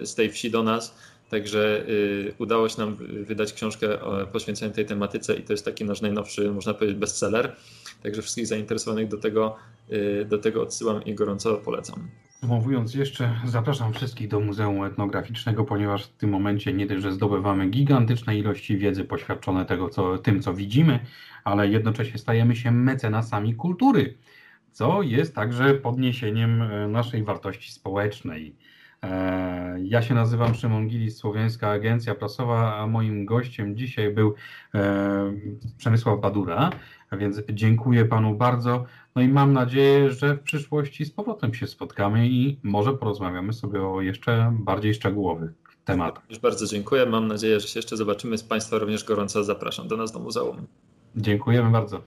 z 0.08 0.14
tej 0.14 0.30
wsi 0.30 0.50
do 0.50 0.62
nas, 0.62 0.94
także 1.30 1.84
y, 1.88 2.34
udało 2.38 2.68
się 2.68 2.80
nam 2.80 2.96
wydać 3.24 3.52
książkę 3.52 4.00
o- 4.00 4.26
poświęconą 4.26 4.72
tej 4.72 4.86
tematyce 4.86 5.34
i 5.36 5.42
to 5.42 5.52
jest 5.52 5.64
taki 5.64 5.84
nasz 5.84 6.00
najnowszy, 6.00 6.50
można 6.50 6.74
powiedzieć, 6.74 6.96
bestseller. 6.98 7.56
Także 8.02 8.22
wszystkich 8.22 8.46
zainteresowanych 8.46 9.08
do 9.08 9.16
tego, 9.18 9.56
y, 9.92 10.26
do 10.28 10.38
tego 10.38 10.62
odsyłam 10.62 11.04
i 11.04 11.14
gorąco 11.14 11.54
polecam. 11.54 12.08
Podsumowując 12.40 12.94
jeszcze, 12.94 13.40
zapraszam 13.44 13.92
wszystkich 13.92 14.28
do 14.28 14.40
Muzeum 14.40 14.84
Etnograficznego, 14.84 15.64
ponieważ 15.64 16.04
w 16.04 16.16
tym 16.16 16.30
momencie 16.30 16.72
nie 16.72 16.86
tylko, 16.86 17.12
zdobywamy 17.12 17.68
gigantyczne 17.70 18.38
ilości 18.38 18.78
wiedzy 18.78 19.04
poświadczone 19.04 19.64
tego, 19.64 19.88
co, 19.88 20.18
tym, 20.18 20.42
co 20.42 20.54
widzimy, 20.54 21.00
ale 21.44 21.68
jednocześnie 21.68 22.18
stajemy 22.18 22.56
się 22.56 22.70
mecenasami 22.70 23.54
kultury, 23.54 24.14
co 24.72 25.02
jest 25.02 25.34
także 25.34 25.74
podniesieniem 25.74 26.62
e, 26.62 26.88
naszej 26.88 27.24
wartości 27.24 27.72
społecznej. 27.72 28.56
E, 29.02 29.76
Ja 29.82 30.02
się 30.02 30.14
nazywam 30.14 30.54
Szymon 30.54 30.88
Gilis, 30.88 31.16
Słowiańska 31.16 31.70
Agencja 31.70 32.14
Prasowa, 32.14 32.76
a 32.76 32.86
moim 32.86 33.24
gościem 33.24 33.76
dzisiaj 33.76 34.14
był 34.14 34.34
e, 34.74 35.32
Przemysław 35.78 36.20
Badura, 36.20 36.70
więc 37.12 37.42
dziękuję 37.52 38.04
panu 38.04 38.34
bardzo. 38.34 38.84
No 39.14 39.22
i 39.22 39.28
mam 39.28 39.52
nadzieję, 39.52 40.10
że 40.10 40.34
w 40.34 40.42
przyszłości 40.42 41.04
z 41.04 41.10
powrotem 41.10 41.54
się 41.54 41.66
spotkamy 41.66 42.28
i 42.28 42.60
może 42.62 42.92
porozmawiamy 42.92 43.52
sobie 43.52 43.82
o 43.82 44.00
jeszcze 44.00 44.52
bardziej 44.58 44.94
szczegółowych 44.94 45.50
tematach. 45.84 46.24
Już 46.30 46.38
bardzo 46.38 46.66
dziękuję. 46.66 47.06
Mam 47.06 47.26
nadzieję, 47.26 47.60
że 47.60 47.68
się 47.68 47.78
jeszcze 47.78 47.96
zobaczymy. 47.96 48.38
Z 48.38 48.42
Państwa 48.42 48.78
również 48.78 49.04
gorąco 49.04 49.44
zapraszam 49.44 49.88
do 49.88 49.96
nas 49.96 50.12
do 50.12 50.18
muzeum. 50.18 50.66
Dziękujemy 51.16 51.70
bardzo. 51.70 52.02